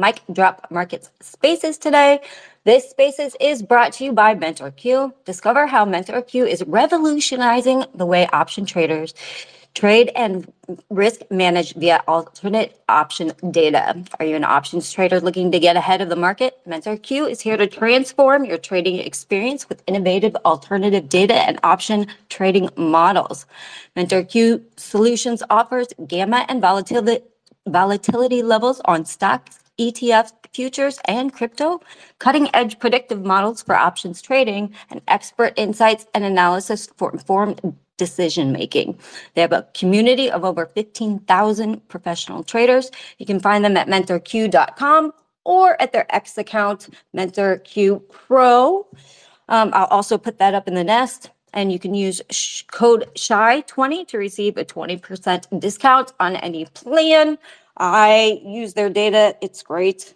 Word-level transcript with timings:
Mic 0.00 0.22
Drop 0.32 0.66
Markets 0.70 1.10
Spaces 1.20 1.76
today. 1.76 2.20
This 2.64 2.88
Spaces 2.88 3.36
is 3.38 3.62
brought 3.62 3.92
to 3.94 4.04
you 4.04 4.12
by 4.12 4.34
MentorQ. 4.34 5.12
Discover 5.26 5.66
how 5.66 5.84
MentorQ 5.84 6.48
is 6.48 6.62
revolutionizing 6.66 7.84
the 7.94 8.06
way 8.06 8.26
option 8.28 8.64
traders 8.64 9.12
trade 9.74 10.10
and 10.16 10.52
risk 10.88 11.20
manage 11.30 11.74
via 11.74 12.02
alternate 12.08 12.80
option 12.88 13.32
data. 13.50 14.02
Are 14.18 14.24
you 14.24 14.34
an 14.34 14.42
options 14.42 14.90
trader 14.90 15.20
looking 15.20 15.52
to 15.52 15.60
get 15.60 15.76
ahead 15.76 16.00
of 16.00 16.08
the 16.08 16.16
market? 16.16 16.58
MentorQ 16.66 17.30
is 17.30 17.40
here 17.40 17.56
to 17.56 17.66
transform 17.66 18.44
your 18.44 18.58
trading 18.58 18.98
experience 18.98 19.68
with 19.68 19.82
innovative 19.86 20.34
alternative 20.44 21.08
data 21.08 21.34
and 21.34 21.60
option 21.62 22.06
trading 22.30 22.68
models. 22.76 23.46
MentorQ 23.96 24.62
Solutions 24.76 25.42
offers 25.50 25.88
gamma 26.06 26.46
and 26.48 26.60
volatility, 26.60 27.22
volatility 27.68 28.42
levels 28.42 28.80
on 28.86 29.04
stocks, 29.04 29.59
ETFs, 29.80 30.32
futures, 30.52 31.00
and 31.06 31.32
crypto, 31.32 31.80
cutting-edge 32.18 32.78
predictive 32.78 33.24
models 33.24 33.62
for 33.62 33.74
options 33.74 34.20
trading, 34.20 34.74
and 34.90 35.00
expert 35.08 35.54
insights 35.56 36.06
and 36.14 36.22
analysis 36.22 36.88
for 36.98 37.10
informed 37.10 37.74
decision-making. 37.96 38.98
They 39.34 39.40
have 39.40 39.52
a 39.52 39.66
community 39.74 40.30
of 40.30 40.44
over 40.44 40.66
15,000 40.66 41.88
professional 41.88 42.42
traders. 42.42 42.90
You 43.18 43.26
can 43.26 43.40
find 43.40 43.64
them 43.64 43.76
at 43.76 43.88
mentorq.com 43.88 45.12
or 45.44 45.80
at 45.80 45.92
their 45.92 46.06
X 46.14 46.38
account, 46.38 46.88
MentorQ 47.16 48.08
Pro. 48.08 48.86
Um, 49.48 49.70
I'll 49.72 49.86
also 49.86 50.16
put 50.16 50.38
that 50.38 50.54
up 50.54 50.68
in 50.68 50.74
the 50.74 50.84
nest. 50.84 51.30
And 51.52 51.72
you 51.72 51.80
can 51.80 51.94
use 51.94 52.22
sh- 52.30 52.62
code 52.70 53.08
SHY20 53.16 54.06
to 54.08 54.18
receive 54.18 54.56
a 54.56 54.64
20% 54.64 55.60
discount 55.60 56.12
on 56.20 56.36
any 56.36 56.64
plan. 56.66 57.38
I 57.80 58.42
use 58.44 58.74
their 58.74 58.90
data, 58.90 59.34
it's 59.40 59.62
great. 59.62 60.12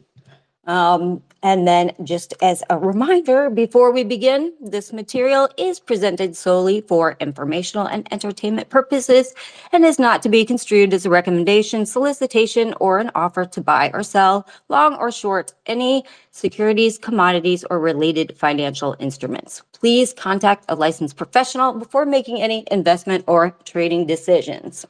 Um, 0.67 1.23
and 1.43 1.67
then 1.67 1.93
just 2.05 2.33
as 2.43 2.63
a 2.71 2.79
reminder, 2.79 3.51
before 3.51 3.91
we 3.91 4.05
begin, 4.05 4.53
this 4.61 4.93
material 4.93 5.49
is 5.59 5.81
presented 5.81 6.37
solely 6.37 6.83
for 6.83 7.17
informational 7.21 7.87
and 7.87 8.07
entertainment 8.11 8.71
purposes 8.71 9.35
and 9.73 9.85
is 9.85 9.99
not 9.99 10.23
to 10.23 10.29
be 10.29 10.45
construed 10.45 10.95
as 10.95 11.05
a 11.05 11.11
recommendation, 11.11 11.85
solicitation, 11.85 12.75
or 12.81 12.99
an 12.99 13.11
offer 13.15 13.45
to 13.47 13.61
buy 13.61 13.91
or 13.93 14.03
sell, 14.03 14.47
long 14.69 14.95
or 14.97 15.11
short, 15.11 15.53
any 15.67 16.05
securities, 16.31 16.97
commodities, 16.97 17.65
or 17.69 17.79
related 17.79 18.37
financial 18.37 18.97
instruments. 18.99 19.63
Please 19.73 20.13
contact 20.15 20.65
a 20.69 20.75
licensed 20.75 21.17
professional 21.17 21.75
before 21.75 22.07
making 22.07 22.41
any 22.41 22.65
investment 22.71 23.25
or 23.27 23.51
trading 23.65 24.07
decisions. 24.07 24.87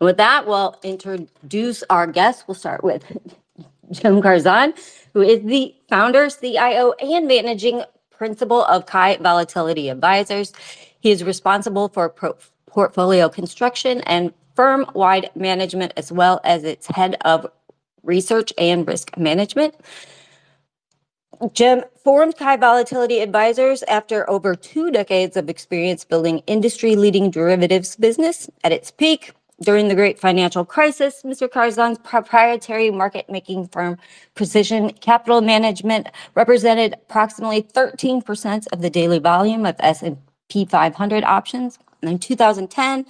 And 0.00 0.06
with 0.06 0.16
that, 0.18 0.46
we'll 0.46 0.76
introduce 0.82 1.82
our 1.90 2.06
guests. 2.06 2.44
We'll 2.46 2.54
start 2.54 2.84
with 2.84 3.04
Cem 3.92 4.20
Karsan, 4.20 4.78
who 5.14 5.22
is 5.22 5.42
the 5.42 5.74
founder, 5.88 6.28
CIO, 6.30 6.92
and 6.92 7.26
managing 7.26 7.82
principal 8.10 8.64
of 8.64 8.86
Kai 8.86 9.16
Volatility 9.16 9.88
Advisors. 9.88 10.52
He 11.00 11.10
is 11.10 11.24
responsible 11.24 11.88
for 11.88 12.08
pro- 12.08 12.36
portfolio 12.66 13.28
construction 13.28 14.00
and 14.02 14.32
firm 14.54 14.84
wide 14.94 15.30
management, 15.34 15.92
as 15.96 16.10
well 16.10 16.40
as 16.44 16.64
its 16.64 16.86
head 16.88 17.16
of 17.24 17.46
research 18.02 18.52
and 18.58 18.86
risk 18.86 19.16
management. 19.16 19.74
Cem 21.54 21.84
formed 22.02 22.36
Kai 22.36 22.56
Volatility 22.56 23.20
Advisors 23.20 23.84
after 23.84 24.28
over 24.28 24.56
two 24.56 24.90
decades 24.90 25.36
of 25.36 25.48
experience 25.48 26.04
building 26.04 26.42
industry 26.48 26.96
leading 26.96 27.30
derivatives 27.30 27.94
business. 27.94 28.50
At 28.64 28.72
its 28.72 28.90
peak, 28.90 29.32
during 29.60 29.88
the 29.88 29.94
great 29.94 30.18
financial 30.18 30.64
crisis, 30.64 31.22
Mr. 31.24 31.48
Karsan's 31.48 31.98
proprietary 31.98 32.90
market 32.90 33.28
making 33.28 33.68
firm, 33.68 33.98
Precision 34.34 34.90
Capital 34.90 35.40
Management, 35.40 36.08
represented 36.34 36.94
approximately 36.94 37.62
13% 37.62 38.66
of 38.72 38.82
the 38.82 38.90
daily 38.90 39.18
volume 39.18 39.66
of 39.66 39.74
S&P 39.80 40.64
500 40.64 41.24
options. 41.24 41.78
And 42.02 42.10
in 42.10 42.18
2010, 42.18 43.06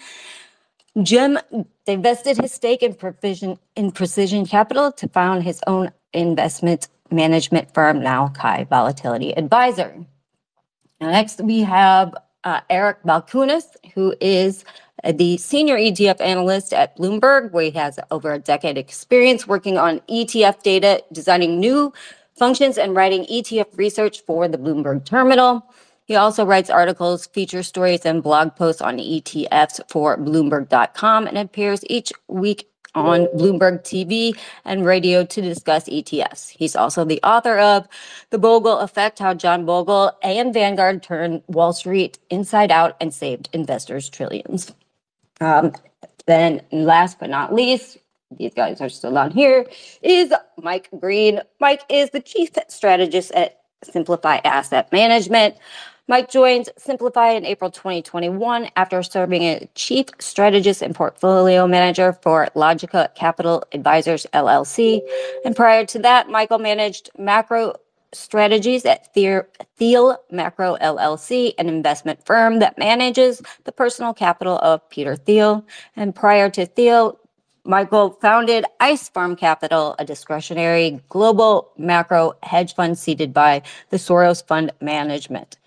Cem 1.05 1.39
divested 1.87 2.39
his 2.39 2.53
stake 2.53 2.83
in 2.83 2.95
Precision, 2.95 3.59
in 3.77 3.93
Precision 3.93 4.47
Capital 4.47 4.91
to 4.93 5.09
found 5.09 5.43
his 5.43 5.61
own 5.67 5.91
investment 6.15 6.89
management 7.11 7.73
firm, 7.75 8.03
now 8.03 8.29
Kai 8.29 8.65
Volatility 8.65 9.37
Advisor. 9.37 9.95
Now 11.01 11.11
next, 11.11 11.41
we 11.43 11.61
have 11.61 12.15
uh, 12.45 12.61
Eric 12.71 13.03
Balchunas, 13.05 13.77
who 13.95 14.15
is 14.21 14.65
Uh, 15.05 15.13
the 15.13 15.37
senior 15.37 15.77
ETF 15.77 16.21
analyst 16.21 16.73
at 16.73 16.97
Bloomberg, 16.97 17.53
where 17.53 17.65
he 17.65 17.71
has 17.73 17.99
over 18.11 18.33
a 18.33 18.39
decade 18.39 18.79
experience 18.79 19.47
working 19.47 19.79
on 19.79 20.01
ETF 20.09 20.63
data, 20.63 21.03
designing 21.13 21.61
new 21.61 21.93
functions, 22.35 22.79
and 22.79 22.95
writing 22.95 23.25
ETF 23.27 23.77
research 23.77 24.21
for 24.23 24.49
the 24.49 24.59
Bloomberg 24.59 25.05
terminal. 25.05 25.65
He 26.05 26.17
also 26.17 26.47
writes 26.47 26.71
articles, 26.71 27.27
feature 27.27 27.63
stories, 27.63 28.07
and 28.07 28.23
blog 28.23 28.57
posts 28.57 28.81
on 28.81 28.97
ETFs 28.97 29.81
for 29.91 30.17
Bloomberg.com 30.17 31.27
and 31.27 31.37
appears 31.37 31.85
each 31.89 32.13
week 32.29 32.67
on 32.95 33.27
Bloomberg 33.37 33.83
TV 33.83 34.37
and 34.65 34.85
radio 34.85 35.25
to 35.25 35.43
discuss 35.43 35.85
ETFs. 35.85 36.49
He's 36.49 36.75
also 36.75 37.05
the 37.05 37.21
author 37.23 37.59
of 37.59 37.87
The 38.31 38.39
Bogle 38.39 38.79
Effect 38.79 39.19
How 39.19 39.35
John 39.35 39.67
Bogle 39.67 40.13
and 40.23 40.55
Vanguard 40.55 41.03
Turned 41.03 41.43
Wall 41.47 41.73
Street 41.75 42.19
Inside 42.31 42.71
Out 42.71 42.97
and 43.01 43.13
Saved 43.13 43.51
Investors 43.53 44.09
Trillions. 44.09 44.73
Um, 45.41 45.73
then 46.27 46.63
last 46.73 47.19
but 47.19 47.31
not 47.31 47.55
least, 47.55 47.99
these 48.37 48.53
guys 48.55 48.81
are 48.81 48.89
still 48.89 49.17
on 49.17 49.31
here, 49.31 49.67
is 50.03 50.33
Mike 50.61 50.89
Green. 51.01 51.41
Mike 51.61 51.83
is 51.89 52.11
the 52.11 52.21
chief 52.21 52.51
strategist 52.69 53.33
at 53.33 53.61
Simplify 53.83 54.37
Asset 54.45 54.93
Management. 54.93 55.57
Mike 56.09 56.31
joined 56.31 56.71
Simplify 56.79 57.31
in 57.33 57.45
April 57.45 57.71
2021 57.71 58.71
after 58.77 59.03
serving 59.03 59.45
as 59.45 59.69
chief 59.75 60.07
strategist 60.19 60.81
and 60.81 60.95
portfolio 60.95 61.67
manager 61.67 62.15
for 62.23 62.49
Logica 62.57 63.15
Capital 63.15 63.63
Advisors 63.73 64.27
LLC. 64.33 65.01
And 65.45 65.55
prior 65.55 65.85
to 65.85 65.99
that, 66.01 66.31
Michael 66.31 66.59
managed 66.59 67.11
macro 67.19 67.75
strategies 68.13 68.85
at 68.85 69.13
Thiel 69.15 70.17
Macro 70.31 70.77
LLC, 70.77 71.55
an 71.59 71.69
investment 71.69 72.25
firm 72.25 72.59
that 72.61 72.79
manages 72.79 73.43
the 73.65 73.73
personal 73.73 74.15
capital 74.15 74.59
of 74.59 74.89
Peter 74.89 75.17
Thiel. 75.17 75.65
And 75.97 76.15
prior 76.15 76.49
to 76.51 76.67
Thiel, 76.67 77.19
Michael 77.65 78.13
founded 78.13 78.65
Ice 78.81 79.11
Farm 79.11 79.37
Capital, 79.37 79.95
a 79.99 80.05
discretionary 80.05 81.03
global 81.11 81.71
macro 81.77 82.33
hedge 82.43 82.75
fund 82.75 82.99
seeded 82.99 83.35
by 83.35 83.61
the 83.91 83.99
Soros 83.99 84.47
Fund 84.47 84.73
Management. 84.81 85.58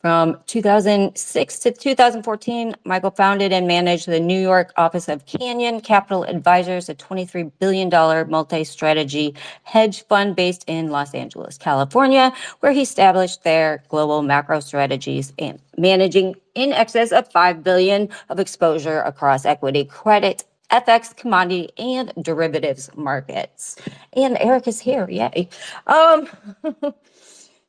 From 0.00 0.38
2006 0.46 1.58
to 1.58 1.72
2014, 1.72 2.74
Michael 2.84 3.10
founded 3.10 3.52
and 3.52 3.66
managed 3.66 4.06
the 4.06 4.18
New 4.18 4.40
York 4.40 4.72
office 4.78 5.08
of 5.08 5.26
Canyon 5.26 5.82
Capital 5.82 6.24
Advisors, 6.24 6.88
a 6.88 6.94
$23 6.94 7.52
billion 7.58 7.90
multi 8.30 8.64
strategy 8.64 9.34
hedge 9.64 10.06
fund 10.06 10.34
based 10.34 10.64
in 10.66 10.88
Los 10.88 11.12
Angeles, 11.12 11.58
California, 11.58 12.32
where 12.60 12.72
he 12.72 12.80
established 12.80 13.44
their 13.44 13.82
global 13.90 14.22
macro 14.22 14.60
strategies 14.60 15.34
and 15.38 15.60
managing 15.76 16.34
in 16.54 16.72
excess 16.72 17.12
of 17.12 17.30
5 17.30 17.62
billion 17.62 18.08
of 18.30 18.40
exposure 18.40 19.02
across 19.02 19.44
equity, 19.44 19.84
credit, 19.84 20.44
FX, 20.70 21.14
commodity, 21.14 21.68
and 21.76 22.12
derivatives 22.22 22.88
markets. 22.96 23.76
And 24.14 24.38
Eric 24.40 24.66
is 24.66 24.80
here. 24.80 25.06
Yay. 25.10 25.48
Um, 25.86 26.26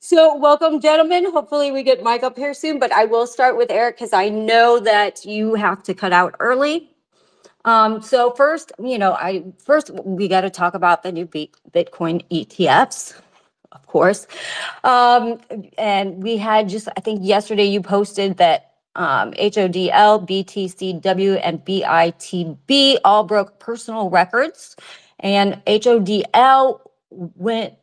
So, 0.04 0.36
welcome, 0.36 0.80
gentlemen. 0.80 1.32
Hopefully, 1.32 1.72
we 1.72 1.84
get 1.84 2.02
Mike 2.02 2.24
up 2.24 2.36
here 2.36 2.56
soon, 2.56 2.80
but 2.80 2.92
I 2.92 3.06
will 3.06 3.28
start 3.28 3.56
with 3.56 3.70
Eric 3.70 3.98
because 3.98 4.14
I 4.14 4.30
know 4.30 4.80
that 4.80 5.24
you 5.26 5.54
have 5.54 5.84
to 5.84 5.94
cut 5.94 6.12
out 6.12 6.34
early. 6.40 6.90
Um, 7.66 8.02
so 8.02 8.32
first, 8.32 8.72
you 8.84 8.98
know, 8.98 9.14
I 9.14 9.44
first 9.64 9.92
we 9.92 10.28
got 10.28 10.42
to 10.42 10.50
talk 10.50 10.74
about 10.74 11.04
the 11.04 11.12
new 11.12 11.28
Bitcoin 11.28 12.26
ETFs, 12.32 13.14
of 13.74 13.86
course. 13.86 14.26
Um, 14.84 15.40
and 15.78 16.24
we 16.24 16.36
had 16.36 16.68
just, 16.68 16.88
I 16.98 17.00
think 17.00 17.20
yesterday 17.22 17.66
you 17.66 17.80
posted 17.80 18.38
that 18.38 18.72
um, 18.96 19.34
HODL, 19.34 20.28
BTCW, 20.28 21.40
and 21.44 21.64
BITB 21.64 22.98
all 23.06 23.24
broke 23.24 23.60
personal 23.60 24.10
records, 24.10 24.76
and 25.20 25.64
HODL 25.68 26.82
went 27.12 27.76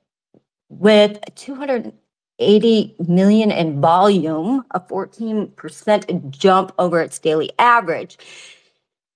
with 0.68 1.20
200 1.36 1.92
80 2.40 2.96
million 3.08 3.50
in 3.50 3.80
volume, 3.80 4.64
a 4.72 4.80
14% 4.80 6.30
jump 6.30 6.72
over 6.78 7.00
its 7.00 7.18
daily 7.18 7.50
average. 7.58 8.18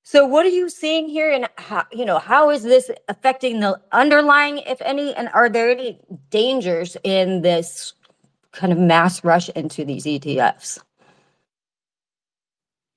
So 0.04 0.26
what 0.26 0.46
are 0.46 0.50
you 0.50 0.68
seeing 0.70 1.08
here 1.08 1.30
and 1.32 1.48
how 1.58 1.84
you 1.92 2.04
know 2.04 2.18
how 2.18 2.50
is 2.50 2.62
this 2.64 2.90
affecting 3.08 3.60
the 3.60 3.80
underlying 3.92 4.58
if 4.58 4.82
any 4.82 5.14
and 5.14 5.28
are 5.30 5.48
there 5.48 5.70
any 5.70 6.00
dangers 6.30 6.96
in 7.04 7.42
this 7.42 7.94
kind 8.52 8.72
of 8.72 8.78
mass 8.78 9.24
rush 9.24 9.48
into 9.50 9.84
these 9.84 10.04
ETFs? 10.06 10.80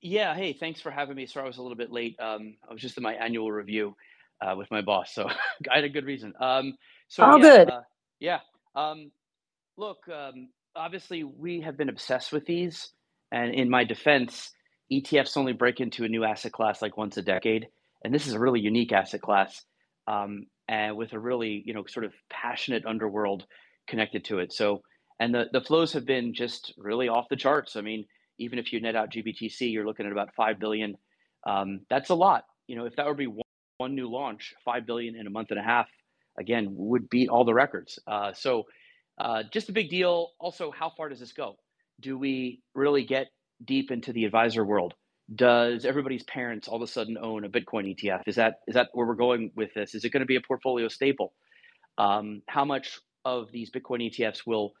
Yeah, 0.02 0.34
hey, 0.36 0.52
thanks 0.54 0.80
for 0.80 0.90
having 0.90 1.16
me. 1.16 1.26
Sorry 1.26 1.44
I 1.44 1.48
was 1.48 1.58
a 1.58 1.62
little 1.62 1.76
bit 1.76 1.92
late. 1.92 2.16
Um, 2.20 2.56
I 2.68 2.72
was 2.72 2.82
just 2.82 2.96
in 2.98 3.02
my 3.04 3.14
annual 3.14 3.52
review. 3.52 3.94
uh, 4.42 4.54
with 4.56 4.70
my 4.72 4.82
boss, 4.82 5.12
so 5.14 5.28
I 5.72 5.76
had 5.76 5.84
a 5.84 5.90
good 5.90 6.06
reason. 6.06 6.34
Um, 6.40 6.76
so 7.08 7.24
All 7.24 7.38
yeah, 7.38 7.42
good. 7.42 7.68
uh, 7.68 7.82
yeah. 8.20 8.40
Um, 8.76 9.12
look, 9.76 9.98
um, 10.08 10.48
obviously 10.74 11.24
we 11.24 11.60
have 11.60 11.76
been 11.76 11.88
obsessed 11.88 12.32
with 12.32 12.46
these, 12.46 12.90
and 13.32 13.54
in 13.54 13.70
my 13.70 13.84
defense, 13.84 14.52
ETFs 14.92 15.36
only 15.36 15.52
break 15.52 15.80
into 15.80 16.04
a 16.04 16.08
new 16.08 16.24
asset 16.24 16.52
class 16.52 16.82
like 16.82 16.96
once 16.96 17.16
a 17.16 17.22
decade, 17.22 17.66
and 18.04 18.14
this 18.14 18.26
is 18.26 18.34
a 18.34 18.38
really 18.38 18.60
unique 18.60 18.92
asset 18.92 19.20
class, 19.20 19.62
um, 20.06 20.46
and 20.68 20.96
with 20.96 21.12
a 21.12 21.18
really 21.18 21.62
you 21.64 21.74
know 21.74 21.84
sort 21.86 22.04
of 22.04 22.12
passionate 22.30 22.86
underworld 22.86 23.44
connected 23.88 24.24
to 24.26 24.38
it. 24.38 24.52
So, 24.52 24.82
and 25.18 25.34
the 25.34 25.46
the 25.52 25.60
flows 25.60 25.92
have 25.94 26.06
been 26.06 26.34
just 26.34 26.72
really 26.76 27.08
off 27.08 27.28
the 27.28 27.36
charts. 27.36 27.76
I 27.76 27.80
mean, 27.80 28.06
even 28.38 28.58
if 28.58 28.72
you 28.72 28.80
net 28.80 28.96
out 28.96 29.12
GBTC, 29.12 29.72
you're 29.72 29.86
looking 29.86 30.06
at 30.06 30.12
about 30.12 30.34
five 30.36 30.58
billion. 30.58 30.96
Um, 31.46 31.80
that's 31.88 32.10
a 32.10 32.14
lot. 32.14 32.44
You 32.66 32.76
know, 32.76 32.86
if 32.86 32.96
that 32.96 33.06
would 33.06 33.16
be 33.16 33.28
one, 33.28 33.42
one 33.78 33.94
new 33.94 34.10
launch, 34.10 34.54
five 34.64 34.86
billion 34.86 35.16
in 35.16 35.26
a 35.26 35.30
month 35.30 35.50
and 35.50 35.60
a 35.60 35.62
half, 35.62 35.86
again, 36.38 36.68
would 36.70 37.08
beat 37.08 37.28
all 37.28 37.44
the 37.44 37.54
records. 37.54 37.98
Uh, 38.06 38.32
so, 38.32 38.64
uh, 39.18 39.42
just 39.52 39.68
a 39.68 39.72
big 39.72 39.88
deal. 39.88 40.32
Also, 40.38 40.70
how 40.70 40.90
far 40.90 41.08
does 41.08 41.20
this 41.20 41.32
go? 41.32 41.56
Do 42.00 42.18
we 42.18 42.60
really 42.74 43.04
get 43.04 43.28
deep 43.64 43.90
into 43.90 44.12
the 44.12 44.24
advisor 44.24 44.64
world? 44.64 44.94
Does 45.34 45.84
everybody's 45.84 46.22
parents 46.24 46.68
all 46.68 46.76
of 46.76 46.82
a 46.82 46.86
sudden 46.86 47.16
own 47.18 47.44
a 47.44 47.48
Bitcoin 47.48 47.94
ETF? 47.96 48.22
Is 48.26 48.36
that 48.36 48.60
is 48.68 48.74
that 48.74 48.90
where 48.92 49.06
we're 49.06 49.14
going 49.14 49.50
with 49.56 49.72
this? 49.74 49.94
Is 49.94 50.04
it 50.04 50.10
going 50.10 50.20
to 50.20 50.26
be 50.26 50.36
a 50.36 50.40
portfolio 50.40 50.88
staple? 50.88 51.32
Um, 51.98 52.42
how 52.46 52.64
much 52.64 53.00
of 53.24 53.50
these 53.50 53.70
Bitcoin 53.70 54.08
ETFs 54.10 54.46
will 54.46 54.72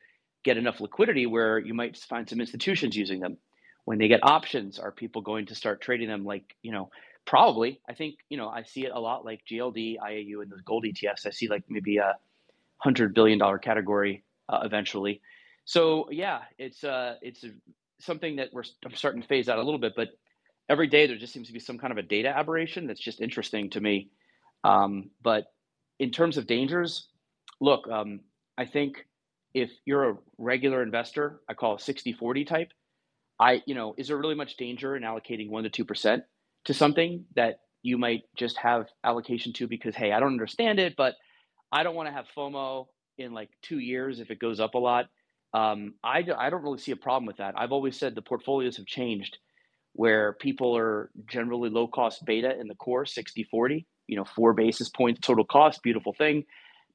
get 0.44 0.56
enough 0.56 0.80
liquidity 0.80 1.26
where 1.26 1.58
you 1.58 1.74
might 1.74 1.96
find 1.96 2.28
some 2.28 2.40
institutions 2.40 2.94
using 2.96 3.20
them? 3.20 3.38
When 3.86 3.98
they 3.98 4.08
get 4.08 4.20
options, 4.22 4.78
are 4.78 4.92
people 4.92 5.22
going 5.22 5.46
to 5.46 5.54
start 5.54 5.80
trading 5.80 6.08
them 6.08 6.24
like 6.24 6.44
you 6.62 6.72
know? 6.72 6.90
Probably. 7.24 7.80
I 7.88 7.94
think 7.94 8.16
you 8.28 8.36
know 8.36 8.48
I 8.48 8.62
see 8.62 8.84
it 8.84 8.92
a 8.94 9.00
lot 9.00 9.24
like 9.24 9.40
GLD, 9.50 9.96
IAU, 9.98 10.42
and 10.42 10.52
those 10.52 10.60
gold 10.60 10.84
ETFs. 10.84 11.26
I 11.26 11.30
see 11.30 11.48
like 11.48 11.64
maybe 11.68 11.96
a 11.96 12.14
hundred 12.78 13.14
billion 13.14 13.38
dollar 13.38 13.58
category 13.58 14.22
uh, 14.48 14.60
eventually. 14.64 15.20
So 15.64 16.08
yeah, 16.10 16.40
it's 16.58 16.84
uh, 16.84 17.16
it's 17.22 17.44
something 18.00 18.36
that 18.36 18.50
we're 18.52 18.64
I'm 18.84 18.94
starting 18.94 19.22
to 19.22 19.28
phase 19.28 19.48
out 19.48 19.58
a 19.58 19.62
little 19.62 19.80
bit, 19.80 19.94
but 19.96 20.08
every 20.68 20.86
day 20.86 21.06
there 21.06 21.16
just 21.16 21.32
seems 21.32 21.48
to 21.48 21.52
be 21.52 21.60
some 21.60 21.78
kind 21.78 21.92
of 21.92 21.98
a 21.98 22.02
data 22.02 22.28
aberration 22.28 22.86
that's 22.86 23.00
just 23.00 23.20
interesting 23.20 23.70
to 23.70 23.80
me. 23.80 24.10
Um, 24.64 25.10
but 25.22 25.46
in 25.98 26.10
terms 26.10 26.36
of 26.36 26.46
dangers, 26.46 27.08
look, 27.60 27.88
um, 27.88 28.20
I 28.58 28.66
think 28.66 29.06
if 29.54 29.70
you're 29.84 30.10
a 30.10 30.16
regular 30.38 30.82
investor, 30.82 31.40
I 31.48 31.54
call 31.54 31.76
a 31.76 31.80
60 31.80 32.12
40 32.12 32.44
type, 32.44 32.68
I, 33.38 33.62
you 33.66 33.74
know, 33.74 33.94
is 33.96 34.08
there 34.08 34.16
really 34.16 34.34
much 34.34 34.56
danger 34.56 34.96
in 34.96 35.02
allocating 35.02 35.50
one 35.50 35.64
to 35.64 35.84
2% 35.84 36.22
to 36.64 36.74
something 36.74 37.24
that 37.36 37.60
you 37.82 37.98
might 37.98 38.22
just 38.36 38.56
have 38.58 38.86
allocation 39.04 39.52
to 39.54 39.68
because, 39.68 39.94
hey, 39.94 40.12
I 40.12 40.20
don't 40.20 40.32
understand 40.32 40.78
it, 40.80 40.94
but 40.96 41.14
I 41.70 41.82
don't 41.82 41.94
want 41.94 42.08
to 42.08 42.12
have 42.12 42.26
FOMO 42.36 42.86
in 43.18 43.32
like 43.32 43.50
two 43.62 43.78
years 43.78 44.20
if 44.20 44.30
it 44.30 44.38
goes 44.38 44.60
up 44.60 44.74
a 44.74 44.78
lot. 44.78 45.06
Um, 45.54 45.94
I, 46.04 46.24
I 46.36 46.50
don't 46.50 46.62
really 46.62 46.78
see 46.78 46.92
a 46.92 46.96
problem 46.96 47.26
with 47.26 47.38
that. 47.38 47.54
I've 47.56 47.72
always 47.72 47.98
said 47.98 48.14
the 48.14 48.22
portfolios 48.22 48.76
have 48.76 48.86
changed 48.86 49.38
where 49.96 50.34
people 50.34 50.76
are 50.76 51.10
generally 51.26 51.70
low 51.70 51.88
cost 51.88 52.24
beta 52.26 52.58
in 52.60 52.68
the 52.68 52.74
core 52.74 53.06
60 53.06 53.44
40, 53.44 53.86
you 54.06 54.16
know, 54.16 54.24
four 54.24 54.52
basis 54.52 54.90
points 54.90 55.20
total 55.20 55.44
cost, 55.44 55.82
beautiful 55.82 56.12
thing. 56.12 56.44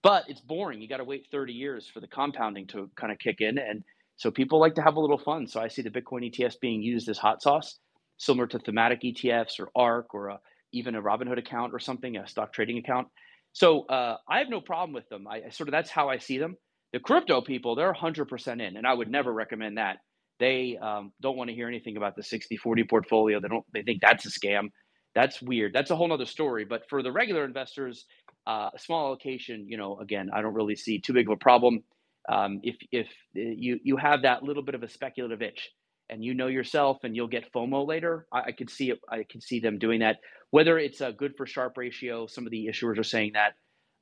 But 0.04 0.26
it's 0.28 0.42
boring. 0.42 0.82
You 0.82 0.88
got 0.88 0.98
to 0.98 1.04
wait 1.04 1.28
30 1.32 1.54
years 1.54 1.90
for 1.92 2.00
the 2.00 2.08
compounding 2.08 2.68
to 2.68 2.90
kind 2.96 3.12
of 3.12 3.20
kick 3.20 3.38
in. 3.40 3.58
And 3.58 3.84
so 4.18 4.32
people 4.32 4.60
like 4.60 4.76
to 4.76 4.82
have 4.82 4.96
a 4.96 5.00
little 5.00 5.18
fun. 5.18 5.48
So 5.48 5.60
I 5.60 5.68
see 5.68 5.82
the 5.82 5.90
Bitcoin 5.90 6.32
ETFs 6.32 6.60
being 6.60 6.82
used 6.82 7.10
as 7.10 7.18
hot 7.18 7.42
sauce, 7.42 7.80
similar 8.18 8.48
to 8.48 8.60
thematic 8.60 9.02
ETFs 9.02 9.60
or 9.60 9.70
ARK 9.76 10.14
or 10.14 10.30
a, 10.30 10.40
even 10.72 10.96
a 10.96 11.02
Robinhood 11.02 11.40
account 11.40 11.74
or 11.74 11.80
something, 11.80 12.18
a 12.18 12.28
stock 12.28 12.54
trading 12.54 12.78
account. 12.78 13.08
So 13.54 13.82
uh, 13.84 14.18
I 14.28 14.40
have 14.40 14.50
no 14.50 14.62
problem 14.62 14.94
with 14.94 15.10
them. 15.10 15.28
I, 15.28 15.50
sort 15.50 15.68
of 15.70 15.72
that's 15.72 15.90
how 15.90 16.10
I 16.10 16.18
see 16.18 16.38
them. 16.38 16.56
The 16.94 17.00
crypto 17.00 17.42
people, 17.42 17.76
they're 17.76 17.94
100% 17.94 18.54
in, 18.54 18.78
and 18.78 18.86
I 18.86 18.94
would 18.94 19.10
never 19.10 19.32
recommend 19.32 19.78
that. 19.78 19.98
They 20.40 20.78
um, 20.82 21.12
don't 21.22 21.38
want 21.38 21.50
to 21.50 21.56
hear 21.56 21.68
anything 21.68 21.98
about 21.98 22.16
the 22.16 22.24
60-40 22.24 22.90
portfolio. 22.90 23.40
They 23.40 23.48
don't. 23.48 23.66
They 23.74 23.84
think 23.84 24.02
that's 24.02 24.26
a 24.26 24.30
scam. 24.30 24.70
That's 25.14 25.42
weird. 25.42 25.74
That's 25.74 25.92
a 25.92 25.96
whole 25.96 26.12
other 26.12 26.26
story. 26.26 26.66
But 26.66 26.84
for 26.90 27.04
the 27.04 27.12
regular 27.12 27.46
investors, 27.46 28.06
uh, 28.48 28.70
a 28.74 28.80
small 28.80 29.08
allocation, 29.08 29.68
you 29.68 29.78
know, 29.78 30.00
again, 30.00 30.30
I 30.34 30.42
don't 30.42 30.54
really 30.54 30.76
see 30.76 31.00
too 31.00 31.14
big 31.14 31.28
of 31.28 31.34
a 31.34 31.38
problem. 31.38 31.84
Um, 32.28 32.60
if 32.64 32.76
if 32.92 33.08
uh, 33.08 33.40
you 33.56 33.80
you 33.84 33.98
have 33.98 34.24
that 34.24 34.44
little 34.44 34.64
bit 34.64 34.76
of 34.76 34.84
a 34.84 34.90
speculative 34.90 35.42
itch, 35.42 35.70
and 36.12 36.24
you 36.24 36.34
know 36.34 36.48
yourself, 36.48 37.00
and 37.04 37.16
you'll 37.16 37.28
get 37.28 37.52
FOMO 37.54 37.88
later, 37.88 38.28
I, 38.32 38.42
I 38.48 38.52
could 38.52 38.70
see 38.70 38.92
it. 38.92 39.00
I 39.10 39.26
can 39.30 39.42
see 39.42 39.60
them 39.60 39.80
doing 39.80 40.02
that. 40.02 40.18
Whether 40.52 40.78
it's 40.78 41.02
a 41.02 41.12
good 41.12 41.34
for 41.38 41.48
Sharpe 41.48 41.78
ratio, 41.78 42.28
some 42.28 42.46
of 42.46 42.52
the 42.52 42.68
issuers 42.68 43.00
are 43.00 43.04
saying 43.04 43.32
that. 43.34 43.54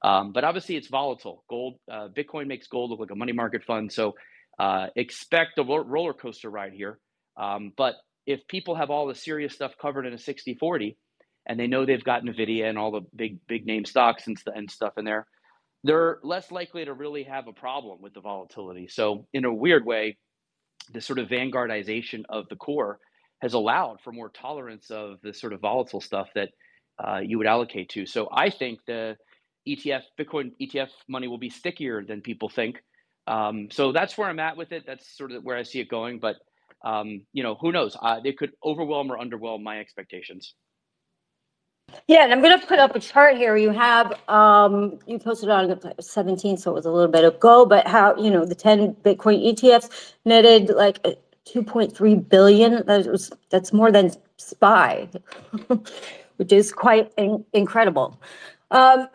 Um, 0.08 0.34
but 0.34 0.44
obviously, 0.44 0.76
it's 0.76 0.88
volatile. 0.88 1.44
Gold, 1.50 1.76
uh, 1.92 2.08
Bitcoin 2.10 2.48
makes 2.48 2.68
gold 2.68 2.90
look 2.90 3.00
like 3.00 3.12
a 3.12 3.16
money 3.16 3.34
market 3.34 3.64
fund. 3.64 3.92
So 3.92 4.16
uh, 4.58 4.88
expect 4.96 5.60
a 5.60 5.64
roller 5.64 6.14
coaster 6.14 6.50
ride 6.50 6.74
here. 6.74 7.00
Um, 7.38 7.72
but 7.78 7.96
if 8.26 8.48
people 8.48 8.76
have 8.76 8.90
all 8.90 9.08
the 9.08 9.16
serious 9.16 9.54
stuff 9.54 9.74
covered 9.82 10.06
in 10.06 10.14
a 10.14 10.18
60 10.18 10.56
40 10.56 10.98
and 11.48 11.60
they 11.60 11.68
know 11.68 11.86
they've 11.86 12.04
got 12.04 12.24
NVIDIA 12.24 12.70
and 12.70 12.78
all 12.78 12.92
the 12.92 13.02
big, 13.16 13.40
big 13.48 13.66
name 13.66 13.86
stocks 13.86 14.28
and, 14.28 14.38
st- 14.38 14.56
and 14.58 14.70
stuff 14.72 14.94
in 14.98 15.06
there, 15.06 15.28
they're 15.84 16.20
less 16.24 16.52
likely 16.52 16.86
to 16.86 16.94
really 16.94 17.24
have 17.24 17.48
a 17.48 17.54
problem 17.54 18.02
with 18.02 18.14
the 18.14 18.22
volatility. 18.22 18.88
So, 18.90 19.28
in 19.34 19.46
a 19.46 19.54
weird 19.54 19.86
way, 19.86 20.18
the 20.94 21.02
sort 21.02 21.20
of 21.20 21.28
vanguardization 21.28 22.24
of 22.30 22.48
the 22.50 22.56
core 22.56 23.00
has 23.42 23.54
allowed 23.54 24.00
for 24.04 24.12
more 24.12 24.30
tolerance 24.30 24.92
of 24.92 25.18
the 25.24 25.34
sort 25.34 25.54
of 25.54 25.62
volatile 25.62 26.02
stuff 26.02 26.28
that 26.36 26.50
uh, 27.04 27.20
you 27.24 27.38
would 27.38 27.48
allocate 27.48 27.90
to. 27.90 28.06
So, 28.06 28.28
I 28.32 28.50
think 28.50 28.80
the 28.88 29.18
ETF, 29.68 30.02
Bitcoin 30.20 30.52
ETF 30.62 30.90
money 31.08 31.28
will 31.28 31.38
be 31.38 31.50
stickier 31.50 32.04
than 32.04 32.22
people 32.22 32.50
think. 32.50 32.78
Um, 33.28 33.70
so 33.72 33.92
that's 33.92 34.18
where 34.18 34.28
I'm 34.28 34.40
at 34.40 34.58
with 34.58 34.72
it. 34.72 34.84
That's 34.88 35.16
sort 35.16 35.32
of 35.32 35.44
where 35.44 35.58
I 35.58 35.64
see 35.64 35.80
it 35.80 35.90
going. 35.90 36.20
But 36.20 36.38
um, 36.84 37.22
you 37.34 37.44
know, 37.44 37.56
who 37.60 37.72
knows? 37.72 37.96
Uh, 38.02 38.20
they 38.22 38.34
could 38.34 38.52
overwhelm 38.66 39.12
or 39.12 39.18
underwhelm 39.18 39.62
my 39.64 39.80
expectations. 39.80 40.56
Yeah, 42.08 42.24
and 42.24 42.34
I'm 42.34 42.42
going 42.42 42.60
to 42.60 42.66
put 42.66 42.80
up 42.80 42.96
a 42.96 43.00
chart 43.00 43.38
here. 43.38 43.56
You 43.58 43.70
have 43.72 44.20
um, 44.30 45.00
you 45.06 45.20
posted 45.20 45.50
on 45.50 45.68
the 45.68 45.76
17th, 45.76 46.60
so 46.60 46.72
it 46.72 46.74
was 46.74 46.86
a 46.86 46.92
little 46.92 47.12
bit 47.12 47.24
ago. 47.24 47.66
But 47.66 47.88
how 47.88 48.16
you 48.18 48.30
know 48.32 48.46
the 48.46 48.56
10 48.56 48.96
Bitcoin 49.06 49.54
ETFs 49.54 50.14
netted 50.26 50.70
like 50.70 51.02
2.3 51.04 52.30
billion. 52.30 52.86
That 52.86 53.08
was 53.08 53.32
that's 53.50 53.74
more 53.74 53.92
than 53.92 54.12
SPY, 54.38 55.10
which 56.38 56.52
is 56.52 56.72
quite 56.72 57.12
in- 57.18 57.46
incredible. 57.54 58.20
Um, 58.72 59.08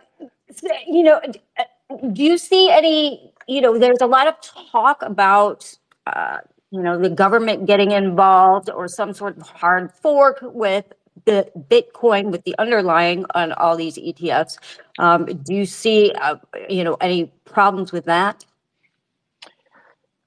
you 0.86 1.02
know, 1.02 1.20
do 2.12 2.22
you 2.22 2.38
see 2.38 2.70
any, 2.70 3.32
you 3.46 3.60
know, 3.60 3.78
there's 3.78 4.00
a 4.00 4.06
lot 4.06 4.26
of 4.26 4.34
talk 4.70 5.02
about, 5.02 5.72
uh, 6.06 6.38
you 6.70 6.82
know, 6.82 6.98
the 6.98 7.10
government 7.10 7.66
getting 7.66 7.92
involved 7.92 8.70
or 8.70 8.88
some 8.88 9.12
sort 9.12 9.36
of 9.36 9.42
hard 9.48 9.92
fork 9.92 10.38
with 10.42 10.86
the 11.24 11.50
Bitcoin 11.68 12.30
with 12.30 12.44
the 12.44 12.54
underlying 12.58 13.24
on 13.34 13.52
all 13.52 13.76
these 13.76 13.96
ETFs. 13.96 14.58
Um, 14.98 15.26
do 15.26 15.54
you 15.54 15.66
see, 15.66 16.12
uh, 16.20 16.36
you 16.68 16.84
know, 16.84 16.94
any 17.00 17.32
problems 17.44 17.92
with 17.92 18.04
that? 18.06 18.44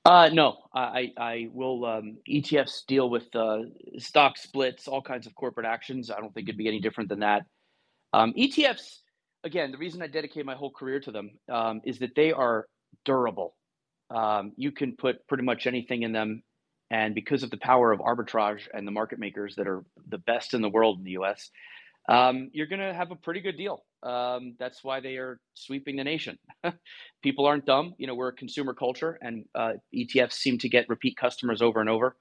Uh, 0.06 0.30
no, 0.32 0.58
I, 0.74 1.12
I 1.18 1.50
will. 1.54 1.84
Um, 1.86 2.18
ETFs 2.30 2.86
deal 2.86 3.10
with 3.10 3.36
uh, 3.36 3.64
stock 3.98 4.38
splits, 4.38 4.88
all 4.88 5.02
kinds 5.02 5.28
of 5.28 5.36
corporate 5.36 5.66
actions. 5.66 6.10
I 6.10 6.20
don't 6.22 6.34
think 6.34 6.48
it'd 6.48 6.58
be 6.58 6.70
any 6.70 6.80
different 6.80 7.10
than 7.10 7.20
that. 7.20 7.46
Um, 8.14 8.34
ETFs 8.38 9.00
again, 9.44 9.72
the 9.72 9.78
reason 9.78 10.02
I 10.02 10.08
dedicate 10.08 10.46
my 10.46 10.56
whole 10.56 10.72
career 10.72 11.00
to 11.02 11.12
them 11.12 11.32
um, 11.50 11.82
is 11.84 12.00
that 12.00 12.16
they 12.16 12.32
are 12.32 12.68
durable. 13.06 13.56
Um, 14.10 14.54
you 14.56 14.72
can 14.72 14.96
put 14.96 15.26
pretty 15.28 15.44
much 15.44 15.68
anything 15.68 16.04
in 16.04 16.12
them, 16.12 16.44
and 16.90 17.14
because 17.14 17.44
of 17.44 17.52
the 17.52 17.58
power 17.58 17.92
of 17.92 18.00
arbitrage 18.00 18.68
and 18.74 18.88
the 18.88 18.92
market 18.92 19.20
makers 19.20 19.56
that 19.56 19.68
are 19.68 19.84
the 20.08 20.18
best 20.18 20.54
in 20.54 20.62
the 20.62 20.70
world 20.70 21.00
in 21.00 21.04
the 21.04 21.12
U.S., 21.12 21.50
um, 22.10 22.50
you're 22.54 22.68
going 22.68 22.80
to 22.80 22.94
have 22.94 23.12
a 23.12 23.16
pretty 23.16 23.42
good 23.42 23.58
deal. 23.58 23.84
Um, 24.02 24.56
that's 24.60 24.84
why 24.84 25.02
they 25.02 25.18
are 25.18 25.40
sweeping 25.54 25.98
the 25.98 26.04
nation. 26.04 26.38
People 27.22 27.46
aren't 27.46 27.66
dumb. 27.66 27.96
You 27.98 28.08
know, 28.08 28.16
we're 28.16 28.30
a 28.30 28.34
consumer 28.34 28.74
culture, 28.74 29.18
and 29.22 29.46
uh, 29.56 29.74
ETFs 29.94 30.34
seem 30.34 30.58
to 30.60 30.70
get 30.70 30.88
repeat 30.88 31.18
customers 31.18 31.62
over 31.62 31.82
and 31.82 31.90
over. 31.90 32.16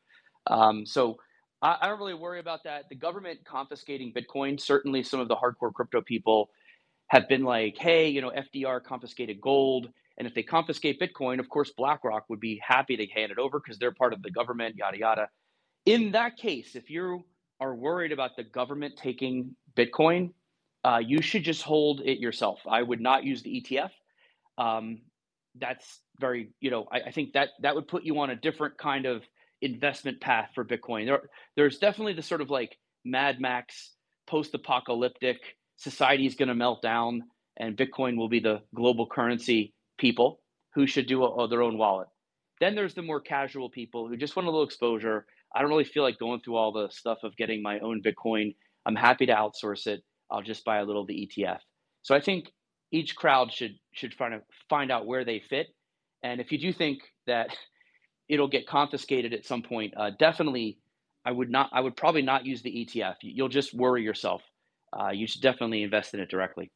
Um, 0.49 0.87
so 0.87 1.19
I, 1.63 1.77
I 1.81 1.89
don't 1.89 1.99
really 1.99 2.15
worry 2.15 2.41
about 2.41 2.65
that. 2.65 2.85
The 2.89 2.97
government 2.97 3.41
confiscating 3.45 4.13
Bitcoin, 4.13 4.61
certainly 4.61 5.03
some 5.03 5.21
of 5.21 5.29
the 5.29 5.37
hardcore 5.37 5.73
crypto 5.73 6.01
people 6.01 6.51
have 7.09 7.29
been 7.29 7.45
like, 7.45 7.77
hey, 7.79 8.09
you 8.09 8.21
know, 8.21 8.33
FDR 8.33 8.83
confiscated 8.83 9.41
gold. 9.41 9.91
And 10.19 10.27
if 10.27 10.35
they 10.35 10.43
confiscate 10.43 11.01
Bitcoin, 11.01 11.41
of 11.41 11.49
course, 11.49 11.73
BlackRock 11.77 12.25
would 12.29 12.41
be 12.41 12.61
happy 12.67 12.97
to 12.97 13.07
hand 13.07 13.33
it 13.33 13.39
over 13.39 13.61
because 13.61 13.79
they're 13.79 13.93
part 13.93 14.13
of 14.13 14.23
the 14.23 14.31
government, 14.31 14.77
yada, 14.77 14.99
yada. 14.99 15.29
In 15.85 16.13
that 16.13 16.37
case, 16.37 16.75
if 16.75 16.91
you 16.91 17.25
are 17.61 17.75
worried 17.75 18.13
about 18.13 18.37
the 18.37 18.43
government 18.43 18.95
taking 18.97 19.55
Bitcoin, 19.77 20.33
uh, 20.85 21.01
you 21.05 21.21
should 21.21 21.45
just 21.45 21.63
hold 21.63 22.01
it 22.01 22.19
yourself. 22.19 22.61
I 22.69 22.83
would 22.83 23.01
not 23.01 23.25
use 23.25 23.43
the 23.43 23.63
ETF. 23.63 23.91
Um, 24.59 25.03
that's 25.59 26.01
very, 26.19 26.51
you 26.61 26.71
know, 26.71 26.87
I, 26.91 27.01
I, 27.01 27.11
think 27.11 27.33
that 27.33 27.51
that 27.61 27.75
would 27.75 27.89
put 27.89 28.05
you 28.05 28.19
on 28.21 28.31
a 28.31 28.37
different 28.37 28.79
kind 28.79 29.05
of 29.05 29.23
investment 29.61 30.21
path 30.21 30.51
for 30.55 30.65
Bitcoin. 30.65 31.07
There, 31.07 31.23
there's 31.57 31.79
definitely 31.79 32.15
the 32.15 32.23
sort 32.23 32.41
of 32.41 32.51
like 32.51 32.77
Mad 33.05 33.41
Max 33.41 33.93
post-apocalyptic 34.27 35.39
society 35.77 36.27
is 36.27 36.35
going 36.35 36.49
to 36.49 36.55
melt 36.55 36.83
down 36.83 37.23
and 37.57 37.77
Bitcoin 37.77 38.17
will 38.17 38.29
be 38.29 38.41
the 38.41 38.63
global 38.75 39.07
currency 39.07 39.73
people 39.99 40.41
who 40.75 40.87
should 40.87 41.07
do 41.07 41.25
a, 41.25 41.49
their 41.49 41.63
own 41.63 41.79
wallet. 41.79 42.09
Then 42.61 42.75
there's 42.75 42.95
the 42.95 43.03
more 43.03 43.21
casual 43.21 43.71
people 43.71 44.09
who 44.09 44.17
just 44.17 44.37
want 44.37 44.47
a 44.47 44.51
little 44.51 44.65
exposure. 44.65 45.27
I 45.55 45.61
don't 45.61 45.71
really 45.71 45.85
feel 45.85 46.03
like 46.03 46.19
going 46.19 46.41
through 46.41 46.57
all 46.57 46.73
the 46.73 46.89
stuff 46.91 47.19
of 47.23 47.37
getting 47.37 47.63
my 47.63 47.79
own 47.81 48.03
Bitcoin. 48.03 48.55
I'm 48.87 48.97
happy 48.97 49.27
to 49.27 49.35
outsource 49.35 49.87
it. 49.87 50.03
I'll 50.31 50.43
just 50.43 50.65
buy 50.65 50.79
a 50.79 50.85
little 50.85 51.03
of 51.03 51.09
the 51.09 51.29
ETF. 51.29 51.59
So 52.03 52.15
I 52.15 52.21
think 52.21 52.53
each 52.93 53.17
crowd 53.17 53.53
should 53.53 53.77
should 53.93 54.15
find 54.15 54.41
find 54.69 54.91
out 54.91 55.07
where 55.07 55.25
they 55.25 55.41
fit. 55.41 55.69
And 56.23 56.41
if 56.41 56.53
you 56.53 56.59
do 56.59 56.73
think 56.73 57.01
that 57.27 57.57
it'll 58.29 58.49
get 58.49 58.67
confiscated 58.67 59.33
at 59.33 59.45
some 59.45 59.63
point, 59.63 59.95
uh, 59.97 60.11
definitely, 60.19 60.79
I 61.25 61.33
would 61.33 61.51
not. 61.51 61.71
I 61.73 61.81
would 61.81 61.97
probably 61.97 62.23
not 62.23 62.47
use 62.47 62.63
the 62.63 62.71
ETF. 62.71 63.17
You'll 63.23 63.49
just 63.49 63.75
worry 63.75 64.03
yourself. 64.03 64.43
Uh, 64.99 65.11
you 65.11 65.27
should 65.27 65.43
definitely 65.43 65.83
invest 65.83 66.15
in 66.15 66.21
it 66.21 66.31
directly. 66.31 66.71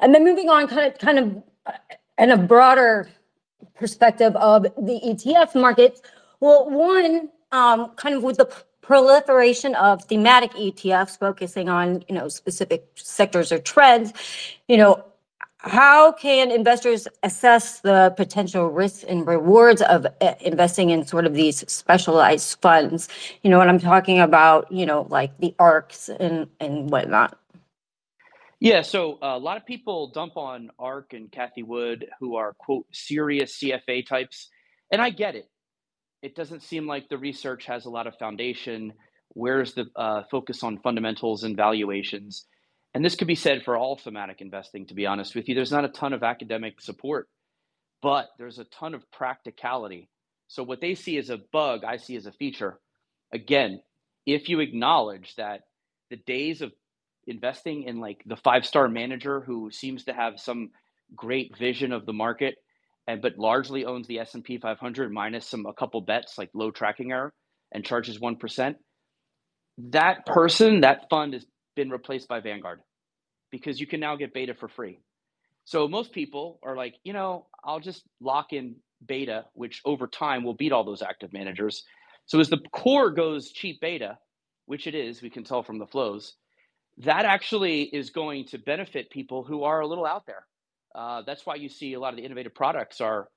And 0.00 0.14
then 0.14 0.24
moving 0.24 0.48
on, 0.50 0.68
kind 0.68 0.92
of, 0.92 0.98
kind 0.98 1.18
of, 1.18 1.42
uh, 1.66 1.72
in 2.18 2.30
a 2.30 2.36
broader 2.36 3.08
perspective 3.74 4.34
of 4.36 4.62
the 4.62 5.00
ETF 5.04 5.54
market. 5.54 6.00
Well, 6.40 6.68
one, 6.70 7.30
um, 7.52 7.90
kind 7.96 8.14
of 8.14 8.22
with 8.22 8.38
the 8.38 8.50
proliferation 8.80 9.74
of 9.74 10.04
thematic 10.04 10.52
ETFs 10.52 11.18
focusing 11.18 11.68
on, 11.68 12.04
you 12.08 12.14
know, 12.14 12.28
specific 12.28 12.86
sectors 12.94 13.50
or 13.50 13.58
trends, 13.58 14.12
you 14.68 14.76
know, 14.76 15.04
how 15.58 16.12
can 16.12 16.52
investors 16.52 17.08
assess 17.24 17.80
the 17.80 18.14
potential 18.16 18.68
risks 18.68 19.02
and 19.02 19.26
rewards 19.26 19.82
of 19.82 20.06
uh, 20.20 20.34
investing 20.40 20.90
in 20.90 21.04
sort 21.04 21.26
of 21.26 21.34
these 21.34 21.68
specialized 21.70 22.60
funds? 22.60 23.08
You 23.42 23.50
know 23.50 23.58
what 23.58 23.68
I'm 23.68 23.80
talking 23.80 24.20
about, 24.20 24.70
you 24.70 24.86
know, 24.86 25.06
like 25.10 25.36
the 25.40 25.54
ARKs 25.58 26.08
and, 26.20 26.46
and 26.60 26.90
whatnot. 26.90 27.38
Yeah, 28.66 28.82
so 28.82 29.20
uh, 29.22 29.36
a 29.36 29.38
lot 29.38 29.58
of 29.58 29.64
people 29.64 30.10
dump 30.10 30.36
on 30.36 30.70
ARK 30.76 31.12
and 31.12 31.30
Cathie 31.30 31.62
Wood, 31.62 32.08
who 32.18 32.34
are 32.34 32.52
quote 32.52 32.86
serious 32.90 33.56
CFA 33.60 34.04
types, 34.04 34.48
and 34.90 35.00
I 35.00 35.10
get 35.10 35.36
it. 35.36 35.48
It 36.20 36.34
doesn't 36.34 36.64
seem 36.64 36.84
like 36.84 37.08
the 37.08 37.16
research 37.16 37.66
has 37.66 37.84
a 37.84 37.90
lot 37.90 38.08
of 38.08 38.18
foundation. 38.18 38.94
Where's 39.34 39.74
the 39.74 39.86
uh, 39.94 40.24
focus 40.32 40.64
on 40.64 40.78
fundamentals 40.78 41.44
and 41.44 41.56
valuations? 41.56 42.44
And 42.92 43.04
this 43.04 43.14
could 43.14 43.28
be 43.28 43.36
said 43.36 43.62
for 43.62 43.76
all 43.76 43.98
thematic 43.98 44.40
investing. 44.40 44.88
To 44.88 44.94
be 44.94 45.06
honest 45.06 45.36
with 45.36 45.48
you, 45.48 45.54
there's 45.54 45.70
not 45.70 45.84
a 45.84 45.88
ton 45.88 46.12
of 46.12 46.24
academic 46.24 46.80
support, 46.80 47.28
but 48.02 48.30
there's 48.36 48.58
a 48.58 48.64
ton 48.64 48.96
of 48.96 49.08
practicality. 49.12 50.08
So 50.48 50.64
what 50.64 50.80
they 50.80 50.96
see 50.96 51.18
as 51.18 51.30
a 51.30 51.38
bug, 51.52 51.84
I 51.84 51.98
see 51.98 52.16
as 52.16 52.26
a 52.26 52.32
feature. 52.32 52.80
Again, 53.32 53.80
if 54.26 54.48
you 54.48 54.58
acknowledge 54.58 55.36
that 55.36 55.68
the 56.10 56.16
days 56.16 56.62
of 56.62 56.72
investing 57.26 57.84
in 57.84 58.00
like 58.00 58.22
the 58.26 58.36
five 58.36 58.66
star 58.66 58.88
manager 58.88 59.40
who 59.40 59.70
seems 59.70 60.04
to 60.04 60.12
have 60.12 60.40
some 60.40 60.70
great 61.14 61.56
vision 61.58 61.92
of 61.92 62.06
the 62.06 62.12
market 62.12 62.56
and 63.08 63.22
but 63.22 63.38
largely 63.38 63.84
owns 63.84 64.06
the 64.08 64.18
S&P 64.20 64.58
500 64.58 65.12
minus 65.12 65.46
some 65.48 65.66
a 65.66 65.72
couple 65.72 66.00
bets 66.00 66.38
like 66.38 66.50
low 66.54 66.70
tracking 66.70 67.12
error 67.12 67.32
and 67.72 67.84
charges 67.84 68.18
1% 68.18 68.74
that 69.78 70.26
person 70.26 70.80
that 70.80 71.08
fund 71.10 71.34
has 71.34 71.44
been 71.76 71.90
replaced 71.90 72.28
by 72.28 72.40
Vanguard 72.40 72.80
because 73.50 73.80
you 73.80 73.86
can 73.86 74.00
now 74.00 74.16
get 74.16 74.34
beta 74.34 74.54
for 74.54 74.68
free. 74.68 75.00
So 75.64 75.88
most 75.88 76.12
people 76.12 76.58
are 76.62 76.76
like 76.76 76.94
you 77.04 77.12
know 77.12 77.46
I'll 77.64 77.80
just 77.80 78.02
lock 78.20 78.52
in 78.52 78.76
beta 79.06 79.44
which 79.54 79.82
over 79.84 80.06
time 80.06 80.44
will 80.44 80.54
beat 80.54 80.72
all 80.72 80.84
those 80.84 81.02
active 81.02 81.32
managers. 81.32 81.84
So 82.26 82.40
as 82.40 82.48
the 82.48 82.60
core 82.72 83.10
goes 83.10 83.50
cheap 83.50 83.80
beta 83.80 84.18
which 84.66 84.86
it 84.86 84.94
is 84.94 85.22
we 85.22 85.30
can 85.30 85.44
tell 85.44 85.62
from 85.62 85.78
the 85.78 85.86
flows 85.86 86.36
that 86.98 87.24
actually 87.24 87.82
is 87.82 88.10
going 88.10 88.46
to 88.46 88.58
benefit 88.58 89.10
people 89.10 89.44
who 89.44 89.64
are 89.64 89.80
a 89.80 89.86
little 89.86 90.06
out 90.06 90.26
there. 90.26 90.46
Uh, 90.94 91.22
that's 91.26 91.44
why 91.44 91.56
you 91.56 91.68
see 91.68 91.92
a 91.92 92.00
lot 92.00 92.10
of 92.10 92.16
the 92.16 92.24
innovative 92.24 92.54
products 92.54 93.00
are 93.00 93.28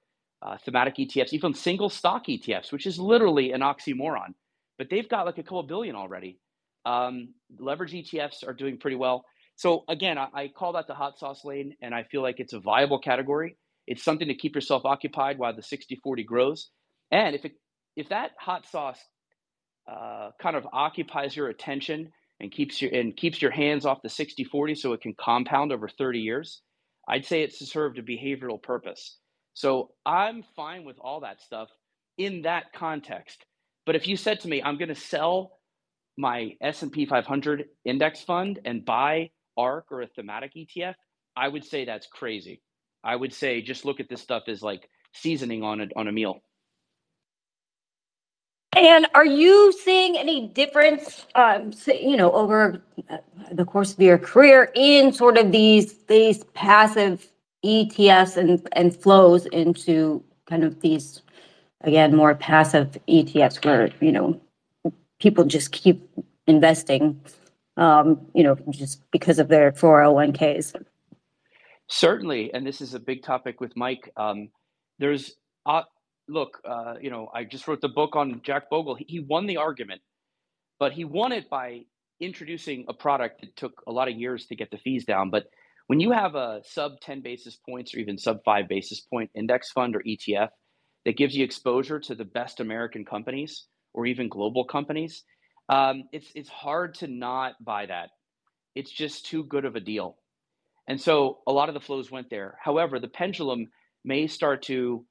uh, 0.42 0.58
thematic 0.64 0.96
ETFs, 0.96 1.34
even 1.34 1.54
single 1.54 1.90
stock 1.90 2.28
ETFs, 2.28 2.72
which 2.72 2.86
is 2.86 2.98
literally 2.98 3.52
an 3.52 3.62
oxymoron. 3.62 4.34
But 4.78 4.90
they've 4.90 5.08
got 5.08 5.26
like 5.26 5.38
a 5.38 5.44
couple 5.44 5.62
billion 5.64 5.96
already. 5.96 6.40
Um, 6.86 7.34
leverage 7.60 7.92
ETFs 7.92 8.48
are 8.48 8.54
doing 8.54 8.78
pretty 8.78 8.96
well. 8.96 9.26
So 9.58 9.84
again, 9.90 10.18
I, 10.18 10.28
I 10.34 10.48
call 10.48 10.74
that 10.74 10.88
the 10.88 10.94
hot 10.94 11.20
sauce 11.20 11.44
lane, 11.44 11.76
and 11.82 11.94
I 11.94 12.04
feel 12.04 12.22
like 12.22 12.40
it's 12.40 12.54
a 12.54 12.60
viable 12.60 13.00
category. 13.00 13.58
It's 13.88 14.04
something 14.04 14.30
to 14.30 14.36
keep 14.36 14.56
yourself 14.56 14.86
occupied 14.86 15.38
while 15.38 15.54
the 15.54 15.62
60-40 15.62 16.26
grows. 16.26 16.70
And 17.12 17.36
if 17.36 17.44
it 17.44 17.54
if 17.98 18.08
that 18.10 18.32
hot 18.40 18.66
sauce 18.68 19.00
uh, 19.92 20.30
kind 20.42 20.56
of 20.56 20.66
occupies 20.72 21.36
your 21.36 21.50
attention 21.50 22.12
and 22.40 22.52
keeps 22.52 22.82
your 22.82 22.94
and 22.94 23.16
keeps 23.16 23.42
your 23.42 23.52
hands 23.52 23.86
off 23.86 24.02
the 24.02 24.10
60-40 24.10 24.78
so 24.78 24.94
it 24.94 25.02
can 25.02 25.14
compound 25.20 25.72
over 25.72 25.88
30 25.90 26.20
years, 26.20 26.62
I'd 27.08 27.26
say 27.26 27.42
it's 27.42 27.60
served 27.70 27.98
a 27.98 28.04
behavioral 28.04 28.62
purpose. 28.62 29.18
So 29.54 29.92
I'm 30.06 30.44
fine 30.56 30.86
with 30.86 30.98
all 31.02 31.22
that 31.22 31.42
stuff 31.42 31.70
in 32.18 32.44
that 32.44 32.72
context. 32.74 33.46
But 33.86 33.96
if 33.96 34.08
you 34.08 34.16
said 34.16 34.42
to 34.42 34.48
me, 34.48 34.62
I'm 34.62 34.78
going 34.78 34.90
to 34.90 34.96
sell 34.96 35.60
my 36.18 36.52
S&P 36.62 37.06
500 37.06 37.66
index 37.86 38.22
fund 38.22 38.60
and 38.66 38.86
buy 38.86 39.32
ARK 39.58 39.86
or 39.92 40.02
a 40.02 40.08
thematic 40.08 40.54
ETF, 40.56 40.96
I 41.36 41.48
would 41.48 41.64
say 41.64 41.86
that's 41.86 42.08
crazy. 42.08 42.62
I 43.04 43.16
would 43.16 43.34
say 43.34 43.62
just 43.62 43.86
look 43.86 44.00
at 44.00 44.10
this 44.10 44.22
stuff 44.22 44.44
as 44.48 44.62
like 44.62 44.88
seasoning 45.14 45.64
on 45.64 45.82
a, 45.82 45.88
on 45.96 46.08
a 46.08 46.12
meal. 46.12 46.42
And 48.80 49.08
are 49.14 49.26
you 49.26 49.74
seeing 49.74 50.18
any 50.18 50.48
difference, 50.48 51.26
um, 51.36 51.74
you 51.86 52.16
know, 52.16 52.32
over 52.32 52.82
uh, 53.10 53.18
the 53.52 53.66
course 53.66 53.92
of 53.92 54.00
your 54.00 54.18
career 54.18 54.72
in 54.74 55.12
sort 55.12 55.38
of 55.38 55.52
these 55.52 55.98
these 56.04 56.46
passive 56.54 57.30
ETFs 57.66 58.38
and 58.38 58.66
and 58.72 58.96
flows 58.96 59.46
into 59.48 60.24
kind 60.46 60.64
of 60.64 60.80
these 60.80 61.22
again 61.82 62.16
more 62.16 62.34
passive 62.36 62.98
ETFs 63.10 63.64
where 63.66 63.92
you 64.00 64.14
know 64.14 64.40
people 65.20 65.44
just 65.44 65.74
keep 65.74 66.10
investing, 66.48 67.20
um, 67.76 68.28
you 68.34 68.44
know, 68.44 68.56
just 68.70 69.02
because 69.12 69.40
of 69.40 69.50
their 69.50 69.74
401ks. 69.74 70.82
Certainly, 71.88 72.54
and 72.54 72.66
this 72.66 72.80
is 72.80 72.94
a 72.94 73.00
big 73.00 73.24
topic 73.24 73.60
with 73.60 73.76
Mike. 73.76 74.10
Um, 74.16 74.50
there's 75.00 75.36
uh, 75.66 75.84
look, 76.30 76.62
uh, 76.64 76.96
you 77.02 77.10
know, 77.10 77.30
I 77.34 77.44
just 77.44 77.68
wrote 77.68 77.82
the 77.82 77.90
book 77.90 78.16
on 78.16 78.42
Jack 78.44 78.70
Bogle. 78.70 78.98
He, 79.00 79.20
won 79.20 79.48
the 79.48 79.58
argument, 79.58 80.02
but 80.80 80.94
he 80.94 81.04
won 81.04 81.32
it 81.32 81.50
by 81.50 81.82
introducing 82.22 82.86
a 82.88 82.94
product 82.94 83.42
that 83.42 83.56
took 83.56 83.82
a 83.88 83.92
lot 83.92 84.08
of 84.08 84.16
years 84.16 84.46
to 84.48 84.56
get 84.56 84.72
the 84.72 84.78
fees 84.78 85.06
down. 85.06 85.30
But 85.30 85.46
when 85.88 86.00
you 86.00 86.12
have 86.12 86.36
a 86.36 86.62
sub 86.64 87.00
10 87.02 87.22
basis 87.22 87.56
points 87.56 87.94
or 87.94 88.00
even 88.00 88.18
sub 88.18 88.44
5 88.46 88.68
basis 88.68 89.02
point 89.02 89.32
index 89.34 89.72
fund 89.72 89.96
or 89.96 90.04
ETF 90.04 90.50
that 91.06 91.18
gives 91.18 91.36
you 91.36 91.44
exposure 91.44 92.00
to 92.00 92.16
the 92.16 92.26
best 92.26 92.60
American 92.60 93.06
companies 93.06 93.66
or 93.94 94.06
even 94.06 94.30
global 94.30 94.66
companies, 94.66 95.24
um, 95.68 96.04
it's, 96.12 96.32
it's 96.36 96.50
hard 96.50 96.96
to 96.96 97.08
not 97.08 97.54
buy 97.64 97.86
that. 97.88 98.10
It's 98.76 98.92
just 98.92 99.26
too 99.26 99.44
good 99.44 99.66
of 99.66 99.76
a 99.76 99.80
deal. 99.80 100.18
And 100.88 101.00
so 101.00 101.40
a 101.48 101.52
lot 101.52 101.70
of 101.70 101.74
the 101.74 101.82
flows 101.82 102.12
went 102.12 102.30
there. 102.30 102.58
However, 102.62 103.00
the 103.00 103.08
pendulum 103.08 103.68
may 104.04 104.28
start 104.28 104.64
to 104.64 105.06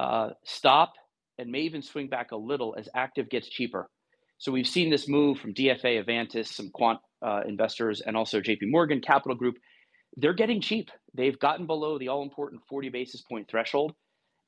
uh, 0.00 0.30
stop 0.44 0.94
and 1.38 1.50
may 1.50 1.60
even 1.60 1.82
swing 1.82 2.08
back 2.08 2.32
a 2.32 2.36
little 2.36 2.74
as 2.78 2.88
active 2.94 3.28
gets 3.28 3.48
cheaper. 3.48 3.90
So 4.38 4.50
we've 4.50 4.66
seen 4.66 4.88
this 4.88 5.06
move 5.06 5.38
from 5.38 5.52
DFA, 5.52 6.02
Avantis, 6.02 6.46
some 6.46 6.70
quant 6.70 7.00
uh, 7.20 7.42
investors, 7.46 8.00
and 8.00 8.16
also 8.16 8.40
JP 8.40 8.60
Morgan 8.62 9.02
Capital 9.02 9.36
Group. 9.36 9.56
They're 10.16 10.32
getting 10.32 10.62
cheap. 10.62 10.90
They've 11.14 11.38
gotten 11.38 11.66
below 11.66 11.98
the 11.98 12.08
all 12.08 12.22
important 12.22 12.62
40 12.66 12.88
basis 12.88 13.20
point 13.20 13.48
threshold. 13.50 13.92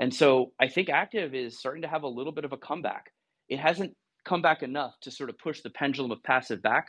And 0.00 0.12
so 0.14 0.52
I 0.58 0.68
think 0.68 0.88
active 0.88 1.34
is 1.34 1.58
starting 1.58 1.82
to 1.82 1.88
have 1.88 2.02
a 2.02 2.08
little 2.08 2.32
bit 2.32 2.46
of 2.46 2.52
a 2.52 2.56
comeback. 2.56 3.12
It 3.50 3.60
hasn't 3.60 3.94
come 4.24 4.40
back 4.40 4.62
enough 4.62 4.94
to 5.02 5.10
sort 5.10 5.28
of 5.28 5.36
push 5.38 5.60
the 5.60 5.70
pendulum 5.70 6.12
of 6.12 6.22
passive 6.22 6.62
back, 6.62 6.86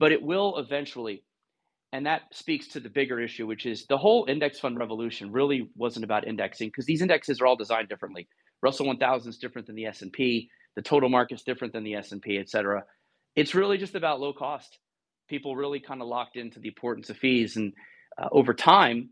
but 0.00 0.10
it 0.10 0.20
will 0.20 0.58
eventually. 0.58 1.22
And 1.92 2.06
that 2.06 2.22
speaks 2.32 2.68
to 2.68 2.80
the 2.80 2.88
bigger 2.88 3.20
issue, 3.20 3.46
which 3.46 3.66
is 3.66 3.86
the 3.86 3.98
whole 3.98 4.26
index 4.28 4.60
fund 4.60 4.78
revolution 4.78 5.32
really 5.32 5.68
wasn't 5.76 6.04
about 6.04 6.26
indexing 6.26 6.68
because 6.68 6.86
these 6.86 7.02
indexes 7.02 7.40
are 7.40 7.46
all 7.46 7.56
designed 7.56 7.88
differently. 7.88 8.28
Russell 8.62 8.86
1000 8.86 9.30
is 9.30 9.38
different 9.38 9.66
than 9.66 9.76
the 9.76 9.86
S&P. 9.86 10.48
The 10.76 10.82
total 10.82 11.08
market's 11.08 11.42
different 11.42 11.72
than 11.72 11.82
the 11.82 11.94
S&P, 11.94 12.38
et 12.38 12.48
cetera. 12.48 12.84
It's 13.34 13.54
really 13.54 13.76
just 13.76 13.96
about 13.96 14.20
low 14.20 14.32
cost. 14.32 14.78
People 15.28 15.56
really 15.56 15.80
kind 15.80 16.00
of 16.00 16.06
locked 16.06 16.36
into 16.36 16.60
the 16.60 16.68
importance 16.68 17.10
of 17.10 17.16
fees. 17.16 17.56
And 17.56 17.72
uh, 18.20 18.28
over 18.30 18.54
time, 18.54 19.10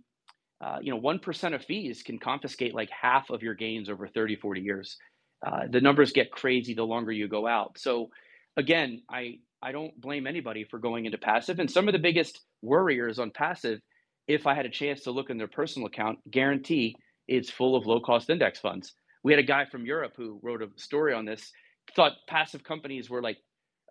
uh, 0.60 0.78
you 0.80 0.92
know, 0.92 1.00
1% 1.00 1.54
of 1.54 1.64
fees 1.64 2.02
can 2.02 2.18
confiscate 2.18 2.74
like 2.74 2.90
half 2.90 3.30
of 3.30 3.42
your 3.42 3.54
gains 3.54 3.88
over 3.88 4.06
30, 4.06 4.36
40 4.36 4.60
years. 4.60 4.96
Uh, 5.44 5.62
the 5.70 5.80
numbers 5.80 6.12
get 6.12 6.30
crazy 6.30 6.74
the 6.74 6.84
longer 6.84 7.12
you 7.12 7.28
go 7.28 7.46
out. 7.46 7.78
So 7.78 8.10
again, 8.58 9.02
I, 9.10 9.40
I 9.62 9.72
don't 9.72 10.00
blame 10.00 10.28
anybody 10.28 10.64
for 10.64 10.80
going 10.80 11.06
into 11.06 11.18
passive. 11.18 11.60
And 11.60 11.70
some 11.70 11.88
of 11.88 11.94
the 11.94 12.00
biggest 12.00 12.40
worriers 12.62 13.20
on 13.20 13.32
passive, 13.32 13.80
if 14.28 14.46
I 14.48 14.54
had 14.54 14.66
a 14.66 14.70
chance 14.70 15.02
to 15.04 15.12
look 15.12 15.30
in 15.30 15.38
their 15.38 15.48
personal 15.48 15.88
account, 15.88 16.20
guarantee 16.30 16.96
it's 17.28 17.50
full 17.50 17.76
of 17.76 17.86
low 17.86 18.00
cost 18.00 18.30
index 18.30 18.60
funds. 18.60 18.94
We 19.24 19.32
had 19.32 19.40
a 19.40 19.44
guy 19.48 19.66
from 19.66 19.86
Europe 19.86 20.14
who 20.18 20.40
wrote 20.44 20.62
a 20.62 20.68
story 20.78 21.14
on 21.14 21.26
this, 21.26 21.52
thought 21.96 22.14
passive 22.28 22.64
companies 22.64 23.10
were 23.10 23.22
like 23.22 23.38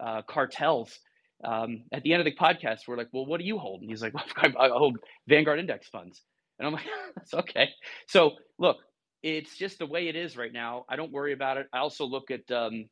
uh, 0.01 0.23
cartels. 0.29 0.99
um, 1.45 1.85
at 1.93 2.03
the 2.03 2.13
end 2.13 2.21
of 2.21 2.25
the 2.25 2.35
podcast, 2.35 2.81
we're 2.87 2.97
like, 2.97 3.09
well, 3.13 3.27
what 3.27 3.39
do 3.41 3.47
you 3.47 3.59
hold? 3.59 3.83
He's 3.83 4.03
like, 4.03 4.13
well, 4.43 4.53
I 4.59 4.69
hold 4.69 4.97
Vanguard 5.27 5.59
index 5.59 5.89
funds. 5.89 6.23
And 6.59 6.67
I'm 6.67 6.73
like, 6.73 6.85
that's 7.17 7.35
okay. 7.35 7.69
So 8.07 8.33
look, 8.59 8.77
it's 9.23 9.57
just 9.57 9.79
the 9.79 9.87
way 9.87 10.09
it 10.09 10.17
is 10.17 10.37
right 10.37 10.53
now. 10.53 10.85
I 10.89 10.97
don't 10.97 11.13
worry 11.13 11.33
about 11.33 11.57
it. 11.57 11.67
I 11.73 11.79
also 11.79 12.05
look 12.05 12.31
at, 12.31 12.51
um, 12.55 12.85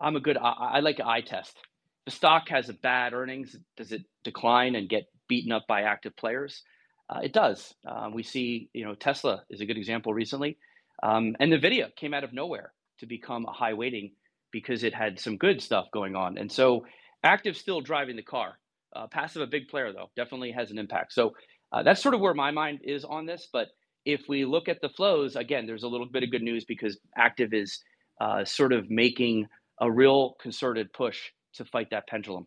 I'm 0.00 0.16
a 0.16 0.20
good, 0.20 0.36
I, 0.36 0.50
I 0.74 0.80
like 0.80 1.00
eye 1.00 1.22
test. 1.22 1.56
The 2.04 2.10
stock 2.10 2.48
has 2.50 2.68
a 2.68 2.74
bad 2.74 3.12
earnings. 3.12 3.56
Does 3.76 3.92
it 3.92 4.02
decline 4.24 4.74
and 4.74 4.88
get 4.88 5.08
beaten 5.28 5.52
up 5.52 5.66
by 5.66 5.82
active 5.82 6.16
players? 6.16 6.62
Uh, 7.08 7.20
it 7.22 7.32
does. 7.32 7.74
Uh, 7.86 8.10
we 8.12 8.22
see, 8.22 8.68
you 8.72 8.84
know, 8.84 8.94
Tesla 8.94 9.42
is 9.50 9.60
a 9.60 9.66
good 9.66 9.76
example 9.76 10.12
recently. 10.12 10.58
Um, 11.02 11.36
and 11.40 11.52
NVIDIA 11.52 11.94
came 11.94 12.14
out 12.14 12.24
of 12.24 12.32
nowhere 12.32 12.72
to 12.98 13.06
become 13.06 13.46
a 13.46 13.52
high 13.52 13.74
weighting 13.74 14.12
because 14.50 14.82
it 14.82 14.94
had 14.94 15.20
some 15.20 15.36
good 15.36 15.60
stuff 15.62 15.86
going 15.92 16.16
on. 16.16 16.38
And 16.38 16.50
so 16.50 16.86
active 17.22 17.56
still 17.56 17.80
driving 17.80 18.16
the 18.16 18.22
car. 18.22 18.58
Uh, 18.94 19.06
passive, 19.06 19.42
a 19.42 19.46
big 19.46 19.68
player 19.68 19.92
though, 19.92 20.10
definitely 20.16 20.52
has 20.52 20.70
an 20.70 20.78
impact. 20.78 21.12
So 21.12 21.34
uh, 21.72 21.82
that's 21.82 22.02
sort 22.02 22.14
of 22.14 22.20
where 22.20 22.34
my 22.34 22.50
mind 22.50 22.80
is 22.82 23.04
on 23.04 23.26
this. 23.26 23.48
But 23.52 23.68
if 24.04 24.22
we 24.28 24.44
look 24.44 24.68
at 24.68 24.80
the 24.80 24.88
flows, 24.88 25.36
again, 25.36 25.66
there's 25.66 25.82
a 25.82 25.88
little 25.88 26.06
bit 26.06 26.22
of 26.22 26.30
good 26.30 26.42
news 26.42 26.64
because 26.64 26.98
active 27.16 27.52
is 27.52 27.80
uh, 28.20 28.44
sort 28.44 28.72
of 28.72 28.88
making 28.88 29.46
a 29.80 29.90
real 29.90 30.36
concerted 30.40 30.92
push 30.92 31.18
to 31.54 31.64
fight 31.64 31.88
that 31.90 32.06
pendulum. 32.06 32.46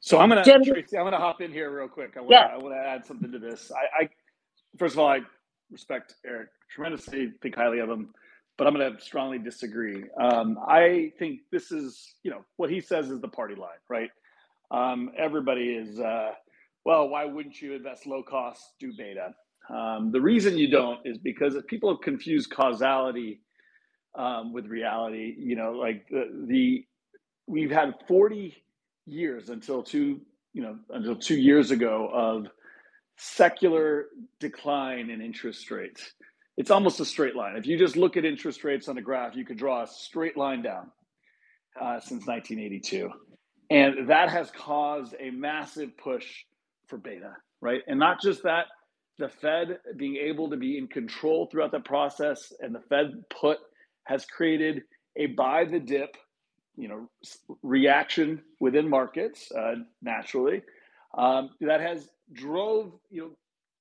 So 0.00 0.18
I'm 0.18 0.28
gonna 0.28 0.44
Tracy, 0.44 0.96
I'm 0.96 1.04
gonna 1.04 1.18
hop 1.18 1.40
in 1.40 1.52
here 1.52 1.76
real 1.76 1.88
quick. 1.88 2.14
I 2.16 2.20
want 2.20 2.30
yeah. 2.30 2.48
I 2.52 2.56
want 2.56 2.74
to 2.74 2.78
add 2.78 3.04
something 3.04 3.32
to 3.32 3.38
this. 3.38 3.72
I, 3.72 4.04
I 4.04 4.08
first 4.78 4.94
of 4.94 5.00
all 5.00 5.08
I 5.08 5.20
respect 5.70 6.14
Eric 6.24 6.48
tremendously, 6.70 7.32
think 7.42 7.56
highly 7.56 7.80
of 7.80 7.90
him 7.90 8.10
but 8.58 8.66
I'm 8.66 8.74
going 8.74 8.94
to 8.94 9.00
strongly 9.00 9.38
disagree. 9.38 10.04
Um, 10.20 10.58
I 10.66 11.12
think 11.18 11.40
this 11.52 11.70
is, 11.70 12.16
you 12.24 12.30
know, 12.30 12.44
what 12.56 12.68
he 12.70 12.80
says 12.80 13.08
is 13.08 13.20
the 13.20 13.28
party 13.28 13.54
line, 13.54 13.78
right? 13.88 14.10
Um, 14.72 15.12
everybody 15.16 15.70
is, 15.70 16.00
uh, 16.00 16.32
well, 16.84 17.08
why 17.08 17.24
wouldn't 17.24 17.62
you 17.62 17.74
invest 17.74 18.06
low 18.06 18.22
cost, 18.22 18.60
do 18.80 18.92
beta? 18.98 19.32
Um, 19.70 20.10
the 20.10 20.20
reason 20.20 20.58
you 20.58 20.68
don't 20.68 20.98
is 21.04 21.18
because 21.18 21.56
people 21.68 21.88
have 21.90 22.00
confused 22.00 22.50
causality 22.50 23.40
um, 24.14 24.52
with 24.52 24.66
reality. 24.66 25.34
You 25.38 25.56
know, 25.56 25.72
like 25.72 26.06
the, 26.08 26.46
the 26.46 26.84
we've 27.46 27.70
had 27.70 27.94
40 28.06 28.54
years 29.06 29.48
until 29.48 29.82
two, 29.82 30.20
you 30.52 30.62
know, 30.62 30.78
until 30.90 31.16
two 31.16 31.36
years 31.36 31.70
ago 31.70 32.10
of 32.12 32.46
secular 33.16 34.06
decline 34.38 35.10
in 35.10 35.20
interest 35.20 35.70
rates 35.70 36.12
it's 36.58 36.72
almost 36.72 36.98
a 36.98 37.04
straight 37.04 37.36
line. 37.36 37.54
If 37.56 37.66
you 37.66 37.78
just 37.78 37.96
look 37.96 38.16
at 38.16 38.24
interest 38.24 38.64
rates 38.64 38.88
on 38.88 38.98
a 38.98 39.02
graph, 39.02 39.36
you 39.36 39.44
could 39.44 39.56
draw 39.56 39.84
a 39.84 39.86
straight 39.86 40.36
line 40.36 40.60
down 40.60 40.90
uh, 41.80 42.00
since 42.00 42.26
1982. 42.26 43.08
And 43.70 44.08
that 44.10 44.28
has 44.30 44.50
caused 44.50 45.14
a 45.20 45.30
massive 45.30 45.96
push 45.96 46.26
for 46.88 46.98
beta, 46.98 47.34
right? 47.60 47.82
And 47.86 48.00
not 48.00 48.20
just 48.20 48.42
that, 48.42 48.66
the 49.18 49.28
Fed 49.28 49.78
being 49.96 50.16
able 50.16 50.50
to 50.50 50.56
be 50.56 50.78
in 50.78 50.88
control 50.88 51.46
throughout 51.46 51.70
the 51.70 51.78
process 51.78 52.52
and 52.58 52.74
the 52.74 52.80
Fed 52.88 53.12
put 53.40 53.58
has 54.08 54.24
created 54.24 54.82
a 55.16 55.26
buy 55.26 55.66
the 55.66 55.78
dip, 55.78 56.16
you 56.76 56.88
know, 56.88 57.08
reaction 57.62 58.40
within 58.58 58.88
markets 58.88 59.52
uh, 59.52 59.74
naturally. 60.00 60.62
Um, 61.16 61.50
that 61.60 61.82
has 61.82 62.08
drove, 62.32 62.92
you 63.10 63.20
know, 63.20 63.30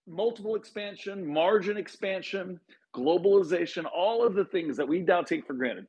multiple 0.05 0.55
expansion, 0.55 1.25
margin 1.25 1.77
expansion, 1.77 2.59
globalization, 2.93 3.85
all 3.85 4.25
of 4.25 4.33
the 4.35 4.45
things 4.45 4.75
that 4.75 4.87
we 4.87 4.99
now 4.99 5.21
take 5.21 5.47
for 5.47 5.53
granted. 5.53 5.87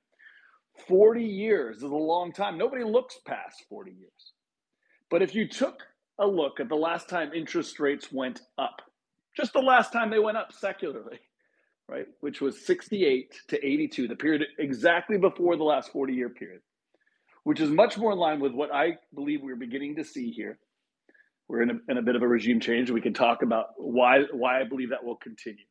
40 0.86 1.24
years 1.24 1.78
is 1.78 1.82
a 1.82 1.88
long 1.88 2.32
time. 2.32 2.56
Nobody 2.56 2.84
looks 2.84 3.18
past 3.26 3.64
40 3.68 3.90
years. 3.90 4.32
But 5.10 5.22
if 5.22 5.34
you 5.34 5.48
took 5.48 5.82
a 6.20 6.26
look 6.26 6.60
at 6.60 6.68
the 6.68 6.76
last 6.76 7.08
time 7.08 7.32
interest 7.32 7.80
rates 7.80 8.12
went 8.12 8.42
up, 8.56 8.82
just 9.36 9.52
the 9.52 9.60
last 9.60 9.92
time 9.92 10.10
they 10.10 10.20
went 10.20 10.36
up 10.36 10.52
secularly, 10.52 11.18
right, 11.88 12.06
which 12.20 12.40
was 12.40 12.64
68 12.66 13.34
to 13.48 13.66
82, 13.66 14.08
the 14.08 14.16
period 14.16 14.46
exactly 14.58 15.18
before 15.18 15.56
the 15.56 15.64
last 15.64 15.90
40 15.92 16.12
year 16.12 16.28
period, 16.28 16.60
which 17.44 17.60
is 17.60 17.70
much 17.70 17.96
more 17.96 18.12
in 18.12 18.18
line 18.18 18.40
with 18.40 18.52
what 18.52 18.72
I 18.72 18.98
believe 19.14 19.42
we're 19.42 19.56
beginning 19.56 19.96
to 19.96 20.04
see 20.04 20.30
here 20.30 20.58
we're 21.48 21.62
in 21.62 21.70
a, 21.70 21.90
in 21.90 21.98
a 21.98 22.02
bit 22.02 22.14
of 22.14 22.22
a 22.22 22.28
regime 22.28 22.60
change. 22.60 22.90
We 22.90 23.00
can 23.00 23.14
talk 23.14 23.42
about 23.42 23.68
why 23.76 24.24
why 24.32 24.60
I 24.60 24.64
believe 24.64 24.90
that 24.90 25.02
will 25.02 25.16
continue. 25.16 25.64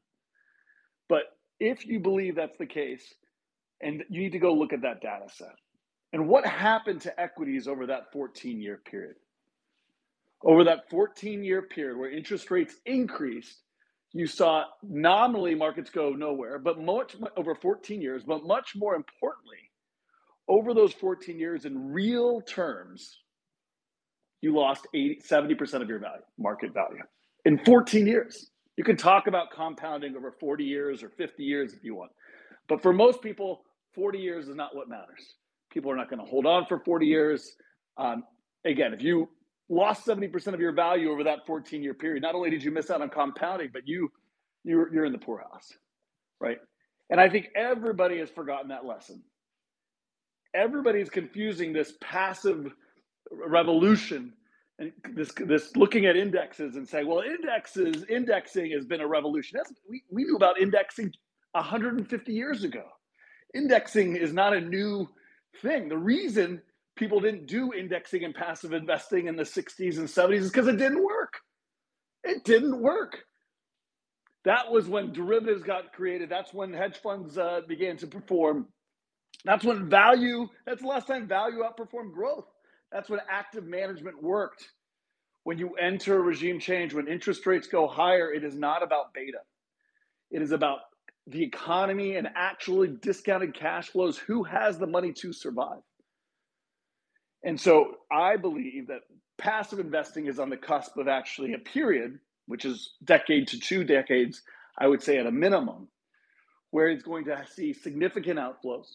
But 1.07 1.23
if 1.59 1.85
you 1.85 1.99
believe 1.99 2.35
that's 2.35 2.57
the 2.57 2.65
case, 2.65 3.13
and 3.79 4.03
you 4.09 4.21
need 4.21 4.31
to 4.31 4.39
go 4.39 4.53
look 4.53 4.73
at 4.73 4.81
that 4.81 5.01
data 5.01 5.27
set. 5.31 5.55
And 6.13 6.27
what 6.27 6.45
happened 6.45 7.01
to 7.01 7.19
equities 7.19 7.67
over 7.67 7.85
that 7.87 8.11
14 8.11 8.59
year 8.59 8.81
period? 8.89 9.15
Over 10.43 10.63
that 10.65 10.89
14 10.89 11.43
year 11.43 11.61
period 11.61 11.97
where 11.97 12.09
interest 12.09 12.49
rates 12.49 12.75
increased, 12.85 13.61
you 14.13 14.27
saw 14.27 14.65
nominally 14.81 15.55
markets 15.55 15.89
go 15.89 16.11
nowhere, 16.11 16.59
but 16.59 16.79
much 16.79 17.15
over 17.35 17.55
14 17.55 18.01
years, 18.01 18.23
but 18.23 18.45
much 18.45 18.73
more 18.75 18.95
importantly, 18.95 19.57
over 20.47 20.73
those 20.73 20.93
14 20.93 21.37
years 21.37 21.65
in 21.65 21.91
real 21.91 22.41
terms, 22.41 23.19
you 24.41 24.55
lost 24.55 24.87
80, 24.93 25.21
70% 25.29 25.81
of 25.81 25.89
your 25.89 25.99
value, 25.99 26.21
market 26.37 26.73
value, 26.73 27.03
in 27.45 27.57
14 27.65 28.07
years. 28.07 28.49
You 28.77 28.83
can 28.83 28.95
talk 28.95 29.27
about 29.27 29.51
compounding 29.51 30.15
over 30.15 30.31
40 30.39 30.63
years 30.63 31.01
or 31.03 31.09
50 31.09 31.43
years 31.43 31.73
if 31.73 31.83
you 31.83 31.95
want. 31.95 32.11
But 32.69 32.81
for 32.81 32.93
most 32.93 33.21
people, 33.21 33.63
40 33.95 34.19
years 34.19 34.47
is 34.47 34.55
not 34.55 34.75
what 34.75 34.87
matters. 34.87 35.33
People 35.71 35.91
are 35.91 35.95
not 35.95 36.09
going 36.09 36.19
to 36.19 36.25
hold 36.25 36.45
on 36.45 36.65
for 36.67 36.79
40 36.79 37.07
years. 37.07 37.55
Um, 37.97 38.23
again, 38.63 38.93
if 38.93 39.01
you 39.01 39.29
lost 39.69 40.05
70% 40.05 40.53
of 40.53 40.59
your 40.59 40.71
value 40.71 41.11
over 41.11 41.23
that 41.25 41.45
14 41.45 41.83
year 41.83 41.93
period, 41.93 42.21
not 42.21 42.35
only 42.35 42.49
did 42.49 42.63
you 42.63 42.71
miss 42.71 42.89
out 42.89 43.01
on 43.01 43.09
compounding, 43.09 43.69
but 43.73 43.87
you, 43.87 44.11
you're, 44.63 44.93
you're 44.93 45.05
in 45.05 45.11
the 45.11 45.17
poorhouse, 45.17 45.73
right? 46.39 46.57
And 47.09 47.19
I 47.19 47.29
think 47.29 47.49
everybody 47.55 48.19
has 48.19 48.29
forgotten 48.29 48.69
that 48.69 48.85
lesson. 48.85 49.23
Everybody's 50.53 51.09
confusing 51.09 51.73
this 51.73 51.93
passive 52.01 52.71
revolution 53.31 54.33
and 54.79 54.91
this 55.13 55.31
this 55.33 55.75
looking 55.75 56.05
at 56.05 56.15
indexes 56.15 56.75
and 56.75 56.87
saying, 56.87 57.07
well, 57.07 57.21
indexes 57.21 58.03
indexing 58.09 58.71
has 58.71 58.85
been 58.85 59.01
a 59.01 59.07
revolution. 59.07 59.57
That's, 59.57 59.73
we 59.89 60.03
we 60.11 60.23
knew 60.23 60.35
about 60.35 60.59
indexing 60.59 61.11
150 61.53 62.33
years 62.33 62.63
ago. 62.63 62.83
Indexing 63.55 64.15
is 64.15 64.33
not 64.33 64.53
a 64.53 64.61
new 64.61 65.09
thing. 65.61 65.89
The 65.89 65.97
reason 65.97 66.61
people 66.97 67.19
didn't 67.19 67.47
do 67.47 67.73
indexing 67.73 68.23
and 68.23 68.35
passive 68.35 68.73
investing 68.73 69.27
in 69.27 69.35
the 69.35 69.43
60s 69.43 69.97
and 69.97 70.07
70s 70.07 70.37
is 70.39 70.51
because 70.51 70.67
it 70.67 70.77
didn't 70.77 71.03
work. 71.03 71.33
It 72.23 72.43
didn't 72.43 72.81
work. 72.81 73.19
That 74.45 74.71
was 74.71 74.87
when 74.87 75.13
derivatives 75.13 75.63
got 75.63 75.93
created. 75.93 76.29
That's 76.29 76.53
when 76.53 76.73
hedge 76.73 76.97
funds 76.97 77.37
uh, 77.37 77.61
began 77.67 77.97
to 77.97 78.07
perform. 78.07 78.67
That's 79.45 79.65
when 79.65 79.89
value. 79.89 80.47
That's 80.65 80.81
the 80.81 80.87
last 80.87 81.07
time 81.07 81.27
value 81.27 81.59
outperformed 81.63 82.13
growth. 82.13 82.45
That's 82.91 83.09
when 83.09 83.19
active 83.29 83.65
management 83.65 84.21
worked. 84.21 84.67
When 85.43 85.57
you 85.57 85.75
enter 85.75 86.17
a 86.17 86.21
regime 86.21 86.59
change, 86.59 86.93
when 86.93 87.07
interest 87.07 87.45
rates 87.45 87.67
go 87.67 87.87
higher, 87.87 88.31
it 88.33 88.43
is 88.43 88.55
not 88.55 88.83
about 88.83 89.13
beta. 89.13 89.39
It 90.31 90.41
is 90.41 90.51
about 90.51 90.79
the 91.27 91.43
economy 91.43 92.15
and 92.15 92.27
actually 92.35 92.89
discounted 93.01 93.53
cash 93.53 93.89
flows. 93.89 94.17
Who 94.17 94.43
has 94.43 94.77
the 94.77 94.87
money 94.87 95.13
to 95.13 95.31
survive? 95.33 95.81
And 97.43 97.59
so 97.59 97.95
I 98.11 98.37
believe 98.37 98.87
that 98.87 99.01
passive 99.37 99.79
investing 99.79 100.27
is 100.27 100.39
on 100.39 100.49
the 100.49 100.57
cusp 100.57 100.97
of 100.97 101.07
actually 101.07 101.53
a 101.53 101.59
period, 101.59 102.19
which 102.47 102.65
is 102.65 102.93
decade 103.03 103.47
to 103.49 103.59
two 103.59 103.83
decades, 103.83 104.41
I 104.77 104.87
would 104.87 105.03
say 105.03 105.17
at 105.17 105.27
a 105.27 105.31
minimum, 105.31 105.89
where 106.71 106.89
it's 106.89 107.03
going 107.03 107.25
to 107.25 107.45
see 107.53 107.73
significant 107.73 108.39
outflows 108.39 108.87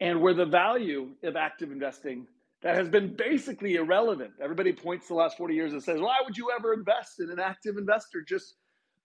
and 0.00 0.20
where 0.20 0.34
the 0.34 0.46
value 0.46 1.10
of 1.22 1.36
active 1.36 1.72
investing 1.72 2.26
that 2.62 2.76
has 2.76 2.88
been 2.88 3.14
basically 3.16 3.76
irrelevant. 3.76 4.32
Everybody 4.42 4.72
points 4.72 5.08
the 5.08 5.14
last 5.14 5.36
40 5.36 5.54
years 5.54 5.72
and 5.72 5.82
says, 5.82 6.00
why 6.00 6.16
would 6.24 6.36
you 6.36 6.50
ever 6.56 6.72
invest 6.74 7.20
in 7.20 7.30
an 7.30 7.38
active 7.40 7.76
investor? 7.76 8.24
Just 8.26 8.54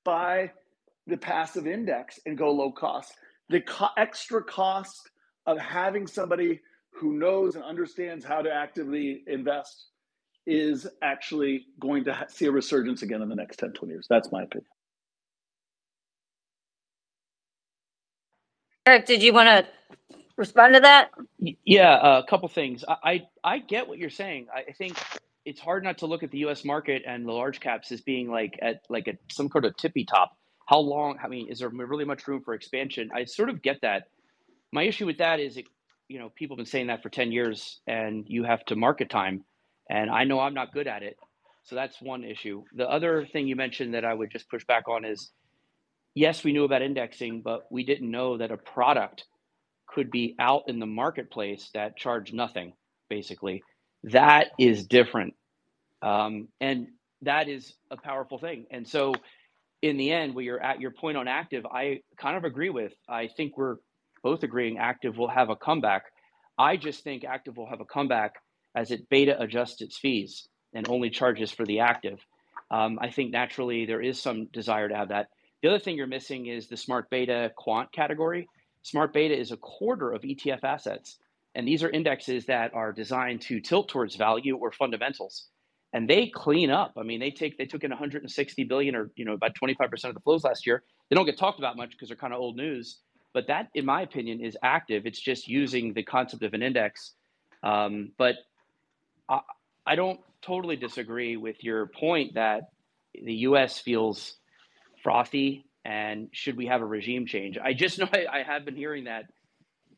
buy 0.06 0.52
the 1.08 1.18
passive 1.18 1.68
index 1.68 2.20
and 2.26 2.38
go 2.38 2.52
low 2.52 2.72
cost. 2.72 3.14
The 3.50 3.62
co- 3.62 3.90
extra 3.98 4.44
cost 4.44 5.10
of 5.46 5.58
having 5.60 6.08
somebody 6.08 6.62
who 6.94 7.14
knows 7.14 7.56
and 7.56 7.64
understands 7.64 8.26
how 8.26 8.42
to 8.42 8.52
actively 8.54 9.24
invest 9.28 9.88
is 10.48 10.88
actually 11.04 11.66
going 11.80 12.04
to 12.06 12.26
see 12.30 12.46
a 12.48 12.52
resurgence 12.52 13.04
again 13.04 13.22
in 13.22 13.30
the 13.30 13.36
next 13.36 13.58
10, 13.60 13.74
20 13.74 13.94
years. 13.94 14.08
That's 14.10 14.32
my 14.32 14.44
opinion. 14.44 14.68
Eric, 18.88 19.06
did 19.06 19.24
you 19.24 19.34
want 19.34 19.48
to 19.50 19.72
respond 20.38 20.76
to 20.76 20.82
that? 20.82 21.12
Yeah, 21.66 21.94
uh, 21.96 22.22
a 22.26 22.30
couple 22.30 22.50
things. 22.50 22.84
I, 22.88 22.96
I, 23.44 23.56
I 23.56 23.60
get 23.60 23.88
what 23.88 24.00
you're 24.00 24.10
saying. 24.10 24.48
I 24.54 24.72
think 24.74 24.98
it's 25.46 25.60
hard 25.60 25.84
not 25.84 26.00
to 26.00 26.08
look 26.08 26.24
at 26.24 26.32
the 26.32 26.40
U.S. 26.40 26.66
market 26.66 27.04
and 27.08 27.28
the 27.28 27.32
large 27.34 27.60
caps 27.60 27.92
as 27.92 28.02
being 28.02 28.30
like 28.32 28.60
at 28.62 28.82
like 28.90 29.08
at 29.08 29.18
some 29.32 29.50
sort 29.50 29.66
of 29.66 29.78
tippy 29.78 30.06
top. 30.06 30.32
How 30.68 30.80
long? 30.80 31.18
I 31.24 31.28
mean, 31.28 31.50
is 31.50 31.60
there 31.60 31.70
really 31.70 32.06
much 32.06 32.28
room 32.28 32.42
for 32.44 32.54
expansion? 32.56 33.12
I 33.14 33.26
sort 33.26 33.50
of 33.50 33.62
get 33.62 33.82
that. 33.82 34.06
My 34.74 34.84
issue 34.84 35.06
with 35.08 35.20
that 35.20 35.40
is 35.40 35.58
it 35.58 35.66
you 36.10 36.20
know, 36.20 36.30
people 36.36 36.56
have 36.56 36.60
been 36.60 36.70
saying 36.70 36.88
that 36.88 37.04
for 37.04 37.10
10 37.10 37.32
years 37.32 37.80
and 37.88 38.26
you 38.28 38.44
have 38.44 38.66
to 38.66 38.76
market 38.76 39.10
time. 39.10 39.46
And 39.90 40.10
I 40.10 40.26
know 40.26 40.40
I'm 40.40 40.56
not 40.56 40.74
good 40.74 40.88
at 40.88 41.04
it. 41.04 41.18
So 41.64 41.76
that's 41.76 42.02
one 42.02 42.24
issue. 42.24 42.64
The 42.76 42.90
other 42.90 43.26
thing 43.32 43.48
you 43.48 43.56
mentioned 43.56 43.94
that 43.94 44.04
I 44.04 44.14
would 44.14 44.32
just 44.32 44.50
push 44.50 44.66
back 44.66 44.90
on 44.90 45.06
is 45.06 45.32
yes, 46.16 46.44
we 46.44 46.52
knew 46.52 46.66
about 46.66 46.82
indexing, 46.82 47.42
but 47.42 47.72
we 47.72 47.86
didn't 47.86 48.10
know 48.10 48.38
that 48.38 48.52
a 48.52 48.58
product 48.58 49.26
could 49.88 50.12
be 50.12 50.36
out 50.40 50.64
in 50.68 50.80
the 50.80 50.86
marketplace 50.86 51.70
that 51.74 51.96
charged 51.96 52.34
nothing, 52.34 52.74
basically. 53.10 53.64
That 54.06 54.48
is 54.58 54.88
different. 54.88 55.36
Um, 56.02 56.48
and 56.60 56.88
that 57.22 57.50
is 57.50 57.74
a 57.92 57.98
powerful 57.98 58.40
thing. 58.40 58.66
And 58.72 58.88
so, 58.88 59.14
in 59.82 59.98
the 59.98 60.12
end, 60.12 60.36
where 60.36 60.44
you're 60.44 60.62
at 60.62 60.82
your 60.82 60.92
point 60.92 61.18
on 61.18 61.28
active, 61.28 61.66
I 61.66 62.02
kind 62.18 62.36
of 62.36 62.44
agree 62.44 62.70
with. 62.70 62.94
I 63.08 63.28
think 63.28 63.58
we're 63.58 63.78
both 64.22 64.44
agreeing 64.44 64.78
active 64.78 65.18
will 65.18 65.30
have 65.30 65.50
a 65.50 65.56
comeback. 65.56 66.04
I 66.58 66.78
just 66.78 67.04
think 67.04 67.24
active 67.24 67.58
will 67.58 67.70
have 67.70 67.82
a 67.82 67.86
comeback 67.86 68.36
as 68.76 68.92
it 68.92 69.10
beta 69.10 69.40
adjusts 69.42 69.82
its 69.82 69.98
fees 69.98 70.48
and 70.74 70.88
only 70.90 71.10
charges 71.10 71.52
for 71.52 71.66
the 71.66 71.80
active. 71.80 72.20
Um, 72.72 73.00
I 73.02 73.10
think 73.10 73.32
naturally 73.32 73.86
there 73.86 74.02
is 74.02 74.22
some 74.22 74.46
desire 74.54 74.90
to 74.90 74.96
have 74.96 75.10
that. 75.10 75.28
The 75.62 75.70
other 75.70 75.80
thing 75.80 75.98
you're 75.98 76.08
missing 76.08 76.46
is 76.46 76.68
the 76.68 76.78
smart 76.78 77.10
beta 77.10 77.52
quant 77.58 77.92
category. 77.92 78.48
Smart 78.84 79.14
beta 79.14 79.38
is 79.38 79.52
a 79.52 79.58
quarter 79.58 80.12
of 80.12 80.22
ETF 80.22 80.64
assets. 80.64 81.18
And 81.56 81.68
these 81.68 81.84
are 81.84 81.90
indexes 81.90 82.46
that 82.46 82.74
are 82.74 82.94
designed 82.94 83.42
to 83.44 83.60
tilt 83.60 83.90
towards 83.90 84.16
value 84.16 84.56
or 84.56 84.72
fundamentals. 84.72 85.48
And 85.92 86.08
they 86.08 86.28
clean 86.28 86.70
up. 86.70 86.94
I 86.98 87.04
mean, 87.04 87.20
they 87.20 87.32
take 87.32 87.58
they 87.58 87.66
took 87.66 87.84
in 87.84 87.90
160 87.90 88.64
billion 88.66 88.96
or 88.96 89.10
you 89.16 89.26
know 89.26 89.34
about 89.34 89.56
25% 89.62 90.06
of 90.06 90.14
the 90.14 90.20
flows 90.22 90.44
last 90.44 90.68
year. 90.68 90.84
They 91.10 91.16
don't 91.16 91.26
get 91.26 91.38
talked 91.38 91.58
about 91.58 91.76
much 91.76 91.92
because 91.92 92.10
they're 92.10 92.18
kind 92.18 92.34
of 92.34 92.40
old 92.40 92.56
news. 92.56 93.00
But 93.40 93.48
that, 93.48 93.70
in 93.74 93.86
my 93.86 94.02
opinion, 94.02 94.42
is 94.42 94.58
active. 94.62 95.06
It's 95.06 95.22
just 95.22 95.48
using 95.48 95.94
the 95.94 96.04
concept 96.04 96.44
of 96.44 96.54
an 96.54 96.62
index. 96.62 97.14
Um, 97.64 98.12
but 98.18 98.36
I, 99.30 99.40
I 99.88 99.96
don't 99.96 100.20
totally 100.42 100.76
disagree 100.76 101.38
with 101.38 101.64
your 101.64 101.86
point 101.88 102.34
that 102.34 102.64
the 103.14 103.34
U.S. 103.48 103.80
feels 103.80 104.36
frothy 105.04 105.64
and 105.86 106.28
should 106.34 106.58
we 106.58 106.66
have 106.66 106.82
a 106.82 106.86
regime 106.86 107.28
change? 107.28 107.58
I 107.58 107.72
just 107.72 107.98
know 107.98 108.10
I, 108.14 108.26
I 108.40 108.44
have 108.44 108.66
been 108.66 108.76
hearing 108.76 109.06
that 109.06 109.24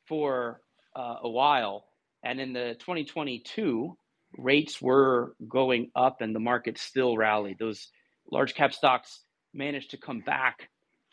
for 0.06 0.62
uh, 0.95 1.15
a 1.23 1.30
while. 1.30 1.86
And 2.23 2.39
in 2.39 2.54
the 2.54 2.75
2022, 2.77 3.97
rates 4.38 4.80
were 4.80 5.36
going 5.47 5.89
up 5.95 6.21
and 6.21 6.36
the 6.36 6.39
market 6.39 6.77
still 6.77 7.17
rallied. 7.17 7.58
Those 7.58 7.88
large 8.32 8.54
cap 8.54 8.71
stocks 8.71 9.21
managed 9.51 9.89
to 9.91 9.97
come 9.97 10.19
back 10.19 10.69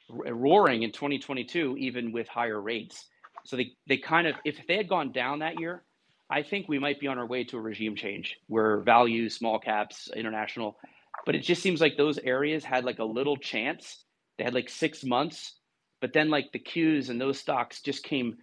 roaring 0.09 0.83
in 0.83 0.93
2022, 0.93 1.77
even 1.79 2.13
with 2.13 2.29
higher 2.29 2.61
rates. 2.61 3.07
So 3.45 3.57
they, 3.57 3.73
they 3.87 3.99
kind 3.99 4.27
of, 4.27 4.35
if 4.45 4.59
they 4.67 4.77
had 4.77 4.89
gone 4.89 5.13
down 5.13 5.41
that 5.41 5.61
year, 5.61 5.83
I 6.31 6.43
think 6.43 6.69
we 6.69 6.79
might 6.79 7.01
be 7.01 7.07
on 7.07 7.19
our 7.19 7.27
way 7.27 7.45
to 7.45 7.57
a 7.57 7.61
regime 7.61 7.97
change 7.97 8.37
where 8.49 8.81
value, 8.81 9.31
small 9.31 9.59
caps, 9.59 10.11
international, 10.15 10.77
but 11.25 11.35
it 11.35 11.41
just 11.41 11.63
seems 11.63 11.81
like 11.81 11.97
those 11.97 12.19
areas 12.19 12.65
had 12.65 12.85
like 12.85 12.99
a 12.99 13.05
little 13.05 13.37
chance. 13.37 14.05
They 14.37 14.45
had 14.45 14.55
like 14.55 14.69
six 14.69 15.05
months, 15.05 15.55
but 16.01 16.13
then 16.13 16.29
like 16.31 16.53
the 16.53 16.59
Qs 16.59 17.09
and 17.09 17.21
those 17.21 17.39
stocks 17.39 17.81
just 17.81 18.05
came 18.05 18.37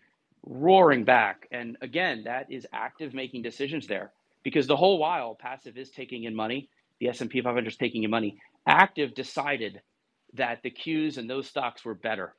roaring 0.46 1.04
back. 1.04 1.48
And 1.52 1.78
again, 1.82 2.24
that 2.26 2.52
is 2.52 2.68
active 2.74 3.14
making 3.14 3.44
decisions 3.44 3.88
there 3.88 4.12
because 4.44 4.68
the 4.68 4.76
whole 4.76 4.98
while 4.98 5.36
passive 5.36 5.78
is 5.78 5.90
taking 5.90 6.24
in 6.24 6.36
money, 6.36 6.70
the 7.00 7.10
S&P 7.10 7.42
500 7.42 7.68
is 7.68 7.78
taking 7.78 8.04
in 8.04 8.10
money. 8.10 8.38
Active 8.68 9.14
decided 9.14 9.82
that 10.38 10.62
the 10.64 10.72
Qs 10.72 11.18
and 11.18 11.30
those 11.30 11.48
stocks 11.48 11.86
were 11.86 11.96
better. 11.96 12.36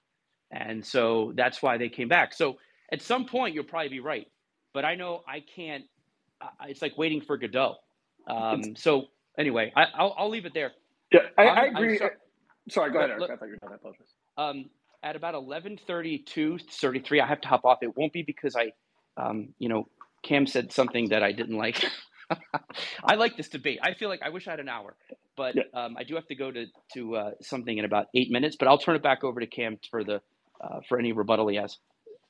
And 0.53 0.85
so 0.85 1.33
that's 1.37 1.63
why 1.63 1.79
they 1.79 1.89
came 1.91 2.09
back. 2.09 2.35
So 2.35 2.59
at 2.93 3.03
some 3.03 3.27
point, 3.27 3.55
you'll 3.55 3.65
probably 3.65 3.91
be 3.91 4.01
right 4.01 4.27
but 4.75 4.87
I 4.87 4.97
know 4.97 5.23
I 5.29 5.45
can't. 5.57 5.85
It's 6.69 6.83
like 6.83 6.99
waiting 6.99 7.23
for 7.23 7.39
Godot. 7.39 7.77
Um, 8.29 8.77
so 8.77 9.07
anyway, 9.39 9.73
I, 9.77 9.87
will 10.03 10.15
I'll 10.19 10.31
leave 10.31 10.47
it 10.47 10.55
there. 10.55 10.73
Yeah, 11.13 11.21
I, 11.39 11.45
I 11.45 11.65
agree. 11.67 11.99
Sorry, 11.99 12.13
sorry, 12.71 12.93
go 12.93 12.99
ahead, 13.01 13.11
Eric. 13.11 13.29
I 13.31 13.37
thought 13.37 13.47
you 13.47 13.59
were 13.63 13.71
done. 13.71 13.79
I. 14.39 14.51
Um, 14.51 14.67
at 15.03 15.17
about 15.17 15.35
11:32, 15.35 16.61
33, 16.81 17.21
I 17.23 17.27
have 17.27 17.41
to 17.43 17.49
hop 17.49 17.65
off. 17.67 17.79
It 17.83 17.97
won't 17.97 18.13
be 18.13 18.23
because 18.23 18.57
I, 18.57 18.73
um, 19.17 19.51
you 19.59 19.69
know, 19.69 19.89
Cem 20.27 20.47
said 20.47 20.73
something 20.73 21.11
that 21.11 21.23
I 21.25 21.33
didn't 21.33 21.59
like. 21.59 21.85
I 23.05 23.15
like 23.15 23.37
this 23.37 23.49
debate. 23.49 23.79
I 23.83 23.95
feel 23.95 24.09
like 24.09 24.21
I 24.23 24.31
wish 24.31 24.49
I 24.49 24.53
had 24.53 24.61
an 24.61 24.69
hour, 24.69 24.95
but 25.37 25.57
yeah. 25.57 25.63
um, 25.75 25.97
I 25.97 26.05
do 26.05 26.15
have 26.15 26.27
to 26.29 26.35
go 26.35 26.51
to 26.51 26.67
to 26.95 27.17
uh, 27.17 27.31
something 27.41 27.77
in 27.77 27.85
about 27.85 28.07
eight 28.15 28.31
minutes. 28.31 28.57
But 28.57 28.69
I'll 28.69 28.79
turn 28.79 28.97
it 28.97 29.03
back 29.03 29.25
over 29.25 29.41
to 29.41 29.47
Cem 29.47 29.79
for 29.91 30.05
the 30.05 30.21
uh, 30.61 30.81
for 30.89 30.99
any 30.99 31.13
rebuttal 31.13 31.49
he 31.49 31.57
has. 31.57 31.77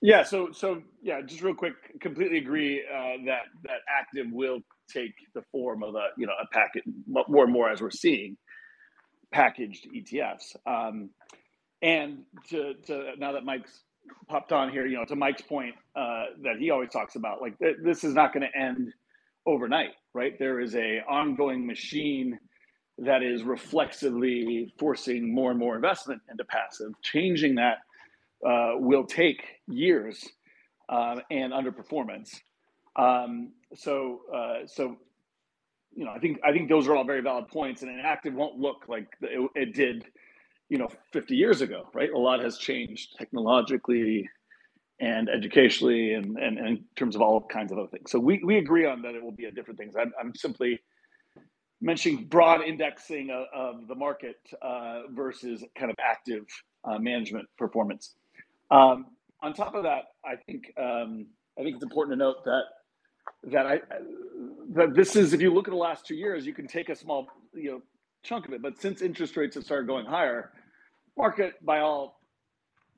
Yeah. 0.02 0.22
So 0.22 0.50
so 0.52 0.82
yeah, 1.02 1.20
just 1.22 1.42
real 1.42 1.54
quick, 1.54 1.74
completely 2.00 2.38
agree 2.38 2.82
uh, 2.82 3.24
that 3.26 3.42
that 3.64 3.80
active 3.88 4.26
will 4.30 4.60
take 4.92 5.14
the 5.34 5.42
form 5.50 5.82
of 5.82 5.94
a 5.94 6.08
you 6.16 6.26
know 6.26 6.34
a 6.40 6.46
packet 6.52 6.84
more 7.06 7.44
and 7.44 7.52
more 7.52 7.70
as 7.70 7.80
we're 7.80 7.90
seeing 7.90 8.36
packaged 9.32 9.86
ETFs. 9.94 10.56
Um, 10.66 11.10
and 11.82 12.20
to, 12.50 12.74
to 12.86 13.12
now 13.18 13.32
that 13.32 13.44
Mike's 13.44 13.82
popped 14.28 14.52
on 14.52 14.70
here, 14.70 14.86
you 14.86 14.96
know, 14.96 15.04
to 15.04 15.16
Mike's 15.16 15.42
point 15.42 15.74
uh, 15.94 16.24
that 16.42 16.56
he 16.58 16.70
always 16.70 16.90
talks 16.90 17.16
about, 17.16 17.40
like 17.40 17.58
th- 17.58 17.76
this 17.82 18.04
is 18.04 18.14
not 18.14 18.32
going 18.32 18.48
to 18.50 18.58
end 18.58 18.92
overnight, 19.46 19.92
right? 20.14 20.38
There 20.38 20.60
is 20.60 20.74
a 20.74 21.00
ongoing 21.08 21.66
machine 21.66 22.38
that 22.98 23.22
is 23.22 23.42
reflexively 23.42 24.72
forcing 24.78 25.34
more 25.34 25.50
and 25.50 25.58
more 25.58 25.76
investment 25.76 26.22
into 26.30 26.44
passive, 26.44 26.92
changing 27.02 27.56
that 27.56 27.78
uh, 28.46 28.72
will 28.76 29.04
take 29.04 29.42
years 29.68 30.26
uh, 30.88 31.16
and 31.30 31.52
underperformance. 31.52 32.40
Um, 32.96 33.52
so, 33.74 34.20
uh, 34.34 34.66
so 34.66 34.96
you 35.94 36.04
know, 36.04 36.12
I 36.12 36.18
think 36.18 36.38
I 36.44 36.52
think 36.52 36.68
those 36.68 36.86
are 36.86 36.94
all 36.94 37.04
very 37.04 37.22
valid 37.22 37.48
points, 37.48 37.82
and 37.82 37.90
an 37.90 38.02
active 38.04 38.34
won't 38.34 38.58
look 38.58 38.84
like 38.86 39.08
it, 39.22 39.50
it 39.54 39.74
did, 39.74 40.04
you 40.68 40.78
know, 40.78 40.88
50 41.12 41.34
years 41.34 41.62
ago, 41.62 41.88
right? 41.94 42.10
A 42.10 42.18
lot 42.18 42.40
has 42.40 42.58
changed 42.58 43.16
technologically 43.18 44.28
and 45.00 45.28
educationally, 45.28 46.14
and, 46.14 46.38
and, 46.38 46.58
and 46.58 46.68
in 46.68 46.84
terms 46.96 47.16
of 47.16 47.22
all 47.22 47.40
kinds 47.40 47.72
of 47.72 47.78
other 47.78 47.88
things. 47.88 48.10
So 48.10 48.18
we, 48.18 48.40
we 48.44 48.58
agree 48.58 48.86
on 48.86 49.02
that 49.02 49.14
it 49.14 49.22
will 49.22 49.32
be 49.32 49.44
a 49.44 49.50
different 49.50 49.78
things. 49.78 49.94
I'm, 49.96 50.12
I'm 50.18 50.34
simply 50.34 50.80
mentioning 51.80 52.24
broad 52.24 52.62
indexing 52.62 53.30
of, 53.30 53.46
of 53.54 53.88
the 53.88 53.94
market 53.94 54.38
uh, 54.62 55.02
versus 55.10 55.62
kind 55.78 55.90
of 55.90 55.96
active 56.02 56.44
uh, 56.84 56.98
management 56.98 57.46
performance. 57.58 58.14
Um, 58.70 59.06
on 59.42 59.52
top 59.52 59.74
of 59.74 59.82
that, 59.84 60.04
I 60.24 60.36
think 60.46 60.72
um, 60.78 61.26
I 61.58 61.62
think 61.62 61.74
it's 61.76 61.84
important 61.84 62.14
to 62.14 62.18
note 62.18 62.44
that 62.44 62.62
that 63.52 63.66
I 63.66 63.80
that 64.74 64.94
this 64.94 65.14
is 65.14 65.32
if 65.32 65.40
you 65.40 65.52
look 65.52 65.68
at 65.68 65.72
the 65.72 65.76
last 65.76 66.06
two 66.06 66.14
years, 66.14 66.46
you 66.46 66.54
can 66.54 66.66
take 66.66 66.88
a 66.88 66.96
small 66.96 67.28
you 67.54 67.70
know 67.70 67.82
chunk 68.22 68.46
of 68.46 68.54
it. 68.54 68.62
But 68.62 68.80
since 68.80 69.02
interest 69.02 69.36
rates 69.36 69.54
have 69.54 69.64
started 69.64 69.86
going 69.86 70.06
higher, 70.06 70.52
market 71.16 71.54
by 71.64 71.80
all 71.80 72.20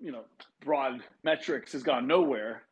you 0.00 0.12
know 0.12 0.24
broad 0.61 1.00
metrics 1.24 1.72
has 1.72 1.82
gone 1.82 2.06
nowhere, 2.06 2.62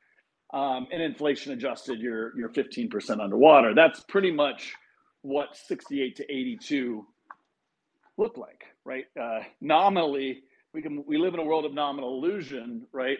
um, 0.52 0.86
and 0.92 1.02
inflation 1.02 1.52
adjusted, 1.52 2.00
you're 2.00 2.36
you're 2.38 2.50
15% 2.50 3.20
underwater. 3.20 3.74
That's 3.74 4.00
pretty 4.00 4.30
much 4.30 4.74
what 5.22 5.56
68 5.56 6.16
to 6.16 6.24
82 6.24 7.06
looked 8.16 8.38
like, 8.38 8.64
right? 8.84 9.04
Uh, 9.20 9.40
nominally 9.60 10.42
we 10.76 10.82
can 10.82 11.04
we 11.06 11.18
live 11.18 11.34
in 11.34 11.40
a 11.40 11.44
world 11.44 11.64
of 11.64 11.72
nominal 11.74 12.18
illusion, 12.18 12.86
right? 12.92 13.18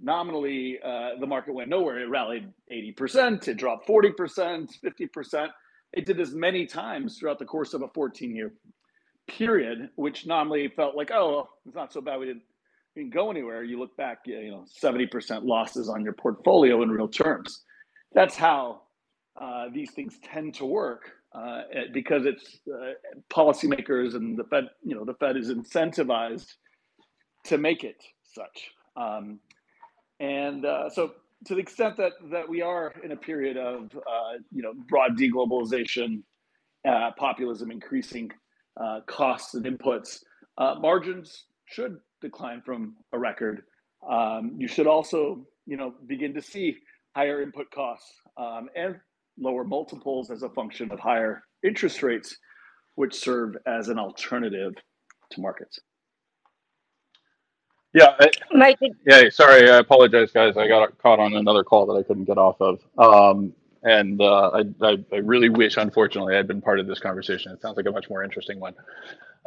Nominally, 0.00 0.78
uh, 0.84 1.10
the 1.20 1.26
market 1.26 1.54
went 1.54 1.70
nowhere. 1.70 2.00
It 2.00 2.08
rallied 2.08 2.48
80%, 2.72 3.48
it 3.48 3.56
dropped 3.56 3.88
40%, 3.88 4.68
50%. 4.84 5.48
It 5.92 6.06
did 6.06 6.16
this 6.16 6.32
many 6.32 6.66
times 6.66 7.18
throughout 7.18 7.38
the 7.38 7.44
course 7.44 7.72
of 7.74 7.82
a 7.82 7.88
14 7.94 8.34
year 8.34 8.52
period, 9.28 9.90
which 9.96 10.26
nominally 10.26 10.68
felt 10.68 10.96
like, 10.96 11.10
oh, 11.12 11.48
it's 11.66 11.76
not 11.76 11.92
so 11.92 12.00
bad. 12.00 12.18
We 12.18 12.26
we 12.26 12.40
didn't 12.98 13.14
go 13.14 13.30
anywhere. 13.30 13.62
You 13.62 13.78
look 13.78 13.96
back, 13.96 14.18
you 14.26 14.50
know, 14.50 14.64
70% 14.82 15.44
losses 15.44 15.88
on 15.88 16.02
your 16.02 16.12
portfolio 16.12 16.82
in 16.82 16.90
real 16.90 17.08
terms. 17.08 17.62
That's 18.12 18.36
how 18.36 18.82
uh, 19.40 19.66
these 19.72 19.92
things 19.92 20.18
tend 20.22 20.54
to 20.54 20.66
work 20.66 21.12
uh, 21.32 21.62
because 21.92 22.26
it's 22.26 22.58
uh, 22.68 22.92
policymakers 23.32 24.14
and 24.14 24.36
the 24.36 24.44
Fed, 24.44 24.64
you 24.82 24.94
know, 24.96 25.04
the 25.04 25.14
Fed 25.14 25.36
is 25.36 25.50
incentivized 25.50 26.54
to 27.44 27.56
make 27.56 27.84
it 27.84 28.02
such. 28.24 28.70
Um, 28.96 29.38
and 30.18 30.64
uh, 30.64 30.90
so, 30.90 31.12
to 31.44 31.54
the 31.54 31.60
extent 31.60 31.96
that 31.98 32.12
that 32.32 32.48
we 32.48 32.62
are 32.62 32.92
in 33.04 33.12
a 33.12 33.16
period 33.16 33.56
of 33.56 33.94
uh, 33.94 34.38
you 34.50 34.60
know 34.60 34.72
broad 34.88 35.16
deglobalization, 35.16 36.22
uh, 36.88 37.12
populism 37.16 37.70
increasing 37.70 38.32
costs 39.06 39.54
and 39.54 39.64
inputs, 39.64 40.18
margins 40.80 41.44
should 41.66 41.98
decline 42.20 42.62
from 42.64 42.96
a 43.12 43.18
record. 43.18 43.62
Um, 44.08 44.54
you 44.56 44.68
should 44.68 44.86
also 44.86 45.46
you 45.66 45.76
know 45.76 45.94
begin 46.06 46.34
to 46.34 46.42
see 46.42 46.76
higher 47.14 47.42
input 47.42 47.70
costs 47.70 48.12
um, 48.36 48.68
and 48.76 48.96
lower 49.38 49.64
multiples 49.64 50.30
as 50.30 50.42
a 50.42 50.48
function 50.50 50.90
of 50.92 50.98
higher 50.98 51.42
interest 51.64 52.02
rates, 52.02 52.36
which 52.94 53.14
serve 53.14 53.56
as 53.66 53.88
an 53.88 53.98
alternative 53.98 54.74
to 55.30 55.40
markets. 55.40 55.80
Yeah. 57.94 58.14
I, 58.20 58.76
yeah. 59.06 59.30
Sorry. 59.30 59.70
I 59.70 59.78
apologize, 59.78 60.30
guys. 60.30 60.56
I 60.56 60.68
got 60.68 60.96
caught 60.98 61.18
on 61.18 61.34
another 61.34 61.64
call 61.64 61.86
that 61.86 61.94
I 61.94 62.02
couldn't 62.02 62.24
get 62.24 62.38
off 62.38 62.60
of. 62.60 62.80
Um, 62.98 63.52
and 63.82 64.20
uh, 64.20 64.50
I, 64.50 64.64
I, 64.82 64.96
I, 65.12 65.16
really 65.16 65.48
wish, 65.48 65.76
unfortunately, 65.76 66.36
I'd 66.36 66.48
been 66.48 66.60
part 66.60 66.80
of 66.80 66.86
this 66.86 66.98
conversation. 66.98 67.52
It 67.52 67.62
sounds 67.62 67.76
like 67.76 67.86
a 67.86 67.92
much 67.92 68.10
more 68.10 68.24
interesting 68.24 68.60
one. 68.60 68.74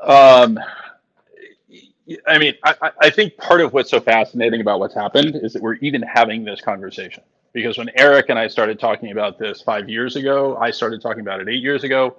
Um, 0.02 0.58
I 2.28 2.38
mean, 2.38 2.56
I, 2.64 2.76
I 2.82 3.10
think 3.10 3.38
part 3.38 3.62
of 3.62 3.74
what's 3.74 3.92
so 3.92 4.00
fascinating 4.00 4.62
about 4.62 4.80
what's 4.80 4.96
happened 4.96 5.36
is 5.36 5.54
that 5.54 5.62
we're 5.62 5.76
even 5.76 6.02
having 6.02 6.46
this 6.46 6.62
conversation. 6.62 7.24
Because 7.54 7.78
when 7.78 7.90
Eric 7.98 8.28
and 8.30 8.40
I 8.40 8.48
started 8.48 8.80
talking 8.80 9.12
about 9.12 9.40
this 9.40 9.62
five 9.62 9.90
years 9.90 10.16
ago, 10.16 10.58
I 10.58 10.72
started 10.72 11.02
talking 11.02 11.22
about 11.22 11.42
it 11.42 11.50
eight 11.50 11.62
years 11.62 11.84
ago, 11.84 12.18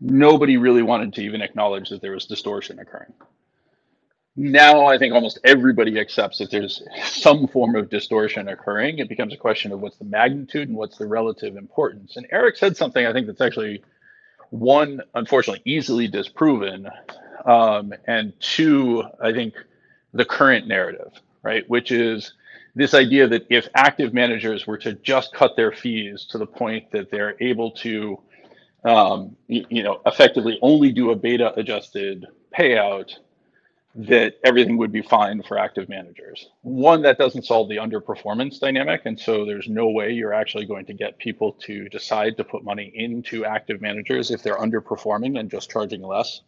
nobody 0.00 0.56
really 0.58 0.82
wanted 0.82 1.14
to 1.14 1.22
even 1.24 1.42
acknowledge 1.42 1.90
that 1.90 2.02
there 2.02 2.12
was 2.12 2.26
distortion 2.26 2.78
occurring. 2.78 3.12
Now 4.36 4.86
I 4.86 4.98
think 4.98 5.14
almost 5.14 5.40
everybody 5.44 6.00
accepts 6.00 6.38
that 6.38 6.50
there's 6.50 6.82
some 7.04 7.48
form 7.48 7.76
of 7.76 7.90
distortion 7.90 8.48
occurring. 8.48 8.98
It 8.98 9.08
becomes 9.08 9.34
a 9.34 9.38
question 9.38 9.72
of 9.72 9.80
what's 9.80 9.98
the 9.98 10.06
magnitude 10.06 10.68
and 10.68 10.78
what's 10.78 10.98
the 10.98 11.06
relative 11.06 11.56
importance. 11.56 12.16
And 12.16 12.26
Eric 12.32 12.56
said 12.56 12.76
something 12.76 13.06
I 13.06 13.12
think 13.12 13.26
that's 13.26 13.40
actually 13.40 13.82
one, 14.50 15.02
unfortunately, 15.14 15.62
easily 15.64 16.08
disproven, 16.08 16.88
um, 17.44 17.92
and 18.06 18.32
two, 18.40 19.04
I 19.22 19.32
think 19.32 19.54
the 20.12 20.24
current 20.24 20.66
narrative, 20.66 21.12
right, 21.42 21.68
which 21.68 21.92
is 21.92 22.34
this 22.74 22.94
idea 22.94 23.26
that 23.28 23.46
if 23.50 23.68
active 23.74 24.14
managers 24.14 24.66
were 24.66 24.78
to 24.78 24.94
just 24.94 25.34
cut 25.34 25.56
their 25.56 25.72
fees 25.72 26.26
to 26.30 26.38
the 26.38 26.46
point 26.46 26.90
that 26.92 27.10
they're 27.10 27.36
able 27.40 27.72
to, 27.72 28.18
um, 28.84 29.36
you, 29.48 29.64
you 29.68 29.82
know, 29.82 30.00
effectively 30.06 30.58
only 30.62 30.92
do 30.92 31.10
a 31.10 31.16
beta 31.16 31.52
adjusted 31.58 32.26
payout, 32.56 33.12
that 33.94 34.34
everything 34.44 34.76
would 34.76 34.92
be 34.92 35.02
fine 35.02 35.42
for 35.42 35.58
active 35.58 35.88
managers. 35.88 36.48
One, 36.62 37.02
that 37.02 37.18
doesn't 37.18 37.44
solve 37.44 37.68
the 37.68 37.76
underperformance 37.76 38.60
dynamic. 38.60 39.02
And 39.04 39.18
so 39.18 39.44
there's 39.44 39.68
no 39.68 39.88
way 39.90 40.12
you're 40.12 40.32
actually 40.32 40.64
going 40.66 40.86
to 40.86 40.94
get 40.94 41.18
people 41.18 41.52
to 41.62 41.88
decide 41.88 42.36
to 42.36 42.44
put 42.44 42.62
money 42.62 42.92
into 42.94 43.44
active 43.44 43.80
managers 43.80 44.30
if 44.30 44.44
they're 44.44 44.58
underperforming 44.58 45.40
and 45.40 45.50
just 45.50 45.70
charging 45.70 46.02
less. 46.02 46.42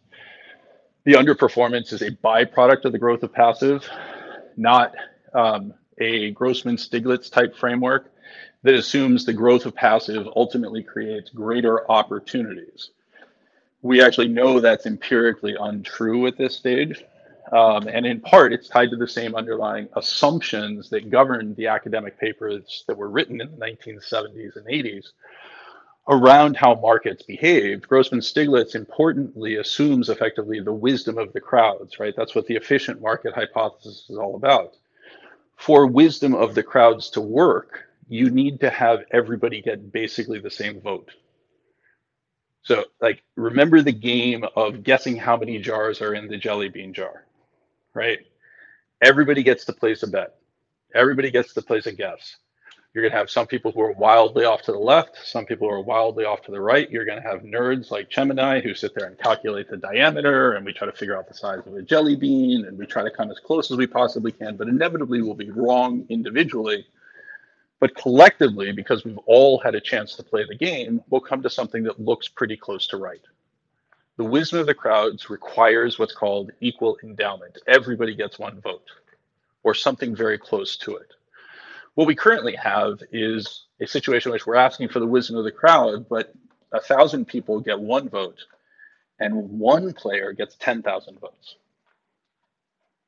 The 1.05 1.13
underperformance 1.13 1.91
is 1.91 2.01
a 2.01 2.11
byproduct 2.11 2.85
of 2.85 2.93
the 2.93 2.99
growth 2.99 3.23
of 3.23 3.33
passive, 3.33 3.87
not 4.55 4.95
um, 5.33 5.73
a 5.97 6.31
Grossman 6.31 6.77
Stiglitz 6.77 7.29
type 7.29 7.57
framework 7.57 8.09
that 8.63 8.73
assumes 8.73 9.25
the 9.25 9.33
growth 9.33 9.65
of 9.65 9.75
passive 9.75 10.25
ultimately 10.35 10.81
creates 10.81 11.29
greater 11.29 11.89
opportunities. 11.91 12.91
We 13.81 14.01
actually 14.01 14.29
know 14.29 14.61
that's 14.61 14.85
empirically 14.85 15.57
untrue 15.59 16.25
at 16.27 16.37
this 16.37 16.55
stage. 16.55 17.03
Um, 17.51 17.89
and 17.89 18.05
in 18.05 18.21
part, 18.21 18.53
it's 18.53 18.69
tied 18.69 18.89
to 18.91 18.95
the 18.95 19.07
same 19.07 19.35
underlying 19.35 19.89
assumptions 19.97 20.89
that 20.91 21.09
governed 21.09 21.57
the 21.57 21.67
academic 21.67 22.17
papers 22.17 22.85
that 22.87 22.97
were 22.97 23.09
written 23.09 23.41
in 23.41 23.51
the 23.51 23.57
1970s 23.57 24.55
and 24.55 24.65
80s 24.65 25.07
around 26.09 26.57
how 26.57 26.75
markets 26.75 27.23
behaved. 27.23 27.87
Grossman 27.87 28.21
Stiglitz 28.21 28.75
importantly 28.75 29.57
assumes 29.57 30.09
effectively 30.09 30.59
the 30.61 30.73
wisdom 30.73 31.17
of 31.17 31.33
the 31.33 31.41
crowds, 31.41 31.99
right? 31.99 32.13
That's 32.17 32.35
what 32.35 32.47
the 32.47 32.55
efficient 32.55 33.01
market 33.01 33.33
hypothesis 33.35 34.07
is 34.09 34.17
all 34.17 34.35
about 34.35 34.73
for 35.57 35.87
wisdom 35.87 36.35
of 36.35 36.55
the 36.55 36.63
crowds 36.63 37.11
to 37.11 37.21
work, 37.21 37.85
you 38.09 38.29
need 38.29 38.59
to 38.61 38.69
have 38.69 39.05
everybody 39.11 39.61
get 39.61 39.91
basically 39.91 40.39
the 40.39 40.51
same 40.51 40.81
vote. 40.81 41.11
So, 42.63 42.85
like, 43.01 43.23
remember 43.35 43.81
the 43.81 43.91
game 43.93 44.45
of 44.55 44.83
guessing 44.83 45.17
how 45.17 45.37
many 45.37 45.59
jars 45.59 46.01
are 46.01 46.13
in 46.13 46.27
the 46.27 46.37
jelly 46.37 46.69
bean 46.69 46.93
jar, 46.93 47.25
right? 47.93 48.19
Everybody 49.01 49.43
gets 49.43 49.65
to 49.65 49.73
place 49.73 50.03
a 50.03 50.07
bet. 50.07 50.35
Everybody 50.95 51.31
gets 51.31 51.53
to 51.55 51.61
place 51.61 51.87
a 51.87 51.93
guess. 51.93 52.37
You're 52.93 53.01
going 53.01 53.11
to 53.11 53.17
have 53.17 53.31
some 53.31 53.47
people 53.47 53.71
who 53.71 53.81
are 53.81 53.93
wildly 53.93 54.45
off 54.45 54.61
to 54.63 54.71
the 54.71 54.77
left, 54.77 55.17
some 55.25 55.47
people 55.47 55.67
who 55.67 55.73
are 55.73 55.81
wildly 55.81 56.25
off 56.25 56.43
to 56.43 56.51
the 56.51 56.61
right. 56.61 56.89
You're 56.91 57.05
going 57.05 57.19
to 57.19 57.27
have 57.27 57.41
nerds 57.41 57.89
like 57.89 58.13
Cem 58.13 58.29
and 58.29 58.39
I 58.39 58.59
who 58.59 58.75
sit 58.75 58.93
there 58.93 59.07
and 59.07 59.17
calculate 59.17 59.67
the 59.67 59.77
diameter 59.77 60.53
and 60.53 60.63
we 60.63 60.73
try 60.73 60.85
to 60.85 60.93
figure 60.93 61.17
out 61.17 61.27
the 61.27 61.33
size 61.33 61.61
of 61.65 61.73
a 61.73 61.81
jelly 61.81 62.15
bean 62.15 62.65
and 62.65 62.77
we 62.77 62.85
try 62.85 63.01
to 63.01 63.09
come 63.09 63.31
as 63.31 63.39
close 63.39 63.71
as 63.71 63.77
we 63.77 63.87
possibly 63.87 64.31
can, 64.31 64.57
but 64.57 64.67
inevitably 64.67 65.23
we'll 65.23 65.33
be 65.33 65.49
wrong 65.49 66.05
individually. 66.09 66.85
But 67.79 67.95
collectively, 67.95 68.71
because 68.71 69.03
we've 69.03 69.17
all 69.25 69.57
had 69.57 69.73
a 69.73 69.81
chance 69.81 70.15
to 70.17 70.23
play 70.23 70.45
the 70.47 70.55
game, 70.55 71.01
we'll 71.09 71.19
come 71.19 71.41
to 71.41 71.49
something 71.49 71.83
that 71.85 71.99
looks 71.99 72.27
pretty 72.27 72.57
close 72.57 72.85
to 72.87 72.97
right. 72.97 73.21
The 74.17 74.23
wisdom 74.23 74.59
of 74.59 74.67
the 74.67 74.75
crowds 74.75 75.31
requires 75.31 75.97
what's 75.97 76.13
called 76.13 76.51
equal 76.61 76.99
endowment. 77.03 77.57
Everybody 77.65 78.13
gets 78.13 78.37
one 78.37 78.61
vote 78.61 78.85
or 79.63 79.73
something 79.73 80.15
very 80.15 80.37
close 80.37 80.77
to 80.77 80.97
it. 80.97 81.11
What 81.95 82.07
we 82.07 82.15
currently 82.15 82.55
have 82.55 83.01
is 83.11 83.65
a 83.79 83.85
situation 83.85 84.29
in 84.29 84.33
which 84.33 84.47
we're 84.47 84.55
asking 84.55 84.89
for 84.89 84.99
the 84.99 85.07
wisdom 85.07 85.37
of 85.37 85.43
the 85.43 85.51
crowd, 85.51 86.07
but 86.09 86.33
a 86.71 86.79
thousand 86.79 87.27
people 87.27 87.59
get 87.59 87.79
one 87.79 88.09
vote, 88.09 88.39
and 89.19 89.59
one 89.59 89.93
player 89.93 90.33
gets 90.33 90.55
10,000 90.55 91.19
votes. 91.19 91.55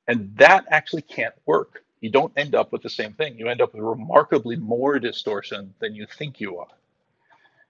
And 0.08 0.36
that 0.38 0.66
actually 0.70 1.02
can't 1.02 1.34
work. 1.48 1.84
You 2.00 2.12
don't 2.12 2.34
end 2.38 2.54
up 2.54 2.72
with 2.72 2.84
the 2.84 2.90
same 2.90 3.14
thing. 3.14 3.40
You 3.40 3.48
end 3.48 3.62
up 3.62 3.74
with 3.74 3.82
remarkably 3.82 4.56
more 4.56 5.00
distortion 5.00 5.74
than 5.80 5.96
you 5.96 6.06
think 6.06 6.40
you 6.40 6.60
are. 6.60 6.68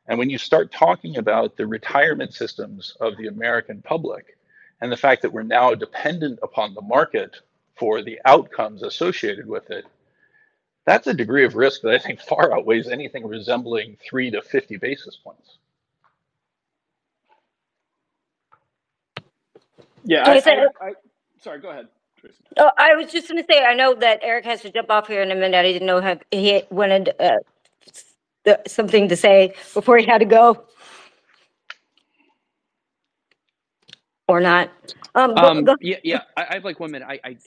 And 0.07 0.19
when 0.19 0.29
you 0.29 0.37
start 0.37 0.73
talking 0.73 1.17
about 1.17 1.55
the 1.55 1.65
retirement 1.65 2.33
systems 2.33 2.97
of 2.99 3.15
the 3.15 3.27
American 3.27 3.81
public 3.81 4.37
and 4.81 4.91
the 4.91 4.97
fact 4.97 5.21
that 5.21 5.31
we're 5.31 5.43
now 5.43 5.73
dependent 5.73 6.39
upon 6.43 6.73
the 6.73 6.81
market 6.81 7.37
for 7.77 8.01
the 8.01 8.19
outcomes 8.25 8.83
associated 8.83 9.47
with 9.47 9.71
it, 9.71 9.85
that's 10.85 11.07
a 11.07 11.13
degree 11.13 11.45
of 11.45 11.55
risk 11.55 11.81
that 11.81 11.93
I 11.93 11.97
think 11.97 12.21
far 12.21 12.55
outweighs 12.55 12.87
anything 12.87 13.27
resembling 13.27 13.97
three 14.07 14.29
to 14.31 14.41
50 14.41 14.77
basis 14.77 15.15
points. 15.17 15.57
Yeah, 20.03 20.23
I, 20.23 20.35
I, 20.35 20.87
I, 20.87 20.93
sorry, 21.41 21.59
go 21.59 21.69
ahead. 21.69 21.87
Oh, 22.57 22.71
I 22.77 22.95
was 22.95 23.11
just 23.11 23.27
going 23.27 23.41
to 23.41 23.45
say, 23.51 23.63
I 23.63 23.73
know 23.73 23.95
that 23.95 24.19
Eric 24.21 24.45
has 24.45 24.61
to 24.61 24.71
jump 24.71 24.89
off 24.89 25.07
here 25.07 25.21
in 25.21 25.31
a 25.31 25.35
minute. 25.35 25.57
I 25.57 25.63
didn't 25.63 25.87
know 25.87 25.97
if 25.97 26.21
he 26.31 26.63
wanted 26.69 27.13
uh, 27.19 28.55
something 28.67 29.07
to 29.09 29.15
say 29.15 29.53
before 29.73 29.97
he 29.97 30.05
had 30.05 30.19
to 30.19 30.25
go. 30.25 30.65
Or 34.27 34.39
not. 34.39 34.71
Um, 35.13 35.37
um, 35.37 35.67
yeah, 35.81 35.97
yeah. 36.03 36.21
I, 36.35 36.45
I, 36.49 36.53
have 36.55 36.65
like 36.65 36.79
one 36.79 36.91
minute. 36.91 37.07
I, 37.07 37.19
I 37.23 37.37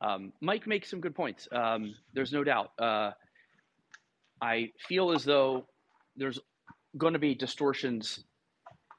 um, 0.00 0.32
Mike 0.40 0.66
makes 0.66 0.90
some 0.90 1.00
good 1.00 1.14
points. 1.14 1.48
Um, 1.52 1.94
there's 2.14 2.32
no 2.32 2.44
doubt. 2.44 2.70
Uh, 2.78 3.10
I 4.40 4.70
feel 4.88 5.12
as 5.12 5.24
though 5.24 5.66
there's 6.16 6.38
going 6.96 7.14
to 7.14 7.18
be 7.18 7.34
distortions 7.34 8.24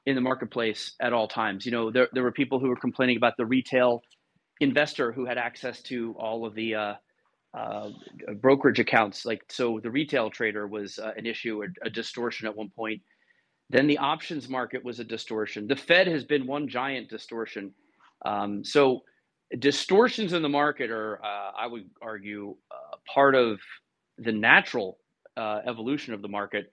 in 0.06 0.14
the 0.14 0.20
marketplace 0.20 0.94
at 1.00 1.12
all 1.12 1.28
times. 1.28 1.66
You 1.66 1.72
know, 1.72 1.90
there, 1.90 2.08
there 2.12 2.22
were 2.22 2.32
people 2.32 2.58
who 2.58 2.68
were 2.68 2.76
complaining 2.76 3.16
about 3.16 3.34
the 3.36 3.46
retail 3.46 4.02
investor 4.60 5.12
who 5.12 5.26
had 5.26 5.38
access 5.38 5.82
to 5.82 6.14
all 6.18 6.44
of 6.44 6.54
the 6.54 6.74
uh, 6.74 6.94
uh, 7.56 7.90
brokerage 8.40 8.80
accounts. 8.80 9.24
Like, 9.24 9.42
so 9.48 9.80
the 9.82 9.90
retail 9.90 10.30
trader 10.30 10.66
was 10.66 10.98
uh, 10.98 11.12
an 11.16 11.26
issue, 11.26 11.62
a, 11.62 11.86
a 11.86 11.90
distortion 11.90 12.46
at 12.46 12.56
one 12.56 12.70
point. 12.70 13.02
Then 13.70 13.86
the 13.86 13.98
options 13.98 14.48
market 14.48 14.84
was 14.84 14.98
a 14.98 15.04
distortion. 15.04 15.66
The 15.66 15.76
Fed 15.76 16.06
has 16.06 16.24
been 16.24 16.46
one 16.46 16.68
giant 16.68 17.10
distortion. 17.10 17.74
Um, 18.24 18.64
so 18.64 19.02
distortions 19.58 20.32
in 20.32 20.42
the 20.42 20.48
market 20.48 20.90
are, 20.90 21.20
uh, 21.24 21.52
I 21.58 21.66
would 21.66 21.88
argue, 22.02 22.56
uh, 22.70 22.96
part 23.12 23.34
of 23.34 23.60
the 24.18 24.32
natural 24.32 24.98
uh, 25.36 25.60
evolution 25.66 26.14
of 26.14 26.22
the 26.22 26.28
market. 26.28 26.72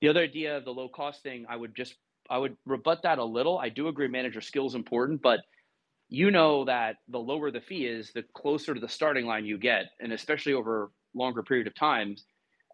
The 0.00 0.08
other 0.08 0.20
idea 0.20 0.56
of 0.56 0.64
the 0.64 0.72
low 0.72 0.88
cost 0.88 1.22
thing, 1.22 1.46
I 1.48 1.56
would 1.56 1.74
just 1.74 1.94
I 2.30 2.38
would 2.38 2.56
rebut 2.64 3.02
that 3.02 3.18
a 3.18 3.24
little. 3.24 3.58
I 3.58 3.68
do 3.68 3.88
agree 3.88 4.08
manager 4.08 4.40
skill 4.40 4.66
is 4.66 4.74
important, 4.74 5.20
but 5.22 5.40
you 6.08 6.30
know 6.30 6.64
that 6.64 6.96
the 7.08 7.18
lower 7.18 7.50
the 7.50 7.60
fee 7.60 7.86
is, 7.86 8.12
the 8.14 8.24
closer 8.34 8.74
to 8.74 8.80
the 8.80 8.88
starting 8.88 9.26
line 9.26 9.44
you 9.44 9.58
get, 9.58 9.86
and 10.00 10.12
especially 10.12 10.54
over 10.54 10.90
longer 11.14 11.42
period 11.42 11.66
of 11.66 11.74
times. 11.74 12.24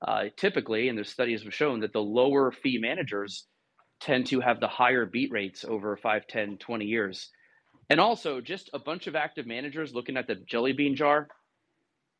Uh, 0.06 0.24
typically, 0.36 0.88
and 0.88 0.98
the 0.98 1.04
studies 1.04 1.42
have 1.42 1.54
shown 1.54 1.80
that 1.80 1.92
the 1.92 2.00
lower 2.00 2.50
fee 2.50 2.78
managers 2.78 3.46
tend 4.00 4.26
to 4.26 4.40
have 4.40 4.58
the 4.60 4.68
higher 4.68 5.04
beat 5.04 5.30
rates 5.30 5.64
over 5.64 5.96
5, 5.96 6.26
10, 6.26 6.56
20 6.58 6.84
years. 6.86 7.30
And 7.90 7.98
also, 7.98 8.40
just 8.40 8.70
a 8.72 8.78
bunch 8.78 9.08
of 9.08 9.16
active 9.16 9.46
managers 9.46 9.92
looking 9.92 10.16
at 10.16 10.28
the 10.28 10.36
jelly 10.36 10.72
bean 10.72 10.94
jar. 10.94 11.26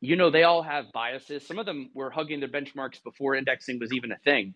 You 0.01 0.17
know, 0.17 0.31
they 0.31 0.43
all 0.43 0.63
have 0.63 0.87
biases. 0.93 1.47
Some 1.47 1.61
of 1.61 1.67
them 1.67 1.91
were 1.95 2.11
hugging 2.11 2.41
their 2.41 2.49
benchmarks 2.49 3.03
before 3.03 3.37
indexing 3.37 3.79
was 3.79 3.93
even 3.93 4.11
a 4.11 4.19
thing. 4.19 4.55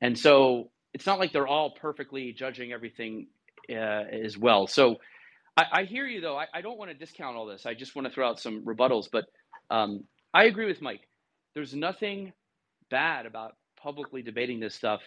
And 0.00 0.18
so 0.18 0.70
it's 0.94 1.04
not 1.04 1.18
like 1.18 1.32
they're 1.32 1.46
all 1.46 1.70
perfectly 1.70 2.32
judging 2.32 2.72
everything 2.72 3.26
uh, 3.68 3.74
as 3.74 4.38
well. 4.38 4.66
So 4.66 4.96
I, 5.56 5.64
I 5.72 5.84
hear 5.84 6.06
you, 6.06 6.22
though. 6.22 6.38
I, 6.38 6.46
I, 6.54 6.60
don't 6.62 6.78
want 6.78 6.90
to 6.90 6.96
discount 6.96 7.36
all 7.36 7.46
this. 7.46 7.66
I 7.66 7.74
just 7.74 7.94
want 7.94 8.08
to 8.08 8.14
throw 8.14 8.28
out 8.28 8.40
some 8.40 8.64
rebuttals. 8.64 9.08
But 9.10 9.24
um, 9.70 10.04
I 10.32 10.44
agree 10.44 10.66
with 10.66 10.80
Mike. 10.80 11.06
There's 11.54 11.74
nothing 11.74 12.32
bad 12.90 13.26
about 13.26 13.56
publicly 13.82 14.22
debating 14.22 14.60
this 14.60 14.74
stuff 14.74 15.02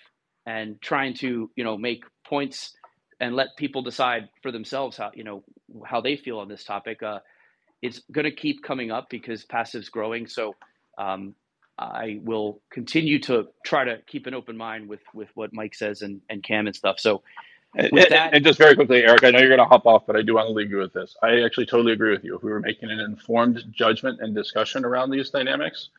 and 0.45 0.81
trying 0.81 1.13
to, 1.15 1.49
you 1.55 1.63
know, 1.63 1.77
make 1.77 2.03
points 2.27 2.73
and 3.19 3.35
let 3.35 3.57
people 3.57 3.81
decide 3.81 4.29
for 4.41 4.51
themselves 4.51 4.97
how 4.97 5.11
you 5.13 5.23
know 5.23 5.43
how 5.85 6.01
they 6.01 6.15
feel 6.15 6.39
on 6.39 6.47
this 6.47 6.63
topic. 6.63 7.03
Uh, 7.03 7.19
it's 7.81 7.99
going 8.11 8.25
to 8.25 8.31
keep 8.31 8.63
coming 8.63 8.91
up 8.91 9.09
because 9.09 9.43
passive's 9.45 9.89
growing. 9.89 10.27
So 10.27 10.55
um, 10.97 11.35
I 11.77 12.19
will 12.23 12.61
continue 12.69 13.19
to 13.19 13.47
try 13.65 13.85
to 13.85 13.99
keep 14.05 14.27
an 14.27 14.33
open 14.33 14.57
mind 14.57 14.89
with 14.89 15.01
with 15.13 15.29
what 15.35 15.53
Mike 15.53 15.75
says 15.75 16.01
and, 16.01 16.21
and 16.29 16.43
Cem 16.45 16.67
and 16.67 16.75
stuff. 16.75 16.99
So 16.99 17.23
and, 17.75 17.91
that, 17.97 18.33
and, 18.33 18.43
just 18.43 18.57
very 18.57 18.75
quickly, 18.75 19.03
Eric, 19.03 19.23
I 19.23 19.29
know 19.29 19.39
you're 19.39 19.49
going 19.55 19.59
to 19.59 19.65
hop 19.65 19.85
off, 19.85 20.07
but 20.07 20.15
I 20.15 20.23
do 20.23 20.33
want 20.35 20.47
to 20.47 20.53
leave 20.53 20.71
you 20.71 20.77
with 20.77 20.91
this. 20.91 21.15
I 21.21 21.41
actually 21.41 21.67
totally 21.67 21.93
agree 21.93 22.11
with 22.11 22.23
you. 22.23 22.35
If 22.35 22.41
we 22.41 22.51
were 22.51 22.59
making 22.59 22.89
an 22.89 22.99
informed 22.99 23.63
judgment 23.71 24.21
and 24.21 24.33
discussion 24.33 24.83
around 24.85 25.11
these 25.11 25.29
dynamics, 25.29 25.89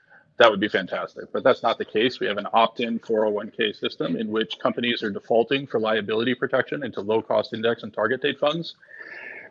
that 0.40 0.50
would 0.50 0.58
be 0.58 0.68
fantastic. 0.68 1.30
But 1.34 1.44
that's 1.44 1.62
not 1.62 1.76
the 1.76 1.84
case. 1.84 2.18
We 2.18 2.26
have 2.26 2.38
an 2.38 2.46
opt-in 2.54 2.98
401k 2.98 3.78
system 3.78 4.16
in 4.16 4.28
which 4.28 4.58
companies 4.58 5.02
are 5.02 5.10
defaulting 5.10 5.66
for 5.66 5.78
liability 5.78 6.34
protection 6.34 6.82
into 6.82 7.02
low-cost 7.02 7.52
index 7.52 7.82
and 7.82 7.92
target 7.92 8.22
date 8.22 8.38
funds. 8.40 8.74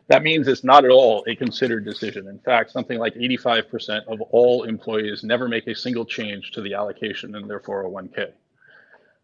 That 0.07 0.23
means 0.23 0.47
it's 0.47 0.63
not 0.63 0.85
at 0.85 0.89
all 0.89 1.23
a 1.27 1.35
considered 1.35 1.85
decision. 1.85 2.27
In 2.27 2.39
fact, 2.39 2.71
something 2.71 2.97
like 2.97 3.13
85% 3.13 4.05
of 4.07 4.19
all 4.31 4.63
employees 4.63 5.23
never 5.23 5.47
make 5.47 5.67
a 5.67 5.75
single 5.75 6.05
change 6.05 6.49
to 6.53 6.61
the 6.61 6.73
allocation 6.73 7.35
in 7.35 7.47
their 7.47 7.59
401k. 7.59 8.31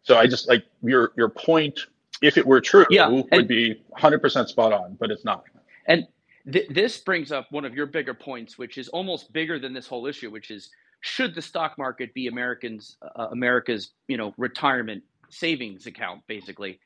So 0.03 0.19
I 0.19 0.27
just 0.27 0.47
like 0.47 0.65
your 0.83 1.13
your 1.17 1.29
point, 1.29 1.79
if 2.21 2.37
it 2.37 2.45
were 2.45 2.61
true, 2.61 2.85
yeah, 2.91 3.07
would 3.09 3.47
be 3.47 3.81
100% 3.97 4.47
spot 4.47 4.71
on, 4.71 4.97
but 4.99 5.09
it's 5.09 5.25
not. 5.25 5.45
And 5.87 6.05
th- 6.51 6.67
this 6.69 6.99
brings 6.99 7.31
up 7.31 7.51
one 7.51 7.65
of 7.65 7.73
your 7.73 7.87
bigger 7.87 8.13
points, 8.13 8.59
which 8.59 8.77
is 8.77 8.87
almost 8.89 9.33
bigger 9.33 9.57
than 9.57 9.73
this 9.73 9.87
whole 9.87 10.05
issue, 10.05 10.29
which 10.29 10.51
is 10.51 10.69
should 11.05 11.35
the 11.35 11.41
stock 11.41 11.77
market 11.77 12.13
be 12.13 12.27
Americans 12.27 12.97
uh, 13.15 13.27
America's 13.31 13.91
you 14.07 14.17
know 14.17 14.33
retirement 14.37 15.03
savings 15.29 15.85
account 15.85 16.21
basically, 16.27 16.79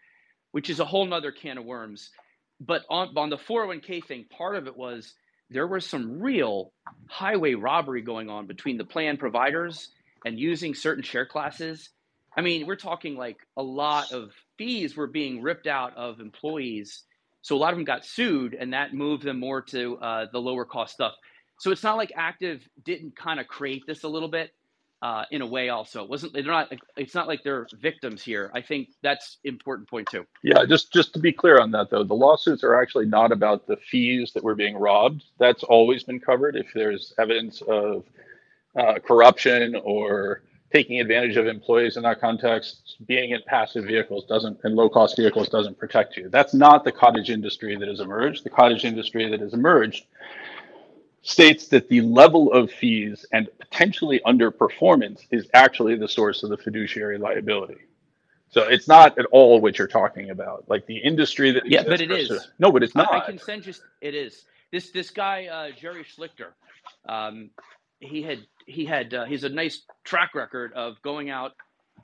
which 0.51 0.69
is 0.69 0.79
a 0.79 0.85
whole 0.85 1.05
nother 1.05 1.31
can 1.31 1.57
of 1.57 1.65
worms 1.65 2.09
but 2.59 2.83
on 2.89 3.17
on 3.17 3.29
the 3.29 3.37
401k 3.37 4.05
thing, 4.05 4.25
part 4.29 4.55
of 4.55 4.67
it 4.67 4.75
was 4.75 5.13
there 5.49 5.67
was 5.67 5.85
some 5.85 6.21
real 6.21 6.71
highway 7.09 7.53
robbery 7.53 8.01
going 8.01 8.29
on 8.29 8.45
between 8.45 8.77
the 8.77 8.85
plan 8.85 9.17
providers 9.17 9.89
and 10.25 10.37
using 10.37 10.75
certain 10.75 11.03
share 11.03 11.25
classes. 11.25 11.89
I 12.35 12.41
mean, 12.41 12.67
we're 12.67 12.75
talking 12.75 13.15
like 13.15 13.37
a 13.57 13.63
lot 13.63 14.11
of 14.11 14.31
fees 14.57 14.95
were 14.95 15.07
being 15.07 15.41
ripped 15.41 15.67
out 15.67 15.95
of 15.97 16.19
employees. 16.19 17.03
So 17.41 17.55
a 17.55 17.57
lot 17.57 17.71
of 17.71 17.77
them 17.77 17.85
got 17.85 18.05
sued, 18.05 18.53
and 18.53 18.73
that 18.73 18.93
moved 18.93 19.23
them 19.23 19.39
more 19.39 19.61
to 19.63 19.97
uh, 19.97 20.25
the 20.31 20.39
lower 20.39 20.65
cost 20.65 20.93
stuff. 20.93 21.13
So 21.59 21.71
it's 21.71 21.83
not 21.83 21.97
like 21.97 22.11
Active 22.15 22.67
didn't 22.83 23.15
kind 23.15 23.39
of 23.39 23.47
create 23.47 23.85
this 23.85 24.03
a 24.03 24.07
little 24.07 24.29
bit 24.29 24.51
uh, 25.01 25.25
in 25.31 25.41
a 25.41 25.45
way 25.45 25.69
also. 25.69 26.03
It 26.03 26.09
wasn't 26.09 26.33
they're 26.33 26.43
not 26.43 26.73
it's 26.97 27.15
not 27.15 27.27
like 27.27 27.43
they're 27.43 27.67
victims 27.73 28.21
here. 28.23 28.51
I 28.53 28.61
think 28.61 28.89
that's 29.01 29.37
important 29.43 29.89
point 29.89 30.07
too. 30.09 30.25
Yeah 30.43 30.65
just 30.65 30.91
just 30.91 31.13
to 31.13 31.19
be 31.19 31.31
clear 31.31 31.59
on 31.59 31.71
that 31.71 31.89
though 31.89 32.03
the 32.03 32.13
lawsuits 32.13 32.63
are 32.63 32.81
actually 32.81 33.05
not 33.05 33.31
about 33.31 33.67
the 33.67 33.77
fees 33.77 34.31
that 34.33 34.43
were 34.43 34.55
being 34.55 34.77
robbed. 34.77 35.23
That's 35.37 35.63
always 35.63 36.03
been 36.03 36.19
covered. 36.19 36.55
If 36.55 36.67
there's 36.73 37.13
evidence 37.17 37.61
of 37.61 38.05
uh, 38.75 38.99
corruption 38.99 39.75
or 39.83 40.41
taking 40.71 41.01
advantage 41.01 41.35
of 41.35 41.47
employees 41.47 41.97
in 41.97 42.03
that 42.03 42.21
context 42.21 42.97
being 43.07 43.31
in 43.31 43.41
passive 43.47 43.85
vehicles 43.85 44.25
doesn't 44.25 44.59
and 44.63 44.75
low 44.75 44.87
cost 44.87 45.17
vehicles 45.17 45.49
doesn't 45.49 45.77
protect 45.77 46.15
you. 46.15 46.29
That's 46.29 46.53
not 46.53 46.83
the 46.83 46.91
cottage 46.91 47.29
industry 47.29 47.75
that 47.75 47.87
has 47.87 47.99
emerged. 47.99 48.43
The 48.43 48.49
cottage 48.49 48.85
industry 48.85 49.29
that 49.29 49.39
has 49.39 49.53
emerged 49.53 50.05
states 51.21 51.67
that 51.67 51.89
the 51.89 52.01
level 52.01 52.51
of 52.53 52.71
fees 52.71 53.25
and 53.33 53.49
potentially 53.59 54.21
underperformance 54.25 55.25
is 55.31 55.49
actually 55.53 55.95
the 55.95 56.07
source 56.07 56.43
of 56.43 56.49
the 56.49 56.57
fiduciary 56.57 57.17
liability. 57.17 57.77
So 58.51 58.63
it's 58.63 58.87
not 58.87 59.17
at 59.19 59.25
all 59.25 59.61
what 59.61 59.77
you're 59.77 59.87
talking 59.87 60.31
about. 60.31 60.65
Like 60.67 60.87
the 60.87 60.97
industry 60.97 61.51
that 61.51 61.65
yeah, 61.65 61.83
but 61.83 62.01
it 62.01 62.11
is. 62.11 62.47
No, 62.57 62.71
but 62.71 62.83
it's 62.83 62.95
not. 62.95 63.13
I, 63.13 63.25
can 63.25 63.37
send 63.37 63.63
just 63.63 63.81
it 64.01 64.15
is. 64.15 64.45
This 64.71 64.89
this 64.89 65.11
guy 65.11 65.45
uh, 65.45 65.71
Jerry 65.79 66.03
Schlichter, 66.03 66.53
um, 67.07 67.51
he 67.99 68.23
had 68.23 68.39
he 68.65 68.85
had 68.85 69.13
uh, 69.13 69.25
he's 69.25 69.43
a 69.43 69.49
nice 69.49 69.83
track 70.03 70.33
record 70.33 70.73
of 70.73 70.99
going 71.03 71.29
out. 71.29 71.51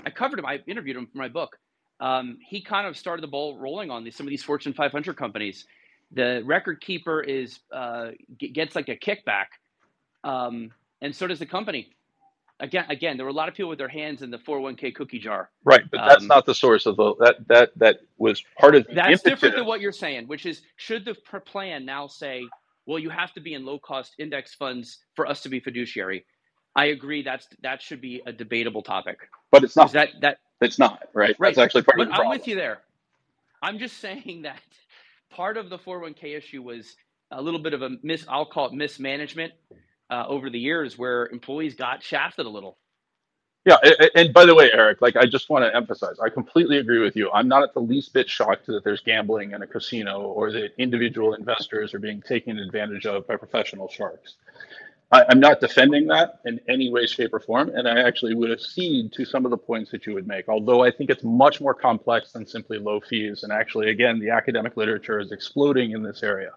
I 0.05 0.11
covered 0.11 0.37
him. 0.37 0.45
I 0.45 0.59
interviewed 0.67 0.97
him 0.97 1.07
for 1.07 1.17
my 1.17 1.29
book. 1.29 1.57
Um, 1.99 2.37
he 2.47 2.61
kind 2.61 2.85
of 2.85 2.97
started 2.97 3.23
the 3.23 3.27
ball 3.27 3.57
rolling 3.57 3.89
on 3.89 4.03
these, 4.03 4.15
some 4.15 4.27
of 4.27 4.29
these 4.29 4.43
Fortune 4.43 4.73
500 4.73 5.15
companies 5.15 5.65
the 6.11 6.41
record 6.45 6.81
keeper 6.81 7.21
is 7.21 7.59
uh, 7.71 8.11
gets 8.37 8.75
like 8.75 8.89
a 8.89 8.95
kickback, 8.95 9.47
um, 10.23 10.71
and 11.01 11.15
so 11.15 11.27
does 11.27 11.39
the 11.39 11.45
company. 11.45 11.89
Again, 12.61 12.85
again, 12.87 13.17
there 13.17 13.25
were 13.25 13.31
a 13.31 13.35
lot 13.35 13.49
of 13.49 13.55
people 13.55 13.69
with 13.69 13.79
their 13.79 13.89
hands 13.89 14.21
in 14.21 14.31
the 14.31 14.37
401k 14.37 14.95
cookie 14.95 15.19
jar. 15.19 15.49
Right, 15.65 15.83
but 15.91 15.99
that's 16.07 16.21
um, 16.21 16.27
not 16.27 16.45
the 16.45 16.55
source 16.55 16.85
of 16.85 16.95
the 16.95 17.13
that 17.19 17.47
that 17.47 17.71
that 17.77 17.99
was 18.17 18.43
part 18.57 18.75
of. 18.75 18.87
that's 18.93 19.21
different 19.21 19.55
than 19.55 19.65
what 19.65 19.81
you're 19.81 19.91
saying, 19.91 20.27
which 20.27 20.45
is 20.45 20.61
should 20.77 21.03
the 21.03 21.15
plan 21.41 21.85
now 21.85 22.07
say, 22.07 22.47
well, 22.85 22.99
you 22.99 23.09
have 23.09 23.33
to 23.33 23.41
be 23.41 23.55
in 23.55 23.65
low 23.65 23.79
cost 23.79 24.13
index 24.19 24.53
funds 24.53 24.99
for 25.15 25.27
us 25.27 25.41
to 25.41 25.49
be 25.49 25.59
fiduciary. 25.59 26.25
I 26.75 26.85
agree. 26.85 27.23
That's 27.23 27.47
that 27.61 27.81
should 27.81 28.01
be 28.01 28.21
a 28.25 28.31
debatable 28.31 28.83
topic. 28.83 29.17
But 29.51 29.63
it's 29.63 29.75
not. 29.75 29.91
That 29.93 30.09
that 30.21 30.37
it's 30.61 30.79
not 30.79 31.07
right. 31.13 31.35
Right. 31.39 31.55
That's 31.55 31.57
actually 31.57 31.83
part 31.83 31.97
but 31.97 32.03
of 32.03 32.07
the 32.09 32.13
problem. 32.13 32.31
I'm 32.31 32.37
with 32.39 32.47
you 32.47 32.55
there. 32.55 32.79
I'm 33.61 33.79
just 33.79 33.97
saying 33.97 34.43
that 34.43 34.61
part 35.35 35.57
of 35.57 35.69
the 35.69 35.77
401k 35.77 36.37
issue 36.37 36.63
was 36.63 36.95
a 37.31 37.41
little 37.41 37.59
bit 37.59 37.73
of 37.73 37.81
a 37.81 37.91
mis 38.03 38.25
I'll 38.29 38.45
call 38.45 38.67
it 38.67 38.73
mismanagement 38.73 39.53
uh, 40.09 40.25
over 40.27 40.49
the 40.49 40.59
years 40.59 40.97
where 40.97 41.27
employees 41.27 41.75
got 41.75 42.03
shafted 42.03 42.45
a 42.45 42.49
little. 42.49 42.77
Yeah, 43.65 43.77
and, 43.83 44.11
and 44.15 44.33
by 44.33 44.45
the 44.45 44.55
way, 44.55 44.71
Eric, 44.71 45.01
like 45.01 45.15
I 45.15 45.25
just 45.25 45.49
want 45.49 45.65
to 45.65 45.75
emphasize, 45.75 46.19
I 46.23 46.29
completely 46.29 46.77
agree 46.77 46.99
with 46.99 47.15
you. 47.15 47.31
I'm 47.31 47.47
not 47.47 47.63
at 47.63 47.73
the 47.73 47.81
least 47.81 48.13
bit 48.13 48.29
shocked 48.29 48.67
that 48.67 48.83
there's 48.83 49.01
gambling 49.01 49.51
in 49.51 49.63
a 49.63 49.67
casino 49.67 50.21
or 50.21 50.51
that 50.51 50.71
individual 50.77 51.33
investors 51.33 51.93
are 51.93 51.99
being 51.99 52.21
taken 52.21 52.59
advantage 52.59 53.07
of 53.07 53.27
by 53.27 53.37
professional 53.37 53.89
sharks. 53.89 54.35
I, 55.11 55.31
am 55.31 55.39
not 55.39 55.59
defending 55.59 56.07
that 56.07 56.39
in 56.45 56.59
any 56.67 56.89
way, 56.89 57.05
shape, 57.05 57.33
or 57.33 57.39
form, 57.39 57.69
and 57.69 57.87
I 57.87 58.01
actually 58.01 58.33
would 58.33 58.51
accede 58.51 59.13
to 59.13 59.25
some 59.25 59.45
of 59.45 59.51
the 59.51 59.57
points 59.57 59.91
that 59.91 60.05
you 60.05 60.13
would 60.13 60.27
make. 60.27 60.49
Although 60.49 60.83
I 60.83 60.91
think 60.91 61.09
it's 61.09 61.23
much 61.23 61.61
more 61.61 61.73
complex 61.73 62.31
than 62.31 62.45
simply 62.45 62.79
low 62.79 62.99
fees, 62.99 63.43
and 63.43 63.51
actually, 63.51 63.89
again, 63.89 64.19
the 64.19 64.31
academic 64.31 64.75
literature 64.77 65.19
is 65.19 65.31
exploding 65.31 65.91
in 65.91 66.03
this 66.03 66.23
area. 66.23 66.51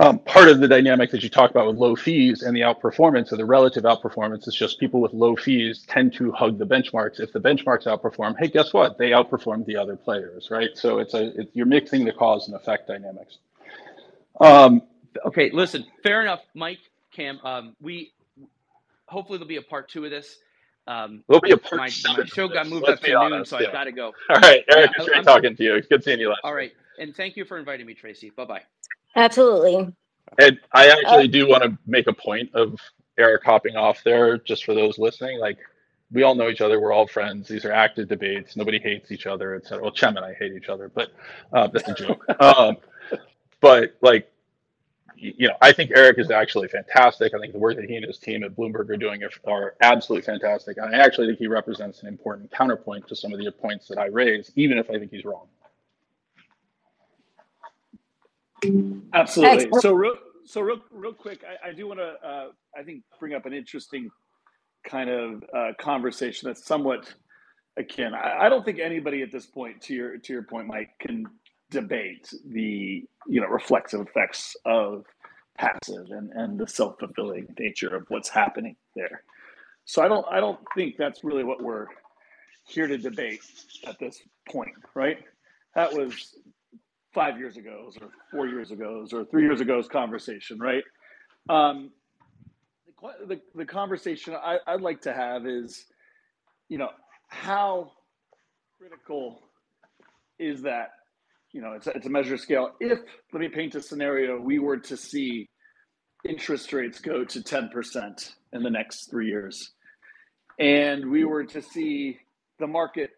Um, 0.00 0.20
part 0.20 0.48
of 0.48 0.60
the 0.60 0.68
dynamic 0.68 1.10
that 1.10 1.24
you 1.24 1.28
talk 1.28 1.50
about 1.50 1.66
with 1.66 1.76
low 1.76 1.96
fees 1.96 2.42
and 2.42 2.56
the 2.56 2.60
outperformance 2.60 3.32
or 3.32 3.36
the 3.36 3.44
relative 3.44 3.82
outperformance 3.82 4.46
is 4.46 4.54
just 4.54 4.78
people 4.78 5.00
with 5.00 5.12
low 5.12 5.34
fees 5.34 5.84
tend 5.88 6.14
to 6.14 6.30
hug 6.30 6.56
the 6.56 6.66
benchmarks. 6.66 7.18
If 7.18 7.32
the 7.32 7.40
benchmarks 7.40 7.84
outperform, 7.86 8.36
hey, 8.38 8.46
guess 8.46 8.72
what? 8.72 8.96
They 8.96 9.10
outperform 9.10 9.66
the 9.66 9.76
other 9.76 9.96
players, 9.96 10.52
right? 10.52 10.70
So 10.74 10.98
it's 10.98 11.14
a 11.14 11.48
you're 11.52 11.66
mixing 11.66 12.04
the 12.04 12.12
cause 12.12 12.46
and 12.46 12.54
effect 12.54 12.86
dynamics. 12.86 13.38
Um, 14.40 14.82
okay, 15.26 15.50
listen, 15.50 15.84
fair 16.04 16.22
enough, 16.22 16.42
Mike. 16.54 16.78
Cem. 17.18 17.40
Um, 17.44 17.76
we 17.80 18.12
hopefully 19.06 19.38
there'll 19.38 19.48
be 19.48 19.56
a 19.56 19.62
part 19.62 19.88
two 19.88 20.04
of 20.04 20.10
this. 20.10 20.38
Um, 20.86 21.22
there'll 21.28 21.40
be 21.40 21.50
a 21.50 21.58
part. 21.58 21.78
My, 21.78 21.90
my 22.16 22.24
show 22.24 22.48
got 22.48 22.68
moved 22.68 22.88
up 22.88 23.00
to 23.00 23.12
honest, 23.14 23.32
noon, 23.32 23.44
so 23.44 23.60
yeah. 23.60 23.66
I've 23.66 23.72
got 23.72 23.84
to 23.84 23.92
go. 23.92 24.06
All 24.30 24.40
right, 24.40 24.64
Eric, 24.70 24.90
yeah, 24.98 25.04
great 25.04 25.24
talking 25.24 25.56
to 25.56 25.62
you. 25.62 25.82
Good 25.82 26.02
seeing 26.04 26.20
you 26.20 26.30
last. 26.30 26.40
All 26.44 26.54
right, 26.54 26.72
and 26.98 27.14
thank 27.14 27.36
you 27.36 27.44
for 27.44 27.58
inviting 27.58 27.86
me, 27.86 27.94
Tracy. 27.94 28.30
Bye 28.30 28.44
bye. 28.44 28.62
Absolutely. 29.16 29.92
And 30.38 30.58
I 30.72 30.88
actually 30.88 31.28
uh, 31.28 31.32
do 31.32 31.48
want 31.48 31.62
to 31.62 31.76
make 31.86 32.06
a 32.06 32.12
point 32.12 32.54
of 32.54 32.78
Eric 33.18 33.42
hopping 33.44 33.76
off 33.76 34.02
there, 34.04 34.38
just 34.38 34.64
for 34.64 34.74
those 34.74 34.98
listening. 34.98 35.40
Like, 35.40 35.58
we 36.12 36.22
all 36.22 36.34
know 36.34 36.48
each 36.48 36.60
other. 36.60 36.80
We're 36.80 36.92
all 36.92 37.06
friends. 37.06 37.48
These 37.48 37.64
are 37.64 37.72
active 37.72 38.08
debates. 38.08 38.56
Nobody 38.56 38.78
hates 38.78 39.10
each 39.10 39.26
other, 39.26 39.56
etc. 39.56 39.82
Well, 39.82 39.94
Cem 39.94 40.16
and 40.16 40.24
I 40.24 40.34
hate 40.34 40.52
each 40.52 40.68
other, 40.68 40.90
but 40.94 41.12
uh, 41.52 41.66
that's 41.68 41.88
a 41.88 41.94
joke. 41.94 42.24
um, 42.40 42.76
but 43.60 43.96
like 44.02 44.30
you 45.20 45.48
know, 45.48 45.56
I 45.60 45.72
think 45.72 45.90
Eric 45.94 46.18
is 46.18 46.30
actually 46.30 46.68
fantastic. 46.68 47.34
I 47.34 47.38
think 47.38 47.52
the 47.52 47.58
work 47.58 47.76
that 47.76 47.84
he 47.84 47.96
and 47.96 48.04
his 48.04 48.18
team 48.18 48.44
at 48.44 48.54
Bloomberg 48.54 48.88
are 48.90 48.96
doing 48.96 49.22
are 49.46 49.74
absolutely 49.80 50.24
fantastic. 50.24 50.76
And 50.76 50.94
I 50.94 50.98
actually 50.98 51.26
think 51.26 51.38
he 51.38 51.48
represents 51.48 52.02
an 52.02 52.08
important 52.08 52.50
counterpoint 52.52 53.08
to 53.08 53.16
some 53.16 53.32
of 53.32 53.38
the 53.38 53.50
points 53.50 53.88
that 53.88 53.98
I 53.98 54.06
raise, 54.06 54.52
even 54.56 54.78
if 54.78 54.90
I 54.90 54.98
think 54.98 55.10
he's 55.10 55.24
wrong. 55.24 55.46
Absolutely. 59.12 59.68
So 59.80 59.92
real, 59.92 60.14
so 60.44 60.60
real, 60.60 60.80
real 60.90 61.12
quick, 61.12 61.44
I, 61.44 61.70
I 61.70 61.72
do 61.72 61.88
want 61.88 62.00
to, 62.00 62.14
uh, 62.26 62.48
I 62.76 62.82
think, 62.82 63.02
bring 63.18 63.34
up 63.34 63.46
an 63.46 63.52
interesting 63.52 64.10
kind 64.84 65.10
of 65.10 65.44
uh, 65.54 65.72
conversation 65.80 66.48
that's 66.48 66.64
somewhat 66.64 67.12
akin. 67.76 68.14
I, 68.14 68.46
I 68.46 68.48
don't 68.48 68.64
think 68.64 68.78
anybody 68.78 69.22
at 69.22 69.32
this 69.32 69.46
point, 69.46 69.80
to 69.82 69.94
your 69.94 70.18
to 70.18 70.32
your 70.32 70.42
point, 70.42 70.66
Mike, 70.66 70.90
can 71.00 71.26
debate 71.70 72.32
the 72.50 73.04
you 73.26 73.40
know 73.40 73.46
reflexive 73.46 74.00
effects 74.00 74.56
of 74.64 75.04
passive 75.58 76.06
and, 76.10 76.30
and 76.32 76.58
the 76.58 76.66
self-fulfilling 76.66 77.46
nature 77.58 77.94
of 77.94 78.04
what's 78.08 78.28
happening 78.28 78.76
there. 78.94 79.22
So 79.84 80.02
I 80.02 80.08
don't 80.08 80.26
I 80.30 80.40
don't 80.40 80.60
think 80.74 80.96
that's 80.96 81.24
really 81.24 81.44
what 81.44 81.62
we're 81.62 81.86
here 82.66 82.86
to 82.86 82.98
debate 82.98 83.40
at 83.86 83.98
this 83.98 84.20
point, 84.50 84.74
right? 84.94 85.18
That 85.74 85.92
was 85.92 86.34
five 87.14 87.38
years 87.38 87.56
ago 87.56 87.90
or 88.00 88.08
four 88.30 88.46
years 88.46 88.70
ago 88.70 89.06
or 89.12 89.24
three 89.24 89.42
years 89.42 89.60
ago's 89.60 89.88
conversation, 89.88 90.58
right? 90.58 90.84
Um, 91.48 91.90
the, 93.00 93.26
the, 93.26 93.40
the 93.54 93.64
conversation 93.64 94.34
I, 94.34 94.58
I'd 94.66 94.82
like 94.82 95.00
to 95.02 95.12
have 95.12 95.46
is, 95.46 95.86
you 96.68 96.78
know, 96.78 96.90
how 97.28 97.92
critical 98.78 99.40
is 100.38 100.62
that 100.62 100.90
you 101.52 101.60
know, 101.60 101.72
it's 101.72 101.86
a, 101.86 101.90
it's 101.90 102.06
a 102.06 102.10
measure 102.10 102.34
of 102.34 102.40
scale. 102.40 102.72
If 102.80 102.98
let 103.32 103.40
me 103.40 103.48
paint 103.48 103.74
a 103.74 103.82
scenario, 103.82 104.40
we 104.40 104.58
were 104.58 104.78
to 104.78 104.96
see 104.96 105.48
interest 106.28 106.72
rates 106.72 107.00
go 107.00 107.24
to 107.24 107.40
10% 107.40 108.32
in 108.52 108.62
the 108.62 108.70
next 108.70 109.10
three 109.10 109.28
years, 109.28 109.72
and 110.58 111.10
we 111.10 111.24
were 111.24 111.44
to 111.44 111.62
see 111.62 112.18
the 112.58 112.66
market, 112.66 113.10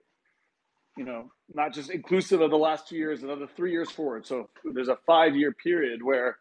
you 0.97 1.05
know, 1.05 1.31
not 1.55 1.73
just 1.73 1.91
inclusive 1.91 2.41
of 2.41 2.51
the 2.51 2.59
last 2.59 2.89
two 2.89 2.97
years, 2.97 3.23
another 3.23 3.47
three 3.57 3.73
years 3.73 3.91
forward. 3.91 4.27
So 4.27 4.49
there's 4.65 4.89
a 4.89 4.99
five 5.07 5.35
year 5.35 5.53
period 5.53 6.03
where 6.03 6.37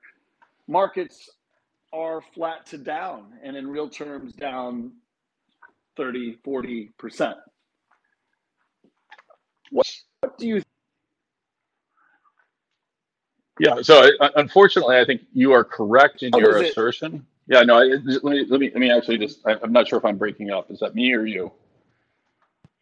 markets 0.67 1.29
are 1.91 2.21
flat 2.35 2.65
to 2.67 2.77
down, 2.77 3.33
and 3.43 3.55
in 3.57 3.67
real 3.67 3.89
terms, 3.89 4.33
down 4.33 4.91
30, 5.97 6.37
40%. 6.45 7.33
What, 9.71 9.87
what 10.21 10.37
do 10.37 10.47
you 10.47 10.61
yeah. 13.59 13.81
So 13.81 14.09
unfortunately, 14.35 14.97
I 14.97 15.05
think 15.05 15.21
you 15.33 15.51
are 15.53 15.63
correct 15.63 16.23
in 16.23 16.31
your 16.33 16.57
assertion. 16.57 17.25
Yeah. 17.47 17.63
No. 17.63 17.79
let 17.79 18.23
me 18.23 18.45
let 18.47 18.59
me 18.59 18.69
let 18.71 18.75
me 18.75 18.91
actually 18.91 19.17
just. 19.17 19.39
I, 19.45 19.57
am 19.63 19.71
not 19.71 19.87
sure 19.87 19.99
if 19.99 20.05
I'm 20.05 20.17
breaking 20.17 20.51
up. 20.51 20.71
Is 20.71 20.79
that 20.79 20.95
me 20.95 21.13
or 21.13 21.25
you? 21.25 21.51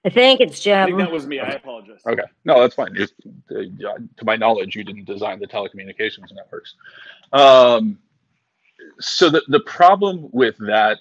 I 0.06 0.10
think 0.10 0.40
it's 0.40 0.62
Cem. 0.62 0.84
I 0.84 0.86
think 0.86 1.00
that 1.00 1.12
was 1.12 1.28
me. 1.28 1.40
I 1.40 1.50
apologize. 1.50 2.00
Okay. 2.06 2.24
No, 2.46 2.62
that's 2.62 2.76
fine. 2.76 2.96
Just 2.96 3.14
uh, 3.52 3.56
to 3.56 4.26
my 4.26 4.36
knowledge, 4.38 4.76
you 4.76 4.84
didn't 4.84 5.06
design 5.06 5.40
the 5.40 5.48
telecommunications 5.48 6.34
networks. 6.34 6.76
Um, 7.34 8.00
so 9.00 9.30
the 9.30 9.44
the 9.48 9.60
problem 9.62 10.30
with 10.32 10.56
that 10.60 11.00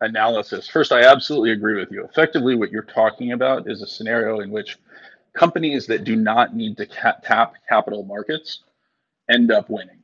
analysis, 0.00 0.68
first, 0.68 0.92
I 0.92 1.02
absolutely 1.02 1.52
agree 1.52 1.74
with 1.74 1.90
you. 1.90 2.04
Effectively, 2.04 2.54
what 2.54 2.70
you're 2.70 2.82
talking 2.82 3.32
about 3.32 3.68
is 3.68 3.82
a 3.82 3.86
scenario 3.86 4.40
in 4.40 4.50
which 4.50 4.78
companies 5.32 5.86
that 5.86 6.04
do 6.04 6.14
not 6.14 6.54
need 6.54 6.76
to 6.76 6.86
ca- 6.86 7.16
tap 7.24 7.54
capital 7.68 8.04
markets 8.04 8.60
end 9.30 9.50
up 9.50 9.70
winning. 9.70 9.98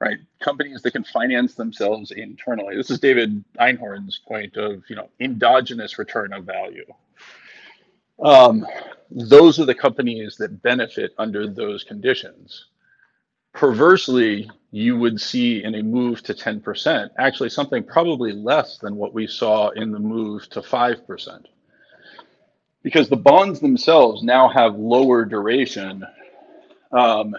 Right? 0.00 0.18
Companies 0.40 0.82
that 0.82 0.90
can 0.92 1.04
finance 1.04 1.54
themselves 1.54 2.10
internally. 2.10 2.76
This 2.76 2.90
is 2.90 3.00
David 3.00 3.42
Einhorn's 3.58 4.20
point 4.26 4.56
of, 4.56 4.82
you 4.88 4.96
know, 4.96 5.08
endogenous 5.20 5.98
return 5.98 6.32
of 6.32 6.44
value. 6.44 6.84
Um, 8.22 8.66
those 9.10 9.58
are 9.58 9.64
the 9.64 9.74
companies 9.74 10.36
that 10.36 10.62
benefit 10.62 11.14
under 11.18 11.46
those 11.46 11.84
conditions. 11.84 12.66
Perversely, 13.52 14.50
you 14.72 14.98
would 14.98 15.20
see 15.20 15.62
in 15.62 15.76
a 15.76 15.82
move 15.82 16.22
to 16.24 16.34
10%, 16.34 17.10
actually 17.18 17.48
something 17.48 17.84
probably 17.84 18.32
less 18.32 18.78
than 18.78 18.96
what 18.96 19.14
we 19.14 19.26
saw 19.26 19.70
in 19.70 19.92
the 19.92 19.98
move 19.98 20.48
to 20.50 20.60
5% 20.60 21.44
because 22.84 23.08
the 23.08 23.16
bonds 23.16 23.58
themselves 23.60 24.22
now 24.22 24.48
have 24.48 24.76
lower 24.76 25.24
duration. 25.24 26.04
Um, 26.94 27.34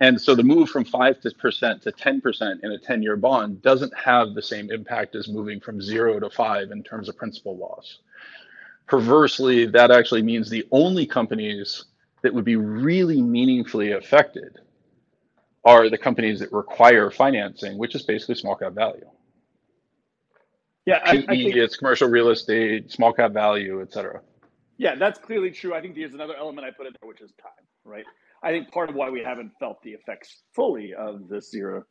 and 0.00 0.20
so 0.20 0.34
the 0.34 0.44
move 0.44 0.70
from 0.70 0.84
5% 0.84 1.20
to 1.82 1.92
10% 1.92 2.60
in 2.62 2.72
a 2.72 2.78
10 2.78 3.02
year 3.02 3.16
bond 3.16 3.62
doesn't 3.62 3.92
have 3.96 4.34
the 4.34 4.42
same 4.42 4.70
impact 4.70 5.16
as 5.16 5.28
moving 5.28 5.60
from 5.60 5.82
zero 5.82 6.20
to 6.20 6.30
five 6.30 6.70
in 6.70 6.82
terms 6.84 7.08
of 7.08 7.16
principal 7.16 7.56
loss. 7.56 7.98
Perversely, 8.86 9.66
that 9.66 9.90
actually 9.90 10.22
means 10.22 10.48
the 10.48 10.66
only 10.70 11.04
companies 11.04 11.84
that 12.22 12.32
would 12.32 12.44
be 12.44 12.56
really 12.56 13.20
meaningfully 13.20 13.92
affected 13.92 14.58
are 15.64 15.90
the 15.90 15.98
companies 15.98 16.40
that 16.40 16.52
require 16.52 17.10
financing, 17.10 17.76
which 17.76 17.94
is 17.94 18.02
basically 18.02 18.36
small 18.36 18.54
cap 18.54 18.72
value. 18.72 19.04
Yeah, 20.86 21.00
I, 21.04 21.10
I 21.10 21.26
think 21.26 21.54
it's 21.54 21.76
commercial 21.76 22.08
real 22.08 22.30
estate, 22.30 22.90
small 22.90 23.12
cap 23.12 23.32
value, 23.32 23.82
et 23.82 23.92
cetera. 23.92 24.22
Yeah, 24.78 24.94
that's 24.94 25.18
clearly 25.18 25.50
true. 25.50 25.74
I 25.74 25.82
think 25.82 25.96
there's 25.96 26.14
another 26.14 26.34
element 26.36 26.66
I 26.66 26.70
put 26.70 26.86
in 26.86 26.94
there, 26.98 27.08
which 27.08 27.20
is 27.20 27.32
time, 27.42 27.50
right? 27.84 28.06
I 28.42 28.50
think 28.50 28.70
part 28.70 28.88
of 28.88 28.94
why 28.94 29.10
we 29.10 29.22
haven't 29.22 29.52
felt 29.58 29.82
the 29.82 29.90
effects 29.90 30.42
fully 30.54 30.94
of 30.94 31.28
this 31.28 31.50
zero 31.50 31.84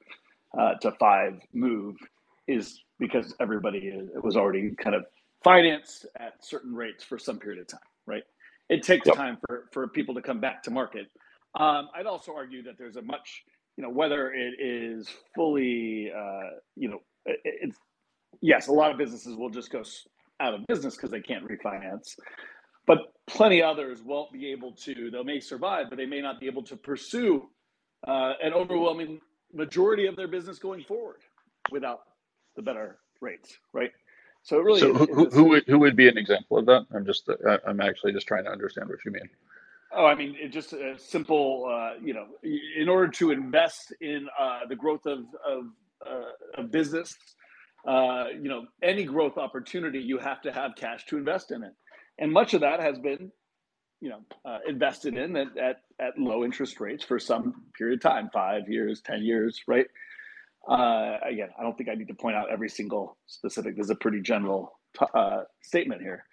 uh, 0.57 0.75
to 0.81 0.91
five 0.93 1.39
move 1.53 1.95
is 2.47 2.81
because 2.99 3.35
everybody 3.39 3.91
was 4.23 4.37
already 4.37 4.73
kind 4.81 4.95
of 4.95 5.03
financed 5.43 6.05
at 6.19 6.33
certain 6.43 6.73
rates 6.73 7.03
for 7.03 7.19
some 7.19 7.37
period 7.37 7.61
of 7.61 7.67
time, 7.67 7.79
right? 8.05 8.23
It 8.69 8.83
takes 8.83 9.07
yep. 9.07 9.15
time 9.15 9.37
for, 9.45 9.65
for 9.71 9.87
people 9.87 10.15
to 10.15 10.21
come 10.21 10.39
back 10.39 10.63
to 10.63 10.71
market. 10.71 11.07
Um, 11.59 11.89
I'd 11.95 12.05
also 12.05 12.33
argue 12.33 12.63
that 12.63 12.77
there's 12.77 12.95
a 12.95 13.01
much, 13.01 13.43
you 13.77 13.83
know, 13.83 13.89
whether 13.89 14.31
it 14.31 14.53
is 14.59 15.09
fully, 15.35 16.11
uh, 16.15 16.57
you 16.75 16.89
know, 16.89 16.99
it, 17.25 17.39
it's 17.43 17.77
yes, 18.41 18.67
a 18.67 18.71
lot 18.71 18.91
of 18.91 18.97
businesses 18.97 19.35
will 19.35 19.49
just 19.49 19.71
go 19.71 19.83
out 20.39 20.53
of 20.53 20.65
business 20.67 20.95
because 20.95 21.11
they 21.11 21.21
can't 21.21 21.47
refinance. 21.47 22.15
But 22.87 23.13
plenty 23.27 23.61
others 23.61 24.01
won't 24.01 24.31
be 24.31 24.51
able 24.51 24.71
to. 24.71 25.11
They 25.11 25.23
may 25.23 25.39
survive, 25.39 25.87
but 25.89 25.97
they 25.97 26.05
may 26.05 26.21
not 26.21 26.39
be 26.39 26.47
able 26.47 26.63
to 26.63 26.75
pursue 26.75 27.49
uh, 28.07 28.33
an 28.41 28.53
overwhelming 28.53 29.19
majority 29.53 30.07
of 30.07 30.15
their 30.15 30.27
business 30.27 30.57
going 30.57 30.83
forward 30.83 31.19
without 31.71 32.01
the 32.55 32.61
better 32.61 32.97
rates, 33.21 33.57
right? 33.73 33.91
So 34.43 34.59
it 34.59 34.63
really. 34.63 34.79
So 34.79 34.93
who, 34.93 35.29
who 35.29 35.43
would 35.49 35.63
who 35.67 35.79
would 35.79 35.95
be 35.95 36.07
an 36.07 36.17
example 36.17 36.57
of 36.57 36.65
that? 36.67 36.85
I'm 36.95 37.05
just 37.05 37.29
uh, 37.29 37.57
I'm 37.67 37.81
actually 37.81 38.13
just 38.13 38.27
trying 38.27 38.45
to 38.45 38.49
understand 38.49 38.89
what 38.89 38.99
you 39.05 39.11
mean. 39.11 39.29
Oh, 39.91 40.05
I 40.05 40.15
mean, 40.15 40.35
it 40.39 40.49
just 40.49 40.73
a 40.73 40.97
simple, 40.97 41.65
uh, 41.69 41.99
you 42.03 42.13
know, 42.13 42.27
in 42.43 42.89
order 42.89 43.07
to 43.13 43.31
invest 43.31 43.93
in 44.01 44.27
uh, 44.37 44.59
the 44.67 44.75
growth 44.75 45.05
of 45.05 45.19
of, 45.45 45.65
uh, 46.05 46.61
of 46.61 46.71
business, 46.71 47.15
uh, 47.87 48.25
you 48.33 48.49
know, 48.49 48.65
any 48.83 49.05
growth 49.05 49.37
opportunity, 49.37 49.99
you 49.99 50.17
have 50.17 50.41
to 50.41 50.51
have 50.51 50.75
cash 50.75 51.05
to 51.07 51.17
invest 51.17 51.51
in 51.51 51.63
it, 51.63 51.73
and 52.19 52.31
much 52.31 52.53
of 52.53 52.61
that 52.61 52.79
has 52.79 52.97
been, 52.99 53.31
you 54.01 54.09
know, 54.09 54.19
uh, 54.45 54.59
invested 54.67 55.17
in 55.17 55.35
at, 55.35 55.57
at 55.57 55.77
at 55.99 56.17
low 56.19 56.43
interest 56.43 56.79
rates 56.79 57.03
for 57.03 57.19
some 57.19 57.63
period 57.77 57.97
of 57.97 58.03
time, 58.03 58.29
five 58.33 58.69
years, 58.69 59.01
ten 59.01 59.23
years, 59.23 59.61
right? 59.67 59.87
Uh, 60.67 61.17
again, 61.23 61.49
I 61.57 61.63
don't 61.63 61.77
think 61.77 61.89
I 61.89 61.95
need 61.95 62.09
to 62.09 62.13
point 62.13 62.35
out 62.35 62.51
every 62.51 62.69
single 62.69 63.17
specific. 63.25 63.77
this 63.77 63.85
is 63.85 63.89
a 63.89 63.95
pretty 63.95 64.21
general 64.21 64.73
t- 64.99 65.05
uh, 65.13 65.43
statement 65.61 66.01
here. 66.01 66.25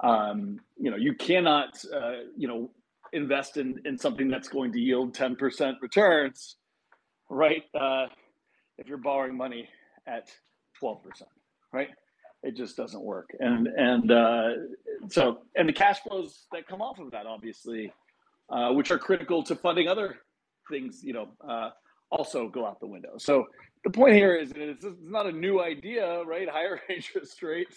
Um, 0.00 0.60
you 0.78 0.90
know, 0.90 0.96
you 0.96 1.14
cannot, 1.14 1.82
uh, 1.92 2.22
you 2.36 2.48
know, 2.48 2.70
invest 3.12 3.56
in 3.56 3.80
in 3.84 3.98
something 3.98 4.28
that's 4.28 4.48
going 4.48 4.72
to 4.72 4.80
yield 4.80 5.14
10% 5.14 5.74
returns, 5.82 6.56
right? 7.28 7.64
Uh, 7.78 8.06
if 8.78 8.88
you're 8.88 8.98
borrowing 8.98 9.36
money 9.36 9.68
at 10.06 10.30
12%, 10.82 11.00
right? 11.72 11.88
It 12.42 12.56
just 12.56 12.76
doesn't 12.76 13.02
work. 13.02 13.30
And 13.38 13.66
and 13.66 14.10
uh, 14.10 14.48
so 15.08 15.40
and 15.54 15.68
the 15.68 15.72
cash 15.72 16.00
flows 16.00 16.46
that 16.52 16.66
come 16.66 16.80
off 16.80 16.98
of 16.98 17.10
that, 17.10 17.26
obviously, 17.26 17.92
uh, 18.48 18.70
which 18.72 18.90
are 18.90 18.98
critical 18.98 19.42
to 19.44 19.56
funding 19.56 19.88
other 19.88 20.16
things, 20.70 21.00
you 21.02 21.12
know, 21.12 21.28
uh, 21.46 21.70
also 22.10 22.48
go 22.48 22.66
out 22.66 22.80
the 22.80 22.86
window. 22.86 23.18
So 23.18 23.46
the 23.84 23.90
point 23.90 24.14
here 24.14 24.36
is 24.36 24.52
it's, 24.54 24.84
it's 24.84 24.96
not 25.02 25.26
a 25.26 25.32
new 25.32 25.60
idea, 25.60 26.22
right? 26.24 26.48
Higher 26.52 26.80
interest 26.88 27.42
rates 27.42 27.76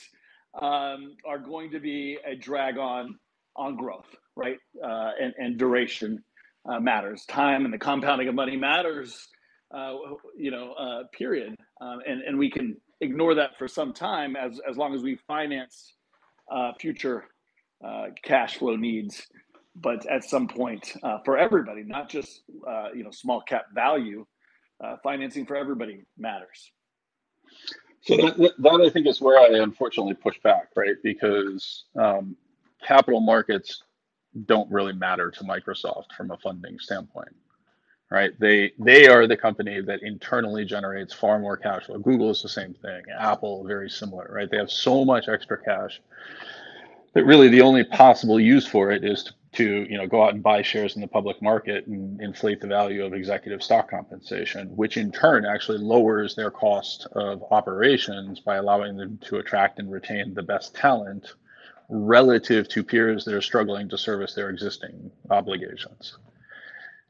um, 0.59 1.16
are 1.28 1.39
going 1.39 1.72
to 1.72 1.80
be 1.80 2.18
a 2.26 2.36
drag 2.36 2.78
on 2.78 3.20
on 3.55 3.76
growth, 3.76 4.07
right? 4.36 4.57
Uh, 4.84 5.11
and, 5.22 5.34
and 5.38 5.57
duration 5.59 6.24
uh, 6.68 6.80
matters. 6.80 7.26
Time 7.26 7.66
and 7.66 7.74
the 7.74 7.78
compounding 7.78 8.28
of 8.28 8.34
money 8.34 8.57
matters, 8.57 9.28
uh, 9.76 9.93
you 10.36 10.49
know, 10.49 10.74
period. 11.16 11.55
Um, 11.80 11.99
and, 12.07 12.22
and 12.22 12.39
we 12.39 12.49
can 12.49 12.78
ignore 13.02 13.36
that 13.36 13.58
for 13.58 13.68
some 13.68 13.94
time 13.94 14.36
as, 14.36 14.60
as 14.70 14.78
long 14.78 14.94
as 14.94 15.02
we 15.02 15.16
finance 15.28 15.94
uh, 16.52 16.72
future 16.80 17.26
uh, 17.86 18.08
cash 18.24 18.58
flow 18.58 18.76
needs. 18.76 19.28
But 19.76 20.06
at 20.06 20.24
some 20.24 20.48
point, 20.48 20.94
for 21.26 21.36
everybody, 21.36 21.84
not 21.84 22.08
just 22.08 22.44
you 22.94 23.04
know 23.04 23.10
small 23.10 23.41
cap 23.41 23.66
value, 23.74 24.24
financing 25.04 25.48
for 25.48 25.56
everybody 25.56 26.04
matters. 26.16 26.72
So 28.02 28.18
that, 28.18 28.38
that, 28.38 28.82
I 28.86 28.89
think 28.89 29.08
is 29.08 29.22
where 29.22 29.39
I 29.39 29.64
unfortunately 29.64 30.14
push 30.14 30.38
back, 30.44 30.68
right? 30.76 30.96
Because 31.02 31.86
um, 31.98 32.36
capital 32.86 33.22
markets 33.22 33.84
don't 34.46 34.70
really 34.72 34.94
matter 34.94 35.32
to 35.32 35.44
Microsoft 35.44 36.12
from 36.18 36.32
a 36.32 36.38
funding 36.38 36.80
standpoint, 36.80 37.34
right? 38.14 38.39
They 38.39 38.74
they 38.78 39.07
are 39.07 39.26
the 39.26 39.36
company 39.36 39.82
that 39.82 40.03
internally 40.03 40.66
generates 40.66 41.14
far 41.14 41.39
more 41.39 41.57
cash 41.57 41.86
flow. 41.88 41.97
Google 41.97 42.30
is 42.30 42.43
the 42.43 42.49
same 42.49 42.76
thing. 42.76 43.01
Apple 43.18 43.66
very 43.66 43.89
similar, 43.89 44.30
right? 44.32 44.49
They 44.49 44.57
have 44.57 44.70
so 44.72 45.03
much 45.03 45.28
extra 45.28 45.57
cash 45.57 45.99
that 47.14 47.26
really 47.26 47.47
the 47.47 47.61
only 47.61 47.84
possible 47.84 48.39
use 48.39 48.68
for 48.68 48.91
it 48.91 49.03
is 49.03 49.24
to, 49.24 49.34
to 49.53 49.91
you 49.91 49.97
know 49.97 50.05
go 50.05 50.24
out 50.24 50.36
and 50.36 50.43
buy 50.43 50.61
shares 50.61 50.95
in 50.95 51.01
the 51.01 51.07
public 51.07 51.41
market 51.41 51.88
and 51.88 52.22
inflate 52.22 52.61
the 52.61 52.68
value 52.68 53.03
of 53.03 53.14
executive 53.16 53.64
stock 53.64 53.89
compensation, 53.89 54.68
which 54.76 54.95
in 54.95 55.11
turn 55.11 55.43
actually 55.43 55.80
lowers 55.80 56.36
their 56.36 56.51
cost 56.51 57.07
of 57.14 57.43
operations 57.49 58.39
by 58.39 58.57
allowing 58.57 58.95
them 58.95 59.18
to 59.24 59.38
attract 59.38 59.80
and 59.80 59.91
retain 59.91 60.36
the 60.36 60.43
best 60.43 60.76
talent 60.76 61.34
relative 61.89 62.68
to 62.70 62.84
peers 62.84 63.26
that 63.26 63.34
are 63.34 63.41
struggling 63.41 63.89
to 63.89 63.97
service 63.97 64.36
their 64.36 64.51
existing 64.51 65.11
obligations. 65.32 66.16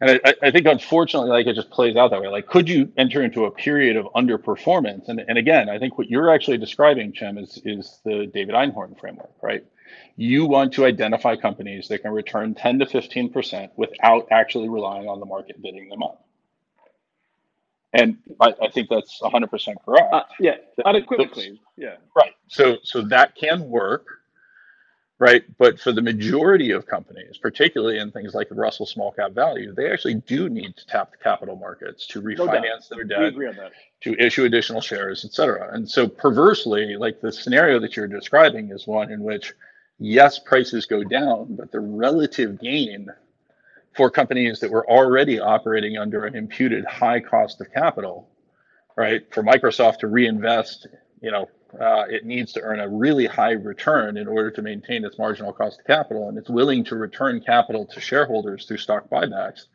And 0.03 0.19
I, 0.25 0.33
I, 0.43 0.51
think 0.51 0.67
unfortunately, 0.67 1.29
like 1.29 1.47
it 1.47 1.55
just 1.55 1.69
plays 1.69 1.95
out 1.95 2.11
that 2.11 2.21
way. 2.21 2.27
Like, 2.27 2.45
could 2.47 2.67
you 2.67 2.91
enter 2.97 3.23
into 3.23 3.45
a 3.45 3.51
period 3.51 3.95
of 3.95 4.05
underperformance? 4.07 5.07
And, 5.07 5.23
and 5.25 5.37
again, 5.37 5.69
I 5.69 5.79
think 5.79 5.97
what 5.97 6.09
you're 6.09 6.29
actually 6.29 6.57
describing, 6.57 7.13
Cem, 7.17 7.37
is, 7.37 7.61
is 7.63 7.99
the 8.03 8.29
David 8.33 8.53
Einhorn 8.53 8.99
framework, 8.99 9.31
right? 9.41 9.63
You 10.17 10.45
want 10.45 10.73
to 10.73 10.85
identify 10.85 11.37
companies 11.37 11.87
that 11.87 11.99
can 11.99 12.11
return 12.11 12.53
10 12.53 12.79
to 12.79 12.85
15% 12.85 13.69
without 13.77 14.27
actually 14.29 14.67
relying 14.67 15.07
on 15.07 15.21
the 15.21 15.25
market 15.25 15.61
bidding 15.61 15.87
them 15.87 16.03
up. 16.03 16.25
And 17.93 18.17
I, 18.41 18.53
I 18.61 18.69
think 18.71 18.89
that's 18.89 19.21
100% 19.21 19.75
correct. 19.85 20.13
Uh, 20.13 20.23
yeah, 20.37 20.55
unequivocally. 20.83 21.61
Yeah. 21.77 21.95
Right. 22.13 22.33
So 22.49 22.77
so 22.83 23.03
that 23.03 23.35
can 23.35 23.69
work 23.69 24.07
right? 25.19 25.43
But 25.57 25.79
for 25.79 25.91
the 25.91 26.01
majority 26.01 26.71
of 26.71 26.85
companies, 26.85 27.37
particularly 27.37 27.99
in 27.99 28.11
things 28.11 28.33
like 28.33 28.49
the 28.49 28.55
Russell 28.55 28.85
Small 28.85 29.11
Cap 29.11 29.31
Value, 29.31 29.73
they 29.73 29.91
actually 29.91 30.15
do 30.15 30.49
need 30.49 30.75
to 30.75 30.85
tap 30.85 31.11
the 31.11 31.17
capital 31.17 31.55
markets 31.55 32.07
to 32.07 32.21
refinance 32.21 32.89
no 32.91 32.97
their 32.97 33.03
debt, 33.03 33.33
to 34.01 34.15
issue 34.19 34.45
additional 34.45 34.81
shares, 34.81 35.23
et 35.23 35.33
cetera. 35.33 35.73
And 35.73 35.89
so 35.89 36.07
perversely, 36.07 36.97
like 36.97 37.21
the 37.21 37.31
scenario 37.31 37.79
that 37.79 37.95
you're 37.95 38.07
describing 38.07 38.71
is 38.71 38.87
one 38.87 39.11
in 39.11 39.21
which, 39.21 39.53
yes, 39.99 40.39
prices 40.39 40.85
go 40.85 41.03
down, 41.03 41.55
but 41.55 41.71
the 41.71 41.79
relative 41.79 42.59
gain 42.59 43.07
for 43.95 44.09
companies 44.09 44.59
that 44.59 44.71
were 44.71 44.89
already 44.89 45.39
operating 45.39 45.97
under 45.97 46.25
an 46.25 46.35
imputed 46.35 46.83
high 46.85 47.19
cost 47.19 47.61
of 47.61 47.71
capital, 47.71 48.27
right? 48.97 49.31
For 49.31 49.43
Microsoft 49.43 49.99
to 49.99 50.07
reinvest, 50.07 50.87
you 51.21 51.31
know, 51.31 51.47
uh, 51.79 52.05
it 52.09 52.25
needs 52.25 52.53
to 52.53 52.61
earn 52.61 52.79
a 52.79 52.87
really 52.87 53.25
high 53.25 53.51
return 53.51 54.17
in 54.17 54.27
order 54.27 54.51
to 54.51 54.61
maintain 54.61 55.03
its 55.05 55.17
marginal 55.17 55.53
cost 55.53 55.79
of 55.79 55.85
capital, 55.85 56.29
and 56.29 56.37
it's 56.37 56.49
willing 56.49 56.83
to 56.85 56.95
return 56.95 57.41
capital 57.41 57.85
to 57.85 57.99
shareholders 57.99 58.65
through 58.65 58.77
stock 58.77 59.09
buybacks. 59.09 59.65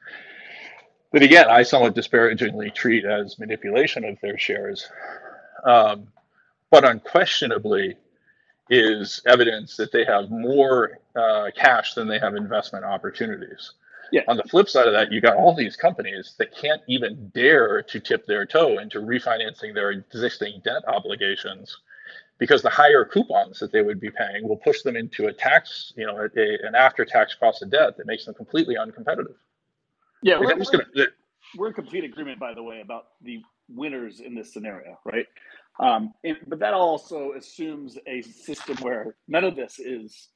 But 1.12 1.22
again, 1.22 1.46
I 1.48 1.62
somewhat 1.62 1.94
disparagingly 1.94 2.70
treat 2.70 3.04
as 3.04 3.38
manipulation 3.38 4.04
of 4.04 4.20
their 4.20 4.38
shares. 4.38 4.88
Um, 5.64 6.08
but 6.70 6.84
unquestionably, 6.84 7.96
is 8.70 9.22
evidence 9.26 9.76
that 9.76 9.92
they 9.92 10.04
have 10.04 10.30
more 10.30 10.98
uh, 11.16 11.50
cash 11.56 11.94
than 11.94 12.08
they 12.08 12.18
have 12.18 12.34
investment 12.34 12.84
opportunities. 12.84 13.72
Yeah. 14.12 14.22
On 14.28 14.36
the 14.36 14.42
flip 14.44 14.68
side 14.68 14.86
of 14.86 14.92
that, 14.92 15.12
you 15.12 15.20
got 15.20 15.36
all 15.36 15.54
these 15.54 15.76
companies 15.76 16.34
that 16.38 16.54
can't 16.54 16.82
even 16.86 17.30
dare 17.34 17.82
to 17.82 18.00
tip 18.00 18.26
their 18.26 18.46
toe 18.46 18.78
into 18.78 19.00
refinancing 19.00 19.74
their 19.74 19.90
existing 19.90 20.60
debt 20.64 20.82
obligations 20.86 21.78
because 22.38 22.62
the 22.62 22.70
higher 22.70 23.04
coupons 23.04 23.58
that 23.58 23.72
they 23.72 23.82
would 23.82 24.00
be 24.00 24.10
paying 24.10 24.46
will 24.46 24.56
push 24.56 24.82
them 24.82 24.96
into 24.96 25.26
a 25.26 25.32
tax, 25.32 25.92
you 25.96 26.06
know, 26.06 26.16
a, 26.16 26.66
an 26.66 26.74
after-tax 26.74 27.34
cost 27.34 27.62
of 27.62 27.70
debt 27.70 27.96
that 27.96 28.06
makes 28.06 28.24
them 28.24 28.34
completely 28.34 28.76
uncompetitive. 28.76 29.34
Yeah, 30.22 30.38
we're, 30.38 30.56
we're, 30.56 30.64
gonna, 30.64 31.06
we're 31.56 31.68
in 31.68 31.74
complete 31.74 32.04
agreement, 32.04 32.38
by 32.38 32.54
the 32.54 32.62
way, 32.62 32.80
about 32.80 33.06
the 33.22 33.42
winners 33.68 34.20
in 34.20 34.34
this 34.34 34.52
scenario, 34.52 34.98
right? 35.04 35.26
Um, 35.80 36.12
and, 36.24 36.36
but 36.46 36.58
that 36.58 36.74
also 36.74 37.32
assumes 37.32 37.98
a 38.06 38.22
system 38.22 38.76
where 38.78 39.14
none 39.28 39.44
of 39.44 39.54
this 39.54 39.78
is, 39.78 40.28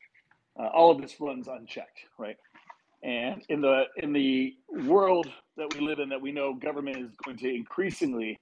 uh, 0.59 0.69
all 0.69 0.91
of 0.91 1.01
this 1.01 1.21
runs 1.21 1.49
unchecked, 1.49 1.99
right? 2.19 2.37
And 3.03 3.43
in 3.49 3.61
the 3.61 3.85
in 3.97 4.13
the 4.13 4.55
world 4.85 5.29
that 5.57 5.75
we 5.75 5.81
live 5.81 5.99
in, 5.99 6.09
that 6.11 6.21
we 6.21 6.31
know 6.31 6.55
government 6.55 6.99
is 6.99 7.11
going 7.25 7.37
to 7.39 7.53
increasingly 7.53 8.39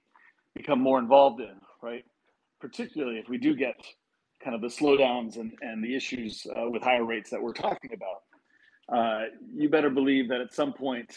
become 0.55 0.79
more 0.79 0.99
involved 0.99 1.41
in, 1.41 1.55
right? 1.81 2.05
Particularly 2.61 3.17
if 3.17 3.27
we 3.27 3.37
do 3.37 3.55
get 3.55 3.75
kind 4.43 4.55
of 4.55 4.61
the 4.61 4.67
slowdowns 4.67 5.37
and, 5.37 5.51
and 5.61 5.83
the 5.83 5.95
issues 5.95 6.47
uh, 6.55 6.69
with 6.69 6.83
higher 6.83 7.03
rates 7.03 7.29
that 7.31 7.41
we're 7.41 7.53
talking 7.53 7.91
about, 7.93 8.95
uh, 8.95 9.25
you 9.53 9.69
better 9.69 9.89
believe 9.89 10.29
that 10.29 10.41
at 10.41 10.53
some 10.53 10.73
point, 10.73 11.11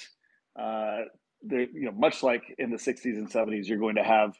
uh, 0.58 1.00
you 1.50 1.68
know, 1.74 1.92
much 1.92 2.22
like 2.22 2.42
in 2.58 2.70
the 2.70 2.76
60s 2.76 3.16
and 3.16 3.30
70s, 3.30 3.66
you're 3.66 3.78
going 3.78 3.96
to 3.96 4.02
have, 4.04 4.34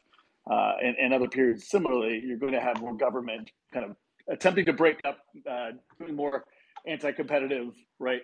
uh, 0.51 0.73
and, 0.83 0.97
and 0.97 1.13
other 1.13 1.29
periods 1.29 1.69
similarly, 1.69 2.23
you're 2.25 2.39
going 2.39 2.53
to 2.53 2.61
have 2.61 2.81
more 2.81 2.95
government 2.95 3.51
kind 3.73 3.85
of 3.85 3.97
attempting 4.29 4.65
to 4.65 4.73
break 4.73 4.99
up, 5.05 5.19
uh, 5.51 5.71
doing 5.99 6.15
more 6.15 6.45
anti-competitive, 6.87 7.73
right, 7.99 8.23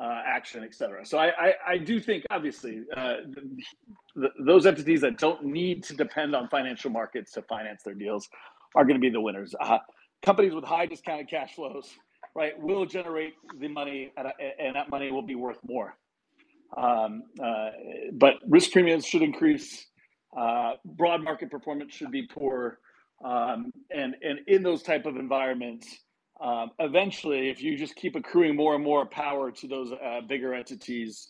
uh, 0.00 0.22
action, 0.26 0.64
et 0.64 0.74
cetera. 0.74 1.04
So 1.04 1.18
I, 1.18 1.26
I, 1.26 1.52
I 1.68 1.78
do 1.78 2.00
think, 2.00 2.24
obviously, 2.30 2.82
uh, 2.96 3.16
the, 3.34 3.42
the, 4.16 4.28
those 4.44 4.66
entities 4.66 5.00
that 5.02 5.18
don't 5.18 5.44
need 5.44 5.84
to 5.84 5.94
depend 5.94 6.34
on 6.34 6.48
financial 6.48 6.90
markets 6.90 7.32
to 7.32 7.42
finance 7.42 7.82
their 7.84 7.94
deals 7.94 8.28
are 8.74 8.84
going 8.84 8.96
to 8.96 9.00
be 9.00 9.10
the 9.10 9.20
winners. 9.20 9.54
Uh, 9.60 9.78
companies 10.24 10.54
with 10.54 10.64
high 10.64 10.86
discounted 10.86 11.28
cash 11.28 11.54
flows, 11.54 11.90
right, 12.34 12.52
will 12.58 12.86
generate 12.86 13.34
the 13.60 13.68
money, 13.68 14.12
a, 14.16 14.30
and 14.60 14.76
that 14.76 14.88
money 14.88 15.10
will 15.10 15.26
be 15.26 15.34
worth 15.34 15.58
more. 15.66 15.94
Um, 16.76 17.24
uh, 17.42 17.70
but 18.12 18.34
risk 18.48 18.72
premiums 18.72 19.04
should 19.04 19.22
increase. 19.22 19.86
Uh, 20.34 20.72
broad 20.84 21.22
market 21.22 21.50
performance 21.50 21.94
should 21.94 22.10
be 22.10 22.26
poor. 22.26 22.78
Um, 23.22 23.72
and 23.90 24.16
and 24.22 24.40
in 24.48 24.62
those 24.62 24.82
type 24.82 25.04
of 25.06 25.16
environments, 25.16 25.86
um, 26.42 26.72
eventually, 26.80 27.48
if 27.48 27.62
you 27.62 27.76
just 27.78 27.94
keep 27.94 28.16
accruing 28.16 28.56
more 28.56 28.74
and 28.74 28.82
more 28.82 29.06
power 29.06 29.52
to 29.52 29.68
those 29.68 29.92
uh, 29.92 30.20
bigger 30.26 30.54
entities, 30.54 31.28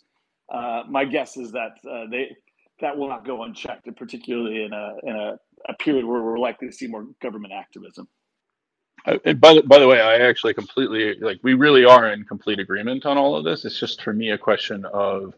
uh, 0.53 0.85
my 0.89 1.05
guess 1.05 1.37
is 1.37 1.53
that 1.53 1.77
uh, 1.89 2.07
they 2.11 2.35
that 2.81 2.97
will 2.97 3.09
not 3.09 3.25
go 3.25 3.43
unchecked, 3.43 3.95
particularly 3.97 4.65
in 4.65 4.73
a 4.73 4.95
in 5.03 5.15
a, 5.15 5.39
a, 5.69 5.75
period 5.75 6.07
where 6.07 6.23
we're 6.23 6.39
likely 6.39 6.69
to 6.69 6.75
see 6.75 6.87
more 6.87 7.07
government 7.21 7.53
activism. 7.53 8.09
Uh, 9.07 9.19
and 9.25 9.41
by 9.41 9.55
the, 9.55 9.63
by 9.63 9.79
the 9.79 9.87
way, 9.87 10.01
I 10.01 10.27
actually 10.27 10.55
completely 10.55 11.15
like 11.17 11.41
we 11.43 11.53
really 11.55 11.85
are 11.85 12.11
in 12.11 12.25
complete 12.25 12.59
agreement 12.59 13.05
on 13.05 13.19
all 13.19 13.37
of 13.37 13.45
this. 13.45 13.67
It's 13.67 13.79
just 13.79 14.03
for 14.03 14.15
me 14.15 14.31
a 14.31 14.39
question 14.39 14.87
of 14.87 15.35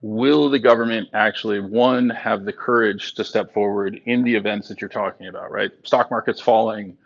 will 0.00 0.50
the 0.50 0.58
government 0.58 1.08
actually 1.14 1.60
one 1.60 2.10
have 2.10 2.44
the 2.44 2.52
courage 2.52 3.14
to 3.14 3.24
step 3.24 3.54
forward 3.54 4.00
in 4.06 4.24
the 4.24 4.34
events 4.34 4.66
that 4.68 4.80
you're 4.80 4.90
talking 4.90 5.28
about, 5.28 5.52
right? 5.52 5.70
Stock 5.84 6.10
market's 6.10 6.40
falling 6.40 6.96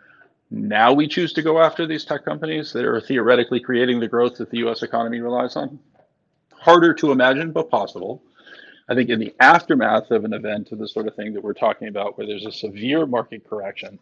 now 0.49 0.93
we 0.93 1.07
choose 1.07 1.33
to 1.33 1.41
go 1.41 1.61
after 1.61 1.85
these 1.85 2.05
tech 2.05 2.23
companies 2.23 2.71
that 2.73 2.85
are 2.85 3.01
theoretically 3.01 3.59
creating 3.59 3.99
the 3.99 4.07
growth 4.07 4.37
that 4.37 4.49
the 4.49 4.59
US 4.67 4.83
economy 4.83 5.19
relies 5.19 5.55
on. 5.55 5.79
Harder 6.53 6.93
to 6.95 7.11
imagine, 7.11 7.51
but 7.51 7.69
possible. 7.69 8.23
I 8.89 8.95
think 8.95 9.09
in 9.09 9.19
the 9.19 9.35
aftermath 9.39 10.11
of 10.11 10.23
an 10.23 10.33
event 10.33 10.71
of 10.71 10.79
the 10.79 10.87
sort 10.87 11.07
of 11.07 11.15
thing 11.15 11.33
that 11.33 11.43
we're 11.43 11.53
talking 11.53 11.89
about, 11.89 12.17
where 12.17 12.25
there's 12.25 12.45
a 12.45 12.51
severe 12.51 13.05
market 13.05 13.47
correction, 13.47 13.99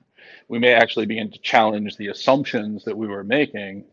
we 0.47 0.59
may 0.59 0.73
actually 0.73 1.07
begin 1.07 1.31
to 1.31 1.39
challenge 1.39 1.97
the 1.97 2.07
assumptions 2.09 2.85
that 2.85 2.97
we 2.97 3.07
were 3.07 3.23
making. 3.23 3.85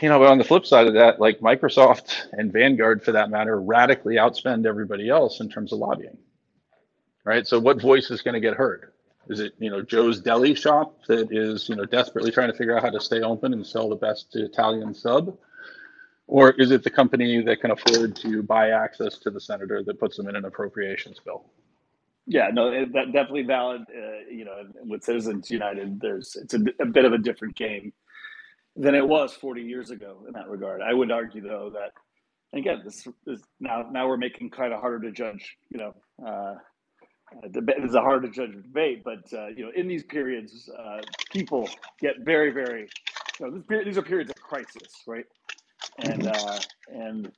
You 0.00 0.08
know, 0.08 0.18
but 0.18 0.30
on 0.30 0.38
the 0.38 0.44
flip 0.44 0.64
side 0.64 0.86
of 0.86 0.94
that, 0.94 1.20
like 1.20 1.40
Microsoft 1.40 2.26
and 2.32 2.52
Vanguard, 2.52 3.02
for 3.04 3.12
that 3.12 3.30
matter, 3.30 3.60
radically 3.60 4.14
outspend 4.16 4.66
everybody 4.66 5.08
else 5.08 5.40
in 5.40 5.48
terms 5.48 5.72
of 5.72 5.78
lobbying. 5.78 6.18
Right. 7.24 7.46
So, 7.46 7.60
what 7.60 7.80
voice 7.80 8.10
is 8.10 8.22
going 8.22 8.34
to 8.34 8.40
get 8.40 8.54
heard? 8.54 8.92
Is 9.28 9.40
it 9.40 9.52
you 9.58 9.70
know 9.70 9.82
Joe's 9.82 10.20
Deli 10.20 10.54
shop 10.54 10.98
that 11.06 11.28
is 11.30 11.68
you 11.68 11.76
know 11.76 11.84
desperately 11.84 12.30
trying 12.30 12.50
to 12.50 12.56
figure 12.56 12.76
out 12.76 12.82
how 12.82 12.90
to 12.90 13.00
stay 13.00 13.20
open 13.20 13.52
and 13.52 13.66
sell 13.66 13.88
the 13.88 13.96
best 13.96 14.34
Italian 14.34 14.94
sub, 14.94 15.36
or 16.26 16.50
is 16.52 16.70
it 16.70 16.82
the 16.82 16.90
company 16.90 17.42
that 17.42 17.60
can 17.60 17.70
afford 17.70 18.16
to 18.16 18.42
buy 18.42 18.70
access 18.70 19.18
to 19.18 19.30
the 19.30 19.40
senator 19.40 19.82
that 19.84 20.00
puts 20.00 20.16
them 20.16 20.28
in 20.28 20.36
an 20.36 20.44
appropriations 20.44 21.20
bill? 21.24 21.44
Yeah, 22.26 22.48
no, 22.52 22.70
that 22.70 23.12
definitely 23.12 23.42
valid. 23.42 23.82
Uh, 23.90 24.28
you 24.30 24.44
know, 24.44 24.64
with 24.84 25.04
Citizens 25.04 25.50
United, 25.50 26.00
there's 26.00 26.36
it's 26.36 26.54
a, 26.54 26.60
a 26.80 26.86
bit 26.86 27.04
of 27.04 27.12
a 27.12 27.18
different 27.18 27.54
game 27.54 27.92
than 28.74 28.94
it 28.94 29.06
was 29.06 29.32
40 29.34 29.62
years 29.62 29.90
ago 29.90 30.24
in 30.26 30.32
that 30.32 30.48
regard. 30.48 30.80
I 30.82 30.94
would 30.94 31.10
argue 31.12 31.42
though 31.42 31.70
that 31.74 31.92
again, 32.58 32.82
this 32.84 33.06
is 33.26 33.42
now 33.60 33.86
now 33.90 34.08
we're 34.08 34.16
making 34.16 34.50
kind 34.50 34.72
of 34.72 34.80
harder 34.80 35.00
to 35.00 35.12
judge. 35.12 35.56
You 35.70 35.78
know. 35.78 35.94
Uh, 36.26 36.54
debate 37.48 37.76
is 37.84 37.94
a 37.94 38.00
hard 38.00 38.22
to 38.22 38.30
judge 38.30 38.52
debate, 38.52 39.02
but 39.04 39.32
uh, 39.32 39.48
you 39.48 39.64
know, 39.64 39.72
in 39.74 39.88
these 39.88 40.04
periods, 40.04 40.68
uh, 40.78 41.00
people 41.30 41.68
get 42.00 42.20
very, 42.20 42.50
very. 42.50 42.88
You 43.40 43.46
know, 43.46 43.62
this, 43.68 43.84
these 43.84 43.98
are 43.98 44.02
periods 44.02 44.30
of 44.30 44.36
crisis, 44.36 44.92
right? 45.06 45.24
And 45.98 46.26
uh, 46.26 46.58
and 46.88 47.32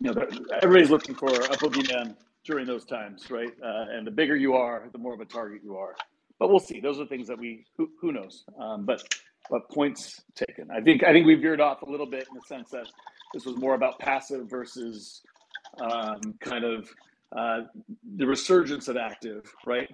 you 0.00 0.12
know, 0.12 0.26
everybody's 0.62 0.90
looking 0.90 1.14
for 1.14 1.28
a 1.28 1.56
boogeyman 1.56 2.16
during 2.44 2.66
those 2.66 2.84
times, 2.84 3.30
right? 3.30 3.52
Uh, 3.62 3.86
and 3.92 4.06
the 4.06 4.10
bigger 4.10 4.36
you 4.36 4.54
are, 4.54 4.88
the 4.92 4.98
more 4.98 5.14
of 5.14 5.20
a 5.20 5.24
target 5.24 5.62
you 5.64 5.76
are. 5.76 5.94
But 6.38 6.48
we'll 6.48 6.58
see. 6.58 6.80
Those 6.80 7.00
are 7.00 7.06
things 7.06 7.28
that 7.28 7.38
we 7.38 7.64
who, 7.76 7.90
who 8.00 8.12
knows. 8.12 8.44
Um, 8.58 8.84
but 8.84 9.02
but 9.50 9.68
points 9.70 10.22
taken. 10.34 10.70
I 10.70 10.80
think 10.80 11.04
I 11.04 11.12
think 11.12 11.26
we 11.26 11.34
veered 11.34 11.60
off 11.60 11.82
a 11.82 11.90
little 11.90 12.06
bit 12.06 12.26
in 12.28 12.34
the 12.34 12.42
sense 12.46 12.70
that 12.70 12.86
this 13.32 13.44
was 13.46 13.56
more 13.56 13.74
about 13.74 13.98
passive 13.98 14.48
versus 14.48 15.22
um, 15.80 16.34
kind 16.40 16.64
of 16.64 16.88
uh, 17.36 17.62
the 18.16 18.26
resurgence 18.26 18.88
of 18.88 18.96
active, 18.96 19.52
right? 19.66 19.88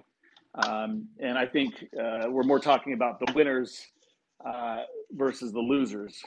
Um, 0.55 1.07
and 1.19 1.37
I 1.37 1.45
think 1.45 1.73
uh, 1.99 2.29
we're 2.29 2.43
more 2.43 2.59
talking 2.59 2.93
about 2.93 3.19
the 3.19 3.31
winners 3.33 3.81
uh, 4.45 4.81
versus 5.11 5.51
the 5.51 5.59
losers. 5.59 6.21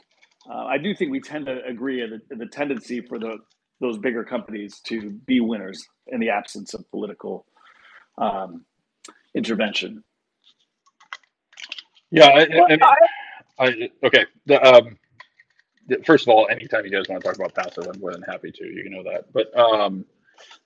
Uh, 0.51 0.65
I 0.65 0.79
do 0.79 0.95
think 0.95 1.11
we 1.11 1.21
tend 1.21 1.47
to 1.47 1.65
agree 1.65 2.03
on 2.03 2.21
the, 2.29 2.37
the, 2.37 2.47
tendency 2.47 3.01
for 3.01 3.19
the 3.19 3.39
those 3.81 3.99
bigger 3.99 4.25
companies 4.25 4.81
to 4.81 5.11
be 5.27 5.41
winners 5.41 5.87
in 6.09 6.21
the 6.21 6.31
absence 6.31 6.75
of 6.75 6.89
political 6.91 7.47
um, 8.19 8.65
intervention. 9.35 10.03
Yeah, 12.11 12.27
I, 12.29 12.47
I, 12.73 12.79
I, 13.59 13.91
okay. 14.05 14.27
The, 14.47 14.63
um, 14.63 14.99
first 16.05 16.25
of 16.25 16.29
all, 16.29 16.47
anytime 16.51 16.85
you 16.85 16.91
guys 16.91 17.09
want 17.09 17.23
to 17.23 17.29
talk 17.29 17.37
about 17.37 17.55
passive, 17.55 17.87
I'm 17.93 18.01
more 18.01 18.13
than 18.13 18.23
happy 18.23 18.53
to. 18.53 18.65
You 18.65 18.91
know 18.91 19.03
that, 19.03 19.33
but 19.33 19.57
um, 19.59 20.05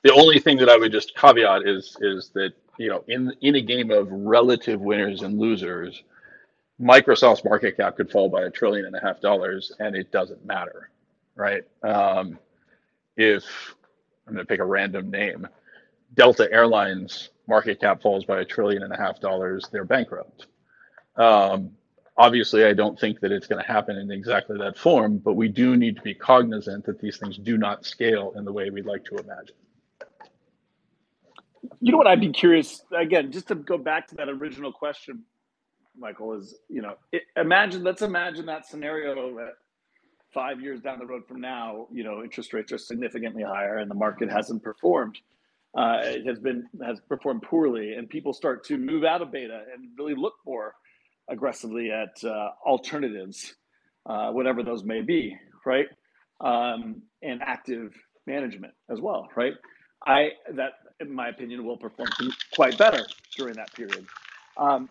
the 0.02 0.12
only 0.12 0.38
thing 0.38 0.58
that 0.58 0.68
I 0.68 0.76
would 0.76 0.92
just 0.92 1.16
caveat 1.16 1.66
is 1.66 1.96
is 2.00 2.30
that 2.34 2.52
you 2.78 2.88
know 2.88 3.04
in 3.08 3.32
in 3.42 3.56
a 3.56 3.60
game 3.62 3.90
of 3.90 4.08
relative 4.10 4.80
winners 4.80 5.22
and 5.22 5.38
losers, 5.38 6.02
Microsoft's 6.80 7.44
market 7.44 7.76
cap 7.76 7.96
could 7.96 8.10
fall 8.10 8.28
by 8.28 8.42
a 8.42 8.50
trillion 8.50 8.86
and 8.86 8.96
a 8.96 9.00
half 9.00 9.20
dollars, 9.20 9.72
and 9.80 9.96
it 9.96 10.12
doesn't 10.12 10.44
matter, 10.44 10.90
right? 11.34 11.64
Um, 11.82 12.38
if 13.16 13.44
I'm 14.26 14.34
going 14.34 14.44
to 14.44 14.48
pick 14.48 14.60
a 14.60 14.64
random 14.64 15.10
name, 15.10 15.48
Delta 16.14 16.48
Airlines 16.52 17.30
market 17.48 17.80
cap 17.80 18.02
falls 18.02 18.24
by 18.24 18.40
a 18.40 18.44
trillion 18.44 18.82
and 18.82 18.92
a 18.92 18.96
half 18.96 19.20
dollars, 19.20 19.66
they're 19.72 19.84
bankrupt. 19.84 20.46
Um, 21.16 21.72
obviously, 22.18 22.64
I 22.64 22.74
don't 22.74 22.98
think 22.98 23.20
that 23.20 23.32
it's 23.32 23.46
going 23.46 23.62
to 23.62 23.66
happen 23.66 23.96
in 23.96 24.10
exactly 24.10 24.58
that 24.58 24.76
form, 24.76 25.18
but 25.18 25.34
we 25.34 25.48
do 25.48 25.76
need 25.76 25.96
to 25.96 26.02
be 26.02 26.14
cognizant 26.14 26.84
that 26.86 27.00
these 27.00 27.16
things 27.16 27.38
do 27.38 27.56
not 27.56 27.86
scale 27.86 28.34
in 28.36 28.44
the 28.44 28.52
way 28.52 28.68
we'd 28.68 28.84
like 28.84 29.04
to 29.04 29.16
imagine. 29.16 29.54
You 31.80 31.92
know 31.92 31.98
what? 31.98 32.08
I'd 32.08 32.20
be 32.20 32.32
curious 32.32 32.82
again, 32.96 33.30
just 33.30 33.48
to 33.48 33.54
go 33.54 33.78
back 33.78 34.08
to 34.08 34.16
that 34.16 34.28
original 34.28 34.72
question, 34.72 35.22
Michael. 35.96 36.34
Is 36.34 36.56
you 36.68 36.82
know, 36.82 36.94
it, 37.12 37.22
imagine 37.36 37.84
let's 37.84 38.02
imagine 38.02 38.46
that 38.46 38.66
scenario 38.66 39.36
that 39.36 39.54
five 40.32 40.60
years 40.60 40.80
down 40.80 40.98
the 40.98 41.06
road 41.06 41.22
from 41.26 41.40
now, 41.40 41.86
you 41.92 42.04
know, 42.04 42.22
interest 42.22 42.52
rates 42.52 42.72
are 42.72 42.78
significantly 42.78 43.42
higher 43.42 43.78
and 43.78 43.90
the 43.90 43.94
market 43.94 44.30
hasn't 44.30 44.62
performed. 44.62 45.18
Uh, 45.76 46.00
it 46.02 46.26
has 46.26 46.38
been 46.38 46.66
has 46.84 47.00
performed 47.08 47.42
poorly, 47.42 47.94
and 47.94 48.08
people 48.08 48.32
start 48.32 48.64
to 48.64 48.76
move 48.76 49.04
out 49.04 49.20
of 49.20 49.30
beta 49.30 49.62
and 49.72 49.88
really 49.98 50.14
look 50.14 50.34
more 50.46 50.74
aggressively 51.28 51.90
at 51.90 52.22
uh, 52.24 52.50
alternatives, 52.66 53.54
uh, 54.06 54.30
whatever 54.30 54.62
those 54.62 54.84
may 54.84 55.02
be, 55.02 55.36
right? 55.66 55.86
Um, 56.40 57.02
and 57.22 57.42
active 57.42 57.92
management 58.26 58.74
as 58.90 59.00
well, 59.00 59.28
right? 59.36 59.54
I 60.06 60.30
that, 60.54 60.72
in 61.00 61.12
my 61.12 61.28
opinion, 61.28 61.64
will 61.64 61.76
perform 61.76 62.08
quite 62.54 62.78
better 62.78 63.04
during 63.36 63.54
that 63.54 63.72
period. 63.74 64.06
Um, 64.56 64.88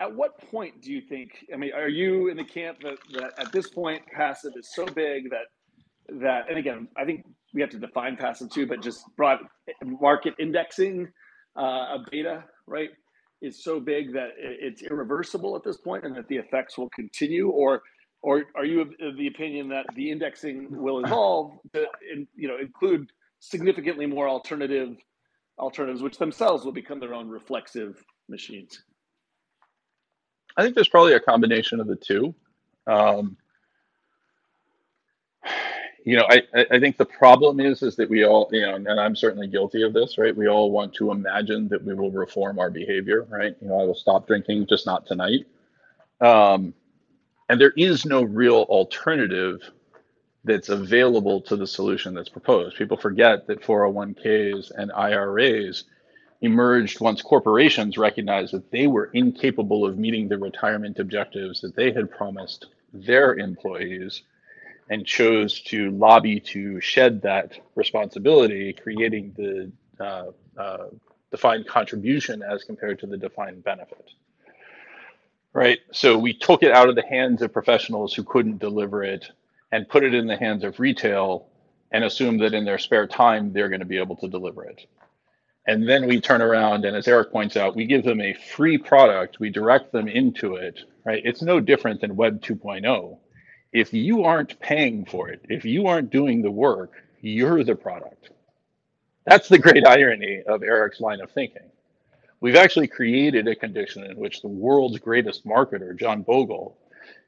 at 0.00 0.14
what 0.14 0.38
point 0.50 0.82
do 0.82 0.92
you 0.92 1.00
think? 1.00 1.30
I 1.52 1.56
mean, 1.56 1.72
are 1.74 1.88
you 1.88 2.28
in 2.28 2.36
the 2.36 2.44
camp 2.44 2.80
that, 2.82 2.98
that 3.12 3.32
at 3.38 3.52
this 3.52 3.68
point 3.68 4.02
passive 4.14 4.52
is 4.56 4.70
so 4.74 4.86
big 4.86 5.30
that 5.30 6.20
that? 6.20 6.48
And 6.48 6.58
again, 6.58 6.88
I 6.96 7.04
think 7.04 7.24
we 7.54 7.60
have 7.60 7.70
to 7.70 7.78
define 7.78 8.16
passive 8.16 8.50
too, 8.50 8.66
but 8.66 8.82
just 8.82 9.04
broad 9.16 9.38
market 9.82 10.34
indexing 10.38 11.08
uh, 11.58 11.96
a 11.96 12.04
beta, 12.10 12.44
right, 12.66 12.90
is 13.46 13.62
so 13.62 13.80
big 13.80 14.12
that 14.12 14.30
it's 14.38 14.82
irreversible 14.82 15.56
at 15.56 15.62
this 15.62 15.76
point, 15.76 16.04
and 16.04 16.14
that 16.16 16.28
the 16.28 16.36
effects 16.36 16.76
will 16.76 16.90
continue, 16.90 17.48
or 17.48 17.82
or 18.22 18.44
are 18.54 18.64
you 18.64 18.80
of 18.80 19.16
the 19.16 19.26
opinion 19.28 19.68
that 19.68 19.86
the 19.94 20.10
indexing 20.10 20.68
will 20.70 21.04
evolve 21.04 21.52
to 21.72 21.86
you 22.34 22.48
know 22.48 22.58
include 22.58 23.10
significantly 23.40 24.06
more 24.06 24.28
alternative 24.28 24.96
alternatives, 25.58 26.02
which 26.02 26.18
themselves 26.18 26.64
will 26.64 26.72
become 26.72 27.00
their 27.00 27.14
own 27.14 27.28
reflexive 27.28 28.04
machines? 28.28 28.82
I 30.56 30.62
think 30.62 30.74
there's 30.74 30.88
probably 30.88 31.12
a 31.12 31.20
combination 31.20 31.80
of 31.80 31.86
the 31.86 31.96
two. 31.96 32.34
Um, 32.86 33.36
you 36.06 36.16
know, 36.16 36.26
I, 36.30 36.42
I 36.70 36.80
think 36.80 36.98
the 36.98 37.06
problem 37.06 37.60
is 37.60 37.82
is 37.82 37.96
that 37.96 38.08
we 38.08 38.24
all, 38.24 38.48
you 38.52 38.62
know, 38.62 38.76
and 38.76 38.88
I'm 39.00 39.16
certainly 39.16 39.48
guilty 39.48 39.82
of 39.82 39.92
this, 39.92 40.18
right? 40.18 40.36
We 40.36 40.48
all 40.48 40.70
want 40.70 40.94
to 40.94 41.10
imagine 41.10 41.68
that 41.70 41.84
we 41.84 41.94
will 41.94 42.12
reform 42.12 42.60
our 42.60 42.70
behavior, 42.70 43.26
right? 43.28 43.56
You 43.60 43.68
know, 43.68 43.80
I 43.80 43.84
will 43.84 43.96
stop 43.96 44.28
drinking, 44.28 44.68
just 44.68 44.86
not 44.86 45.06
tonight. 45.06 45.46
Um, 46.20 46.74
and 47.48 47.60
there 47.60 47.74
is 47.76 48.06
no 48.06 48.22
real 48.22 48.62
alternative 48.68 49.60
that's 50.44 50.70
available 50.70 51.40
to 51.42 51.56
the 51.56 51.66
solution 51.66 52.14
that's 52.14 52.28
proposed. 52.30 52.76
People 52.78 52.96
forget 52.96 53.46
that 53.48 53.62
401ks 53.62 54.72
and 54.76 54.92
IRAs 54.92 55.84
emerged 56.42 57.00
once 57.00 57.22
corporations 57.22 57.98
recognized 57.98 58.54
that 58.54 58.70
they 58.70 58.86
were 58.86 59.10
incapable 59.14 59.86
of 59.86 59.98
meeting 59.98 60.28
the 60.28 60.38
retirement 60.38 60.98
objectives 61.00 61.60
that 61.62 61.76
they 61.76 61.92
had 61.92 62.10
promised 62.10 62.66
their 62.92 63.34
employees 63.36 64.22
and 64.88 65.04
chose 65.04 65.60
to 65.60 65.90
lobby 65.90 66.40
to 66.40 66.80
shed 66.80 67.22
that 67.22 67.58
responsibility, 67.74 68.72
creating 68.72 69.34
the 69.36 69.72
uh, 70.04 70.30
uh, 70.60 70.86
defined 71.30 71.66
contribution 71.66 72.42
as 72.42 72.64
compared 72.64 72.98
to 73.00 73.06
the 73.06 73.16
defined 73.16 73.64
benefit. 73.64 74.10
Right. 75.52 75.78
So 75.90 76.18
we 76.18 76.34
took 76.34 76.62
it 76.62 76.70
out 76.70 76.88
of 76.88 76.96
the 76.96 77.06
hands 77.06 77.42
of 77.42 77.52
professionals 77.52 78.12
who 78.14 78.22
couldn't 78.22 78.58
deliver 78.58 79.02
it 79.02 79.30
and 79.72 79.88
put 79.88 80.04
it 80.04 80.14
in 80.14 80.26
the 80.26 80.36
hands 80.36 80.64
of 80.64 80.78
retail 80.78 81.48
and 81.90 82.04
assume 82.04 82.38
that 82.38 82.54
in 82.54 82.64
their 82.64 82.78
spare 82.78 83.06
time 83.06 83.52
they're 83.52 83.68
going 83.70 83.80
to 83.80 83.86
be 83.86 83.98
able 83.98 84.16
to 84.16 84.28
deliver 84.28 84.64
it. 84.64 84.86
And 85.66 85.88
then 85.88 86.06
we 86.06 86.20
turn 86.20 86.42
around 86.42 86.84
and 86.84 86.94
as 86.94 87.08
Eric 87.08 87.32
points 87.32 87.56
out, 87.56 87.74
we 87.74 87.86
give 87.86 88.04
them 88.04 88.20
a 88.20 88.34
free 88.34 88.78
product, 88.78 89.40
we 89.40 89.50
direct 89.50 89.92
them 89.92 90.06
into 90.08 90.56
it, 90.56 90.80
right? 91.04 91.22
It's 91.24 91.42
no 91.42 91.58
different 91.58 92.00
than 92.02 92.16
Web 92.16 92.42
2.0. 92.42 93.18
If 93.72 93.92
you 93.94 94.24
aren't 94.24 94.60
paying 94.60 95.04
for 95.06 95.28
it, 95.30 95.42
if 95.48 95.64
you 95.64 95.86
aren't 95.86 96.10
doing 96.10 96.42
the 96.42 96.50
work, 96.50 96.92
you're 97.22 97.64
the 97.64 97.76
product. 97.76 98.30
That's 99.26 99.48
the 99.48 99.58
great 99.58 99.86
irony 99.86 100.42
of 100.46 100.62
Eric's 100.62 101.00
line 101.00 101.20
of 101.20 101.30
thinking. 101.32 101.62
We've 102.40 102.56
actually 102.56 102.88
created 102.88 103.48
a 103.48 103.56
condition 103.56 104.04
in 104.04 104.16
which 104.18 104.42
the 104.42 104.48
world's 104.48 104.98
greatest 104.98 105.46
marketer, 105.46 105.98
John 105.98 106.22
Bogle, 106.22 106.78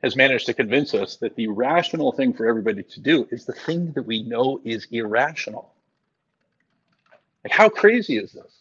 has 0.02 0.16
managed 0.16 0.46
to 0.46 0.54
convince 0.54 0.94
us 0.94 1.16
that 1.16 1.36
the 1.36 1.48
rational 1.48 2.12
thing 2.12 2.32
for 2.34 2.46
everybody 2.48 2.82
to 2.84 3.00
do 3.00 3.28
is 3.32 3.46
the 3.46 3.52
thing 3.54 3.92
that 3.94 4.04
we 4.06 4.22
know 4.22 4.60
is 4.64 4.86
irrational. 4.92 5.72
Like, 7.44 7.52
how 7.52 7.68
crazy 7.70 8.18
is 8.18 8.32
this? 8.32 8.52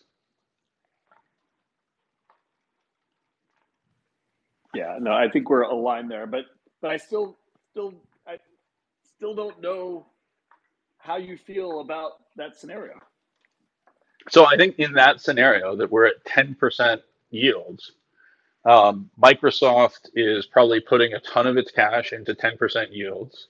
Yeah, 4.75 4.97
no, 5.01 5.13
I 5.13 5.29
think 5.29 5.49
we're 5.49 5.63
aligned 5.63 6.11
there, 6.11 6.27
but 6.27 6.45
but 6.81 6.91
I 6.91 6.97
still 6.97 7.37
still 7.77 7.93
I 8.25 8.37
still 9.15 9.35
don't 9.35 9.61
know 9.61 10.07
how 10.97 11.17
you 11.17 11.37
feel 11.37 11.81
about 11.81 12.13
that 12.35 12.57
scenario. 12.57 12.95
So 14.29 14.47
I 14.47 14.57
think 14.57 14.79
in 14.79 14.93
that 14.93 15.21
scenario 15.21 15.75
that 15.75 15.91
we're 15.91 16.07
at 16.07 16.25
10% 16.25 17.01
yields, 17.29 17.91
um, 18.65 19.11
Microsoft 19.21 20.09
is 20.15 20.47
probably 20.47 20.79
putting 20.79 21.13
a 21.13 21.19
ton 21.19 21.45
of 21.45 21.55
its 21.55 21.71
cash 21.71 22.13
into 22.13 22.33
10% 22.33 22.87
yields 22.89 23.49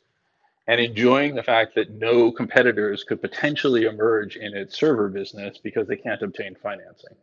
and 0.68 0.82
enjoying 0.82 1.34
the 1.34 1.42
fact 1.42 1.74
that 1.76 1.92
no 1.92 2.30
competitors 2.30 3.06
could 3.06 3.22
potentially 3.22 3.86
emerge 3.86 4.36
in 4.36 4.54
its 4.58 4.78
server 4.78 5.08
business 5.08 5.58
because 5.58 5.88
they 5.88 5.96
can't 5.96 6.22
obtain 6.22 6.54
financing. 6.62 7.16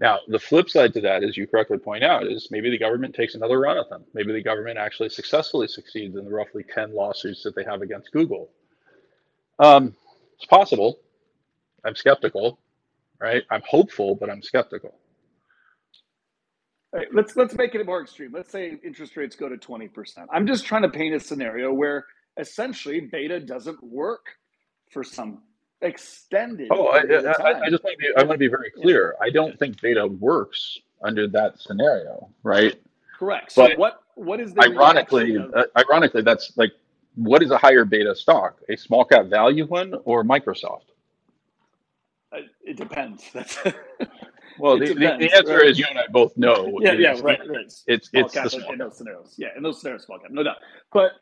Now, 0.00 0.18
the 0.26 0.38
flip 0.38 0.68
side 0.68 0.92
to 0.94 1.00
that, 1.02 1.22
as 1.22 1.36
you 1.36 1.46
correctly 1.46 1.78
point 1.78 2.02
out, 2.02 2.26
is 2.26 2.48
maybe 2.50 2.68
the 2.68 2.78
government 2.78 3.14
takes 3.14 3.34
another 3.34 3.60
run 3.60 3.78
at 3.78 3.88
them. 3.88 4.04
Maybe 4.12 4.32
the 4.32 4.42
government 4.42 4.76
actually 4.76 5.08
successfully 5.08 5.68
succeeds 5.68 6.16
in 6.16 6.24
the 6.24 6.30
roughly 6.30 6.64
10 6.74 6.94
lawsuits 6.94 7.42
that 7.44 7.54
they 7.54 7.64
have 7.64 7.80
against 7.80 8.10
Google. 8.12 8.50
Um, 9.60 9.94
it's 10.36 10.46
possible. 10.46 10.98
I'm 11.84 11.94
skeptical, 11.94 12.58
right? 13.20 13.44
I'm 13.50 13.62
hopeful, 13.68 14.16
but 14.16 14.30
I'm 14.30 14.42
skeptical. 14.42 14.94
Right, 16.92 17.08
let's 17.12 17.34
let's 17.34 17.54
make 17.54 17.74
it 17.74 17.84
more 17.84 18.00
extreme. 18.00 18.30
Let's 18.32 18.52
say 18.52 18.78
interest 18.84 19.16
rates 19.16 19.34
go 19.34 19.48
to 19.48 19.56
20%. 19.56 20.26
I'm 20.32 20.46
just 20.46 20.64
trying 20.64 20.82
to 20.82 20.88
paint 20.88 21.14
a 21.14 21.20
scenario 21.20 21.72
where 21.72 22.06
essentially 22.38 23.00
beta 23.00 23.40
doesn't 23.40 23.82
work 23.82 24.26
for 24.90 25.02
some 25.02 25.42
extended. 25.84 26.68
Oh, 26.70 26.86
I, 26.88 26.98
I, 26.98 27.60
I, 27.62 27.70
just 27.70 27.84
want 27.84 27.94
to 27.94 27.98
be 27.98 28.08
I 28.16 28.22
want 28.22 28.32
to 28.32 28.38
be 28.38 28.48
very 28.48 28.70
clear. 28.70 29.14
I 29.20 29.30
don't 29.30 29.58
think 29.58 29.80
beta 29.80 30.06
works 30.06 30.78
under 31.02 31.28
that 31.28 31.60
scenario, 31.60 32.28
right? 32.42 32.80
Correct. 33.18 33.52
So 33.52 33.68
but 33.68 33.78
what 33.78 34.02
what 34.14 34.40
is 34.40 34.54
the 34.54 34.62
ironically 34.62 35.36
of- 35.36 35.54
uh, 35.54 35.64
ironically 35.76 36.22
that's 36.22 36.56
like 36.56 36.72
what 37.14 37.42
is 37.42 37.50
a 37.50 37.58
higher 37.58 37.84
beta 37.84 38.14
stock? 38.14 38.60
A 38.68 38.76
small 38.76 39.04
cap 39.04 39.26
value 39.26 39.66
one 39.66 39.94
or 40.04 40.24
Microsoft? 40.24 40.86
Uh, 42.32 42.38
it 42.64 42.76
depends. 42.76 43.30
That's 43.32 43.56
Well, 44.58 44.78
the, 44.78 44.86
depends, 44.86 45.24
the, 45.24 45.36
answer 45.36 45.56
right? 45.58 45.66
is 45.66 45.78
you 45.78 45.86
and 45.88 45.98
I 45.98 46.06
both 46.10 46.36
know. 46.36 46.78
Yeah, 46.80 46.92
yeah, 46.92 47.10
right, 47.22 47.38
right. 47.48 47.72
It's 47.86 48.08
small 48.08 48.24
it's 48.24 48.34
the 48.34 48.48
small 48.48 48.72
in 48.72 48.78
those 48.78 48.98
scenarios. 48.98 49.34
Yeah, 49.36 49.48
in 49.56 49.62
those 49.62 49.80
scenarios, 49.80 50.04
small 50.04 50.18
cap, 50.18 50.30
no 50.30 50.42
doubt. 50.42 50.56
But 50.92 51.12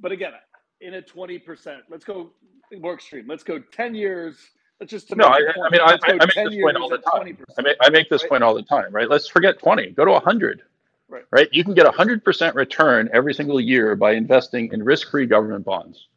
but 0.00 0.12
again, 0.12 0.32
in 0.80 0.94
a 0.94 1.02
twenty 1.02 1.38
percent, 1.38 1.82
let's 1.90 2.04
go 2.04 2.32
more 2.80 2.94
extreme. 2.94 3.26
Let's 3.28 3.42
go 3.42 3.58
ten 3.58 3.94
years. 3.94 4.36
Let's 4.80 4.90
just 4.90 5.14
no. 5.14 5.24
I, 5.26 5.36
I, 5.36 5.70
mean, 5.70 5.80
I, 5.80 5.98
I, 6.02 6.12
make 6.12 6.34
this 6.34 6.60
point 6.60 6.76
all 6.76 6.88
the 6.88 6.98
time. 6.98 7.36
I 7.58 7.62
make 7.62 7.76
I 7.80 7.90
make 7.90 8.08
this 8.08 8.22
right? 8.22 8.28
point 8.28 8.42
all 8.42 8.54
the 8.54 8.62
time. 8.62 8.92
Right. 8.92 9.08
Let's 9.08 9.28
forget 9.28 9.58
twenty. 9.58 9.90
Go 9.90 10.04
to 10.04 10.18
hundred. 10.18 10.62
Right. 11.08 11.24
Right. 11.30 11.48
You 11.52 11.62
can 11.62 11.74
get 11.74 11.86
a 11.86 11.90
hundred 11.90 12.24
percent 12.24 12.56
return 12.56 13.08
every 13.12 13.34
single 13.34 13.60
year 13.60 13.94
by 13.94 14.12
investing 14.12 14.72
in 14.72 14.82
risk-free 14.82 15.26
government 15.26 15.64
bonds. 15.64 16.08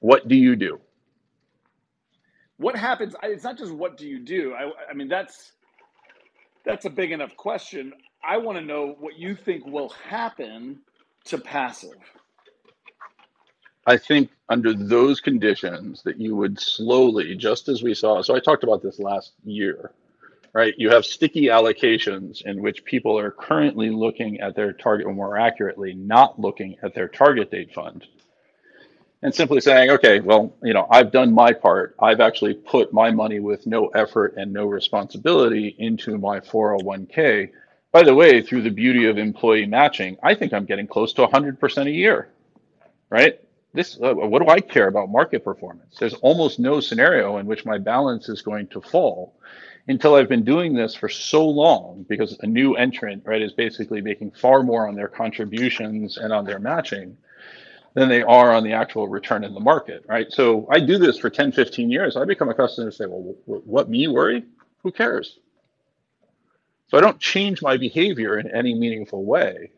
What 0.00 0.28
do 0.28 0.34
you 0.34 0.56
do? 0.56 0.80
What 2.56 2.76
happens? 2.76 3.14
It's 3.22 3.44
not 3.44 3.58
just 3.58 3.72
what 3.72 3.96
do 3.96 4.06
you 4.06 4.18
do. 4.18 4.54
I, 4.54 4.70
I 4.90 4.94
mean, 4.94 5.08
that's 5.08 5.52
that's 6.64 6.84
a 6.84 6.90
big 6.90 7.12
enough 7.12 7.36
question. 7.36 7.92
I 8.26 8.38
want 8.38 8.58
to 8.58 8.64
know 8.64 8.96
what 8.98 9.18
you 9.18 9.34
think 9.34 9.66
will 9.66 9.90
happen 10.08 10.80
to 11.26 11.38
passive. 11.38 11.98
I 13.86 13.96
think 13.98 14.30
under 14.48 14.74
those 14.74 15.20
conditions 15.20 16.02
that 16.04 16.20
you 16.20 16.36
would 16.36 16.60
slowly, 16.60 17.36
just 17.36 17.68
as 17.68 17.82
we 17.82 17.94
saw. 17.94 18.22
So 18.22 18.34
I 18.36 18.40
talked 18.40 18.64
about 18.64 18.82
this 18.82 18.98
last 18.98 19.32
year, 19.44 19.92
right? 20.54 20.74
You 20.78 20.90
have 20.90 21.06
sticky 21.06 21.46
allocations 21.46 22.42
in 22.42 22.62
which 22.62 22.84
people 22.84 23.18
are 23.18 23.30
currently 23.30 23.90
looking 23.90 24.40
at 24.40 24.56
their 24.56 24.72
target, 24.72 25.06
or 25.06 25.14
more 25.14 25.38
accurately, 25.38 25.94
not 25.94 26.40
looking 26.40 26.76
at 26.82 26.94
their 26.94 27.08
target 27.08 27.50
date 27.50 27.74
fund. 27.74 28.06
and 29.22 29.34
simply 29.34 29.60
saying, 29.60 29.90
okay, 29.90 30.20
well, 30.20 30.54
you 30.62 30.74
know, 30.74 30.86
I've 30.90 31.10
done 31.10 31.32
my 31.34 31.52
part. 31.54 31.96
I've 32.00 32.20
actually 32.20 32.54
put 32.54 32.92
my 32.92 33.10
money 33.10 33.40
with 33.40 33.66
no 33.66 33.88
effort 33.88 34.34
and 34.36 34.52
no 34.52 34.66
responsibility 34.66 35.74
into 35.78 36.18
my 36.18 36.40
401k. 36.40 37.50
By 37.90 38.02
the 38.02 38.14
way, 38.14 38.42
through 38.42 38.62
the 38.62 38.70
beauty 38.70 39.06
of 39.06 39.18
employee 39.18 39.66
matching, 39.66 40.18
I 40.22 40.34
think 40.34 40.52
I'm 40.52 40.66
getting 40.66 40.86
close 40.86 41.14
to 41.14 41.26
100% 41.26 41.86
a 41.86 41.90
year, 41.90 42.28
right? 43.10 43.40
This, 43.74 43.98
uh, 44.00 44.14
what 44.14 44.40
do 44.40 44.48
I 44.48 44.60
care 44.60 44.86
about 44.86 45.10
market 45.10 45.42
performance? 45.42 45.96
There's 45.98 46.14
almost 46.14 46.60
no 46.60 46.78
scenario 46.80 47.38
in 47.38 47.46
which 47.46 47.66
my 47.66 47.76
balance 47.76 48.28
is 48.28 48.40
going 48.40 48.68
to 48.68 48.80
fall 48.80 49.34
until 49.88 50.14
I've 50.14 50.28
been 50.28 50.44
doing 50.44 50.74
this 50.74 50.94
for 50.94 51.08
so 51.08 51.46
long 51.46 52.06
because 52.08 52.38
a 52.40 52.46
new 52.46 52.76
entrant, 52.76 53.24
right, 53.26 53.42
is 53.42 53.52
basically 53.52 54.00
making 54.00 54.30
far 54.30 54.62
more 54.62 54.86
on 54.86 54.94
their 54.94 55.08
contributions 55.08 56.16
and 56.18 56.32
on 56.32 56.44
their 56.44 56.60
matching 56.60 57.16
than 57.94 58.08
they 58.08 58.22
are 58.22 58.54
on 58.54 58.62
the 58.62 58.72
actual 58.72 59.08
return 59.08 59.42
in 59.42 59.54
the 59.54 59.60
market, 59.60 60.04
right? 60.08 60.30
So 60.30 60.68
I 60.70 60.78
do 60.78 60.96
this 60.96 61.18
for 61.18 61.28
10, 61.28 61.50
15 61.50 61.90
years. 61.90 62.16
I 62.16 62.24
become 62.24 62.48
accustomed 62.48 62.90
to 62.90 62.96
say, 62.96 63.06
well, 63.06 63.34
what 63.46 63.88
me 63.90 64.06
worry? 64.06 64.44
Who 64.84 64.92
cares? 64.92 65.38
So 66.88 66.96
I 66.96 67.00
don't 67.00 67.18
change 67.18 67.60
my 67.60 67.76
behavior 67.76 68.38
in 68.38 68.54
any 68.54 68.74
meaningful 68.74 69.24
way. 69.24 69.72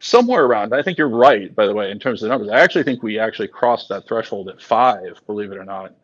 Somewhere 0.00 0.44
around, 0.44 0.74
I 0.74 0.82
think 0.82 0.98
you're 0.98 1.08
right, 1.08 1.54
by 1.54 1.66
the 1.66 1.74
way, 1.74 1.90
in 1.90 1.98
terms 1.98 2.22
of 2.22 2.28
the 2.28 2.30
numbers. 2.30 2.50
I 2.50 2.60
actually 2.60 2.84
think 2.84 3.02
we 3.02 3.18
actually 3.18 3.48
crossed 3.48 3.88
that 3.90 4.08
threshold 4.08 4.48
at 4.48 4.60
five, 4.60 5.20
believe 5.26 5.52
it 5.52 5.58
or 5.58 5.64
not. 5.64 5.94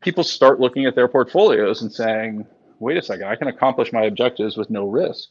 People 0.00 0.24
start 0.24 0.60
looking 0.60 0.86
at 0.86 0.94
their 0.94 1.08
portfolios 1.08 1.82
and 1.82 1.92
saying, 1.92 2.46
wait 2.80 2.96
a 2.96 3.02
second, 3.02 3.28
I 3.28 3.36
can 3.36 3.48
accomplish 3.48 3.92
my 3.92 4.02
objectives 4.02 4.56
with 4.56 4.70
no 4.70 4.88
risk 4.88 5.30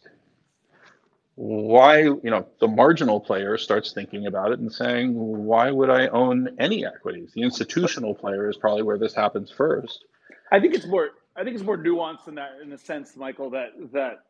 why 1.37 1.99
you 1.99 2.19
know 2.23 2.47
the 2.59 2.67
marginal 2.67 3.19
player 3.19 3.59
starts 3.59 3.93
thinking 3.93 4.25
about 4.25 4.51
it 4.51 4.57
and 4.57 4.73
saying 4.73 5.13
why 5.13 5.69
would 5.69 5.89
i 5.89 6.07
own 6.07 6.49
any 6.57 6.83
equities 6.83 7.31
the 7.35 7.43
institutional 7.43 8.15
player 8.15 8.49
is 8.49 8.57
probably 8.57 8.81
where 8.81 8.97
this 8.97 9.13
happens 9.13 9.51
first 9.51 10.05
i 10.51 10.59
think 10.59 10.73
it's 10.73 10.87
more 10.87 11.11
i 11.35 11.43
think 11.43 11.55
it's 11.55 11.63
more 11.63 11.77
nuanced 11.77 12.27
in 12.27 12.33
that 12.33 12.53
in 12.63 12.71
the 12.71 12.77
sense 12.77 13.15
michael 13.15 13.51
that 13.51 13.69
that 13.93 14.23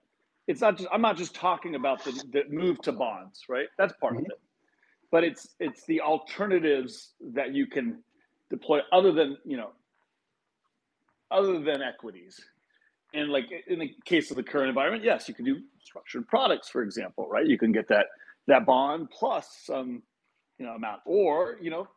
it's 0.47 0.61
not 0.61 0.77
just 0.77 0.89
i'm 0.91 1.01
not 1.01 1.17
just 1.17 1.35
talking 1.35 1.75
about 1.75 2.03
the, 2.03 2.11
the 2.31 2.43
move 2.49 2.79
to 2.81 2.91
bonds 2.91 3.43
right 3.49 3.67
that's 3.77 3.93
part 4.01 4.13
mm-hmm. 4.13 4.25
of 4.25 4.31
it 4.31 4.39
but 5.11 5.23
it's 5.23 5.55
it's 5.59 5.85
the 5.85 6.01
alternatives 6.01 7.13
that 7.33 7.53
you 7.53 7.67
can 7.67 8.01
deploy 8.49 8.79
other 8.91 9.11
than 9.11 9.37
you 9.45 9.57
know 9.57 9.71
other 11.31 11.59
than 11.59 11.81
equities 11.81 12.39
and 13.13 13.29
like 13.29 13.45
in 13.67 13.79
the 13.79 13.93
case 14.05 14.31
of 14.31 14.37
the 14.37 14.43
current 14.43 14.69
environment, 14.69 15.03
yes, 15.03 15.27
you 15.27 15.33
can 15.33 15.45
do 15.45 15.61
structured 15.81 16.27
products, 16.27 16.69
for 16.69 16.83
example, 16.83 17.27
right? 17.29 17.45
You 17.45 17.57
can 17.57 17.71
get 17.71 17.87
that 17.89 18.07
that 18.47 18.65
bond 18.65 19.09
plus 19.11 19.47
some 19.63 20.03
you 20.57 20.65
know 20.65 20.73
amount, 20.73 21.01
or 21.05 21.57
you 21.61 21.69
know, 21.69 21.87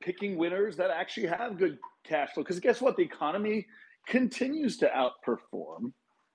picking 0.00 0.36
winners 0.36 0.76
that 0.76 0.90
actually 0.90 1.26
have 1.28 1.58
good 1.58 1.78
cash 2.04 2.32
flow. 2.32 2.42
Because 2.42 2.60
guess 2.60 2.80
what? 2.80 2.96
The 2.96 3.02
economy 3.02 3.66
continues 4.06 4.76
to 4.78 4.88
outperform, 4.88 5.92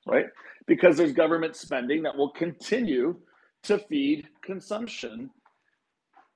right? 0.08 0.28
Because 0.68 0.97
there's 0.97 1.14
government 1.14 1.55
spending 1.55 2.03
that 2.03 2.18
will 2.18 2.32
continue 2.32 3.18
to 3.64 3.80
feed 3.80 4.28
consumption. 4.43 5.32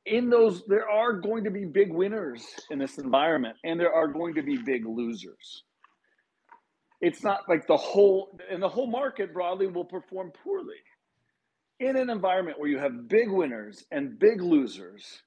In 0.06 0.30
those, 0.30 0.64
there 0.68 0.90
are 0.90 1.14
going 1.14 1.46
to 1.46 1.52
be 1.52 1.66
big 1.66 1.94
winners 1.94 2.46
in 2.72 2.80
this 2.80 2.98
environment, 3.00 3.58
and 3.64 3.80
there 3.80 3.94
are 3.94 4.08
going 4.08 4.36
to 4.36 4.44
be 4.44 4.58
big 4.58 4.86
losers 4.86 5.64
it's 7.02 7.24
not 7.24 7.42
like 7.50 7.68
the 7.68 7.78
whole 7.78 8.38
and 8.50 8.62
the 8.62 8.70
whole 8.70 8.88
market 8.88 9.34
broadly 9.34 9.68
will 9.68 9.86
perform 9.86 10.32
poorly 10.44 10.78
in 11.80 11.98
an 11.98 12.10
environment 12.10 12.60
where 12.60 12.70
you 12.70 12.78
have 12.80 13.08
big 13.08 13.30
winners 13.30 13.86
and 13.92 14.20
big 14.20 14.42
losers 14.42 15.24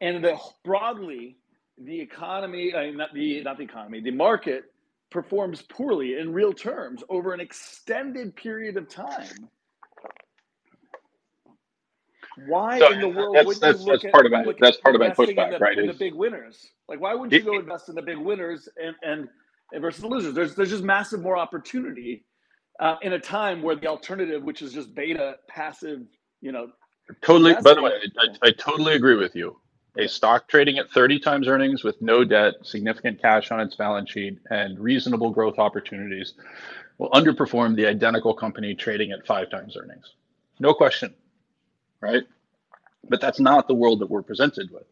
and 0.00 0.24
the 0.24 0.36
broadly 0.64 1.36
the 1.78 2.00
economy 2.00 2.74
I 2.74 2.86
mean, 2.86 2.96
not 2.96 3.14
the 3.14 3.42
not 3.44 3.58
the 3.58 3.64
economy 3.64 4.00
the 4.00 4.10
market 4.12 4.64
performs 5.10 5.62
poorly 5.62 6.18
in 6.18 6.32
real 6.32 6.52
terms 6.52 7.02
over 7.08 7.32
an 7.32 7.40
extended 7.40 8.34
period 8.36 8.76
of 8.76 8.88
time 8.88 9.48
why 12.46 12.78
so 12.78 12.92
in 12.92 13.00
the 13.00 13.08
world 13.08 13.34
that's, 13.34 13.46
would 13.46 13.60
that's, 13.60 13.80
you 13.80 13.86
look 13.86 14.02
that's 14.02 14.04
at, 14.06 14.12
part 14.12 14.24
of 14.24 14.32
my 14.32 14.44
that's 14.60 14.76
part 14.78 14.94
of 14.94 15.00
my 15.00 15.10
pushback 15.10 15.50
the, 15.50 15.58
right 15.58 15.76
the 15.76 15.92
big 15.92 16.14
winners 16.14 16.68
like 16.88 17.00
why 17.00 17.12
wouldn't 17.12 17.32
you 17.32 17.42
go 17.42 17.58
invest 17.58 17.88
in 17.88 17.94
the 17.94 18.02
big 18.02 18.16
winners 18.16 18.68
and 18.82 18.94
and 19.02 19.28
versus 19.78 20.00
the 20.00 20.08
losers. 20.08 20.34
There's 20.34 20.54
there's 20.54 20.70
just 20.70 20.82
massive 20.82 21.20
more 21.20 21.36
opportunity 21.36 22.24
uh, 22.80 22.96
in 23.02 23.12
a 23.12 23.18
time 23.18 23.62
where 23.62 23.76
the 23.76 23.86
alternative, 23.86 24.42
which 24.42 24.62
is 24.62 24.72
just 24.72 24.94
beta 24.94 25.36
passive, 25.48 26.00
you 26.40 26.50
know. 26.50 26.68
Totally. 27.22 27.54
By 27.62 27.74
the 27.74 27.82
way, 27.82 27.92
I, 28.18 28.48
I 28.48 28.50
totally 28.52 28.94
agree 28.94 29.16
with 29.16 29.34
you. 29.36 29.56
A 29.98 30.08
stock 30.08 30.46
trading 30.46 30.78
at 30.78 30.90
30 30.90 31.18
times 31.18 31.48
earnings 31.48 31.82
with 31.82 32.00
no 32.00 32.22
debt, 32.24 32.54
significant 32.62 33.20
cash 33.20 33.50
on 33.50 33.60
its 33.60 33.74
balance 33.74 34.10
sheet, 34.10 34.38
and 34.48 34.78
reasonable 34.78 35.30
growth 35.30 35.58
opportunities 35.58 36.34
will 36.98 37.10
underperform 37.10 37.74
the 37.74 37.86
identical 37.86 38.32
company 38.32 38.74
trading 38.74 39.10
at 39.10 39.26
five 39.26 39.50
times 39.50 39.76
earnings. 39.76 40.14
No 40.60 40.74
question. 40.74 41.12
Right? 42.00 42.22
But 43.08 43.20
that's 43.20 43.40
not 43.40 43.66
the 43.66 43.74
world 43.74 43.98
that 44.00 44.10
we're 44.10 44.22
presented 44.22 44.70
with. 44.70 44.86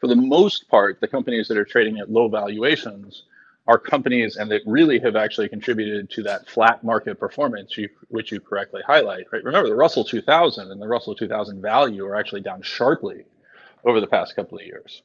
For 0.00 0.08
the 0.08 0.16
most 0.16 0.68
part, 0.68 1.00
the 1.00 1.08
companies 1.08 1.46
that 1.48 1.56
are 1.56 1.64
trading 1.64 1.98
at 1.98 2.10
low 2.10 2.28
valuations 2.28 3.22
are 3.68 3.78
companies 3.78 4.36
and 4.36 4.50
that 4.50 4.62
really 4.66 4.98
have 4.98 5.16
actually 5.16 5.48
contributed 5.48 6.10
to 6.10 6.22
that 6.24 6.48
flat 6.48 6.82
market 6.82 7.18
performance, 7.18 7.76
you, 7.78 7.88
which 8.08 8.32
you 8.32 8.40
correctly 8.40 8.82
highlight. 8.86 9.26
Right? 9.32 9.44
Remember, 9.44 9.68
the 9.68 9.76
Russell 9.76 10.04
2000 10.04 10.70
and 10.70 10.82
the 10.82 10.88
Russell 10.88 11.14
2000 11.14 11.62
value 11.62 12.04
are 12.06 12.16
actually 12.16 12.40
down 12.40 12.62
sharply 12.62 13.24
over 13.84 14.00
the 14.00 14.06
past 14.06 14.36
couple 14.36 14.58
of 14.58 14.64
years. 14.64 15.02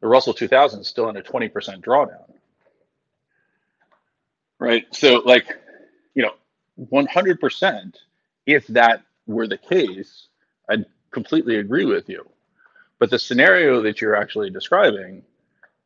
The 0.00 0.08
Russell 0.08 0.34
2000 0.34 0.80
is 0.80 0.88
still 0.88 1.08
in 1.08 1.16
a 1.16 1.22
20% 1.22 1.52
drawdown. 1.82 2.32
Right? 4.58 4.86
So, 4.92 5.22
like, 5.24 5.46
you 6.14 6.22
know, 6.22 6.34
100%, 6.92 7.94
if 8.46 8.66
that 8.68 9.02
were 9.26 9.46
the 9.46 9.58
case, 9.58 10.28
I'd 10.68 10.86
completely 11.10 11.56
agree 11.56 11.84
with 11.84 12.08
you. 12.08 12.28
But 12.98 13.10
the 13.10 13.18
scenario 13.18 13.82
that 13.82 14.00
you're 14.00 14.16
actually 14.16 14.50
describing 14.50 15.22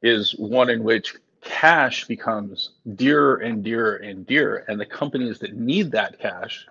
is 0.03 0.35
one 0.37 0.71
in 0.71 0.83
which 0.83 1.15
cash 1.41 2.07
becomes 2.07 2.71
dearer 2.95 3.37
and 3.37 3.63
dearer 3.63 3.97
and 3.97 4.27
dearer, 4.27 4.65
and 4.69 4.81
the 4.81 4.87
companies 4.87 5.39
that 5.41 5.55
need 5.55 5.93
that 5.93 6.19
cash 6.19 6.67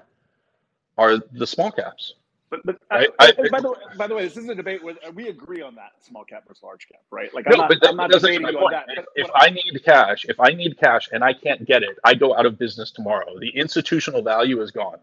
are 0.97 1.18
the 1.32 1.47
small 1.47 1.72
caps. 1.72 2.14
But, 2.54 2.62
but 2.66 2.76
uh. 2.91 3.06
I, 3.20 3.28
I, 3.28 3.49
by 3.49 3.62
the 3.62 3.70
way, 3.72 3.78
by 3.97 4.08
the 4.08 4.14
way, 4.14 4.24
this 4.26 4.38
is 4.38 4.47
a 4.47 4.54
debate 4.54 4.84
where 4.84 4.95
we 5.16 5.28
agree 5.28 5.64
on 5.64 5.74
that 5.76 5.93
small 6.01 6.24
cap 6.24 6.43
versus 6.47 6.62
large 6.62 6.88
cap, 6.88 7.01
right? 7.10 7.34
Like, 7.34 7.47
no, 7.47 7.54
I'm 7.54 7.58
not, 7.58 7.70
but 7.70 7.82
that, 7.82 7.89
I'm 7.89 7.95
not 7.95 8.12
debating 8.12 8.47
you 8.47 8.60
on 8.60 8.72
that. 8.72 8.86
If, 8.89 9.06
if 9.16 9.32
I 9.34 9.49
need 9.49 9.82
cash, 9.84 10.26
if 10.30 10.39
I 10.39 10.51
need 10.51 10.78
cash 10.80 11.10
and 11.12 11.24
I 11.24 11.34
can't 11.34 11.66
get 11.66 11.82
it, 11.82 11.97
I 12.04 12.14
go 12.14 12.38
out 12.38 12.45
of 12.45 12.60
business 12.60 12.91
tomorrow. 12.91 13.39
The 13.39 13.49
institutional 13.49 14.22
value 14.22 14.62
is 14.62 14.70
gone. 14.70 14.99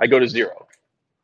I 0.00 0.08
go 0.08 0.18
to 0.18 0.26
zero. 0.26 0.66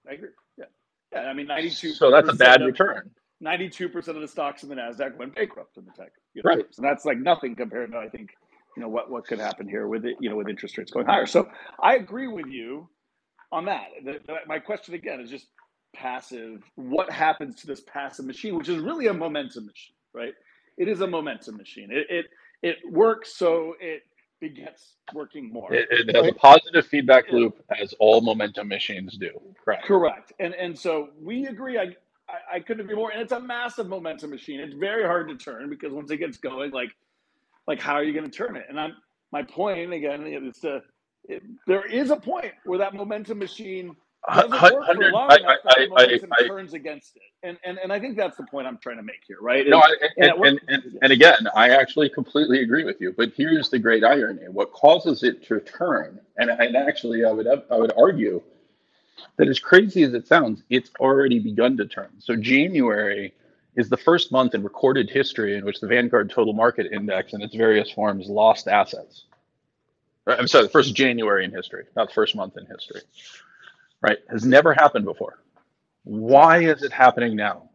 I 0.09 0.13
agree. 0.13 0.29
Yeah, 0.57 0.67
yeah. 1.13 1.23
I 1.23 1.33
mean, 1.35 1.49
ninety-two. 1.49 1.93
So 1.93 2.11
that's 2.13 2.29
a 2.29 2.35
bad 2.35 2.63
return. 2.63 3.11
92% 3.43 4.09
of 4.09 4.21
the 4.21 4.29
stocks 4.29 4.63
in 4.63 4.69
the 4.69 4.77
Nasdaq 4.77 5.17
went 5.17 5.35
bankrupt 5.35 5.77
in 5.77 5.85
the 5.85 5.91
tech. 5.91 6.13
Universe. 6.35 6.57
Right. 6.57 6.67
And 6.77 6.85
that's 6.87 7.05
like 7.05 7.19
nothing 7.19 7.57
compared 7.57 7.91
to 7.93 7.99
I 7.99 8.09
think 8.09 8.31
you 8.77 8.83
know 8.83 8.89
what 8.89 9.11
what 9.11 9.27
could 9.27 9.41
happen 9.41 9.69
here 9.69 9.89
with 9.89 10.05
it, 10.05 10.17
you 10.21 10.31
know 10.31 10.37
with 10.37 10.49
interest 10.49 10.79
rates 10.79 10.93
going 10.93 11.07
higher. 11.07 11.27
So 11.27 11.49
I 11.83 11.97
agree 11.97 12.29
with 12.29 12.47
you 12.47 12.89
on 13.55 13.67
that. 13.67 13.87
The, 14.05 14.21
the, 14.27 14.37
my 14.47 14.59
question 14.59 14.95
again 14.95 15.21
is 15.21 15.31
just 15.31 15.47
passive. 15.95 16.63
What 16.77 17.11
happens 17.11 17.57
to 17.57 17.67
this 17.67 17.81
passive 17.81 18.27
machine, 18.27 18.57
which 18.57 18.69
is 18.69 18.79
really 18.79 19.07
a 19.07 19.15
momentum 19.15 19.67
machine, 19.67 19.97
right? 20.13 20.35
It 20.77 20.89
is 20.89 21.01
a 21.01 21.07
momentum 21.07 21.57
machine. 21.57 21.89
It 21.91 22.07
it, 22.11 22.27
it 22.63 22.77
works 22.91 23.35
so 23.35 23.75
it 23.81 24.03
begets 24.41 24.97
working 25.15 25.51
more. 25.53 25.73
It, 25.73 25.89
it 25.91 26.15
has 26.15 26.25
right? 26.25 26.33
a 26.33 26.35
positive 26.35 26.87
feedback 26.87 27.31
loop, 27.31 27.63
as 27.81 27.95
all 27.99 28.21
momentum 28.21 28.69
machines 28.69 29.17
do. 29.17 29.31
Correct. 29.65 29.85
Correct. 29.85 30.33
And 30.39 30.55
and 30.55 30.79
so 30.79 31.11
we 31.21 31.47
agree. 31.47 31.79
I 31.79 31.95
I, 32.29 32.57
I 32.57 32.61
couldn't 32.61 32.83
agree 32.83 32.97
more. 32.97 33.11
And 33.11 33.21
it's 33.21 33.33
a 33.33 33.41
massive 33.41 33.89
momentum 33.89 34.31
machine. 34.31 34.61
It's 34.61 34.75
very 34.75 35.05
hard 35.05 35.29
to 35.29 35.37
turn 35.37 35.71
because 35.71 35.93
once 35.93 36.11
it 36.11 36.19
gets 36.19 36.39
going, 36.39 36.73
like, 36.73 36.91
like 37.67 37.81
how 37.81 37.95
are 37.95 38.05
you 38.05 38.13
going 38.13 38.29
to 38.31 38.37
turn 38.37 38.57
it? 38.57 38.67
And 38.69 38.79
I'm 38.79 38.95
my 39.33 39.43
point 39.43 39.93
again 39.93 40.27
is 40.27 40.59
to 40.61 40.83
it, 41.25 41.43
there 41.67 41.87
is 41.87 42.11
a 42.11 42.17
point 42.17 42.53
where 42.65 42.79
that 42.79 42.95
momentum 42.95 43.39
machine 43.39 43.97
doesn't 44.33 44.73
work 44.73 44.87
for 44.87 45.11
long 45.11 45.31
I, 45.31 45.37
enough 45.37 45.59
I, 45.67 45.87
momentum 45.87 46.31
I, 46.33 46.47
turns 46.47 46.75
against 46.75 47.17
it. 47.17 47.23
And, 47.43 47.59
and 47.65 47.79
and 47.79 47.93
I 47.93 48.01
think 48.01 48.17
that's 48.17 48.37
the 48.37 48.45
point 48.45 48.67
I'm 48.67 48.79
trying 48.79 48.97
to 48.97 49.03
make 49.03 49.21
here, 49.27 49.37
right? 49.41 49.67
No, 49.69 49.83
and, 50.17 50.33
and, 50.33 50.45
and, 50.45 50.61
and, 50.69 50.99
and 51.03 51.13
again, 51.13 51.47
I 51.55 51.71
actually 51.71 52.09
completely 52.09 52.63
agree 52.63 52.85
with 52.85 53.01
you. 53.01 53.13
But 53.17 53.33
here's 53.37 53.69
the 53.69 53.79
great 53.79 54.05
irony: 54.05 54.49
what 54.49 54.73
causes 54.73 55.23
it 55.23 55.45
to 55.49 55.61
turn, 55.61 56.21
and, 56.39 56.51
and 56.51 56.77
actually, 56.77 57.25
I 57.25 57.33
would 57.33 57.47
I 57.47 57.77
would 57.77 57.93
argue 57.99 58.43
that 59.37 59.49
as 59.49 59.59
crazy 59.59 60.03
as 60.03 60.15
it 60.15 60.27
sounds, 60.27 60.63
it's 60.71 60.91
already 61.01 61.39
begun 61.39 61.77
to 61.77 61.87
turn. 61.87 62.11
So 62.19 62.37
January 62.37 63.35
is 63.77 63.89
the 63.89 63.97
first 63.97 64.31
month 64.33 64.55
in 64.55 64.63
recorded 64.63 65.11
history 65.11 65.57
in 65.57 65.65
which 65.65 65.81
the 65.81 65.87
Vanguard 65.87 66.31
Total 66.31 66.53
Market 66.53 66.93
Index 66.93 67.33
in 67.33 67.43
its 67.43 67.55
various 67.55 67.91
forms 67.91 68.29
lost 68.29 68.69
assets. 68.69 69.25
I'm 70.27 70.49
sorry, 70.49 70.65
the 70.65 70.71
first 70.71 70.95
January 70.95 71.45
in 71.45 71.51
history, 71.51 71.85
not 71.97 72.09
the 72.09 72.15
first 72.15 72.35
month 72.35 72.57
in 72.57 72.67
history. 72.67 73.03
Right? 74.05 74.19
Has 74.31 74.45
never 74.47 74.75
happened 74.75 75.07
before. 75.07 75.41
Why 76.05 76.65
is 76.65 76.83
it 76.83 76.93
happening 76.93 77.37
now? 77.37 77.71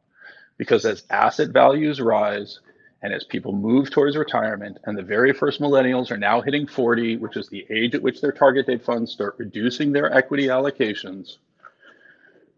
because 0.59 0.85
as 0.85 1.03
asset 1.09 1.49
values 1.49 1.99
rise 1.99 2.59
and 3.01 3.13
as 3.13 3.23
people 3.23 3.53
move 3.53 3.89
towards 3.89 4.15
retirement 4.17 4.77
and 4.83 4.97
the 4.97 5.01
very 5.03 5.33
first 5.33 5.59
millennials 5.59 6.11
are 6.11 6.17
now 6.17 6.41
hitting 6.41 6.67
40 6.67 7.17
which 7.17 7.37
is 7.37 7.49
the 7.49 7.65
age 7.71 7.95
at 7.95 8.03
which 8.03 8.21
their 8.21 8.33
target 8.33 8.67
date 8.67 8.85
funds 8.85 9.11
start 9.11 9.35
reducing 9.39 9.91
their 9.91 10.13
equity 10.15 10.47
allocations 10.47 11.37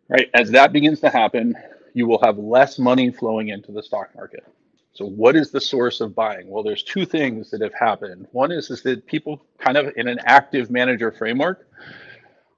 right 0.10 0.30
as 0.34 0.52
that 0.52 0.74
begins 0.74 1.00
to 1.02 1.10
happen 1.10 1.56
you 1.94 2.08
will 2.08 2.22
have 2.22 2.38
less 2.38 2.80
money 2.80 3.12
flowing 3.12 3.50
into 3.50 3.72
the 3.72 3.84
stock 3.84 4.14
market 4.16 4.46
so 4.94 5.06
what 5.06 5.36
is 5.38 5.52
the 5.52 5.62
source 5.62 6.02
of 6.02 6.16
buying 6.16 6.50
well 6.50 6.64
there's 6.64 6.84
two 6.84 7.06
things 7.06 7.52
that 7.52 7.62
have 7.62 7.74
happened 7.74 8.28
one 8.34 8.52
is, 8.52 8.70
is 8.72 8.82
that 8.82 9.06
people 9.08 9.42
kind 9.60 9.78
of 9.78 9.94
in 9.96 10.08
an 10.08 10.20
active 10.26 10.72
manager 10.72 11.12
framework 11.12 11.68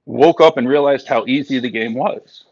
woke 0.05 0.41
up 0.41 0.57
and 0.57 0.67
realized 0.67 1.07
how 1.07 1.25
easy 1.27 1.59
the 1.59 1.69
game 1.69 1.93
was 1.93 2.43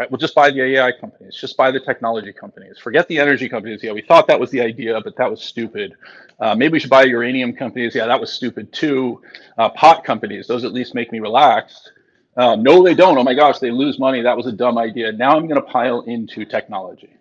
right? 0.00 0.10
We'll 0.10 0.18
just 0.18 0.34
buy 0.34 0.50
the 0.50 0.62
AI 0.62 0.92
companies, 0.92 1.36
just 1.38 1.58
buy 1.58 1.70
the 1.70 1.78
technology 1.78 2.32
companies. 2.32 2.78
Forget 2.78 3.06
the 3.08 3.18
energy 3.18 3.50
companies. 3.50 3.82
Yeah, 3.82 3.92
we 3.92 4.00
thought 4.00 4.26
that 4.28 4.40
was 4.40 4.50
the 4.50 4.62
idea, 4.62 4.98
but 5.02 5.14
that 5.16 5.30
was 5.30 5.42
stupid. 5.42 5.94
Uh, 6.40 6.54
maybe 6.54 6.72
we 6.72 6.80
should 6.80 6.88
buy 6.88 7.04
uranium 7.04 7.52
companies. 7.52 7.94
Yeah, 7.94 8.06
that 8.06 8.18
was 8.18 8.32
stupid 8.32 8.72
too. 8.72 9.20
Uh, 9.58 9.68
pot 9.68 10.02
companies, 10.04 10.46
those 10.46 10.64
at 10.64 10.72
least 10.72 10.94
make 10.94 11.12
me 11.12 11.20
relaxed. 11.20 11.92
Uh, 12.34 12.56
no, 12.56 12.82
they 12.82 12.94
don't. 12.94 13.18
Oh 13.18 13.22
my 13.24 13.34
gosh, 13.34 13.58
they 13.58 13.70
lose 13.70 13.98
money. 13.98 14.22
That 14.22 14.38
was 14.38 14.46
a 14.46 14.52
dumb 14.52 14.78
idea. 14.78 15.12
Now 15.12 15.36
I'm 15.36 15.46
going 15.46 15.60
to 15.60 15.68
pile 15.68 16.00
into 16.02 16.46
technology. 16.46 17.14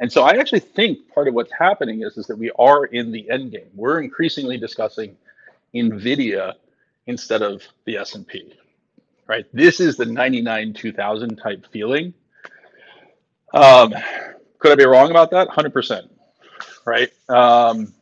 And 0.00 0.10
so 0.10 0.24
I 0.24 0.38
actually 0.38 0.60
think 0.60 1.12
part 1.14 1.28
of 1.28 1.34
what's 1.34 1.52
happening 1.52 2.02
is, 2.02 2.16
is 2.16 2.26
that 2.26 2.36
we 2.36 2.50
are 2.58 2.84
in 2.86 3.12
the 3.12 3.30
end 3.30 3.52
game. 3.52 3.70
We're 3.76 4.00
increasingly 4.00 4.56
discussing 4.56 5.16
NVIDIA 5.72 6.54
instead 7.06 7.42
of 7.42 7.62
the 7.84 7.96
S&P 7.98 8.54
right? 9.28 9.46
This 9.52 9.80
is 9.80 9.96
the 9.96 10.06
99 10.06 10.74
2000 10.74 11.36
type 11.36 11.66
feeling. 11.72 12.14
Um, 13.54 13.94
could 14.58 14.72
I 14.72 14.76
be 14.76 14.86
wrong 14.86 15.10
about 15.10 15.30
that? 15.32 15.48
100%, 15.48 16.08
right? 16.86 17.10
Um, 17.28 17.94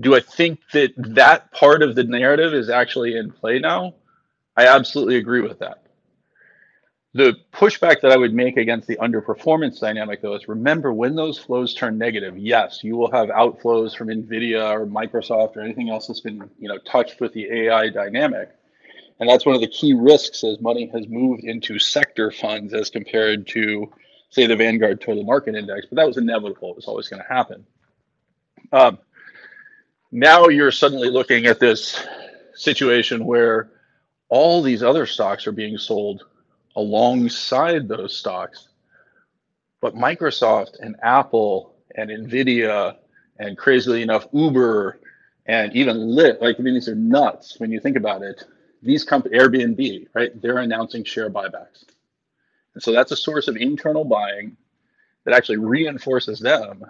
do 0.00 0.16
I 0.16 0.20
think 0.20 0.60
that 0.72 0.92
that 1.14 1.52
part 1.52 1.82
of 1.82 1.94
the 1.94 2.04
narrative 2.04 2.54
is 2.54 2.70
actually 2.70 3.16
in 3.16 3.30
play 3.32 3.58
now? 3.58 3.94
I 4.56 4.66
absolutely 4.68 5.16
agree 5.16 5.40
with 5.42 5.60
that. 5.60 5.82
The 7.14 7.36
pushback 7.52 8.00
that 8.02 8.12
I 8.12 8.16
would 8.16 8.32
make 8.34 8.56
against 8.56 8.88
the 8.88 8.96
underperformance 8.96 9.80
dynamic, 9.80 10.22
though, 10.22 10.34
is 10.34 10.48
remember 10.48 10.92
when 10.94 11.14
those 11.14 11.38
flows 11.38 11.74
turn 11.74 11.98
negative, 11.98 12.38
yes, 12.38 12.82
you 12.82 12.96
will 12.96 13.10
have 13.12 13.28
outflows 13.28 13.96
from 13.96 14.08
NVIDIA 14.08 14.72
or 14.72 14.86
Microsoft 14.86 15.56
or 15.56 15.60
anything 15.60 15.90
else 15.90 16.06
that's 16.06 16.20
been 16.20 16.48
you 16.58 16.68
know 16.68 16.78
touched 16.78 17.20
with 17.20 17.34
the 17.34 17.46
AI 17.52 17.90
dynamic. 17.90 18.50
And 19.20 19.28
that's 19.28 19.46
one 19.46 19.54
of 19.54 19.60
the 19.60 19.68
key 19.68 19.94
risks 19.94 20.42
as 20.44 20.60
money 20.60 20.90
has 20.92 21.06
moved 21.08 21.44
into 21.44 21.78
sector 21.78 22.30
funds 22.30 22.74
as 22.74 22.90
compared 22.90 23.46
to, 23.48 23.92
say, 24.30 24.46
the 24.46 24.56
Vanguard 24.56 25.00
Total 25.00 25.22
Market 25.22 25.54
Index. 25.54 25.86
But 25.88 25.96
that 25.96 26.06
was 26.06 26.16
inevitable. 26.16 26.70
It 26.70 26.76
was 26.76 26.86
always 26.86 27.08
going 27.08 27.22
to 27.22 27.28
happen. 27.28 27.64
Um, 28.72 28.98
now 30.10 30.48
you're 30.48 30.72
suddenly 30.72 31.08
looking 31.08 31.46
at 31.46 31.60
this 31.60 32.04
situation 32.54 33.24
where 33.24 33.70
all 34.28 34.62
these 34.62 34.82
other 34.82 35.06
stocks 35.06 35.46
are 35.46 35.52
being 35.52 35.78
sold 35.78 36.24
alongside 36.74 37.86
those 37.86 38.16
stocks. 38.16 38.68
But 39.80 39.94
Microsoft 39.94 40.80
and 40.80 40.96
Apple 41.02 41.74
and 41.94 42.10
Nvidia 42.10 42.96
and 43.38 43.58
crazily 43.58 44.02
enough 44.02 44.26
Uber 44.32 45.00
and 45.46 45.74
even 45.74 45.96
Lyft, 45.96 46.40
like 46.40 46.58
I 46.58 46.62
mean, 46.62 46.74
these 46.74 46.88
are 46.88 46.94
nuts 46.94 47.58
when 47.58 47.70
you 47.70 47.80
think 47.80 47.96
about 47.96 48.22
it 48.22 48.44
these 48.82 49.04
companies, 49.04 49.40
Airbnb, 49.40 50.08
right? 50.14 50.40
They're 50.40 50.58
announcing 50.58 51.04
share 51.04 51.30
buybacks. 51.30 51.84
And 52.74 52.82
so 52.82 52.92
that's 52.92 53.12
a 53.12 53.16
source 53.16 53.48
of 53.48 53.56
internal 53.56 54.04
buying 54.04 54.56
that 55.24 55.34
actually 55.34 55.58
reinforces 55.58 56.40
them. 56.40 56.84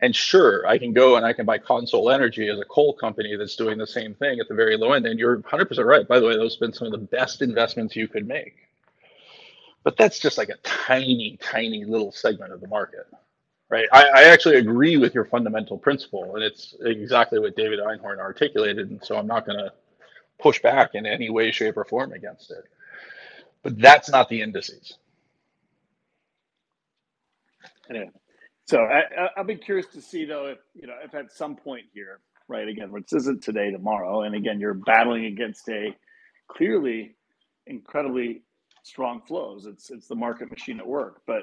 And 0.00 0.14
sure, 0.14 0.66
I 0.66 0.78
can 0.78 0.92
go 0.92 1.16
and 1.16 1.24
I 1.24 1.32
can 1.32 1.46
buy 1.46 1.58
CONSOL 1.58 2.12
Energy 2.14 2.48
as 2.48 2.60
a 2.60 2.64
coal 2.64 2.92
company 2.92 3.34
that's 3.34 3.56
doing 3.56 3.78
the 3.78 3.86
same 3.86 4.14
thing 4.14 4.38
at 4.40 4.48
the 4.48 4.54
very 4.54 4.76
low 4.76 4.92
end. 4.92 5.06
And 5.06 5.18
you're 5.18 5.38
100% 5.38 5.84
right. 5.84 6.06
By 6.06 6.20
the 6.20 6.26
way, 6.26 6.36
those 6.36 6.54
have 6.54 6.60
been 6.60 6.72
some 6.74 6.86
of 6.86 6.92
the 6.92 7.06
best 7.06 7.40
investments 7.40 7.96
you 7.96 8.06
could 8.06 8.28
make. 8.28 8.56
But 9.84 9.96
that's 9.96 10.18
just 10.18 10.36
like 10.36 10.50
a 10.50 10.56
tiny, 10.64 11.38
tiny 11.40 11.84
little 11.84 12.12
segment 12.12 12.52
of 12.52 12.60
the 12.60 12.68
market, 12.68 13.06
right? 13.70 13.86
I, 13.90 14.08
I 14.08 14.22
actually 14.24 14.56
agree 14.56 14.96
with 14.98 15.14
your 15.14 15.24
fundamental 15.24 15.78
principle. 15.78 16.34
And 16.34 16.44
it's 16.44 16.74
exactly 16.80 17.38
what 17.38 17.56
David 17.56 17.78
Einhorn 17.78 18.18
articulated. 18.18 18.90
And 18.90 19.02
so 19.02 19.16
I'm 19.16 19.26
not 19.26 19.46
going 19.46 19.58
to 19.58 19.72
push 20.40 20.60
back 20.60 20.90
in 20.94 21.06
any 21.06 21.30
way, 21.30 21.50
shape, 21.50 21.76
or 21.76 21.84
form 21.84 22.12
against 22.12 22.50
it. 22.50 22.64
But 23.62 23.78
that's 23.78 24.10
not 24.10 24.28
the 24.28 24.42
indices. 24.42 24.98
Anyway, 27.88 28.10
so 28.66 28.78
I, 28.80 29.28
I'll 29.36 29.44
be 29.44 29.56
curious 29.56 29.86
to 29.94 30.02
see 30.02 30.24
though 30.24 30.46
if 30.46 30.58
you 30.74 30.86
know 30.86 30.94
if 31.04 31.14
at 31.14 31.32
some 31.32 31.56
point 31.56 31.86
here, 31.94 32.20
right? 32.48 32.68
Again, 32.68 32.90
which 32.90 33.12
isn't 33.12 33.42
today, 33.42 33.70
tomorrow, 33.70 34.22
and 34.22 34.34
again, 34.34 34.60
you're 34.60 34.74
battling 34.74 35.26
against 35.26 35.68
a 35.68 35.94
clearly 36.48 37.14
incredibly 37.66 38.42
strong 38.82 39.22
flows. 39.26 39.66
It's 39.66 39.90
it's 39.90 40.08
the 40.08 40.16
market 40.16 40.50
machine 40.50 40.78
at 40.80 40.86
work, 40.86 41.22
but 41.26 41.42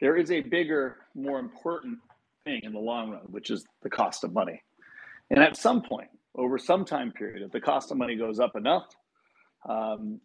there 0.00 0.16
is 0.16 0.30
a 0.30 0.40
bigger, 0.40 0.96
more 1.14 1.38
important 1.38 1.98
thing 2.44 2.60
in 2.64 2.72
the 2.72 2.78
long 2.78 3.10
run, 3.10 3.22
which 3.26 3.50
is 3.50 3.64
the 3.82 3.90
cost 3.90 4.24
of 4.24 4.32
money. 4.32 4.62
And 5.30 5.40
at 5.40 5.56
some 5.56 5.82
point, 5.82 6.08
over 6.36 6.58
some 6.58 6.84
time 6.84 7.12
period, 7.12 7.42
if 7.42 7.52
the 7.52 7.60
cost 7.60 7.90
of 7.90 7.98
money 7.98 8.16
goes 8.16 8.38
up 8.38 8.56
enough, 8.56 8.86
um, 9.68 10.20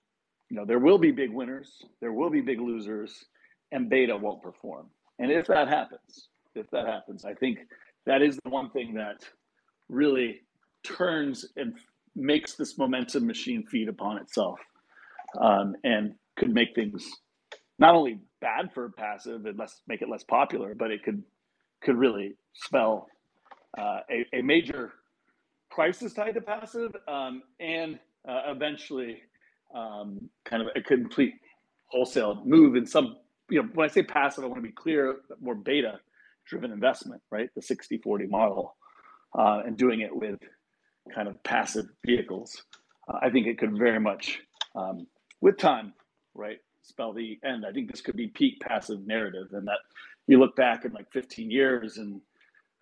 you 0.49 0.57
know, 0.57 0.65
there 0.65 0.79
will 0.79 0.97
be 0.97 1.11
big 1.11 1.31
winners, 1.31 1.83
there 2.01 2.13
will 2.13 2.29
be 2.29 2.41
big 2.41 2.59
losers, 2.59 3.25
and 3.71 3.89
beta 3.89 4.15
won't 4.15 4.41
perform. 4.41 4.87
And 5.19 5.31
if 5.31 5.47
that 5.47 5.67
happens, 5.67 6.29
if 6.53 6.69
that 6.71 6.85
happens, 6.85 7.25
I 7.25 7.33
think 7.33 7.59
that 8.05 8.21
is 8.21 8.37
the 8.43 8.49
one 8.49 8.69
thing 8.69 8.93
that 8.93 9.23
really 9.89 10.41
turns 10.83 11.45
and 11.55 11.73
makes 12.15 12.53
this 12.53 12.77
momentum 12.77 13.25
machine 13.25 13.63
feed 13.63 13.89
upon 13.89 14.17
itself 14.17 14.59
um, 15.39 15.75
and 15.83 16.13
could 16.37 16.53
make 16.53 16.75
things 16.75 17.09
not 17.79 17.95
only 17.95 18.19
bad 18.39 18.71
for 18.73 18.89
passive 18.89 19.45
and 19.45 19.57
less 19.57 19.81
make 19.87 20.01
it 20.01 20.09
less 20.09 20.23
popular, 20.23 20.75
but 20.75 20.91
it 20.91 21.03
could 21.03 21.23
could 21.81 21.97
really 21.97 22.35
spell 22.53 23.07
uh, 23.77 23.99
a, 24.09 24.37
a 24.37 24.41
major 24.41 24.93
prices 25.75 26.13
tied 26.13 26.33
to 26.33 26.41
passive 26.41 26.95
um, 27.09 27.43
and 27.59 27.99
uh, 28.27 28.43
eventually 28.47 29.21
um, 29.75 30.29
kind 30.45 30.61
of 30.63 30.69
a 30.77 30.81
complete 30.81 31.33
wholesale 31.87 32.41
move 32.45 32.77
in 32.77 32.85
some 32.85 33.17
you 33.49 33.61
know 33.61 33.67
when 33.73 33.87
i 33.87 33.91
say 33.91 34.01
passive 34.01 34.43
i 34.45 34.47
want 34.47 34.57
to 34.57 34.67
be 34.67 34.71
clear 34.71 35.17
more 35.41 35.53
beta 35.53 35.99
driven 36.47 36.71
investment 36.71 37.21
right? 37.29 37.49
The 37.55 37.61
60 37.61 37.97
40 37.97 38.27
model 38.27 38.75
uh, 39.37 39.63
and 39.65 39.75
doing 39.75 39.99
it 39.99 40.15
with 40.15 40.39
kind 41.13 41.27
of 41.27 41.43
passive 41.43 41.87
vehicles. 42.05 42.63
Uh, 43.09 43.19
i 43.21 43.29
think 43.29 43.45
it 43.45 43.57
could 43.57 43.77
very 43.77 43.99
much 43.99 44.39
um, 44.75 45.05
with 45.41 45.57
time 45.57 45.93
right 46.33 46.59
spell 46.83 47.11
the 47.13 47.39
end. 47.43 47.65
I 47.65 47.71
think 47.71 47.91
this 47.91 48.01
could 48.01 48.15
be 48.15 48.27
peak 48.27 48.59
passive 48.61 49.05
narrative 49.07 49.47
and 49.51 49.67
that 49.67 49.79
you 50.27 50.39
look 50.39 50.55
back 50.55 50.85
in 50.85 50.93
like 50.93 51.11
15 51.11 51.51
years 51.51 51.97
and 51.97 52.21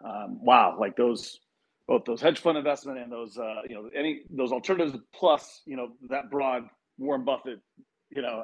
um, 0.05 0.39
wow 0.43 0.77
like 0.79 0.95
those 0.95 1.39
both 1.88 2.05
those 2.05 2.21
hedge 2.21 2.39
fund 2.39 2.57
investment 2.57 2.97
and 2.97 3.11
those 3.11 3.38
uh, 3.38 3.61
you 3.67 3.75
know 3.75 3.89
any 3.95 4.21
those 4.29 4.51
alternatives 4.51 4.97
plus 5.13 5.61
you 5.65 5.75
know 5.75 5.89
that 6.09 6.29
broad 6.31 6.63
Warren 6.97 7.25
Buffett 7.25 7.59
you 8.09 8.21
know 8.21 8.43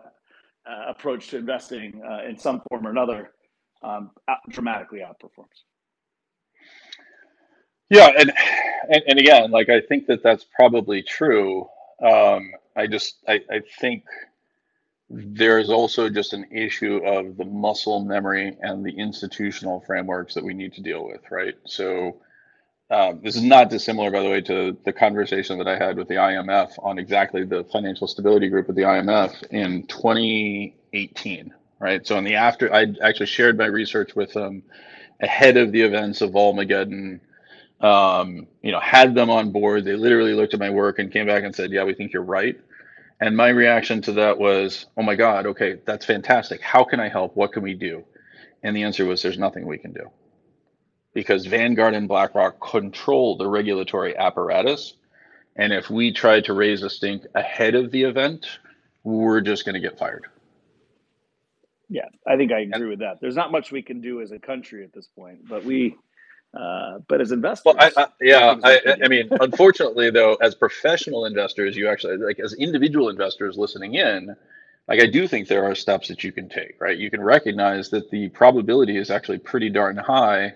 uh, 0.70 0.90
approach 0.90 1.30
to 1.30 1.38
investing 1.38 2.02
uh, 2.10 2.28
in 2.28 2.38
some 2.38 2.62
form 2.70 2.86
or 2.86 2.90
another 2.92 3.32
um, 3.84 4.12
dramatically 4.50 5.00
outperforms. 5.00 5.64
Yeah, 7.90 8.10
and, 8.18 8.32
and 8.90 9.04
and 9.08 9.20
again, 9.20 9.52
like 9.52 9.70
I 9.70 9.82
think 9.82 10.08
that 10.08 10.22
that's 10.22 10.46
probably 10.56 11.02
true. 11.02 11.68
Um, 12.06 12.52
I 12.76 12.88
just 12.88 13.18
I, 13.28 13.42
I 13.50 13.62
think 13.80 14.04
there's 15.10 15.72
also 15.72 16.08
just 16.08 16.34
an 16.34 16.46
issue 16.52 16.98
of 17.04 17.36
the 17.36 17.46
muscle 17.46 18.04
memory 18.04 18.56
and 18.62 18.86
the 18.86 18.92
institutional 18.92 19.82
frameworks 19.82 20.36
that 20.36 20.44
we 20.44 20.54
need 20.54 20.74
to 20.74 20.82
deal 20.82 21.04
with, 21.04 21.22
right? 21.32 21.56
So 21.66 22.18
um, 22.92 23.22
this 23.24 23.36
is 23.36 23.44
not 23.44 23.70
dissimilar, 23.70 24.12
by 24.12 24.24
the 24.24 24.30
way, 24.30 24.42
to 24.42 24.78
the 24.86 24.94
conversation 24.94 25.58
that 25.60 25.68
I 25.68 25.78
had 25.78 25.98
with 25.98 26.08
the 26.08 26.16
IMF 26.16 26.72
on 26.84 27.00
exactly 27.00 27.44
the 27.46 27.66
financial 27.66 28.08
stability 28.08 28.50
group 28.50 28.70
of 28.70 28.76
the 28.76 28.84
IMF 28.84 29.44
in 29.52 29.88
2018, 29.88 31.54
right? 31.80 32.08
So 32.08 32.18
in 32.18 32.24
the 32.24 32.36
after, 32.36 32.74
I 32.74 32.88
actually 33.04 33.28
shared 33.28 33.58
my 33.58 33.66
research 33.68 34.16
with 34.16 34.34
them 34.34 34.64
ahead 35.22 35.58
of 35.58 35.72
the 35.72 35.82
events 35.82 36.22
of 36.22 36.32
Volmageddon. 36.32 37.22
Um, 37.82 38.48
you 38.64 38.72
know, 38.72 38.80
had 38.80 39.16
them 39.16 39.30
on 39.30 39.52
board. 39.52 39.86
They 39.86 39.96
literally 39.96 40.34
looked 40.34 40.54
at 40.56 40.60
my 40.62 40.70
work 40.72 41.00
and 41.00 41.12
came 41.14 41.28
back 41.28 41.44
and 41.44 41.56
said, 41.56 41.72
"Yeah, 41.72 41.84
we 41.86 41.94
think 41.96 42.14
you're 42.14 42.24
right." 42.24 42.60
And 43.22 43.38
my 43.38 43.50
reaction 43.50 44.02
to 44.04 44.14
that 44.14 44.40
was, 44.40 44.88
"Oh 44.98 45.04
my 45.04 45.16
God, 45.16 45.48
okay, 45.48 45.78
that's 45.86 46.06
fantastic. 46.06 46.62
How 46.62 46.84
can 46.86 47.00
I 47.00 47.10
help? 47.10 47.36
What 47.38 47.54
can 47.54 47.64
we 47.64 47.76
do?" 47.76 48.06
And 48.64 48.76
the 48.76 48.84
answer 48.84 49.06
was, 49.06 49.22
"There's 49.24 49.40
nothing 49.40 49.68
we 49.68 49.78
can 49.80 49.94
do." 49.94 50.19
Because 51.14 51.46
Vanguard 51.46 51.94
and 51.94 52.08
BlackRock 52.08 52.60
control 52.60 53.38
the 53.38 53.48
regulatory 53.48 54.16
apparatus. 54.16 54.94
And 55.56 55.74
if 55.74 55.90
we 55.90 56.14
try 56.14 56.42
to 56.42 56.54
raise 56.54 56.84
a 56.84 56.90
stink 56.90 57.26
ahead 57.36 57.76
of 57.76 57.92
the 57.92 58.04
event, 58.04 58.46
we're 59.04 59.42
just 59.42 59.66
going 59.66 59.74
to 59.74 59.80
get 59.80 59.98
fired. 59.98 60.28
Yeah, 61.90 62.06
I 62.28 62.38
think 62.38 62.52
I 62.52 62.60
agree 62.60 62.90
with 62.90 63.00
that. 63.00 63.20
There's 63.20 63.36
not 63.36 63.52
much 63.52 63.72
we 63.72 63.82
can 63.82 64.00
do 64.00 64.22
as 64.22 64.32
a 64.32 64.40
country 64.40 64.84
at 64.84 64.94
this 64.94 65.08
point, 65.08 65.50
but 65.50 65.66
we, 65.66 65.96
uh, 66.54 67.00
but 67.08 67.20
as 67.20 67.32
investors, 67.32 67.64
well, 67.66 67.76
I, 67.80 67.92
I, 67.98 68.08
yeah, 68.22 68.56
I, 68.64 68.80
I 69.04 69.08
mean, 69.08 69.28
unfortunately, 69.42 70.12
though, 70.12 70.36
as 70.36 70.54
professional 70.54 71.26
investors, 71.26 71.76
you 71.76 71.90
actually 71.90 72.18
like 72.18 72.40
as 72.40 72.54
individual 72.54 73.10
investors 73.10 73.58
listening 73.58 73.96
in, 73.96 74.36
like 74.88 75.02
I 75.02 75.08
do 75.08 75.28
think 75.28 75.48
there 75.48 75.66
are 75.66 75.74
steps 75.74 76.10
that 76.10 76.24
you 76.24 76.32
can 76.32 76.48
take. 76.48 76.80
Right, 76.80 76.98
you 76.98 77.10
can 77.10 77.24
recognize 77.24 77.90
that 77.90 78.12
the 78.12 78.30
probability 78.30 78.96
is 78.96 79.10
actually 79.10 79.40
pretty 79.40 79.72
darn 79.72 79.98
high 79.98 80.54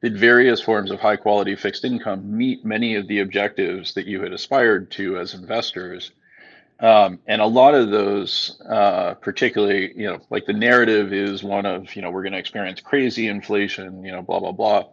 that 0.00 0.12
various 0.12 0.60
forms 0.60 0.90
of 0.90 1.00
high 1.00 1.16
quality 1.16 1.56
fixed 1.56 1.84
income 1.84 2.36
meet 2.36 2.64
many 2.64 2.94
of 2.94 3.08
the 3.08 3.20
objectives 3.20 3.94
that 3.94 4.06
you 4.06 4.22
had 4.22 4.32
aspired 4.32 4.90
to 4.92 5.18
as 5.18 5.34
investors 5.34 6.12
um, 6.80 7.18
and 7.26 7.40
a 7.40 7.46
lot 7.46 7.74
of 7.74 7.90
those, 7.90 8.60
uh, 8.68 9.14
particularly, 9.14 9.92
you 9.96 10.06
know, 10.06 10.20
like 10.30 10.46
the 10.46 10.52
narrative 10.52 11.12
is 11.12 11.42
one 11.42 11.66
of, 11.66 11.94
you 11.96 12.02
know, 12.02 12.10
we're 12.10 12.22
going 12.22 12.34
to 12.34 12.38
experience 12.38 12.80
crazy 12.80 13.26
inflation, 13.26 14.04
you 14.04 14.12
know, 14.12 14.22
blah, 14.22 14.38
blah, 14.38 14.52
blah. 14.52 14.84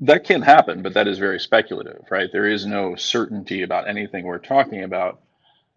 That 0.00 0.24
can 0.24 0.42
happen, 0.42 0.82
but 0.82 0.94
that 0.94 1.06
is 1.06 1.18
very 1.18 1.38
speculative, 1.38 2.04
right? 2.10 2.28
There 2.32 2.48
is 2.48 2.66
no 2.66 2.96
certainty 2.96 3.62
about 3.62 3.88
anything 3.88 4.24
we're 4.24 4.38
talking 4.38 4.82
about. 4.82 5.20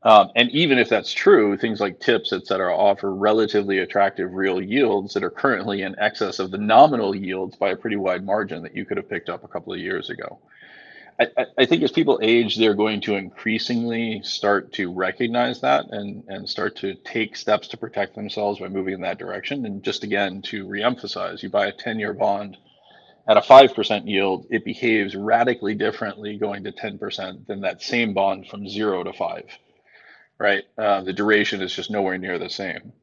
Um, 0.05 0.29
and 0.35 0.51
even 0.51 0.77
if 0.77 0.87
that's 0.87 1.11
true, 1.11 1.57
things 1.57 1.81
like 1.81 1.99
TIPS, 1.99 2.31
et 2.31 2.45
cetera, 2.45 2.77
offer 2.77 3.13
relatively 3.13 3.79
attractive 3.79 4.33
real 4.33 4.61
yields 4.61 5.15
that 5.15 5.23
are 5.23 5.31
currently 5.31 5.81
in 5.81 5.97
excess 5.99 6.37
of 6.37 6.51
the 6.51 6.59
nominal 6.59 7.15
yields 7.15 7.55
by 7.55 7.71
a 7.71 7.75
pretty 7.75 7.97
wide 7.97 8.23
margin 8.23 8.61
that 8.63 8.75
you 8.75 8.85
could 8.85 8.97
have 8.97 9.09
picked 9.09 9.29
up 9.29 9.43
a 9.43 9.47
couple 9.47 9.73
of 9.73 9.79
years 9.79 10.11
ago. 10.11 10.39
I, 11.19 11.27
I 11.57 11.65
think 11.65 11.81
as 11.81 11.91
people 11.91 12.19
age, 12.21 12.57
they're 12.57 12.75
going 12.75 13.01
to 13.01 13.15
increasingly 13.15 14.21
start 14.23 14.73
to 14.73 14.93
recognize 14.93 15.61
that 15.61 15.85
and, 15.89 16.23
and 16.27 16.47
start 16.49 16.75
to 16.77 16.95
take 16.95 17.37
steps 17.37 17.69
to 17.69 17.77
protect 17.77 18.15
themselves 18.15 18.59
by 18.59 18.67
moving 18.67 18.93
in 18.95 19.01
that 19.01 19.17
direction. 19.17 19.65
And 19.65 19.81
just 19.81 20.03
again, 20.03 20.41
to 20.43 20.67
reemphasize, 20.67 21.41
you 21.41 21.49
buy 21.49 21.67
a 21.67 21.71
10 21.71 21.99
year 21.99 22.13
bond 22.13 22.57
at 23.27 23.37
a 23.37 23.41
5% 23.41 24.07
yield, 24.07 24.45
it 24.51 24.65
behaves 24.65 25.15
radically 25.15 25.73
differently 25.73 26.37
going 26.37 26.65
to 26.65 26.71
10% 26.71 27.47
than 27.47 27.61
that 27.61 27.81
same 27.81 28.13
bond 28.13 28.47
from 28.47 28.69
zero 28.69 29.03
to 29.03 29.13
five, 29.13 29.45
right? 30.37 30.63
Uh, 30.77 31.01
the 31.01 31.13
duration 31.13 31.61
is 31.61 31.73
just 31.73 31.89
nowhere 31.89 32.17
near 32.17 32.37
the 32.37 32.49
same. 32.49 32.93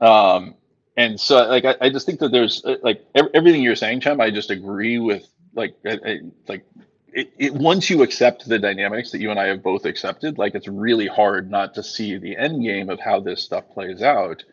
Um, 0.00 0.54
and 0.96 1.20
so 1.20 1.46
like 1.48 1.64
I, 1.64 1.76
I, 1.80 1.90
just 1.90 2.06
think 2.06 2.20
that 2.20 2.32
there's 2.32 2.64
uh, 2.64 2.76
like 2.82 3.04
everything 3.14 3.62
you're 3.62 3.76
saying, 3.76 4.02
Cem, 4.02 4.20
I 4.20 4.30
just 4.30 4.50
agree 4.50 4.98
with 4.98 5.26
like 5.54 5.76
I, 5.86 6.20
like 6.48 6.64
it, 7.12 7.32
it, 7.38 7.54
once 7.54 7.90
you 7.90 8.02
accept 8.02 8.48
the 8.48 8.58
dynamics 8.58 9.10
that 9.10 9.20
you 9.20 9.30
and 9.30 9.38
I 9.38 9.46
have 9.46 9.62
both 9.62 9.84
accepted, 9.84 10.38
like 10.38 10.54
it's 10.54 10.68
really 10.68 11.06
hard 11.06 11.50
not 11.50 11.74
to 11.74 11.82
see 11.82 12.16
the 12.16 12.36
end 12.36 12.62
game 12.62 12.88
of 12.90 13.00
how 13.00 13.20
this 13.20 13.42
stuff 13.42 13.64
plays 13.72 14.02
out. 14.02 14.44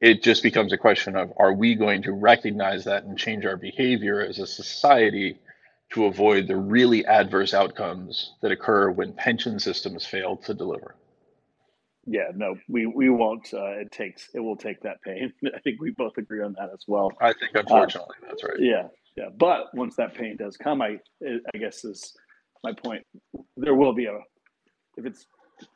It 0.00 0.22
just 0.22 0.42
becomes 0.42 0.72
a 0.72 0.78
question 0.78 1.16
of 1.16 1.32
are 1.36 1.52
we 1.52 1.74
going 1.74 2.02
to 2.02 2.12
recognize 2.12 2.84
that 2.84 3.04
and 3.04 3.18
change 3.18 3.44
our 3.44 3.56
behavior 3.56 4.20
as 4.20 4.38
a 4.38 4.46
society 4.46 5.38
to 5.92 6.04
avoid 6.04 6.46
the 6.46 6.56
really 6.56 7.04
adverse 7.06 7.54
outcomes 7.54 8.34
that 8.42 8.52
occur 8.52 8.90
when 8.90 9.12
pension 9.12 9.58
systems 9.58 10.06
fail 10.06 10.36
to 10.36 10.54
deliver? 10.54 10.94
Yeah, 12.10 12.30
no, 12.34 12.56
we 12.68 12.86
we 12.86 13.10
won't. 13.10 13.52
Uh, 13.52 13.80
it 13.80 13.92
takes 13.92 14.30
it 14.34 14.40
will 14.40 14.56
take 14.56 14.80
that 14.82 15.02
pain. 15.02 15.30
I 15.54 15.58
think 15.60 15.80
we 15.80 15.90
both 15.90 16.16
agree 16.16 16.42
on 16.42 16.54
that 16.58 16.70
as 16.72 16.84
well. 16.86 17.12
I 17.20 17.34
think, 17.34 17.52
unfortunately, 17.54 18.16
uh, 18.22 18.28
that's 18.28 18.42
right. 18.42 18.58
Yeah, 18.58 18.88
yeah. 19.16 19.28
But 19.36 19.74
once 19.74 19.94
that 19.96 20.14
pain 20.14 20.36
does 20.38 20.56
come, 20.56 20.80
I 20.80 20.98
I 21.22 21.58
guess 21.58 21.84
is 21.84 22.16
my 22.64 22.72
point. 22.72 23.04
There 23.58 23.74
will 23.74 23.92
be 23.92 24.06
a 24.06 24.18
if 24.96 25.04
it's 25.04 25.26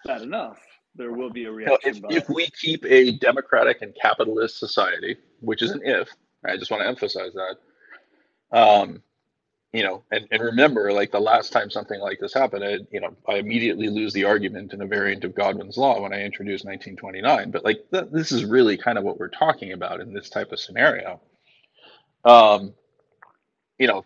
bad 0.06 0.22
enough, 0.22 0.58
there 0.94 1.12
will 1.12 1.30
be 1.30 1.44
a 1.44 1.52
reaction. 1.52 2.02
if, 2.08 2.22
if 2.24 2.28
we 2.28 2.48
keep 2.60 2.84
a 2.86 3.18
democratic 3.18 3.82
and 3.82 3.94
capitalist 4.00 4.58
society, 4.58 5.16
which 5.40 5.60
is 5.60 5.72
an 5.72 5.82
if, 5.84 6.08
I 6.46 6.56
just 6.56 6.70
want 6.70 6.82
to 6.82 6.88
emphasize 6.88 7.32
that. 7.34 8.58
Um, 8.58 9.02
you 9.72 9.84
know, 9.84 10.04
and, 10.10 10.28
and 10.32 10.42
remember, 10.42 10.92
like 10.92 11.12
the 11.12 11.20
last 11.20 11.52
time 11.52 11.70
something 11.70 12.00
like 12.00 12.20
this 12.20 12.34
happened, 12.34 12.64
I, 12.64 12.78
you 12.92 13.00
know, 13.00 13.16
I 13.28 13.34
immediately 13.36 13.88
lose 13.88 14.12
the 14.12 14.24
argument 14.24 14.74
in 14.74 14.82
a 14.82 14.86
variant 14.86 15.24
of 15.24 15.34
Godwin's 15.34 15.78
law 15.78 16.00
when 16.02 16.12
I 16.14 16.22
introduced 16.22 16.64
1929. 16.66 17.52
But 17.52 17.64
like, 17.64 17.84
th- 17.92 18.08
this 18.12 18.32
is 18.32 18.44
really 18.44 18.76
kind 18.78 18.98
of 18.98 19.04
what 19.04 19.18
we're 19.18 19.28
talking 19.28 19.72
about 19.72 20.00
in 20.00 20.12
this 20.14 20.30
type 20.30 20.52
of 20.52 20.60
scenario. 20.60 21.20
Um, 22.24 22.74
you 23.78 23.88
know, 23.88 24.04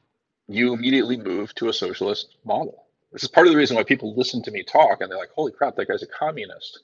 you 0.49 0.75
immediately 0.75 1.17
move 1.17 1.55
to 1.57 1.69
a 1.69 1.75
socialist 1.75 2.37
model. 2.45 2.87
This 3.13 3.25
is 3.25 3.29
part 3.31 3.47
of 3.47 3.53
the 3.53 3.59
reason 3.59 3.77
why 3.77 3.85
people 3.85 4.15
listen 4.17 4.43
to 4.45 4.53
me 4.53 4.63
talk 4.65 5.01
and 5.01 5.11
they're 5.11 5.19
like, 5.19 5.31
holy 5.35 5.53
crap, 5.53 5.77
that 5.77 5.89
guy's 5.89 6.03
a 6.03 6.07
communist. 6.07 6.81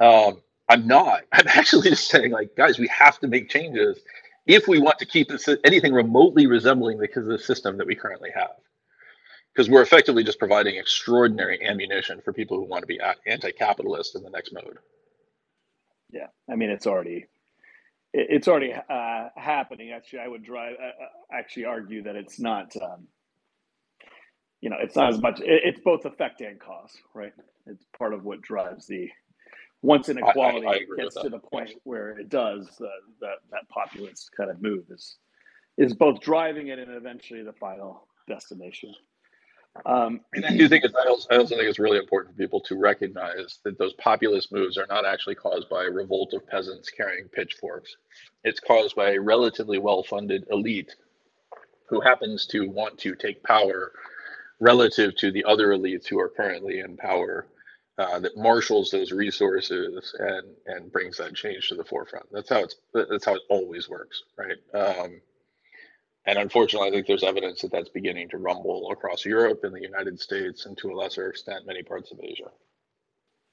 Um, 0.00 0.42
I'm 0.68 0.86
not. 0.86 1.22
I'm 1.32 1.48
actually 1.48 1.90
just 1.90 2.08
saying, 2.08 2.32
like, 2.32 2.56
guys, 2.56 2.78
we 2.78 2.88
have 2.88 3.20
to 3.20 3.28
make 3.28 3.50
changes 3.50 3.98
if 4.46 4.68
we 4.68 4.78
want 4.78 4.98
to 5.00 5.06
keep 5.06 5.30
anything 5.64 5.92
remotely 5.92 6.46
resembling 6.46 6.98
the, 6.98 7.38
system 7.38 7.78
that 7.78 7.86
we 7.86 7.94
currently 7.94 8.30
have. 8.34 8.50
Because 9.52 9.70
we're 9.70 9.82
effectively 9.82 10.22
just 10.22 10.38
providing 10.38 10.76
extraordinary 10.76 11.66
ammunition 11.66 12.20
for 12.22 12.32
people 12.32 12.58
who 12.58 12.64
want 12.64 12.82
to 12.82 12.86
be 12.86 13.00
anti 13.26 13.50
capitalist 13.52 14.14
in 14.14 14.22
the 14.22 14.30
next 14.30 14.52
mode. 14.52 14.78
Yeah. 16.10 16.26
I 16.50 16.56
mean, 16.56 16.70
it's 16.70 16.86
already 16.86 17.26
it's 18.12 18.48
already 18.48 18.72
uh, 18.72 19.28
happening. 19.36 19.92
Actually, 19.92 20.20
I 20.20 20.28
would 20.28 20.42
drive 20.42 20.76
uh, 20.80 20.86
uh, 20.86 21.38
actually 21.38 21.64
argue 21.64 22.02
that 22.04 22.16
it's 22.16 22.38
not. 22.38 22.74
Um, 22.76 23.08
you 24.60 24.70
know, 24.70 24.76
it's 24.80 24.96
not 24.96 25.10
as 25.12 25.20
much. 25.20 25.40
It, 25.40 25.62
it's 25.64 25.80
both 25.80 26.04
effect 26.06 26.40
and 26.40 26.58
cause, 26.58 26.92
right? 27.14 27.32
It's 27.66 27.84
part 27.98 28.14
of 28.14 28.24
what 28.24 28.40
drives 28.40 28.86
the 28.86 29.10
once 29.82 30.08
inequality 30.08 30.66
I, 30.66 30.70
I, 30.70 30.74
I 30.74 30.96
gets 30.96 31.14
to 31.16 31.28
the 31.28 31.38
point 31.38 31.70
where 31.84 32.18
it 32.18 32.28
does 32.28 32.68
uh, 32.80 32.86
that 33.20 33.36
that 33.50 33.68
populist 33.68 34.30
kind 34.36 34.50
of 34.50 34.60
move 34.62 34.84
is 34.90 35.16
is 35.78 35.94
both 35.94 36.20
driving 36.20 36.68
it 36.68 36.78
and 36.78 36.92
eventually 36.92 37.42
the 37.42 37.52
final 37.52 38.06
destination. 38.28 38.94
Um, 39.84 40.20
and 40.32 40.46
I 40.46 40.56
do 40.56 40.68
think 40.68 40.84
it's, 40.84 40.94
I 40.94 41.06
also, 41.06 41.28
I 41.30 41.36
also 41.36 41.54
think 41.54 41.68
it's 41.68 41.78
really 41.78 41.98
important 41.98 42.34
for 42.34 42.38
people 42.38 42.60
to 42.62 42.78
recognize 42.78 43.58
that 43.64 43.78
those 43.78 43.92
populist 43.94 44.50
moves 44.50 44.78
are 44.78 44.86
not 44.88 45.04
actually 45.04 45.34
caused 45.34 45.68
by 45.68 45.84
a 45.84 45.90
revolt 45.90 46.32
of 46.32 46.46
peasants 46.46 46.88
carrying 46.88 47.28
pitchforks. 47.28 47.94
It's 48.42 48.58
caused 48.58 48.96
by 48.96 49.12
a 49.12 49.20
relatively 49.20 49.76
well-funded 49.76 50.46
elite 50.50 50.94
who 51.90 52.00
happens 52.00 52.46
to 52.46 52.70
want 52.70 52.98
to 53.00 53.14
take 53.14 53.42
power 53.42 53.92
relative 54.60 55.14
to 55.16 55.30
the 55.30 55.44
other 55.44 55.68
elites 55.68 56.06
who 56.08 56.18
are 56.18 56.30
currently 56.30 56.80
in 56.80 56.96
power 56.96 57.46
uh, 57.98 58.18
that 58.20 58.36
marshals 58.36 58.90
those 58.90 59.12
resources 59.12 60.14
and 60.18 60.44
and 60.66 60.92
brings 60.92 61.16
that 61.18 61.34
change 61.34 61.68
to 61.68 61.74
the 61.74 61.84
forefront. 61.84 62.26
That's 62.32 62.50
how 62.50 62.60
it's 62.60 62.76
that's 62.92 63.24
how 63.24 63.34
it 63.34 63.42
always 63.48 63.88
works, 63.88 64.22
right? 64.36 64.56
Um, 64.74 65.20
and 66.26 66.38
unfortunately, 66.38 66.88
I 66.88 66.90
think 66.90 67.06
there's 67.06 67.22
evidence 67.22 67.62
that 67.62 67.70
that's 67.70 67.88
beginning 67.88 68.28
to 68.30 68.38
rumble 68.38 68.90
across 68.90 69.24
Europe 69.24 69.60
and 69.62 69.74
the 69.74 69.80
United 69.80 70.20
States, 70.20 70.66
and 70.66 70.76
to 70.78 70.90
a 70.90 70.94
lesser 70.94 71.28
extent, 71.28 71.66
many 71.66 71.82
parts 71.82 72.10
of 72.10 72.18
Asia. 72.22 72.50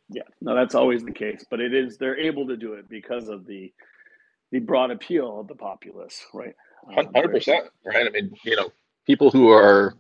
Yeah, 0.09 0.23
no, 0.41 0.55
that's 0.55 0.75
always 0.75 1.03
the 1.03 1.11
case, 1.11 1.45
but 1.49 1.59
it 1.59 1.73
is 1.73 1.97
they're 1.97 2.19
able 2.19 2.47
to 2.47 2.57
do 2.57 2.73
it 2.73 2.89
because 2.89 3.29
of 3.29 3.45
the 3.45 3.71
the 4.51 4.59
broad 4.59 4.91
appeal 4.91 5.39
of 5.39 5.47
the 5.47 5.55
populace, 5.55 6.23
right? 6.33 6.55
Um, 6.97 7.07
Hundred 7.13 7.31
percent, 7.31 7.65
right? 7.85 8.05
I 8.05 8.09
mean, 8.09 8.33
you 8.43 8.55
know, 8.55 8.71
people 9.07 9.31
who 9.31 9.49
are, 9.49 9.95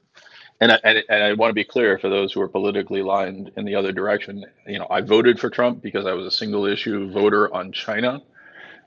and 0.61 0.71
I, 0.71 0.79
and, 0.83 1.03
and 1.09 1.23
I 1.23 1.33
want 1.33 1.49
to 1.49 1.55
be 1.55 1.63
clear 1.63 1.97
for 1.99 2.09
those 2.09 2.33
who 2.33 2.41
are 2.41 2.47
politically 2.47 3.01
aligned 3.01 3.51
in 3.57 3.65
the 3.65 3.75
other 3.75 3.91
direction. 3.91 4.45
You 4.67 4.79
know, 4.79 4.87
I 4.89 5.01
voted 5.01 5.39
for 5.39 5.49
Trump 5.49 5.81
because 5.81 6.05
I 6.05 6.13
was 6.13 6.25
a 6.25 6.31
single 6.31 6.65
issue 6.65 7.11
voter 7.11 7.53
on 7.53 7.71
China 7.71 8.21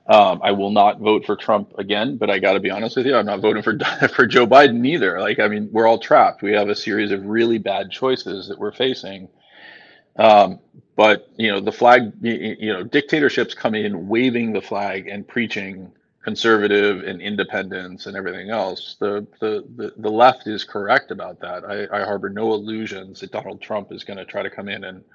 um, 0.07 0.39
I 0.41 0.51
will 0.51 0.71
not 0.71 0.99
vote 0.99 1.25
for 1.25 1.35
Trump 1.35 1.73
again, 1.77 2.15
but 2.17 2.29
I 2.29 2.39
got 2.39 2.53
to 2.53 2.61
be 2.61 2.71
honest 2.71 2.95
with 2.95 3.05
you, 3.05 3.15
I'm 3.15 3.25
not 3.25 3.41
voting 3.41 3.61
for 3.61 3.77
for 4.13 4.25
Joe 4.25 4.47
Biden 4.47 4.87
either. 4.87 5.19
Like, 5.19 5.39
I 5.39 5.47
mean, 5.49 5.69
we're 5.71 5.87
all 5.87 5.99
trapped. 5.99 6.41
We 6.41 6.53
have 6.53 6.69
a 6.69 6.75
series 6.75 7.11
of 7.11 7.25
really 7.25 7.57
bad 7.57 7.91
choices 7.91 8.47
that 8.47 8.57
we're 8.57 8.71
facing. 8.71 9.27
Um, 10.15 10.59
but 10.95 11.29
you 11.37 11.51
know, 11.51 11.59
the 11.59 11.73
flag, 11.73 12.13
you 12.21 12.73
know, 12.73 12.83
dictatorships 12.83 13.53
come 13.53 13.75
in 13.75 14.07
waving 14.07 14.53
the 14.53 14.61
flag 14.61 15.07
and 15.07 15.27
preaching 15.27 15.91
conservative 16.27 17.03
and 17.03 17.21
independence 17.21 18.05
and 18.05 18.17
everything 18.17 18.49
else. 18.49 18.97
The 18.99 19.25
the 19.39 19.63
the, 19.77 19.93
the 19.95 20.11
left 20.11 20.45
is 20.45 20.65
correct 20.65 21.09
about 21.09 21.39
that. 21.39 21.63
I, 21.63 22.01
I 22.01 22.03
harbor 22.03 22.29
no 22.29 22.53
illusions 22.53 23.21
that 23.21 23.31
Donald 23.31 23.61
Trump 23.61 23.93
is 23.93 24.03
going 24.03 24.17
to 24.17 24.25
try 24.25 24.43
to 24.43 24.49
come 24.49 24.67
in 24.67 24.83
and 24.83 25.05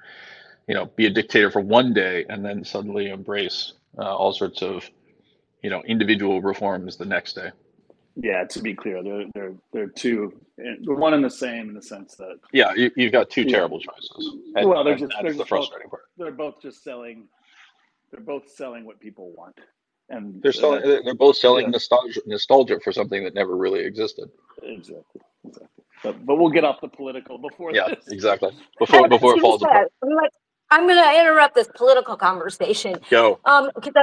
you 0.67 0.73
know 0.73 0.87
be 0.95 1.05
a 1.05 1.11
dictator 1.11 1.51
for 1.51 1.61
one 1.61 1.93
day 1.93 2.25
and 2.29 2.43
then 2.43 2.65
suddenly 2.65 3.11
embrace 3.11 3.73
uh, 3.99 4.15
all 4.15 4.33
sorts 4.33 4.63
of 4.63 4.89
you 5.61 5.69
know 5.69 5.83
individual 5.83 6.41
reforms 6.41 6.97
the 6.97 7.05
next 7.05 7.33
day. 7.33 7.51
Yeah, 8.15 8.45
to 8.45 8.59
be 8.63 8.73
clear, 8.73 9.03
they're 9.03 9.25
they're 9.35 9.53
they're 9.71 9.89
two 9.89 10.33
they're 10.57 10.95
one 10.95 11.13
and 11.13 11.23
the 11.23 11.29
same 11.29 11.69
in 11.69 11.75
the 11.75 11.83
sense 11.83 12.15
that 12.15 12.39
yeah, 12.53 12.73
you, 12.73 12.91
have 12.97 13.11
got 13.11 13.29
two 13.29 13.45
terrible 13.45 13.79
choices. 13.79 14.35
And, 14.55 14.67
well, 14.67 14.83
they're 14.83 14.97
just 14.97 15.13
they're 15.21 15.33
the 15.33 15.45
frustrating 15.45 15.89
both, 15.89 15.91
part. 15.91 16.03
They're 16.17 16.31
both 16.31 16.59
just 16.59 16.83
selling. 16.83 17.27
They're 18.09 18.19
both 18.19 18.49
selling 18.49 18.83
what 18.83 18.99
people 18.99 19.31
want, 19.37 19.59
and 20.13 20.41
they're 20.41 20.51
selling. 20.51 20.83
Uh, 20.83 20.99
they're 21.03 21.15
both 21.15 21.37
selling 21.37 21.65
yeah. 21.65 21.71
nostalgia 21.71 22.21
nostalgia 22.25 22.79
for 22.79 22.91
something 22.91 23.23
that 23.23 23.33
never 23.33 23.55
really 23.55 23.83
existed. 23.83 24.29
Exactly. 24.61 25.21
Exactly. 25.45 25.69
But, 26.03 26.25
but 26.25 26.35
we'll 26.35 26.49
get 26.49 26.65
off 26.65 26.81
the 26.81 26.89
political 26.89 27.37
before. 27.37 27.73
Yeah, 27.73 27.89
this. 27.89 28.07
exactly. 28.09 28.51
Before 28.79 29.07
before 29.07 29.37
it 29.37 29.41
falls 29.41 29.63
apart. 29.63 29.89
I'm 30.69 30.87
going 30.87 31.01
to 31.01 31.19
interrupt 31.19 31.53
this 31.53 31.69
political 31.75 32.17
conversation. 32.17 32.95
Go. 33.09 33.39
Um, 33.45 33.69
because 33.75 33.93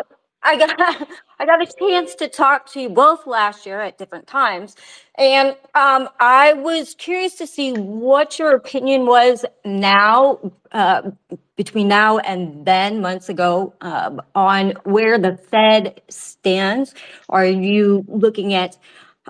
I 0.42 0.56
got 0.56 0.80
I 1.38 1.46
got 1.46 1.62
a 1.62 1.72
chance 1.78 2.14
to 2.16 2.28
talk 2.28 2.70
to 2.72 2.80
you 2.80 2.88
both 2.90 3.26
last 3.26 3.66
year 3.66 3.80
at 3.80 3.98
different 3.98 4.26
times, 4.26 4.76
and 5.16 5.56
um, 5.74 6.08
I 6.20 6.54
was 6.54 6.94
curious 6.94 7.34
to 7.36 7.46
see 7.46 7.72
what 7.72 8.38
your 8.38 8.54
opinion 8.54 9.06
was 9.06 9.44
now, 9.64 10.38
uh, 10.72 11.10
between 11.56 11.88
now 11.88 12.18
and 12.18 12.64
then, 12.66 13.00
months 13.00 13.28
ago, 13.28 13.74
um, 13.80 14.20
on 14.34 14.72
where 14.84 15.18
the 15.18 15.36
Fed 15.36 16.00
stands. 16.08 16.94
Are 17.28 17.46
you 17.46 18.04
looking 18.08 18.54
at 18.54 18.76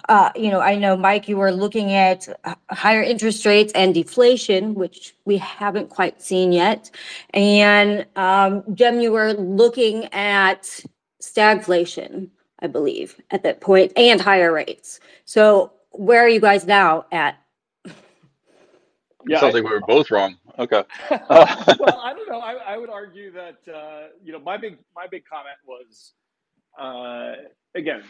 uh, 0.08 0.30
you 0.34 0.50
know, 0.50 0.60
I 0.60 0.76
know, 0.76 0.96
Mike, 0.96 1.28
you 1.28 1.36
were 1.36 1.52
looking 1.52 1.92
at 1.92 2.26
uh, 2.44 2.54
higher 2.70 3.02
interest 3.02 3.44
rates 3.44 3.72
and 3.74 3.92
deflation, 3.92 4.74
which 4.74 5.14
we 5.26 5.36
haven't 5.36 5.90
quite 5.90 6.22
seen 6.22 6.52
yet. 6.52 6.90
And 7.34 8.06
um, 8.16 8.64
you 8.78 9.12
were 9.12 9.34
looking 9.34 10.06
at 10.14 10.80
stagflation, 11.20 12.28
I 12.60 12.66
believe, 12.66 13.20
at 13.30 13.42
that 13.42 13.60
point, 13.60 13.92
and 13.96 14.20
higher 14.20 14.52
rates. 14.52 15.00
So 15.24 15.72
where 15.90 16.22
are 16.24 16.28
you 16.28 16.40
guys 16.40 16.66
now 16.66 17.06
at? 17.12 17.36
Yeah, 19.26 19.38
Sounds 19.38 19.54
I, 19.54 19.58
like 19.58 19.64
we 19.64 19.70
were 19.70 19.82
both 19.86 20.10
wrong. 20.10 20.36
Okay. 20.58 20.82
well, 21.10 21.20
I 21.30 22.14
don't 22.14 22.28
know. 22.28 22.40
I, 22.40 22.54
I 22.54 22.76
would 22.78 22.88
argue 22.88 23.30
that 23.32 23.58
uh, 23.72 24.08
you 24.24 24.32
know 24.32 24.38
my 24.38 24.56
big 24.56 24.78
my 24.96 25.06
big 25.06 25.24
comment 25.26 25.56
was 25.66 26.14
uh, 26.78 27.32
again 27.74 28.02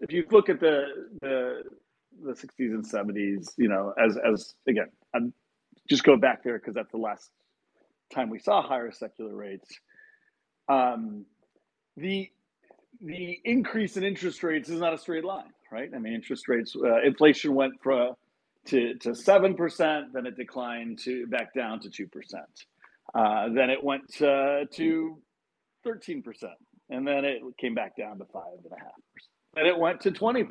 if 0.00 0.12
you 0.12 0.24
look 0.30 0.48
at 0.48 0.60
the 0.60 1.08
the 1.20 1.62
the 2.22 2.32
60s 2.32 2.48
and 2.58 2.84
70s, 2.84 3.52
you 3.56 3.68
know, 3.68 3.92
as 4.02 4.16
as 4.16 4.54
again, 4.68 4.88
I'm 5.14 5.32
just 5.88 6.04
go 6.04 6.16
back 6.16 6.42
there 6.42 6.58
because 6.58 6.74
that's 6.74 6.90
the 6.90 6.98
last 6.98 7.30
time 8.12 8.30
we 8.30 8.38
saw 8.38 8.62
higher 8.62 8.92
secular 8.92 9.34
rates. 9.34 9.68
Um, 10.68 11.26
the 11.96 12.30
the 13.02 13.38
increase 13.44 13.96
in 13.96 14.04
interest 14.04 14.42
rates 14.42 14.68
is 14.68 14.80
not 14.80 14.94
a 14.94 14.98
straight 14.98 15.24
line, 15.24 15.52
right? 15.70 15.90
I 15.94 15.98
mean, 15.98 16.14
interest 16.14 16.48
rates, 16.48 16.74
uh, 16.74 17.02
inflation 17.02 17.54
went 17.54 17.74
from 17.82 18.14
to 18.66 18.94
to 18.96 19.14
seven 19.14 19.54
percent, 19.54 20.12
then 20.12 20.26
it 20.26 20.36
declined 20.36 20.98
to 21.00 21.26
back 21.26 21.54
down 21.54 21.80
to 21.80 21.90
two 21.90 22.06
percent. 22.06 22.66
Uh, 23.14 23.48
then 23.54 23.70
it 23.70 23.82
went 23.82 24.20
uh, 24.22 24.64
to 24.72 25.18
thirteen 25.84 26.22
percent, 26.22 26.58
and 26.90 27.06
then 27.06 27.24
it 27.24 27.42
came 27.58 27.74
back 27.74 27.96
down 27.96 28.18
to 28.18 28.24
five 28.26 28.58
and 28.64 28.72
a 28.72 28.76
half 28.76 28.94
percent 29.14 29.30
and 29.56 29.66
it 29.66 29.76
went 29.76 30.02
to 30.02 30.10
20%, 30.10 30.46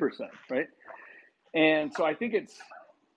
right? 0.50 0.66
And 1.54 1.92
so 1.94 2.04
I 2.04 2.14
think 2.14 2.34
it's, 2.34 2.58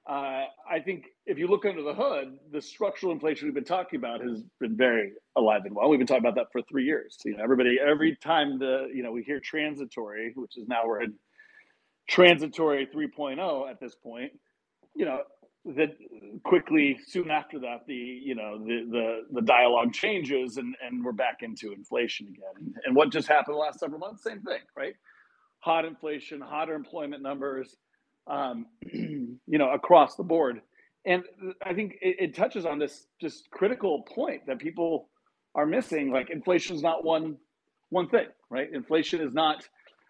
uh, 0.08 0.46
I 0.70 0.80
think 0.86 1.06
if 1.30 1.38
you 1.38 1.48
look 1.48 1.66
under 1.66 1.84
the 1.84 1.94
hood, 1.94 2.38
the 2.52 2.62
structural 2.62 3.12
inflation 3.12 3.48
we've 3.48 3.56
been 3.56 3.64
talking 3.64 3.98
about 4.00 4.22
has 4.22 4.42
been 4.60 4.76
very 4.76 5.14
alive 5.38 5.62
and 5.66 5.76
well. 5.76 5.90
We've 5.90 6.00
been 6.00 6.08
talking 6.08 6.26
about 6.26 6.36
that 6.36 6.52
for 6.52 6.62
three 6.64 6.86
years. 6.86 7.18
You 7.26 7.38
know, 7.38 7.44
everybody, 7.44 7.78
every 7.80 8.16
time 8.16 8.60
the, 8.60 8.90
you 8.94 9.04
know, 9.04 9.12
we 9.12 9.24
hear 9.24 9.40
transitory, 9.40 10.34
which 10.36 10.58
is 10.58 10.68
now 10.68 10.82
we're 10.86 11.04
in 11.04 11.14
transitory 12.10 12.88
3.0 12.88 13.70
at 13.70 13.80
this 13.80 13.96
point, 13.96 14.32
you 14.96 15.06
know, 15.06 15.20
that 15.76 15.90
quickly 16.44 16.98
soon 17.08 17.30
after 17.30 17.60
that 17.60 17.86
the 17.86 17.94
you 17.94 18.34
know 18.34 18.58
the 18.60 18.88
the 18.90 19.22
the 19.34 19.42
dialogue 19.42 19.94
changes 19.94 20.56
and 20.56 20.74
and 20.82 21.04
we're 21.04 21.12
back 21.12 21.40
into 21.42 21.74
inflation 21.74 22.28
again 22.28 22.74
and 22.86 22.96
what 22.96 23.12
just 23.12 23.28
happened 23.28 23.56
the 23.56 23.60
last 23.60 23.78
several 23.78 24.00
months 24.00 24.24
same 24.24 24.42
thing 24.42 24.62
right 24.78 24.96
hot 25.60 25.86
inflation, 25.86 26.42
hotter 26.42 26.74
employment 26.74 27.22
numbers, 27.22 27.76
um, 28.28 28.66
you 28.94 29.38
know, 29.48 29.72
across 29.72 30.16
the 30.16 30.24
board. 30.24 30.62
And 31.06 31.24
I 31.64 31.74
think 31.74 31.98
it, 32.02 32.18
it, 32.20 32.36
touches 32.36 32.66
on 32.66 32.78
this 32.80 33.08
just 33.22 33.50
critical 33.52 34.04
point 34.04 34.48
that 34.48 34.60
people 34.60 35.10
are 35.56 35.66
missing. 35.66 36.12
Like 36.12 36.30
inflation 36.30 36.76
is 36.76 36.82
not 36.82 37.06
one 37.06 37.38
one 37.90 38.10
thing, 38.10 38.28
right? 38.50 38.68
Inflation 38.72 39.22
is 39.22 39.34
not 39.34 39.68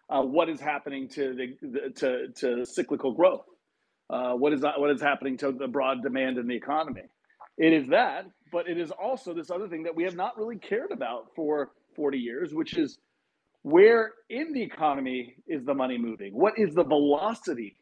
uh, 0.09 0.21
what 0.21 0.49
is 0.49 0.59
happening 0.59 1.07
to 1.09 1.35
the, 1.35 1.67
the 1.67 1.89
to 1.97 2.27
to 2.39 2.65
cyclical 2.65 3.13
growth. 3.13 3.45
Uh, 4.09 4.33
what 4.33 4.51
is 4.53 4.61
what 4.77 4.89
is 4.89 5.01
happening 5.01 5.37
to 5.37 5.51
the 5.51 5.67
broad 5.67 6.01
demand 6.01 6.37
in 6.37 6.47
the 6.47 6.55
economy? 6.55 7.03
It 7.57 7.73
is 7.73 7.89
that, 7.89 8.25
but 8.51 8.67
it 8.67 8.79
is 8.79 8.89
also 8.89 9.33
this 9.33 9.51
other 9.51 9.67
thing 9.67 9.83
that 9.83 9.95
we 9.95 10.05
have 10.05 10.15
not 10.15 10.37
really 10.37 10.57
cared 10.57 10.91
about 10.91 11.27
for 11.35 11.71
40 11.95 12.17
years, 12.17 12.53
which 12.53 12.77
is 12.77 12.97
where 13.63 14.13
in 14.29 14.53
the 14.53 14.61
economy 14.61 15.35
is 15.47 15.65
the 15.65 15.73
money 15.73 15.97
moving? 15.97 16.33
What 16.33 16.53
is 16.57 16.73
the 16.73 16.83
velocity 16.83 17.75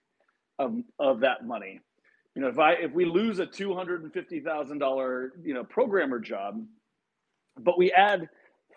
of, 0.57 0.75
of 0.99 1.19
that 1.21 1.45
money? 1.45 1.81
You 2.37 2.43
know, 2.43 2.49
if 2.49 2.59
I 2.59 2.73
if 2.73 2.91
we 2.91 3.03
lose 3.03 3.39
a 3.39 3.47
two 3.47 3.73
hundred 3.73 4.03
and 4.03 4.13
fifty 4.13 4.39
thousand 4.41 4.77
dollar 4.77 5.31
you 5.43 5.55
know 5.55 5.63
programmer 5.63 6.19
job, 6.19 6.63
but 7.59 7.79
we 7.79 7.91
add 7.91 8.29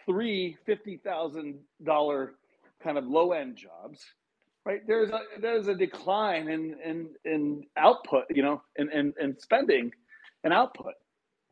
three 0.06 0.56
fifty 0.64 0.96
thousand 0.96 1.58
dollar 1.84 2.32
kind 2.82 2.96
of 2.96 3.04
low 3.06 3.32
end 3.32 3.56
jobs, 3.56 4.02
right? 4.64 4.80
There's 4.86 5.11
a 5.11 5.20
there's 5.42 5.68
a 5.68 5.74
decline 5.74 6.48
in 6.48 6.74
in 6.82 7.08
in 7.26 7.64
output, 7.76 8.24
you 8.30 8.42
know, 8.42 8.62
in 8.76 8.90
in, 8.92 9.12
in 9.20 9.38
spending 9.38 9.92
and 10.42 10.54
output, 10.54 10.94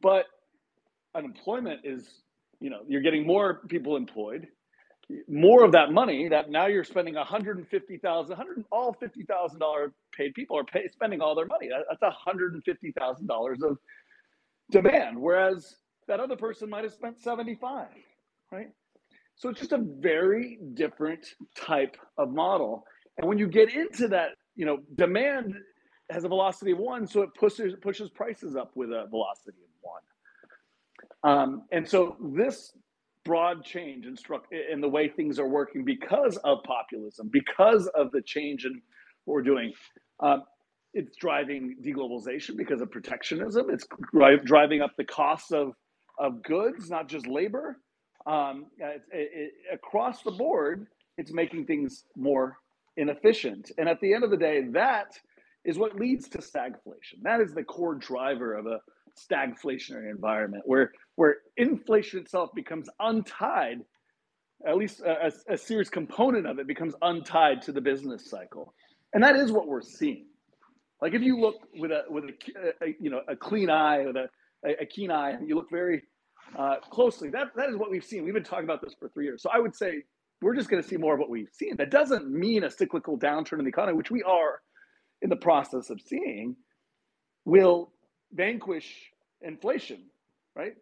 but 0.00 0.24
unemployment 1.14 1.80
is 1.84 2.22
you 2.59 2.70
know 2.70 2.80
you're 2.88 3.02
getting 3.02 3.26
more 3.26 3.61
people 3.68 3.96
employed 3.96 4.48
more 5.28 5.64
of 5.64 5.72
that 5.72 5.92
money 5.92 6.28
that 6.28 6.50
now 6.50 6.66
you're 6.66 6.84
spending 6.84 7.14
150,000 7.14 8.28
100 8.28 8.64
all 8.70 8.94
$50,000 8.94 9.92
paid 10.16 10.34
people 10.34 10.59
are 10.59 10.64
pay, 10.64 10.86
spending 10.88 11.20
all 11.20 11.34
their 11.34 11.46
money. 11.46 11.68
That's 11.68 12.02
$150,000 12.02 13.62
of 13.62 13.78
demand 14.70 15.18
whereas 15.18 15.76
that 16.09 16.20
other 16.20 16.36
person 16.36 16.68
might 16.68 16.84
have 16.84 16.92
spent 16.92 17.18
75 17.18 17.86
right? 18.52 18.68
So 19.36 19.48
it's 19.48 19.61
just 19.61 19.72
a 19.72 19.78
very 19.78 20.59
different 20.74 21.26
type 21.56 21.96
of 22.16 22.30
model. 22.30 22.84
And 23.18 23.28
when 23.28 23.38
you 23.38 23.46
get 23.46 23.72
into 23.72 24.09
that 24.09 24.30
you 24.56 24.66
know 24.66 24.80
demand 24.96 25.54
has 26.11 26.24
a 26.24 26.28
velocity 26.28 26.72
of 26.72 26.78
1 26.78 27.06
so 27.06 27.22
it 27.22 27.30
pushes 27.34 27.74
pushes 27.80 28.11
prices 28.11 28.56
up 28.56 28.72
with 28.74 28.90
a 28.90 29.06
velocity 29.09 29.58
of 29.62 29.91
1 31.22 31.33
um, 31.33 31.62
and 31.72 31.88
so 31.88 32.16
this 32.34 32.72
broad 33.29 33.63
change 33.63 34.07
in, 34.07 34.17
in 34.72 34.80
the 34.80 34.88
way 34.88 35.09
things 35.09 35.38
are 35.38 35.46
working 35.46 35.84
because 35.84 36.38
of 36.45 36.59
populism, 36.64 37.29
because 37.30 37.87
of 37.88 38.11
the 38.13 38.22
change 38.22 38.64
in 38.64 38.80
what 39.26 39.34
we're 39.34 39.42
doing. 39.42 39.72
Um, 40.21 40.45
it's 40.95 41.14
driving 41.17 41.76
deglobalization 41.84 42.57
because 42.57 42.80
of 42.80 42.91
protectionism. 42.91 43.67
It's 43.71 43.87
dri- 44.14 44.41
driving 44.45 44.80
up 44.80 44.92
the 44.96 45.05
costs 45.05 45.53
of, 45.53 45.75
of 46.18 46.42
goods, 46.42 46.88
not 46.88 47.09
just 47.09 47.26
labor. 47.26 47.76
Um, 48.26 48.67
it, 48.79 49.03
it, 49.13 49.53
across 49.75 50.22
the 50.22 50.33
board, 50.33 50.87
it's 51.18 51.30
making 51.30 51.67
things 51.67 52.05
more 52.17 52.57
inefficient. 52.96 53.71
And 53.76 53.91
at 53.91 54.00
the 54.00 54.14
end 54.14 54.25
of 54.25 54.30
the 54.30 54.38
day, 54.38 54.64
that 54.72 55.09
is 55.67 55.76
what 55.79 55.96
leads 55.96 56.29
to 56.30 56.38
stagflation. 56.38 57.21
That 57.22 57.42
is 57.42 57.53
the 57.53 57.63
core 57.63 57.95
driver 57.96 58.55
of 58.55 58.67
a 58.67 58.80
stagflationary 59.21 60.11
environment 60.11 60.63
where 60.64 60.92
where 61.18 61.38
inflation 61.57 62.20
itself 62.20 62.49
becomes 62.54 62.88
untied 63.00 63.78
at 64.64 64.76
least 64.76 65.00
a, 65.00 65.32
a, 65.49 65.58
serious 65.58 65.90
component 65.90 66.46
of 66.46 66.61
it 66.61 66.68
becomes 66.68 66.95
untied 67.03 67.61
to 67.62 67.72
the 67.72 67.80
business 67.80 68.30
cycle. 68.30 68.72
And 69.12 69.24
that 69.24 69.34
is 69.34 69.50
what 69.50 69.66
we're 69.66 69.82
seeing. 69.82 70.26
Like 71.03 71.14
if 71.14 71.22
you 71.22 71.40
look 71.40 71.57
with 71.74 71.90
a 71.90 72.03
with 72.08 72.22
a, 72.24 72.84
a 72.84 72.95
you 73.00 73.11
know 73.11 73.22
a 73.26 73.34
clean 73.34 73.68
eye 73.68 74.07
with 74.07 74.16
a, 74.16 74.28
a, 74.80 74.86
keen 74.86 75.11
eye 75.11 75.30
and 75.30 75.49
you 75.49 75.57
look 75.57 75.70
very 75.72 76.03
uh, 76.57 76.76
closely 76.88 77.30
that 77.30 77.49
that 77.57 77.68
is 77.68 77.76
what 77.76 77.90
we've 77.90 78.04
seen. 78.04 78.22
We've 78.24 78.34
been 78.34 78.45
talking 78.45 78.64
about 78.64 78.80
this 78.80 78.95
for 78.95 79.08
three 79.08 79.24
years. 79.24 79.42
So 79.42 79.50
i 79.53 79.58
would 79.58 79.74
say 79.74 80.04
we're 80.40 80.54
just 80.54 80.70
going 80.70 80.80
to 80.80 80.88
see 80.88 80.96
more 80.96 81.14
of 81.14 81.18
what 81.20 81.30
we've 81.30 81.50
seen. 81.53 81.74
That 81.78 81.90
doesn't 81.90 82.30
mean 82.30 82.62
a 82.62 82.70
cyclical 82.70 83.18
downturn 83.18 83.58
in 83.58 83.64
the 83.64 83.70
economy 83.70 83.96
which 83.96 84.12
we 84.12 84.22
are 84.22 84.61
in 85.20 85.30
the 85.30 85.36
process 85.36 85.90
of 85.90 86.00
seeing 86.00 86.54
will 87.45 87.90
vanquish 88.32 89.11
inflation, 89.42 90.04
right? 90.54 90.74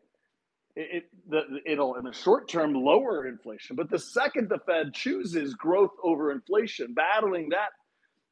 It, 0.76 1.04
it 1.30 1.62
it'll 1.64 1.94
in 1.94 2.04
the 2.04 2.12
short 2.12 2.48
term 2.48 2.74
lower 2.74 3.26
inflation, 3.26 3.76
but 3.76 3.88
the 3.90 3.98
second 3.98 4.50
the 4.50 4.58
Fed 4.66 4.92
chooses 4.92 5.54
growth 5.54 5.92
over 6.04 6.30
inflation, 6.30 6.92
battling 6.92 7.48
that, 7.50 7.70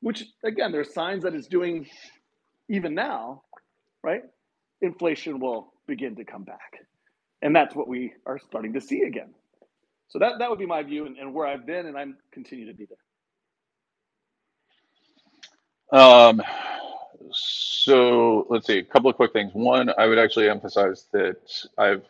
which 0.01 0.25
again 0.45 0.71
there's 0.71 0.93
signs 0.93 1.23
that 1.23 1.35
it's 1.35 1.49
doing 1.49 1.87
even 2.69 2.95
now, 2.95 3.43
right? 4.03 4.23
Inflation 4.83 5.41
will 5.41 5.73
begin 5.87 6.16
to 6.16 6.25
come 6.25 6.45
back, 6.45 6.87
and 7.41 7.57
that's 7.57 7.75
what 7.75 7.89
we 7.89 8.12
are 8.27 8.39
starting 8.39 8.75
to 8.75 8.81
see 8.81 9.01
again. 9.03 9.33
So 10.09 10.19
that 10.19 10.33
that 10.39 10.51
would 10.51 10.59
be 10.59 10.66
my 10.66 10.83
view 10.83 11.07
and, 11.07 11.16
and 11.16 11.33
where 11.33 11.47
I've 11.47 11.65
been, 11.65 11.87
and 11.87 11.97
I'm 11.97 12.19
continue 12.31 12.66
to 12.66 12.75
be 12.75 12.87
there. 12.87 12.99
Um, 15.99 16.43
so 17.33 18.47
let's 18.51 18.66
see, 18.66 18.79
a 18.79 18.85
couple 18.85 19.09
of 19.09 19.16
quick 19.16 19.33
things. 19.33 19.53
One, 19.55 19.91
I 19.97 20.07
would 20.07 20.19
actually 20.19 20.51
emphasize 20.51 21.07
that 21.12 21.39
I've 21.79 22.05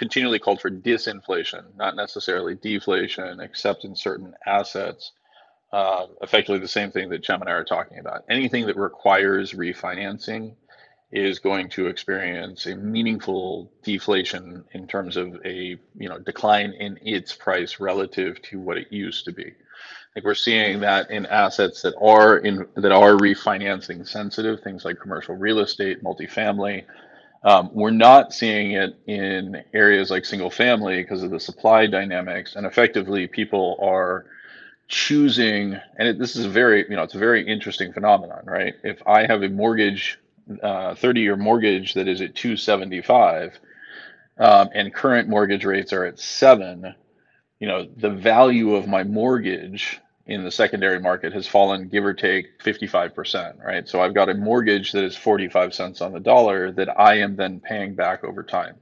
continually 0.00 0.40
called 0.40 0.62
for 0.62 0.70
disinflation, 0.70 1.62
not 1.76 1.94
necessarily 1.94 2.56
deflation, 2.56 3.38
except 3.40 3.84
in 3.84 3.94
certain 3.94 4.34
assets. 4.46 5.12
Uh, 5.72 6.06
effectively, 6.22 6.58
the 6.58 6.66
same 6.66 6.90
thing 6.90 7.10
that 7.10 7.24
Cem 7.24 7.42
and 7.42 7.50
I 7.50 7.52
are 7.52 7.64
talking 7.64 7.98
about. 8.00 8.24
Anything 8.30 8.66
that 8.66 8.76
requires 8.78 9.52
refinancing 9.52 10.54
is 11.12 11.38
going 11.38 11.68
to 11.70 11.88
experience 11.88 12.66
a 12.66 12.76
meaningful 12.76 13.70
deflation 13.84 14.64
in 14.72 14.86
terms 14.88 15.18
of 15.18 15.36
a 15.44 15.78
you 15.98 16.08
know 16.08 16.18
decline 16.18 16.72
in 16.72 16.98
its 17.02 17.34
price 17.34 17.78
relative 17.78 18.40
to 18.42 18.58
what 18.58 18.78
it 18.78 18.88
used 18.90 19.26
to 19.26 19.32
be. 19.32 19.52
Think 20.14 20.26
we're 20.26 20.34
seeing 20.34 20.80
that 20.80 21.10
in 21.10 21.26
assets 21.26 21.82
that 21.82 21.94
are 22.00 22.38
in 22.38 22.66
that 22.76 22.92
are 22.92 23.12
refinancing 23.12 24.08
sensitive, 24.08 24.60
things 24.62 24.84
like 24.86 24.98
commercial 24.98 25.36
real 25.36 25.60
estate, 25.60 26.02
multifamily. 26.02 26.84
Um, 27.42 27.70
we're 27.72 27.90
not 27.90 28.34
seeing 28.34 28.72
it 28.72 28.98
in 29.06 29.62
areas 29.72 30.10
like 30.10 30.24
single 30.26 30.50
family 30.50 31.02
because 31.02 31.22
of 31.22 31.30
the 31.30 31.40
supply 31.40 31.86
dynamics, 31.86 32.56
and 32.56 32.66
effectively 32.66 33.26
people 33.26 33.78
are 33.80 34.26
choosing. 34.88 35.78
And 35.98 36.08
it, 36.08 36.18
this 36.18 36.36
is 36.36 36.46
a 36.46 36.50
very 36.50 36.86
you 36.88 36.96
know 36.96 37.02
it's 37.04 37.14
a 37.14 37.18
very 37.18 37.46
interesting 37.46 37.92
phenomenon, 37.92 38.44
right? 38.46 38.74
If 38.84 39.02
I 39.06 39.26
have 39.26 39.42
a 39.42 39.48
mortgage 39.48 40.18
uh, 40.62 40.94
30 40.96 41.20
year 41.22 41.36
mortgage 41.36 41.94
that 41.94 42.08
is 42.08 42.20
at 42.20 42.34
275 42.34 43.58
um, 44.38 44.68
and 44.74 44.94
current 44.94 45.28
mortgage 45.28 45.64
rates 45.64 45.92
are 45.92 46.04
at 46.04 46.18
seven, 46.18 46.94
you 47.60 47.68
know, 47.68 47.88
the 47.96 48.10
value 48.10 48.74
of 48.74 48.88
my 48.88 49.04
mortgage 49.04 50.00
in 50.30 50.44
the 50.44 50.52
secondary 50.52 51.00
market 51.00 51.34
has 51.34 51.48
fallen, 51.48 51.88
give 51.88 52.06
or 52.06 52.14
take 52.14 52.60
55%, 52.60 53.64
right? 53.64 53.88
So 53.88 54.02
I've 54.02 54.14
got 54.14 54.30
a 54.30 54.34
mortgage 54.34 54.92
that 54.92 55.04
is 55.04 55.16
45 55.16 55.74
cents 55.74 56.02
on 56.02 56.12
the 56.12 56.20
dollar 56.20 56.72
that 56.74 57.00
I 57.00 57.20
am 57.20 57.36
then 57.36 57.60
paying 57.60 57.96
back 57.96 58.24
over 58.24 58.44
time. 58.44 58.76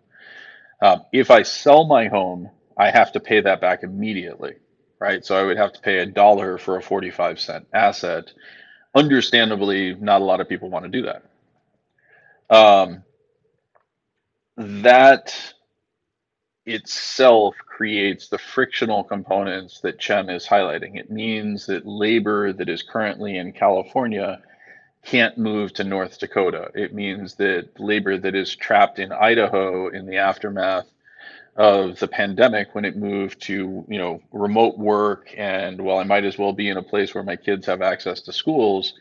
Um, 0.83 1.05
if 1.12 1.31
I 1.31 1.43
sell 1.43 1.87
my 1.87 2.09
home, 2.09 2.51
I 2.79 2.91
have 2.91 3.12
to 3.12 3.20
pay 3.20 3.41
that 3.43 3.61
back 3.61 3.83
immediately, 3.85 4.55
right? 5.01 5.25
So 5.25 5.37
I 5.39 5.45
would 5.45 5.59
have 5.59 5.75
to 5.75 5.81
pay 5.81 5.99
a 6.01 6.07
dollar 6.07 6.59
for 6.59 6.77
a 6.79 6.83
45 6.83 7.41
cent 7.41 7.69
asset. 7.75 8.33
Understandably, 8.95 9.95
not 9.97 10.23
a 10.23 10.25
lot 10.25 10.41
of 10.41 10.49
people 10.49 10.70
want 10.70 10.85
to 10.85 10.91
do 10.91 11.09
that. 11.09 11.25
Um, 12.51 13.05
that 14.83 15.35
itself 16.66 17.57
creates 17.78 18.26
the 18.26 18.38
frictional 18.38 19.05
components 19.05 19.78
that 19.78 20.02
Cem 20.02 20.28
is 20.30 20.44
highlighting. 20.44 20.98
It 20.98 21.12
means 21.12 21.66
that 21.66 21.86
labor 21.86 22.52
that 22.52 22.68
is 22.68 22.82
currently 22.82 23.38
in 23.38 23.52
California 23.52 24.40
can't 25.05 25.38
move 25.38 25.72
to 25.74 25.84
North 25.84 26.18
Dakota. 26.18 26.72
It 26.74 26.92
means 26.92 27.36
that 27.36 27.78
labor 27.78 28.18
that 28.18 28.34
is 28.34 28.56
trapped 28.56 28.98
in 28.98 29.12
Idaho 29.12 29.90
in 29.90 30.06
the 30.06 30.16
aftermath 30.16 30.86
of 31.55 32.00
the 32.00 32.09
pandemic 32.09 32.74
when 32.74 32.84
it 32.84 32.96
moved 32.96 33.42
to, 33.42 33.84
you 33.86 33.98
know, 33.98 34.20
remote 34.32 34.76
work 34.76 35.32
and 35.36 35.80
well 35.80 35.98
I 35.98 36.02
might 36.05 36.24
as 36.24 36.36
well 36.36 36.52
be 36.52 36.70
in 36.70 36.78
a 36.78 36.82
place 36.82 37.14
where 37.14 37.22
my 37.22 37.36
kids 37.36 37.64
have 37.66 37.80
access 37.80 38.22
to 38.22 38.32
schools 38.32 38.94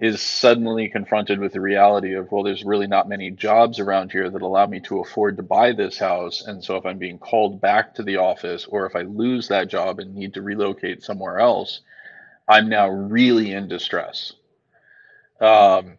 is 0.00 0.22
suddenly 0.22 0.88
confronted 0.88 1.38
with 1.38 1.52
the 1.52 1.60
reality 1.60 2.14
of 2.14 2.32
well 2.32 2.42
there's 2.42 2.64
really 2.64 2.86
not 2.86 3.08
many 3.08 3.30
jobs 3.30 3.78
around 3.78 4.10
here 4.10 4.30
that 4.30 4.42
allow 4.42 4.66
me 4.66 4.80
to 4.80 5.00
afford 5.00 5.36
to 5.36 5.42
buy 5.42 5.72
this 5.72 5.98
house. 5.98 6.42
And 6.46 6.64
so 6.64 6.76
if 6.76 6.86
i'm 6.86 6.98
being 6.98 7.18
called 7.18 7.60
back 7.60 7.94
to 7.94 8.02
the 8.02 8.16
office 8.16 8.66
or 8.66 8.86
if 8.86 8.96
i 8.96 9.02
lose 9.02 9.48
that 9.48 9.68
job 9.68 9.98
and 9.98 10.14
need 10.14 10.34
to 10.34 10.42
relocate 10.42 11.02
somewhere 11.02 11.38
else 11.38 11.82
i'm 12.48 12.68
now 12.68 12.88
really 12.88 13.52
in 13.52 13.68
distress. 13.68 14.32
Um, 15.40 15.98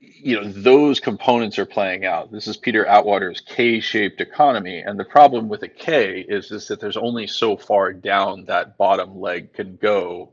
you 0.00 0.40
know 0.40 0.50
those 0.50 1.00
components 1.00 1.58
are 1.58 1.66
playing 1.66 2.06
out. 2.06 2.32
This 2.32 2.46
is 2.46 2.56
peter 2.56 2.86
atwater's 2.86 3.40
k-shaped 3.40 4.20
economy. 4.20 4.78
And 4.80 4.98
the 4.98 5.04
problem 5.04 5.48
with 5.48 5.62
a 5.62 5.68
k 5.68 6.24
is, 6.26 6.50
is 6.50 6.68
that 6.68 6.80
there's 6.80 6.96
only 6.96 7.26
so 7.26 7.56
far 7.56 7.92
down 7.92 8.46
that 8.46 8.78
bottom 8.78 9.20
leg 9.20 9.52
can 9.52 9.76
go 9.76 10.30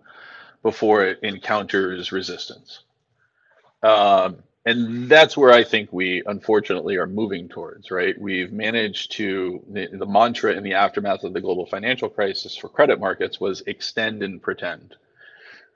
before 0.63 1.05
it 1.05 1.19
encounters 1.23 2.11
resistance. 2.11 2.81
Um, 3.83 4.37
and 4.65 5.09
that's 5.09 5.35
where 5.35 5.51
I 5.51 5.63
think 5.63 5.91
we 5.91 6.21
unfortunately 6.25 6.97
are 6.97 7.07
moving 7.07 7.49
towards, 7.49 7.89
right? 7.89 8.19
We've 8.19 8.51
managed 8.51 9.13
to, 9.13 9.63
the, 9.67 9.87
the, 9.87 10.05
mantra 10.05 10.53
in 10.53 10.63
the 10.63 10.75
aftermath 10.75 11.23
of 11.23 11.33
the 11.33 11.41
global 11.41 11.65
financial 11.65 12.09
crisis 12.09 12.55
for 12.55 12.69
credit 12.69 12.99
markets 12.99 13.39
was 13.39 13.61
extend 13.65 14.21
and 14.21 14.39
pretend, 14.39 14.95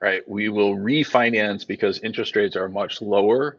right? 0.00 0.26
We 0.28 0.50
will 0.50 0.76
refinance 0.76 1.66
because 1.66 1.98
interest 1.98 2.36
rates 2.36 2.54
are 2.54 2.68
much 2.68 3.02
lower. 3.02 3.56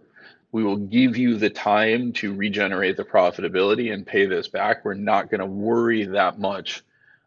We 0.53 0.63
will 0.63 0.77
give 0.77 1.17
you 1.17 1.35
the 1.35 1.49
time 1.49 2.13
to 2.13 2.33
regenerate 2.33 2.95
the 2.95 3.03
profitability 3.03 3.93
and 3.93 4.07
pay 4.07 4.27
this 4.27 4.47
back. 4.47 4.85
We're 4.85 4.93
not 4.93 5.29
going 5.29 5.41
to 5.41 5.45
worry 5.45 6.05
that 6.05 6.39
much 6.39 6.83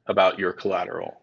about 0.06 0.38
your 0.38 0.54
collateral. 0.54 1.19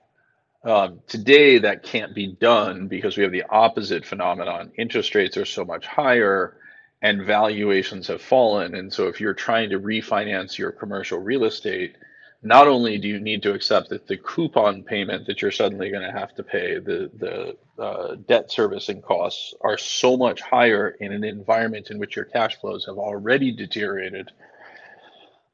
Um, 0.68 1.00
today, 1.08 1.60
that 1.60 1.84
can't 1.84 2.14
be 2.14 2.28
done 2.28 2.90
because 2.90 3.16
we 3.16 3.24
have 3.24 3.32
the 3.32 3.46
opposite 3.50 4.06
phenomenon. 4.06 4.74
Interest 4.78 5.16
rates 5.16 5.38
are 5.38 5.46
so 5.46 5.64
much 5.64 5.88
higher 5.88 6.58
and 7.02 7.26
valuations 7.26 8.08
have 8.08 8.22
fallen. 8.22 8.76
And 8.76 8.92
so, 8.92 9.08
if 9.08 9.22
you're 9.22 9.34
trying 9.34 9.70
to 9.70 9.80
refinance 9.80 10.58
your 10.58 10.74
commercial 10.74 11.20
real 11.20 11.46
estate, 11.46 11.96
not 12.44 12.68
only 12.68 12.98
do 12.98 13.08
you 13.08 13.22
need 13.22 13.44
to 13.44 13.54
accept 13.54 13.88
that 13.92 14.08
the 14.08 14.18
coupon 14.18 14.84
payment 14.84 15.26
that 15.28 15.42
you're 15.42 15.52
suddenly 15.54 15.90
going 15.90 16.04
to 16.04 16.12
have 16.12 16.36
to 16.36 16.44
pay, 16.44 16.80
the, 16.80 17.10
the 17.18 17.82
uh, 17.82 18.16
debt 18.28 18.52
servicing 18.52 19.02
costs 19.02 19.54
are 19.62 19.78
so 19.78 20.18
much 20.18 20.42
higher 20.42 20.90
in 21.00 21.14
an 21.14 21.24
environment 21.24 21.92
in 21.92 21.98
which 21.98 22.18
your 22.18 22.26
cash 22.26 22.58
flows 22.58 22.86
have 22.88 22.98
already 22.98 23.54
deteriorated, 23.54 24.34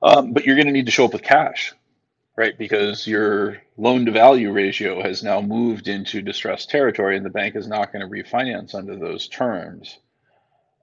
um, 0.01 0.33
but 0.33 0.43
you're 0.43 0.55
going 0.55 0.65
to 0.65 0.73
need 0.73 0.87
to 0.87 0.91
show 0.91 1.05
up 1.05 1.13
with 1.13 1.21
cash 1.21 1.71
right? 2.35 2.57
Because 2.57 3.07
your 3.07 3.61
loan 3.77 4.05
to 4.05 4.11
value 4.11 4.51
ratio 4.51 5.01
has 5.03 5.23
now 5.23 5.41
moved 5.41 5.87
into 5.87 6.21
distressed 6.21 6.69
territory 6.69 7.17
and 7.17 7.25
the 7.25 7.29
bank 7.29 7.55
is 7.55 7.67
not 7.67 7.93
going 7.93 8.01
to 8.01 8.11
refinance 8.11 8.75
under 8.75 8.95
those 8.97 9.27
terms. 9.27 9.99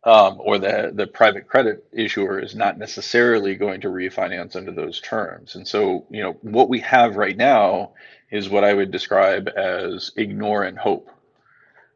Um, 0.05 0.39
or 0.40 0.59
the, 0.59 0.93
the 0.94 1.06
private 1.06 1.47
credit 1.48 1.85
issuer 1.93 2.39
is 2.40 2.55
not 2.55 2.78
necessarily 2.78 3.55
going 3.56 3.82
to 3.82 3.89
refinance 3.89 4.56
under 4.56 4.72
those 4.72 5.01
terms. 5.01 5.56
And 5.56 5.68
so, 5.68 6.06
you 6.10 6.22
know, 6.22 6.32
what 6.43 6.70
we 6.70 6.81
have 6.81 7.16
right 7.16 7.36
now 7.36 7.93
is 8.31 8.48
what 8.48 8.64
I 8.64 8.74
would 8.74 8.90
describe 8.93 9.48
as 9.56 10.12
ignore 10.16 10.64
and 10.64 10.78
hope, 10.78 11.10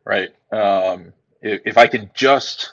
right? 0.05 0.31
Um, 0.53 1.13
if, 1.43 1.63
if 1.67 1.79
I 1.79 1.87
could 1.89 2.15
just 2.15 2.73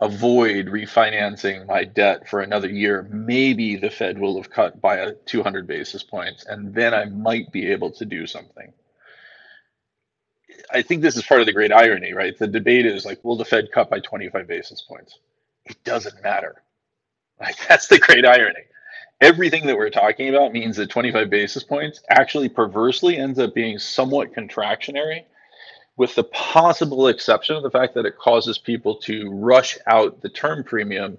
avoid 0.00 0.66
refinancing 0.66 1.66
my 1.66 1.84
debt 1.84 2.28
for 2.28 2.40
another 2.40 2.68
year, 2.68 3.08
maybe 3.10 3.76
the 3.76 3.90
Fed 3.90 4.18
will 4.18 4.36
have 4.36 4.50
cut 4.50 4.80
by 4.80 4.96
a 4.98 5.14
200 5.26 5.66
basis 5.66 6.02
points, 6.02 6.46
and 6.46 6.74
then 6.74 6.94
I 6.94 7.06
might 7.06 7.52
be 7.52 7.70
able 7.72 7.90
to 7.92 8.04
do 8.04 8.26
something. 8.26 8.72
I 10.72 10.82
think 10.82 11.02
this 11.02 11.16
is 11.16 11.24
part 11.24 11.40
of 11.40 11.46
the 11.46 11.52
great 11.52 11.72
irony, 11.72 12.14
right? 12.14 12.38
The 12.38 12.46
debate 12.48 12.86
is 12.86 13.04
like, 13.06 13.24
will 13.24 13.36
the 13.36 13.44
Fed 13.44 13.70
cut 13.72 13.90
by 13.90 14.00
25 14.00 14.46
basis 14.48 14.82
points? 14.82 15.18
It 15.66 15.82
doesn't 15.84 16.22
matter. 16.22 16.62
Like 17.40 17.56
that's 17.68 17.88
the 17.88 17.98
great 17.98 18.26
irony. 18.26 18.62
Everything 19.20 19.66
that 19.66 19.76
we're 19.76 19.90
talking 19.90 20.30
about 20.30 20.52
means 20.52 20.76
that 20.78 20.90
25 20.90 21.30
basis 21.30 21.64
points 21.64 22.02
actually 22.10 22.48
perversely 22.50 23.18
ends 23.18 23.38
up 23.38 23.54
being 23.54 23.78
somewhat 23.78 24.34
contractionary 24.34 25.24
with 25.98 26.14
the 26.14 26.24
possible 26.24 27.08
exception 27.08 27.56
of 27.56 27.64
the 27.64 27.70
fact 27.70 27.94
that 27.94 28.06
it 28.06 28.16
causes 28.16 28.56
people 28.56 28.96
to 28.96 29.30
rush 29.30 29.76
out 29.86 30.22
the 30.22 30.28
term 30.28 30.62
premium 30.62 31.18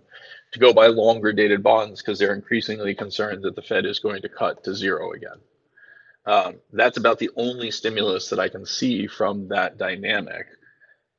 to 0.53 0.59
go 0.59 0.73
buy 0.73 0.87
longer 0.87 1.33
dated 1.33 1.61
bonds 1.61 2.01
because 2.01 2.17
they're 2.17 2.33
increasingly 2.33 2.95
concerned 2.95 3.43
that 3.43 3.55
the 3.55 3.61
Fed 3.61 3.85
is 3.85 3.99
going 3.99 4.21
to 4.21 4.29
cut 4.29 4.63
to 4.63 4.73
zero 4.73 5.11
again. 5.11 5.37
Um, 6.25 6.55
that's 6.71 6.97
about 6.97 7.19
the 7.19 7.29
only 7.35 7.71
stimulus 7.71 8.29
that 8.29 8.39
I 8.39 8.47
can 8.47 8.65
see 8.65 9.05
from 9.05 9.49
that 9.49 9.77
dynamic 9.77 10.47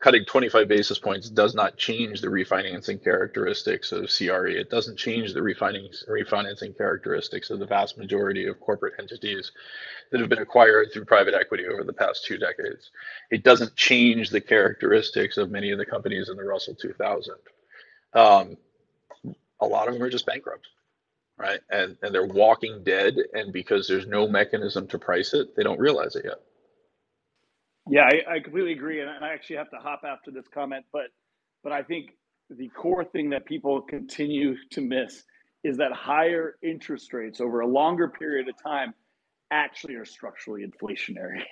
cutting 0.01 0.25
25 0.25 0.67
basis 0.67 0.99
points 0.99 1.31
does 1.31 1.55
not 1.55 1.77
change 1.77 2.21
the 2.21 2.29
refinancing 2.29 3.03
characteristics 3.03 3.93
of 3.93 4.11
CRE. 4.11 4.49
It 4.49 4.71
doesn't 4.71 4.99
change 4.99 5.35
the 5.35 5.41
refinancing 5.41 6.77
characteristics 6.77 7.51
of 7.51 7.59
the 7.59 7.67
vast 7.67 7.99
majority 7.99 8.47
of 8.47 8.61
corporate 8.61 8.95
entities 8.99 9.53
that 10.11 10.21
have 10.21 10.31
been 10.31 10.41
acquired 10.41 10.91
through 10.93 11.05
private 11.05 11.35
equity 11.35 11.67
over 11.67 11.85
the 11.85 11.93
past 11.93 12.25
two 12.25 12.39
decades. 12.39 12.91
It 13.31 13.45
doesn't 13.45 13.77
change 13.77 14.31
the 14.31 14.41
characteristics 14.41 15.37
of 15.37 15.51
many 15.51 15.71
of 15.71 15.79
the 15.79 15.87
companies 15.87 16.31
in 16.31 16.37
the 16.37 16.45
Russell 16.45 16.75
2000. 16.75 17.35
Um, 18.15 18.57
a 19.61 19.67
lot 19.67 19.89
of 19.89 19.95
them 19.95 20.03
are 20.03 20.11
just 20.11 20.27
bankrupt, 20.27 20.69
right? 21.39 21.61
And, 21.71 21.97
and 22.03 22.15
they're 22.15 22.27
walking 22.27 22.85
dead. 22.85 23.17
And 23.35 23.53
because 23.53 23.89
there's 23.89 24.07
no 24.07 24.29
mechanism 24.29 24.89
to 24.89 24.99
price 24.99 25.35
it, 25.35 25.57
they 25.57 25.63
don't 25.63 25.81
realize 25.81 26.17
it 26.17 26.25
yet. 26.25 26.41
Yeah, 27.89 28.03
I, 28.05 28.37
I 28.37 28.41
completely 28.41 28.73
agree, 28.73 29.01
and 29.01 29.11
I 29.11 29.33
actually 29.35 29.57
have 29.57 29.71
to 29.71 29.77
hop 29.77 30.03
after 30.07 30.31
this 30.31 30.47
comment, 30.53 30.87
but 30.93 31.07
but 31.63 31.73
I 31.73 31.83
think 31.83 32.13
the 32.51 32.69
core 32.69 33.05
thing 33.05 33.31
that 33.31 33.45
people 33.47 33.81
continue 33.83 34.57
to 34.73 34.81
miss 34.81 35.25
is 35.65 35.77
that 35.79 35.93
higher 35.93 36.57
interest 36.63 37.13
rates 37.13 37.41
over 37.41 37.61
a 37.61 37.67
longer 37.67 38.09
period 38.09 38.49
of 38.49 38.55
time 38.63 38.95
actually 39.51 39.95
are 39.97 40.05
structurally 40.05 40.65
inflationary. 40.67 41.43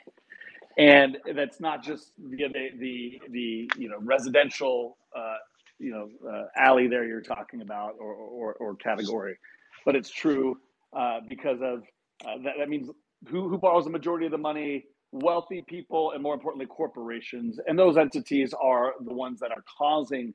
And 0.79 1.19
that's 1.35 1.61
not 1.61 1.83
just 1.85 2.13
the, 2.19 2.49
the, 2.79 3.21
the 3.31 3.71
you 3.79 3.89
know 3.89 3.99
residential 4.01 4.99
uh, 5.17 5.37
you 5.79 5.91
know 5.93 6.09
uh, 6.31 6.45
alley 6.57 6.89
there 6.89 7.05
you're 7.07 7.21
talking 7.23 7.63
about 7.63 7.95
or, 8.01 8.15
or, 8.15 8.55
or 8.55 8.77
category, 8.77 9.37
but 9.85 9.97
it's 9.97 10.11
true 10.11 10.59
uh, 10.97 11.21
because 11.29 11.59
of 11.63 11.83
uh, 12.27 12.39
that, 12.45 12.55
that 12.59 12.69
means 12.69 12.91
who, 13.29 13.49
who 13.49 13.59
borrows 13.59 13.85
the 13.85 13.91
majority 13.91 14.27
of 14.27 14.33
the 14.33 14.39
money 14.39 14.85
wealthy 15.13 15.63
people 15.67 16.13
and 16.13 16.23
more 16.23 16.35
importantly 16.35 16.67
corporations 16.67 17.59
and 17.67 17.79
those 17.79 17.97
entities 17.97 18.55
are 18.61 18.93
the 19.05 19.15
ones 19.15 19.41
that 19.41 19.51
are 19.51 19.65
causing 19.79 20.35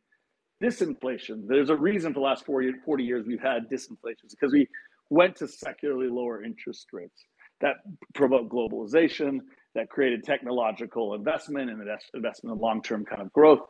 disinflation. 0.62 1.48
There's 1.48 1.70
a 1.70 1.76
reason 1.76 2.14
for 2.14 2.20
the 2.20 2.26
last 2.26 2.46
40, 2.46 2.74
40 2.86 3.04
years 3.04 3.26
we've 3.28 3.42
had 3.42 3.70
disinflation 3.70 4.30
because 4.32 4.52
we 4.52 4.68
went 5.10 5.36
to 5.38 5.48
secularly 5.48 6.10
lower 6.10 6.44
interest 6.44 6.88
rates 6.94 7.26
that 7.62 7.76
promote 8.14 8.50
globalization, 8.50 9.40
that 9.76 9.90
created 9.90 10.24
technological 10.24 11.14
investment 11.14 11.70
and 11.70 11.82
investment 12.14 12.56
in 12.56 12.62
long-term 12.62 13.06
kind 13.06 13.22
of 13.22 13.32
growth. 13.34 13.62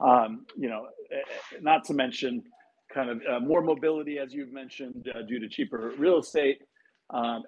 Um, 0.00 0.46
you 0.56 0.68
know, 0.68 0.86
eh, 1.10 1.16
eh, 1.16 1.58
not 1.60 1.84
to 1.84 1.94
mention 1.94 2.42
kind 2.92 3.10
of 3.10 3.20
uh, 3.30 3.40
more 3.40 3.62
mobility, 3.62 4.18
as 4.18 4.34
you've 4.34 4.52
mentioned, 4.52 5.08
uh, 5.14 5.22
due 5.22 5.38
to 5.38 5.48
cheaper 5.48 5.92
real 5.98 6.18
estate, 6.18 6.58
um. 7.10 7.42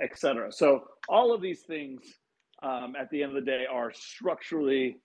So 0.50 0.84
all 1.08 1.34
of 1.34 1.42
these 1.42 1.62
things, 1.62 2.00
um, 2.62 2.94
at 3.00 3.10
the 3.10 3.22
end 3.22 3.36
of 3.36 3.44
the 3.44 3.50
day, 3.50 3.64
are 3.70 3.92
structurally 3.94 4.98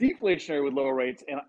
deflationary 0.00 0.64
with 0.64 0.74
lower 0.74 0.94
rates, 0.94 1.22
and 1.28 1.40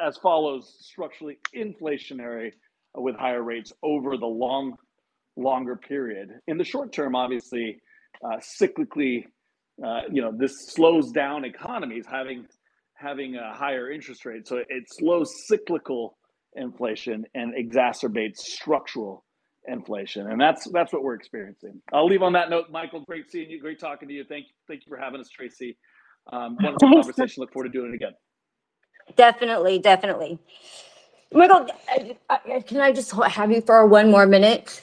as 0.00 0.16
follows: 0.18 0.76
structurally 0.80 1.38
inflationary 1.54 2.52
with 2.94 3.16
higher 3.16 3.42
rates 3.42 3.72
over 3.82 4.16
the 4.16 4.26
long, 4.26 4.74
longer 5.36 5.76
period. 5.76 6.30
In 6.46 6.56
the 6.56 6.64
short 6.64 6.92
term, 6.92 7.14
obviously, 7.14 7.78
uh, 8.24 8.38
cyclically, 8.38 9.24
uh, 9.84 10.02
you 10.10 10.22
know, 10.22 10.32
this 10.36 10.52
slows 10.68 11.10
down 11.12 11.44
economies 11.44 12.04
having 12.10 12.46
having 12.94 13.36
a 13.36 13.54
higher 13.54 13.90
interest 13.90 14.24
rate, 14.24 14.48
so 14.48 14.56
it 14.56 14.84
slows 14.86 15.30
cyclical 15.48 16.16
inflation 16.54 17.26
and 17.34 17.52
exacerbates 17.54 18.38
structural 18.38 19.25
inflation, 19.68 20.30
and 20.30 20.40
that's 20.40 20.68
that's 20.70 20.92
what 20.92 21.02
we're 21.02 21.14
experiencing. 21.14 21.80
I'll 21.92 22.06
leave 22.06 22.22
on 22.22 22.32
that 22.34 22.50
note, 22.50 22.70
Michael. 22.70 23.00
Great 23.00 23.30
seeing 23.30 23.50
you. 23.50 23.60
Great 23.60 23.80
talking 23.80 24.08
to 24.08 24.14
you. 24.14 24.24
Thank 24.24 24.46
you. 24.46 24.52
thank 24.68 24.86
you 24.86 24.90
for 24.90 24.96
having 24.96 25.20
us, 25.20 25.28
Tracy. 25.28 25.76
Um, 26.32 26.56
wonderful 26.60 26.90
conversation. 27.02 27.40
Look 27.40 27.52
forward 27.52 27.72
to 27.72 27.78
doing 27.78 27.92
it 27.92 27.94
again. 27.94 28.12
Definitely, 29.14 29.78
definitely. 29.78 30.38
Michael, 31.32 31.68
can 32.66 32.80
I 32.80 32.92
just 32.92 33.12
have 33.12 33.50
you 33.50 33.60
for 33.60 33.86
one 33.86 34.10
more 34.10 34.26
minute? 34.26 34.82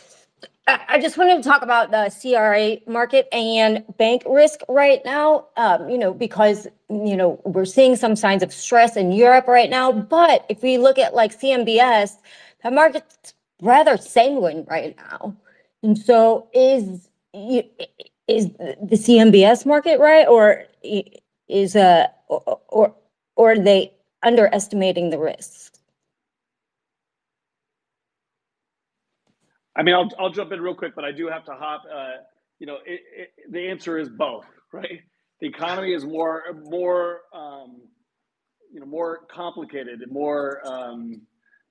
I 0.66 1.00
just 1.02 1.18
wanted 1.18 1.44
to 1.44 1.50
talk 1.50 1.62
about 1.62 1.92
the 1.92 2.10
CRE 2.10 2.90
market 2.90 3.28
and 3.34 3.84
bank 3.98 4.24
risk 4.26 4.62
right 4.70 5.02
now. 5.04 5.48
Um, 5.58 5.90
you 5.90 5.98
know, 5.98 6.14
because 6.14 6.68
you 6.90 7.18
know 7.18 7.42
we're 7.44 7.66
seeing 7.66 7.96
some 7.98 8.16
signs 8.16 8.44
of 8.44 8.54
stress 8.54 8.96
in 8.96 9.12
Europe 9.12 9.48
right 9.48 9.70
now. 9.70 9.92
But 9.92 10.46
if 10.48 10.62
we 10.62 10.78
look 10.78 10.98
at 10.98 11.14
like 11.14 11.38
CMBS, 11.38 12.12
the 12.64 12.72
market's 12.72 13.34
rather 13.62 13.98
sanguine 13.98 14.66
right 14.70 14.96
now. 14.98 15.36
And 15.82 15.98
so, 15.98 16.48
is 16.54 17.10
is 17.34 18.48
the 18.58 18.96
CMBS 18.96 19.66
market 19.66 20.00
right, 20.00 20.28
or 20.28 20.64
is 21.48 21.76
uh 21.76 22.08
or 22.28 22.60
or, 22.70 22.96
or 23.36 23.52
are 23.52 23.60
they 23.60 23.94
underestimating 24.24 25.10
the 25.10 25.20
risks? 25.20 25.72
I 29.76 29.84
mean, 29.84 29.96
I'll 29.96 30.10
I'll 30.20 30.30
jump 30.30 30.52
in 30.52 30.62
real 30.62 30.76
quick, 30.76 30.96
but 30.96 31.04
I 31.04 31.12
do 31.12 31.28
have 31.28 31.44
to 31.46 31.54
hop. 31.54 31.84
Uh, 31.92 32.24
you 32.60 32.68
know, 32.68 32.78
it, 32.86 33.02
it, 33.16 33.30
the 33.52 33.68
answer 33.68 33.98
is 33.98 34.10
both, 34.10 34.46
right? 34.72 35.02
The 35.42 35.48
economy 35.48 35.94
is 35.94 36.06
more 36.06 36.44
more 36.70 37.22
um, 37.34 37.82
you 38.72 38.80
know 38.80 38.86
more 38.86 39.22
complicated 39.32 40.02
and 40.02 40.12
more 40.12 40.62
um, 40.66 41.22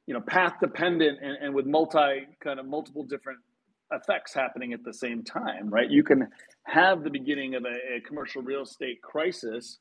you 0.06 0.14
know 0.14 0.20
path 0.20 0.54
dependent 0.60 1.18
and, 1.22 1.36
and 1.42 1.54
with 1.54 1.66
multi 1.66 2.26
kind 2.42 2.60
of 2.60 2.66
multiple 2.66 3.04
different 3.04 3.38
effects 3.92 4.32
happening 4.34 4.72
at 4.72 4.82
the 4.84 4.94
same 4.94 5.22
time, 5.22 5.68
right? 5.68 5.90
You 5.90 6.02
can 6.02 6.26
have 6.64 7.04
the 7.04 7.10
beginning 7.10 7.54
of 7.54 7.64
a, 7.64 7.96
a 7.96 8.00
commercial 8.06 8.42
real 8.42 8.62
estate 8.62 9.02
crisis 9.02 9.78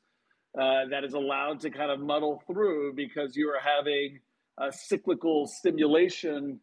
uh, 0.58 0.86
that 0.90 1.02
is 1.02 1.14
allowed 1.14 1.60
to 1.60 1.70
kind 1.70 1.90
of 1.90 1.98
muddle 1.98 2.42
through 2.46 2.92
because 2.94 3.36
you 3.36 3.48
are 3.48 3.60
having 3.60 4.18
a 4.58 4.70
cyclical 4.70 5.46
stimulation 5.46 6.60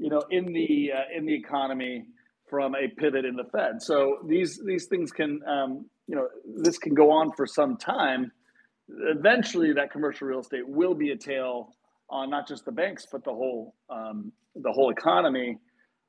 you 0.00 0.08
know, 0.08 0.22
in 0.30 0.52
the 0.52 0.90
uh, 0.96 1.16
in 1.16 1.26
the 1.26 1.34
economy 1.34 2.04
from 2.48 2.74
a 2.74 2.88
pivot 2.96 3.24
in 3.24 3.36
the 3.36 3.44
Fed. 3.52 3.82
So 3.82 4.18
these 4.26 4.60
these 4.66 4.86
things 4.86 5.12
can, 5.12 5.40
um, 5.46 5.86
you 6.08 6.16
know, 6.16 6.26
this 6.62 6.78
can 6.78 6.94
go 6.94 7.10
on 7.10 7.32
for 7.36 7.46
some 7.46 7.76
time. 7.76 8.32
Eventually, 8.88 9.74
that 9.74 9.92
commercial 9.92 10.26
real 10.26 10.40
estate 10.40 10.66
will 10.66 10.94
be 10.94 11.10
a 11.10 11.16
tail 11.16 11.74
on 12.10 12.30
not 12.30 12.48
just 12.48 12.64
the 12.64 12.72
banks 12.72 13.06
but 13.10 13.24
the 13.24 13.32
whole 13.32 13.74
um, 13.88 14.32
the 14.54 14.72
whole 14.72 14.90
economy. 14.90 15.58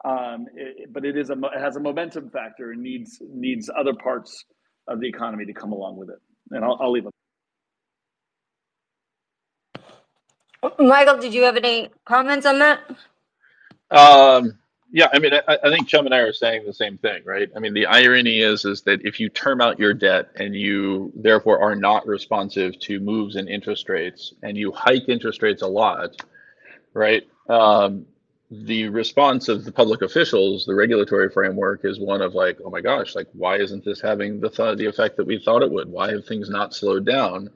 Um, 0.03 0.47
it, 0.55 0.91
but 0.91 1.05
it 1.05 1.15
is 1.15 1.29
a 1.29 1.33
it 1.33 1.59
has 1.59 1.75
a 1.75 1.79
momentum 1.79 2.29
factor 2.31 2.71
and 2.71 2.81
needs 2.81 3.21
needs 3.21 3.69
other 3.77 3.93
parts 3.93 4.45
of 4.87 4.99
the 4.99 5.07
economy 5.07 5.45
to 5.45 5.53
come 5.53 5.71
along 5.71 5.97
with 5.97 6.09
it. 6.09 6.19
And 6.49 6.65
I'll, 6.65 6.77
I'll 6.81 6.91
leave 6.91 7.05
it. 7.05 7.11
Michael, 10.79 11.17
did 11.17 11.33
you 11.33 11.43
have 11.43 11.57
any 11.57 11.89
comments 12.05 12.45
on 12.45 12.59
that? 12.59 12.81
Um, 13.89 14.59
yeah, 14.91 15.07
I 15.13 15.19
mean, 15.19 15.33
I, 15.33 15.57
I 15.63 15.69
think 15.69 15.89
Cem 15.89 16.05
and 16.05 16.15
I 16.15 16.19
are 16.19 16.33
saying 16.33 16.65
the 16.65 16.73
same 16.73 16.97
thing, 16.97 17.23
right? 17.25 17.49
I 17.55 17.59
mean, 17.59 17.73
the 17.73 17.85
irony 17.87 18.41
is 18.41 18.65
is 18.65 18.81
that 18.83 19.05
if 19.05 19.19
you 19.19 19.29
term 19.29 19.61
out 19.61 19.79
your 19.79 19.93
debt 19.93 20.31
and 20.35 20.55
you 20.55 21.11
therefore 21.15 21.61
are 21.61 21.75
not 21.75 22.07
responsive 22.07 22.77
to 22.81 22.99
moves 22.99 23.37
in 23.37 23.47
interest 23.47 23.89
rates, 23.89 24.33
and 24.43 24.57
you 24.57 24.71
hike 24.73 25.07
interest 25.09 25.41
rates 25.43 25.61
a 25.61 25.67
lot, 25.67 26.21
right? 26.93 27.23
Um, 27.49 28.05
the 28.51 28.89
response 28.89 29.47
of 29.49 29.65
the 29.65 29.71
public 29.71 30.01
officials, 30.01 30.65
the 30.65 30.75
regulatory 30.75 31.29
framework, 31.29 31.85
is 31.85 31.99
one 31.99 32.21
of 32.21 32.35
like, 32.35 32.59
oh 32.65 32.69
my 32.69 32.81
gosh, 32.81 33.15
like 33.15 33.27
why 33.33 33.57
isn't 33.59 33.85
this 33.85 34.01
having 34.01 34.41
the 34.41 34.49
th- 34.49 34.77
the 34.77 34.87
effect 34.87 35.17
that 35.17 35.27
we 35.27 35.39
thought 35.39 35.63
it 35.63 35.71
would? 35.71 35.89
Why 35.89 36.11
have 36.11 36.25
things 36.25 36.49
not 36.49 36.73
slowed 36.73 37.05
down? 37.05 37.49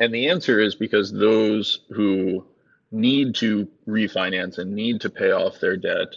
And 0.00 0.14
the 0.14 0.28
answer 0.30 0.60
is 0.60 0.74
because 0.74 1.12
those 1.12 1.80
who 1.90 2.46
need 2.92 3.34
to 3.36 3.68
refinance 3.88 4.58
and 4.58 4.74
need 4.74 5.02
to 5.02 5.10
pay 5.10 5.32
off 5.32 5.60
their 5.60 5.76
debt 5.76 6.08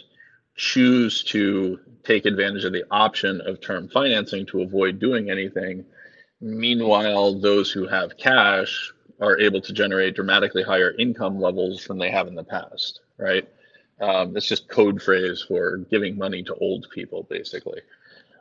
choose 0.58 1.22
to 1.22 1.78
take 2.04 2.26
advantage 2.26 2.64
of 2.64 2.72
the 2.72 2.84
option 2.90 3.40
of 3.42 3.60
term 3.60 3.88
financing 3.88 4.44
to 4.44 4.60
avoid 4.60 4.98
doing 4.98 5.30
anything. 5.30 5.84
Meanwhile, 6.40 7.40
those 7.40 7.70
who 7.70 7.86
have 7.86 8.18
cash 8.18 8.92
are 9.20 9.38
able 9.38 9.60
to 9.60 9.72
generate 9.72 10.16
dramatically 10.16 10.62
higher 10.62 10.94
income 10.98 11.40
levels 11.40 11.86
than 11.86 11.98
they 11.98 12.10
have 12.10 12.26
in 12.26 12.34
the 12.34 12.44
past, 12.44 13.00
right? 13.16 13.48
Um, 14.00 14.36
it's 14.36 14.46
just 14.46 14.68
code 14.68 15.00
phrase 15.00 15.44
for 15.46 15.78
giving 15.90 16.18
money 16.18 16.42
to 16.44 16.54
old 16.56 16.86
people, 16.92 17.24
basically. 17.30 17.80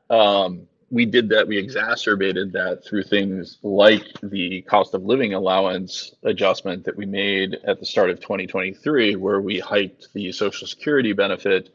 Um, 0.09 0.67
we 0.89 1.05
did 1.05 1.29
that, 1.29 1.47
we 1.47 1.57
exacerbated 1.57 2.53
that 2.53 2.83
through 2.83 3.03
things 3.03 3.57
like 3.61 4.05
the 4.23 4.61
cost 4.63 4.93
of 4.93 5.03
living 5.03 5.33
allowance 5.33 6.15
adjustment 6.23 6.85
that 6.85 6.95
we 6.95 7.05
made 7.05 7.57
at 7.65 7.79
the 7.79 7.85
start 7.85 8.09
of 8.09 8.21
2023, 8.21 9.15
where 9.17 9.41
we 9.41 9.59
hiked 9.59 10.13
the 10.13 10.31
Social 10.31 10.65
Security 10.65 11.13
benefit 11.13 11.69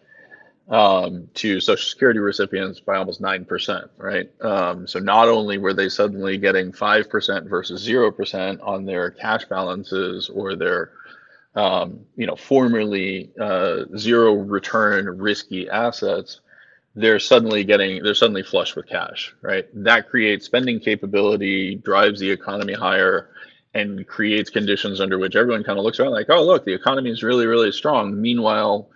um, 0.69 1.29
to 1.35 1.61
Social 1.61 1.85
Security 1.85 2.19
recipients 2.21 2.81
by 2.81 2.97
almost 2.97 3.21
9%, 3.21 3.89
right? 3.99 4.31
Um, 4.43 4.87
so 4.87 4.99
not 4.99 5.29
only 5.29 5.59
were 5.59 5.75
they 5.75 5.89
suddenly 5.89 6.39
getting 6.39 6.73
5% 6.73 7.49
versus 7.49 7.87
0% 7.87 8.59
on 8.63 8.85
their 8.85 9.11
cash 9.11 9.45
balances 9.47 10.29
or 10.29 10.57
their 10.57 10.93
um, 11.55 12.01
you 12.17 12.27
know, 12.27 12.37
formerly 12.37 13.31
uh, 13.39 13.85
zero 13.99 14.33
return 14.35 15.07
risky 15.19 15.69
assets, 15.69 16.41
they're 16.95 17.19
suddenly 17.19 17.65
getting 17.65 18.03
they're 18.03 18.15
suddenly 18.15 18.43
flush 18.43 18.77
with 18.77 18.87
cash 18.87 19.35
right 19.41 19.67
that 19.73 20.09
creates 20.09 20.45
spending 20.45 20.79
capability 20.79 21.77
drives 21.77 22.21
the 22.21 22.31
economy 22.31 22.75
higher 22.75 23.31
and 23.75 24.07
creates 24.07 24.51
conditions 24.51 25.01
under 25.01 25.19
which 25.19 25.35
everyone 25.35 25.65
kind 25.65 25.79
of 25.79 25.85
looks 25.85 25.99
around 25.99 26.13
like 26.13 26.29
oh 26.29 26.45
look 26.45 26.65
the 26.65 26.75
economy 26.75 27.11
is 27.11 27.23
really 27.23 27.47
really 27.47 27.73
strong 27.73 28.21
meanwhile 28.21 28.91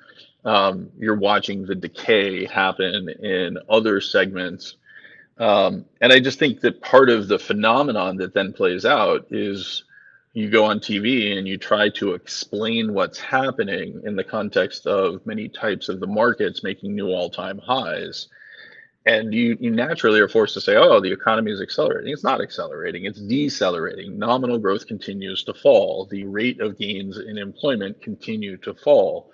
um, 0.46 0.90
you're 0.96 1.18
watching 1.18 1.66
the 1.66 1.74
decay 1.74 2.46
happen 2.46 3.08
in 3.08 3.58
other 3.68 4.00
segments. 4.00 4.76
Um, 5.38 5.84
and 6.00 6.14
i 6.14 6.18
just 6.18 6.38
think 6.38 6.62
that 6.62 6.80
part 6.80 7.10
of 7.10 7.28
the 7.28 7.38
phenomenon 7.38 8.16
that 8.16 8.32
then 8.32 8.54
plays 8.54 8.86
out 8.86 9.26
is 9.30 9.84
you 10.32 10.48
go 10.48 10.64
on 10.64 10.80
TV 10.80 11.36
and 11.36 11.46
you 11.46 11.58
try 11.58 11.90
to 11.90 12.14
explain 12.14 12.94
what's 12.94 13.18
happening 13.18 14.00
in 14.04 14.16
the 14.16 14.24
context 14.24 14.86
of 14.86 15.26
many 15.26 15.48
types 15.48 15.90
of 15.90 16.00
the 16.00 16.06
markets 16.06 16.62
making 16.62 16.94
new 16.94 17.08
all-time 17.08 17.58
highs. 17.58 18.28
And 19.04 19.32
you, 19.32 19.56
you 19.60 19.70
naturally 19.70 20.20
are 20.20 20.28
forced 20.28 20.54
to 20.54 20.60
say 20.60 20.76
oh 20.76 21.00
the 21.00 21.12
economy 21.12 21.52
is 21.52 21.60
accelerating. 21.60 22.12
It's 22.12 22.24
not 22.24 22.40
accelerating. 22.40 23.04
It's 23.04 23.20
decelerating. 23.20 24.18
Nominal 24.18 24.58
growth 24.58 24.86
continues 24.86 25.44
to 25.44 25.54
fall. 25.54 26.06
The 26.10 26.24
rate 26.24 26.60
of 26.60 26.78
gains 26.78 27.18
in 27.18 27.36
employment 27.36 28.00
continue 28.00 28.56
to 28.58 28.72
fall 28.72 29.30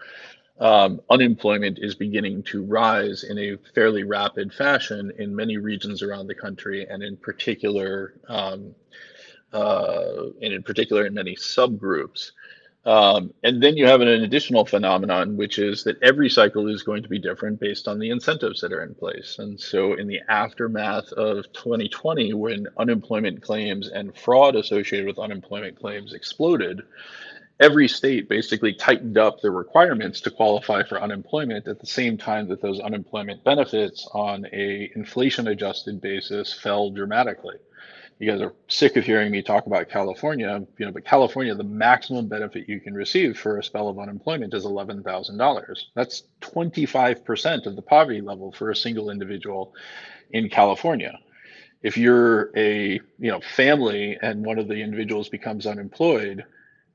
um, 0.59 1.01
unemployment 1.11 1.79
is 1.81 1.95
beginning 1.95 2.43
to 2.45 2.63
rise 2.63 3.25
in 3.25 3.39
a 3.39 3.57
fairly 3.75 4.05
rapid 4.05 4.53
fashion 4.53 5.13
in 5.19 5.35
many 5.35 5.57
regions 5.57 6.03
around 6.03 6.27
the 6.27 6.35
country 6.35 6.87
and 6.89 7.03
in 7.03 7.17
particular 7.17 8.15
um, 8.29 8.75
uh, 9.53 10.27
and 10.41 10.53
in 10.53 10.63
particular 10.63 11.07
in 11.07 11.15
many 11.15 11.37
subgroups. 11.37 12.31
Um, 12.85 13.33
and 13.45 13.63
then 13.63 13.77
you 13.77 13.87
have 13.87 14.01
an, 14.01 14.09
an, 14.09 14.25
additional 14.25 14.65
phenomenon, 14.65 15.37
which 15.37 15.61
is 15.61 15.85
that 15.85 16.03
every 16.03 16.29
cycle 16.29 16.69
is 16.69 16.83
going 16.83 17.05
to 17.05 17.09
be 17.09 17.19
different 17.21 17.61
based 17.61 17.87
on 17.87 18.01
the 18.01 18.11
incentives 18.11 18.61
that 18.61 18.73
are 18.73 18.83
in 18.83 18.95
place. 18.95 19.39
And 19.39 19.61
so, 19.61 19.95
in 19.95 20.09
the 20.09 20.21
aftermath 20.29 21.13
of 21.13 21.45
2020, 21.53 22.33
when 22.33 22.67
unemployment 22.77 23.41
claims 23.41 23.89
and 23.89 24.17
fraud 24.17 24.57
associated 24.57 25.07
with 25.07 25.21
unemployment 25.21 25.79
claims 25.79 26.13
exploded, 26.13 26.83
every 27.61 27.89
state 27.89 28.29
basically 28.29 28.75
tightened 28.75 29.19
up 29.19 29.41
the 29.41 29.51
requirements 29.51 30.21
to 30.23 30.31
qualify 30.31 30.83
for 30.83 31.01
unemployment 31.01 31.69
at 31.69 31.81
the 31.81 31.87
same 31.87 32.19
time 32.19 32.49
that 32.49 32.63
those 32.63 32.81
unemployment 32.81 33.43
benefits 33.45 34.09
on 34.13 34.47
a 34.53 34.91
inflation 34.97 35.49
adjusted 35.49 36.01
basis 36.01 36.53
fell 36.53 36.91
dramatically 36.91 37.57
you 38.23 38.31
guys 38.31 38.41
are 38.41 38.55
sick 38.69 38.97
of 38.97 39.05
hearing 39.05 39.33
me 39.33 39.43
talk 39.43 39.67
about 39.67 39.89
California, 39.89 40.65
you 40.79 40.87
know, 40.87 40.93
but 40.93 41.05
California, 41.05 41.57
the 41.57 41.65
maximum 41.65 42.29
benefit 42.29 42.69
you 42.69 42.79
can 42.79 42.95
receive 42.95 43.37
for 43.37 43.59
a 43.59 43.65
spell 43.65 43.89
of 43.89 43.99
unemployment 43.99 44.55
is 44.55 44.65
$11,000. 44.65 45.79
That's 45.97 46.23
25% 46.41 47.67
of 47.67 47.75
the 47.75 47.83
poverty 47.83 48.21
level 48.21 48.53
for 48.53 48.71
a 48.71 48.77
single 48.77 49.11
individual 49.11 49.75
in 50.31 50.49
California. 50.49 51.19
If 51.83 51.99
you're 51.99 52.57
a, 52.57 53.01
you 53.19 53.31
know, 53.33 53.41
family 53.41 54.17
and 54.23 54.45
one 54.47 54.61
of 54.61 54.69
the 54.69 54.77
individuals 54.77 55.29
becomes 55.29 55.67
unemployed, 55.67 56.45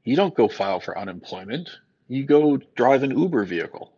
you 0.07 0.15
don't 0.15 0.33
go 0.35 0.47
file 0.47 0.79
for 0.79 0.97
unemployment. 0.97 1.69
You 2.07 2.23
go 2.23 2.55
drive 2.77 3.03
an 3.03 3.11
Uber 3.11 3.43
vehicle. 3.43 3.91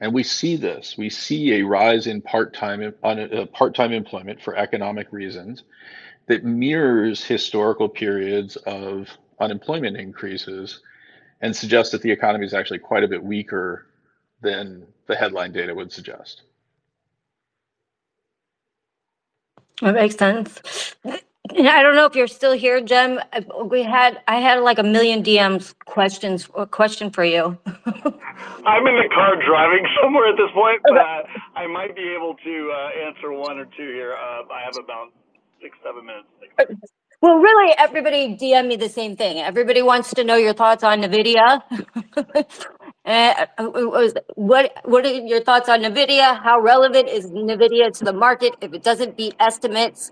And 0.00 0.14
we 0.14 0.22
see 0.22 0.54
this. 0.54 0.96
We 0.96 1.10
see 1.10 1.54
a 1.54 1.62
rise 1.62 2.06
in 2.06 2.22
part-time 2.22 2.94
uh, 3.02 3.46
part-time 3.46 3.92
employment 3.92 4.40
for 4.40 4.56
economic 4.56 5.12
reasons 5.12 5.64
that 6.28 6.44
mirrors 6.44 7.24
historical 7.24 7.88
periods 7.88 8.54
of 8.66 9.08
unemployment 9.40 9.96
increases 9.96 10.80
and 11.40 11.54
suggests 11.54 11.90
that 11.90 12.02
the 12.02 12.12
economy 12.12 12.46
is 12.46 12.54
actually 12.54 12.78
quite 12.78 13.02
a 13.02 13.08
bit 13.08 13.24
weaker 13.24 13.88
than 14.42 14.86
the 15.08 15.16
headline 15.16 15.50
data 15.50 15.74
would 15.74 15.90
suggest. 15.90 16.42
That 19.80 19.96
makes 19.96 20.14
sense. 20.14 20.94
I 21.50 21.82
don't 21.82 21.96
know 21.96 22.06
if 22.06 22.14
you're 22.14 22.28
still 22.28 22.52
here, 22.52 22.86
Cem. 22.86 23.18
We 23.66 23.82
had 23.82 24.20
I 24.28 24.36
had 24.36 24.60
like 24.60 24.78
a 24.78 24.82
million 24.82 25.22
DMs 25.22 25.74
questions 25.84 26.48
a 26.56 26.66
question 26.66 27.10
for 27.10 27.24
you. 27.24 27.58
I'm 27.66 28.86
in 28.86 28.96
the 28.96 29.08
car 29.12 29.36
driving 29.44 29.84
somewhere 30.00 30.28
at 30.28 30.36
this 30.36 30.50
point, 30.54 30.80
but 30.84 30.98
uh, 30.98 31.22
I 31.56 31.66
might 31.66 31.96
be 31.96 32.14
able 32.16 32.36
to 32.44 32.72
uh, 32.72 33.06
answer 33.08 33.32
one 33.32 33.58
or 33.58 33.64
two 33.64 33.88
here. 33.92 34.14
Uh, 34.14 34.52
I 34.52 34.62
have 34.64 34.76
about 34.82 35.08
six, 35.60 35.76
seven 35.84 36.06
minutes. 36.06 36.80
Well, 37.20 37.36
really, 37.38 37.74
everybody 37.76 38.36
DM 38.36 38.68
me 38.68 38.76
the 38.76 38.88
same 38.88 39.16
thing. 39.16 39.38
Everybody 39.38 39.82
wants 39.82 40.14
to 40.14 40.24
know 40.24 40.36
your 40.36 40.54
thoughts 40.54 40.82
on 40.84 41.02
NVIDIA. 41.02 41.60
uh, 43.04 43.46
what 44.36 44.72
What 44.84 45.06
are 45.06 45.12
your 45.12 45.40
thoughts 45.40 45.68
on 45.68 45.80
NVIDIA? 45.82 46.40
How 46.40 46.60
relevant 46.60 47.08
is 47.08 47.26
NVIDIA 47.30 47.96
to 47.98 48.04
the 48.04 48.12
market? 48.12 48.54
If 48.60 48.74
it 48.74 48.82
doesn't 48.84 49.16
beat 49.16 49.34
estimates, 49.40 50.10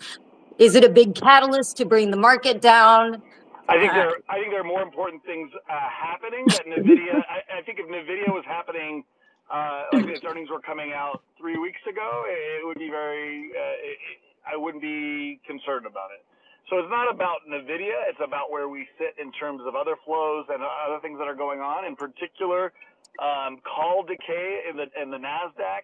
is 0.60 0.76
it 0.76 0.84
a 0.84 0.88
big 0.88 1.14
catalyst 1.14 1.78
to 1.78 1.86
bring 1.86 2.10
the 2.10 2.18
market 2.18 2.60
down? 2.60 3.22
I 3.68 3.78
think 3.80 3.92
there. 3.92 4.12
I 4.28 4.38
think 4.38 4.50
there 4.52 4.60
are 4.60 4.64
more 4.64 4.82
important 4.82 5.24
things 5.24 5.50
uh, 5.54 5.72
happening. 5.88 6.44
That 6.48 6.66
NVIDIA. 6.66 7.24
I, 7.30 7.58
I, 7.58 7.62
think 7.62 7.78
if 7.80 7.88
NVIDIA 7.88 8.28
was 8.28 8.44
happening, 8.46 9.02
uh, 9.50 9.84
like 9.92 10.06
its 10.06 10.24
earnings 10.24 10.50
were 10.50 10.60
coming 10.60 10.92
out 10.92 11.22
three 11.38 11.56
weeks 11.56 11.80
ago, 11.88 12.24
it, 12.28 12.66
would 12.66 12.78
be 12.78 12.90
very. 12.90 13.50
Uh, 13.56 13.88
it, 13.88 13.98
I 14.44 14.56
wouldn't 14.56 14.82
be 14.82 15.40
concerned 15.46 15.86
about 15.86 16.10
it. 16.12 16.24
So 16.68 16.78
it's 16.78 16.90
not 16.90 17.12
about 17.12 17.40
NVIDIA. 17.48 17.96
It's 18.10 18.20
about 18.22 18.50
where 18.50 18.68
we 18.68 18.86
sit 18.98 19.16
in 19.18 19.32
terms 19.32 19.62
of 19.66 19.74
other 19.74 19.96
flows 20.04 20.46
and 20.52 20.62
other 20.62 21.00
things 21.00 21.18
that 21.18 21.26
are 21.26 21.34
going 21.34 21.60
on. 21.60 21.84
In 21.84 21.96
particular, 21.96 22.72
um, 23.18 23.58
call 23.64 24.02
decay 24.02 24.62
in 24.68 24.76
the, 24.76 24.86
in 25.00 25.10
the 25.10 25.18
NASDAQ 25.18 25.82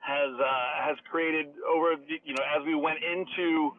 has, 0.00 0.34
uh, 0.38 0.44
has 0.82 0.96
created 1.10 1.54
over, 1.66 1.94
you 2.24 2.34
know, 2.34 2.42
as 2.56 2.66
we 2.66 2.74
went 2.74 2.98
into 3.02 3.72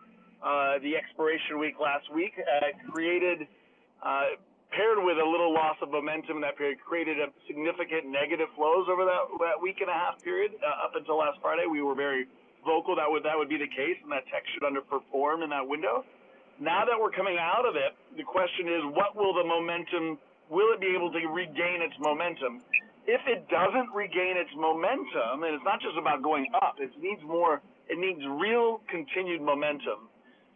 uh, 0.45 0.77
the 0.85 0.93
expiration 0.93 1.57
week 1.57 1.81
last 1.81 2.05
week, 2.13 2.37
uh, 2.37 2.69
created, 2.93 3.49
uh, 4.05 4.37
paired 4.69 5.01
with 5.01 5.17
a 5.17 5.25
little 5.25 5.49
loss 5.49 5.75
of 5.81 5.89
momentum 5.89 6.37
in 6.37 6.43
that 6.45 6.53
period, 6.55 6.77
created 6.85 7.17
a 7.17 7.33
significant 7.49 8.05
negative 8.05 8.47
flows 8.53 8.85
over 8.85 9.09
that, 9.09 9.25
that 9.41 9.57
week 9.57 9.81
and 9.81 9.89
a 9.89 9.97
half 9.97 10.21
period. 10.21 10.53
Uh, 10.61 10.85
up 10.85 10.93
until 10.93 11.17
last 11.17 11.41
Friday, 11.41 11.65
we 11.65 11.81
were 11.81 11.97
very 11.97 12.29
vocal 12.61 12.95
that 12.95 13.09
would 13.09 13.25
that 13.25 13.37
would 13.37 13.49
be 13.49 13.57
the 13.57 13.69
case, 13.69 13.97
and 14.05 14.11
that 14.13 14.25
tech 14.29 14.45
should 14.53 14.61
underperform 14.61 15.41
in 15.41 15.49
that 15.49 15.65
window. 15.65 16.05
Now 16.61 16.85
that 16.85 16.93
we're 16.93 17.11
coming 17.13 17.37
out 17.41 17.65
of 17.65 17.75
it, 17.75 17.97
the 18.15 18.23
question 18.23 18.69
is, 18.69 18.81
what 18.93 19.17
will 19.17 19.33
the 19.33 19.43
momentum? 19.43 20.17
Will 20.49 20.73
it 20.73 20.79
be 20.79 20.93
able 20.93 21.11
to 21.11 21.19
regain 21.33 21.81
its 21.81 21.97
momentum? 21.99 22.61
If 23.05 23.21
it 23.25 23.49
doesn't 23.49 23.93
regain 23.93 24.37
its 24.37 24.49
momentum, 24.57 25.45
and 25.45 25.53
it's 25.53 25.65
not 25.65 25.81
just 25.81 25.97
about 25.97 26.21
going 26.21 26.49
up, 26.57 26.77
it 26.77 26.89
needs 26.97 27.21
more. 27.21 27.61
It 27.89 27.97
needs 27.97 28.21
real 28.41 28.81
continued 28.89 29.41
momentum. 29.41 30.09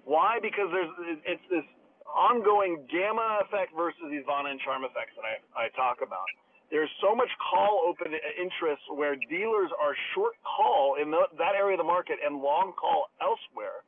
Why? 0.10 0.42
Because 0.42 0.74
there's 0.74 0.90
it's 1.22 1.48
this 1.54 1.68
ongoing 2.10 2.82
gamma 2.90 3.46
effect 3.46 3.70
versus 3.78 4.02
these 4.10 4.26
vanna 4.26 4.50
and 4.50 4.58
charm 4.66 4.82
effects 4.82 5.14
that 5.14 5.22
I, 5.22 5.70
I 5.70 5.78
talk 5.78 6.02
about. 6.02 6.26
There's 6.74 6.90
so 6.98 7.14
much 7.14 7.30
call 7.38 7.86
open 7.86 8.18
interest 8.38 8.82
where 8.90 9.14
dealers 9.30 9.70
are 9.78 9.94
short 10.18 10.34
call 10.42 10.98
in 10.98 11.14
the, 11.14 11.30
that 11.38 11.54
area 11.54 11.78
of 11.78 11.82
the 11.82 11.90
market 11.90 12.18
and 12.26 12.42
long 12.42 12.74
call 12.74 13.14
elsewhere 13.22 13.86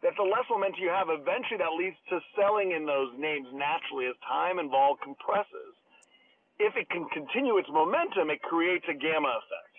that 0.00 0.16
the 0.16 0.24
less 0.24 0.48
momentum 0.48 0.80
you 0.80 0.88
have, 0.88 1.12
eventually 1.12 1.60
that 1.60 1.76
leads 1.76 2.00
to 2.08 2.20
selling 2.32 2.72
in 2.72 2.88
those 2.88 3.12
names 3.20 3.48
naturally 3.52 4.08
as 4.08 4.16
time 4.24 4.56
and 4.56 4.72
vol 4.72 4.96
compresses. 5.04 5.76
If 6.56 6.80
it 6.80 6.88
can 6.88 7.04
continue 7.12 7.60
its 7.60 7.68
momentum, 7.68 8.32
it 8.32 8.40
creates 8.40 8.88
a 8.88 8.96
gamma 8.96 9.36
effect. 9.36 9.74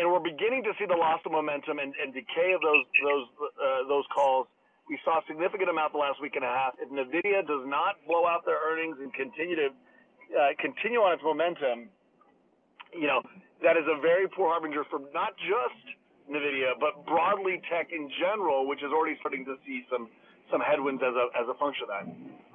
And 0.00 0.08
we're 0.08 0.24
beginning 0.24 0.64
to 0.64 0.72
see 0.78 0.86
the 0.86 0.96
loss 0.96 1.20
of 1.26 1.32
momentum 1.32 1.82
and, 1.82 1.92
and 2.00 2.14
decay 2.14 2.54
of 2.56 2.62
those 2.62 2.84
those 3.04 3.26
uh, 3.42 3.82
those 3.92 4.06
calls. 4.14 4.48
We 4.88 4.98
saw 5.04 5.20
a 5.20 5.24
significant 5.28 5.68
amount 5.68 5.92
the 5.92 6.00
last 6.00 6.16
week 6.20 6.34
and 6.36 6.44
a 6.44 6.48
half. 6.48 6.72
If 6.80 6.88
Nvidia 6.88 7.44
does 7.44 7.68
not 7.68 8.00
blow 8.08 8.24
out 8.24 8.48
their 8.48 8.56
earnings 8.56 8.96
and 9.00 9.12
continue 9.12 9.56
to 9.56 9.68
uh, 10.32 10.56
continue 10.56 11.04
on 11.04 11.12
its 11.12 11.24
momentum, 11.24 11.92
you 12.96 13.06
know, 13.06 13.20
that 13.60 13.76
is 13.76 13.84
a 13.84 14.00
very 14.00 14.28
poor 14.28 14.48
harbinger 14.48 14.84
for 14.88 15.04
not 15.12 15.36
just 15.44 15.84
NVIDIA, 16.28 16.76
but 16.80 17.04
broadly 17.04 17.60
tech 17.68 17.92
in 17.92 18.08
general, 18.20 18.68
which 18.68 18.80
is 18.80 18.92
already 18.92 19.16
starting 19.20 19.44
to 19.44 19.56
see 19.64 19.84
some 19.92 20.08
some 20.48 20.64
headwinds 20.64 21.04
as 21.04 21.12
a, 21.12 21.28
as 21.36 21.44
a 21.44 21.52
function 21.60 21.84
of 21.84 21.92
that. 21.92 22.06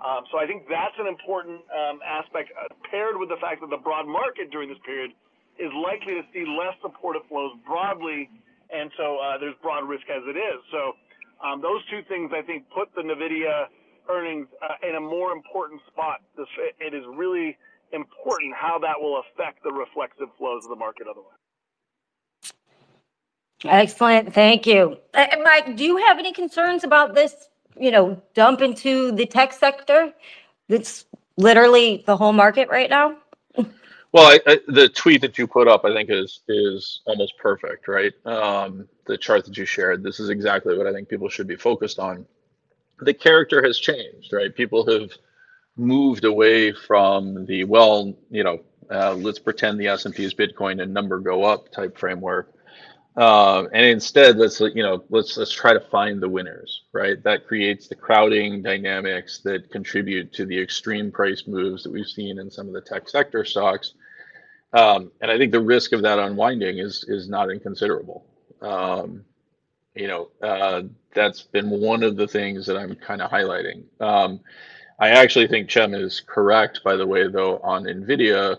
Um, 0.01 0.26
so 0.34 0.41
I 0.41 0.49
think 0.49 0.65
that's 0.65 0.97
an 0.97 1.05
important 1.05 1.61
um, 1.69 2.01
aspect 2.01 2.49
uh, 2.57 2.65
paired 2.89 3.22
with 3.22 3.30
the 3.30 3.38
fact 3.38 3.61
that 3.61 3.69
the 3.69 3.77
broad 3.77 4.10
market 4.10 4.49
during 4.49 4.65
this 4.65 4.81
period 4.81 5.14
is 5.61 5.69
likely 5.77 6.18
to 6.18 6.26
see 6.34 6.41
less 6.41 6.73
supportive 6.81 7.22
flows 7.30 7.53
broadly, 7.61 8.34
and 8.73 8.89
so 8.97 9.22
uh, 9.22 9.38
there's 9.38 9.53
broad 9.61 9.85
risk 9.85 10.10
as 10.10 10.26
it 10.26 10.34
is. 10.34 10.57
So 10.73 10.97
um, 11.44 11.61
those 11.61 11.82
two 11.90 12.02
things 12.07 12.32
I 12.34 12.41
think 12.41 12.64
put 12.74 12.94
the 12.95 13.02
NVIDIA 13.02 13.65
earnings 14.10 14.48
uh, 14.61 14.88
in 14.88 14.95
a 14.95 15.02
more 15.02 15.32
important 15.32 15.82
spot. 15.91 16.22
This, 16.38 16.48
it 16.80 16.94
is 16.94 17.03
really 17.15 17.57
important 17.91 18.53
how 18.56 18.80
that 18.80 18.99
will 18.99 19.22
affect 19.22 19.64
the 19.64 19.72
reflexive 19.72 20.28
flows 20.38 20.64
of 20.65 20.70
the 20.70 20.76
market 20.76 21.07
otherwise. 21.10 21.38
Excellent. 23.65 24.34
Thank 24.34 24.65
you. 24.65 24.98
Uh, 25.14 25.28
Mike, 25.44 25.78
do 25.78 25.84
you 25.86 25.98
have 25.98 26.20
any 26.20 26.34
concerns 26.34 26.84
about 26.84 27.14
this, 27.14 27.49
you 27.80 27.91
know, 27.91 28.22
dump 28.34 28.61
into 28.61 29.11
the 29.14 29.26
tech 29.26 29.53
sector? 29.53 30.14
That's 30.68 31.06
literally 31.38 32.03
the 32.06 32.18
whole 32.18 32.34
market 32.34 32.68
right 32.70 32.90
now. 32.90 33.18
Well, 34.14 34.26
I, 34.27 34.40
I, 34.52 34.60
the 34.68 34.90
tweet 34.90 35.22
that 35.22 35.38
you 35.40 35.48
put 35.48 35.68
up, 35.69 35.85
I 35.85 35.94
think, 35.94 36.10
is 36.11 36.41
is 36.49 37.02
almost 37.07 37.35
perfect, 37.40 37.88
right? 37.90 38.14
Um, 38.26 38.88
the 39.07 39.18
chart 39.18 39.45
that 39.45 39.57
you 39.57 39.65
shared. 39.65 40.03
This 40.03 40.19
is 40.22 40.30
exactly 40.30 40.77
what 40.77 40.88
I 40.88 40.94
think 40.94 41.10
people 41.10 41.30
should 41.30 41.48
be 41.48 41.57
focused 41.57 41.99
on 41.99 42.26
the 43.02 43.14
character 43.14 43.64
has 43.64 43.80
changed, 43.80 44.34
right? 44.34 44.56
People 44.56 44.85
have 44.91 45.11
moved 45.77 46.26
away 46.26 46.73
from 46.73 47.45
the 47.48 47.65
well, 47.65 48.15
you 48.30 48.44
know, 48.44 48.60
uh, 48.91 49.15
let's 49.15 49.40
pretend 49.40 49.80
the 49.80 49.88
S 49.88 50.06
and 50.06 50.15
P 50.15 50.26
is 50.26 50.34
Bitcoin 50.34 50.81
and 50.81 50.94
number 50.94 51.19
go 51.19 51.44
up 51.44 51.72
type 51.72 51.98
framework, 51.98 52.53
uh, 53.18 53.65
and 53.73 53.85
instead 53.85 54.38
let's 54.38 54.60
you 54.61 54.84
know 54.84 55.03
let's 55.10 55.38
let's 55.38 55.52
try 55.53 55.73
to 55.73 55.81
find 55.91 56.22
the 56.22 56.30
winners, 56.30 56.84
right? 56.94 57.23
That 57.23 57.48
creates 57.48 57.88
the 57.88 57.95
crowding 57.95 58.64
dynamics 58.64 59.41
that 59.45 59.72
contribute 59.72 60.34
to 60.34 60.45
the 60.45 60.60
extreme 60.61 61.11
price 61.11 61.44
moves 61.48 61.84
that 61.84 61.91
we've 61.94 62.07
seen 62.07 62.40
in 62.40 62.52
some 62.52 62.68
of 62.68 62.73
the 62.73 62.81
tech 62.81 63.10
sector 63.10 63.45
stocks. 63.45 63.94
Um, 64.74 65.12
and 65.22 65.30
I 65.30 65.38
think 65.38 65.52
the 65.52 65.62
risk 65.62 65.91
of 65.94 66.02
that 66.02 66.20
unwinding 66.20 66.80
is 66.80 67.06
is 67.08 67.30
not 67.30 67.52
inconsiderable. 67.52 68.26
Um, 68.62 69.24
you 69.95 70.08
know, 70.08 70.30
uh, 70.41 70.84
that's 71.14 71.44
been 71.44 71.70
one 71.70 72.04
of 72.04 72.16
the 72.16 72.28
things 72.28 72.66
that 72.66 72.78
I'm 72.78 72.95
kind 72.95 73.22
of 73.22 73.30
highlighting. 73.30 73.84
Um, 74.02 74.40
I 75.00 75.10
actually 75.10 75.48
think 75.48 75.70
Cem 75.70 75.94
is 75.94 76.22
correct, 76.26 76.82
by 76.84 76.95
the 76.95 77.06
way, 77.06 77.28
though, 77.28 77.60
on 77.60 77.84
NVIDIA. 77.84 78.58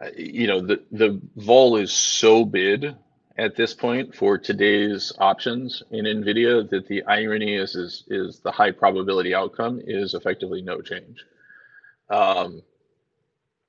Uh, 0.00 0.06
you 0.16 0.46
know, 0.46 0.60
the, 0.60 0.82
the 0.92 1.20
vol 1.36 1.76
is 1.76 1.92
so 1.92 2.44
bid 2.44 2.94
at 3.38 3.56
this 3.56 3.74
point 3.74 4.14
for 4.14 4.38
today's 4.38 5.12
options 5.18 5.82
in 5.90 6.04
NVIDIA 6.04 6.68
that 6.70 6.86
the 6.88 7.02
irony 7.04 7.54
is, 7.54 7.74
is, 7.74 8.04
is 8.08 8.40
the 8.40 8.50
high 8.50 8.70
probability 8.70 9.34
outcome 9.34 9.80
is 9.84 10.14
effectively 10.14 10.62
no 10.62 10.80
change. 10.80 11.24
Um, 12.08 12.62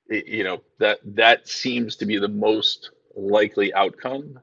you 0.08 0.44
know, 0.44 0.62
that, 0.78 1.00
that 1.04 1.48
seems 1.48 1.96
to 1.96 2.06
be 2.06 2.18
the 2.18 2.28
most 2.28 2.90
likely 3.14 3.74
outcome 3.74 4.40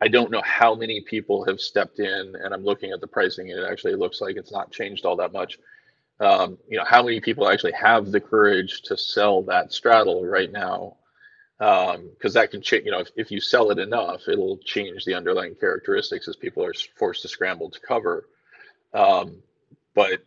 I 0.00 0.08
don't 0.08 0.30
know 0.30 0.42
how 0.42 0.74
many 0.74 1.02
people 1.02 1.44
have 1.44 1.60
stepped 1.60 1.98
in, 1.98 2.34
and 2.34 2.54
I'm 2.54 2.64
looking 2.64 2.92
at 2.92 3.00
the 3.00 3.06
pricing, 3.06 3.50
and 3.50 3.60
it 3.60 3.70
actually 3.70 3.96
looks 3.96 4.20
like 4.20 4.36
it's 4.36 4.52
not 4.52 4.72
changed 4.72 5.04
all 5.04 5.16
that 5.16 5.32
much. 5.32 5.58
Um, 6.20 6.58
you 6.68 6.78
know, 6.78 6.84
how 6.84 7.02
many 7.02 7.20
people 7.20 7.48
actually 7.48 7.72
have 7.72 8.10
the 8.10 8.20
courage 8.20 8.82
to 8.82 8.96
sell 8.96 9.42
that 9.42 9.72
straddle 9.72 10.24
right 10.24 10.50
now? 10.50 10.96
Because 11.58 11.96
um, 11.96 12.32
that 12.32 12.50
can 12.50 12.62
change. 12.62 12.86
You 12.86 12.92
know, 12.92 13.00
if, 13.00 13.08
if 13.16 13.30
you 13.30 13.40
sell 13.40 13.70
it 13.70 13.78
enough, 13.78 14.26
it'll 14.26 14.58
change 14.58 15.04
the 15.04 15.14
underlying 15.14 15.54
characteristics 15.54 16.28
as 16.28 16.36
people 16.36 16.64
are 16.64 16.74
forced 16.96 17.22
to 17.22 17.28
scramble 17.28 17.70
to 17.70 17.80
cover. 17.80 18.26
Um, 18.94 19.42
but 19.94 20.24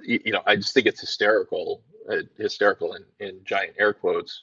you 0.00 0.32
know, 0.32 0.42
I 0.44 0.56
just 0.56 0.74
think 0.74 0.86
it's 0.86 1.00
hysterical, 1.00 1.80
hysterical 2.36 2.94
in, 2.94 3.04
in 3.20 3.40
giant 3.44 3.74
air 3.78 3.92
quotes, 3.92 4.42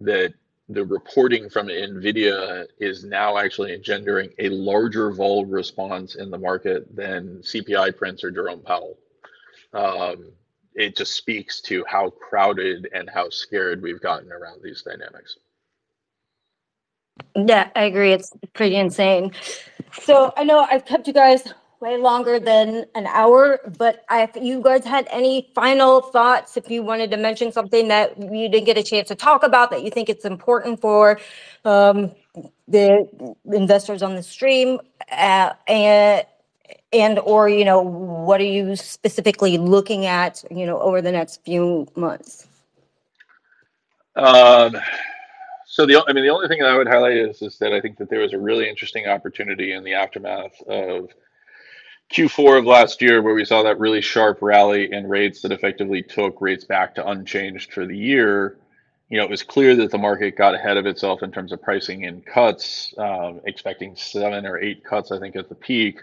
that 0.00 0.34
the 0.68 0.84
reporting 0.84 1.48
from 1.48 1.66
NVIDIA 1.66 2.66
is 2.78 3.04
now 3.04 3.36
actually 3.36 3.74
engendering 3.74 4.30
a 4.38 4.48
larger 4.48 5.12
vol 5.12 5.44
response 5.44 6.14
in 6.14 6.30
the 6.30 6.38
market 6.38 6.94
than 6.94 7.38
CPI 7.38 7.96
prints 7.96 8.24
or 8.24 8.30
Jerome 8.30 8.62
Powell. 8.62 8.98
Um, 9.74 10.32
it 10.74 10.96
just 10.96 11.12
speaks 11.12 11.60
to 11.62 11.84
how 11.86 12.10
crowded 12.10 12.88
and 12.94 13.10
how 13.10 13.28
scared 13.28 13.82
we've 13.82 14.00
gotten 14.00 14.32
around 14.32 14.60
these 14.62 14.82
dynamics. 14.82 15.36
Yeah, 17.36 17.70
I 17.76 17.84
agree. 17.84 18.12
It's 18.12 18.30
pretty 18.54 18.76
insane. 18.76 19.32
So 20.00 20.32
I 20.36 20.44
know 20.44 20.66
I've 20.70 20.84
kept 20.84 21.06
you 21.06 21.12
guys 21.12 21.52
way 21.82 21.96
longer 21.96 22.38
than 22.38 22.86
an 22.94 23.06
hour, 23.08 23.58
but 23.76 24.04
if 24.12 24.36
you 24.40 24.62
guys 24.62 24.84
had 24.84 25.06
any 25.10 25.50
final 25.52 26.00
thoughts, 26.00 26.56
if 26.56 26.70
you 26.70 26.80
wanted 26.82 27.10
to 27.10 27.16
mention 27.16 27.50
something 27.50 27.88
that 27.88 28.16
you 28.16 28.48
didn't 28.48 28.64
get 28.64 28.78
a 28.78 28.82
chance 28.84 29.08
to 29.08 29.16
talk 29.16 29.42
about 29.42 29.70
that 29.72 29.82
you 29.82 29.90
think 29.90 30.08
it's 30.08 30.24
important 30.24 30.80
for 30.80 31.18
um, 31.64 32.12
the 32.68 33.34
investors 33.52 34.00
on 34.00 34.14
the 34.14 34.22
stream, 34.22 34.78
uh, 35.10 35.52
and 35.66 36.24
and 36.92 37.18
or 37.18 37.48
you 37.48 37.64
know 37.64 37.80
what 37.80 38.40
are 38.40 38.44
you 38.44 38.76
specifically 38.76 39.58
looking 39.58 40.06
at 40.06 40.44
you 40.50 40.64
know 40.64 40.78
over 40.80 41.02
the 41.02 41.12
next 41.12 41.44
few 41.44 41.86
months? 41.96 42.46
Um, 44.14 44.76
so 45.66 45.84
the 45.84 46.04
I 46.06 46.12
mean 46.12 46.24
the 46.24 46.30
only 46.30 46.46
thing 46.46 46.60
that 46.60 46.68
I 46.68 46.76
would 46.76 46.86
highlight 46.86 47.16
is 47.16 47.42
is 47.42 47.58
that 47.58 47.72
I 47.72 47.80
think 47.80 47.98
that 47.98 48.08
there 48.08 48.20
was 48.20 48.32
a 48.32 48.38
really 48.38 48.68
interesting 48.68 49.08
opportunity 49.08 49.72
in 49.72 49.82
the 49.82 49.94
aftermath 49.94 50.60
of 50.68 51.10
Q4 52.12 52.58
of 52.58 52.66
last 52.66 53.00
year, 53.00 53.22
where 53.22 53.34
we 53.34 53.44
saw 53.44 53.62
that 53.62 53.78
really 53.78 54.02
sharp 54.02 54.38
rally 54.42 54.92
in 54.92 55.08
rates 55.08 55.42
that 55.42 55.52
effectively 55.52 56.02
took 56.02 56.40
rates 56.40 56.64
back 56.64 56.94
to 56.96 57.08
unchanged 57.08 57.72
for 57.72 57.86
the 57.86 57.96
year, 57.96 58.58
you 59.12 59.18
know, 59.18 59.24
it 59.24 59.30
was 59.30 59.42
clear 59.42 59.76
that 59.76 59.90
the 59.90 59.98
market 59.98 60.38
got 60.38 60.54
ahead 60.54 60.78
of 60.78 60.86
itself 60.86 61.22
in 61.22 61.30
terms 61.30 61.52
of 61.52 61.60
pricing 61.60 62.04
in 62.04 62.22
cuts, 62.22 62.94
um, 62.96 63.42
expecting 63.44 63.94
seven 63.94 64.46
or 64.46 64.58
eight 64.58 64.82
cuts, 64.84 65.12
I 65.12 65.18
think, 65.18 65.36
at 65.36 65.50
the 65.50 65.54
peak. 65.54 66.00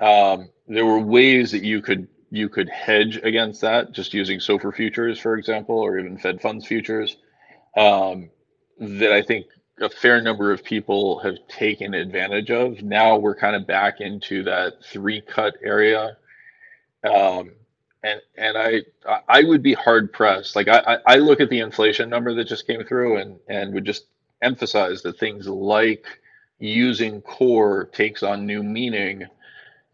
Um, 0.00 0.50
there 0.68 0.86
were 0.86 1.00
ways 1.00 1.50
that 1.50 1.64
you 1.64 1.82
could 1.82 2.06
you 2.30 2.48
could 2.48 2.68
hedge 2.68 3.16
against 3.16 3.60
that, 3.62 3.90
just 3.90 4.14
using 4.14 4.38
SOFR 4.38 4.72
futures, 4.72 5.18
for 5.18 5.36
example, 5.36 5.78
or 5.78 5.98
even 5.98 6.16
Fed 6.16 6.40
funds 6.40 6.64
futures. 6.64 7.16
Um, 7.76 8.30
that 8.78 9.12
I 9.12 9.22
think 9.22 9.46
a 9.80 9.88
fair 9.88 10.20
number 10.20 10.52
of 10.52 10.62
people 10.64 11.18
have 11.20 11.36
taken 11.48 11.94
advantage 11.94 12.50
of. 12.50 12.82
Now 12.82 13.16
we're 13.16 13.34
kind 13.34 13.56
of 13.56 13.66
back 13.66 14.00
into 14.00 14.42
that 14.44 14.74
three 14.84 15.20
cut 15.20 15.54
area. 15.62 16.16
Um, 17.04 17.52
and 18.04 18.20
and 18.36 18.56
I 18.58 18.82
I 19.28 19.44
would 19.44 19.62
be 19.62 19.74
hard 19.74 20.12
pressed. 20.12 20.56
Like 20.56 20.68
I, 20.68 20.98
I 21.06 21.16
look 21.16 21.40
at 21.40 21.50
the 21.50 21.60
inflation 21.60 22.10
number 22.10 22.34
that 22.34 22.44
just 22.48 22.66
came 22.66 22.84
through 22.84 23.18
and 23.18 23.38
and 23.48 23.72
would 23.74 23.84
just 23.84 24.06
emphasize 24.42 25.02
that 25.02 25.18
things 25.18 25.46
like 25.46 26.04
using 26.58 27.20
core 27.22 27.86
takes 27.92 28.22
on 28.22 28.46
new 28.46 28.62
meaning 28.62 29.24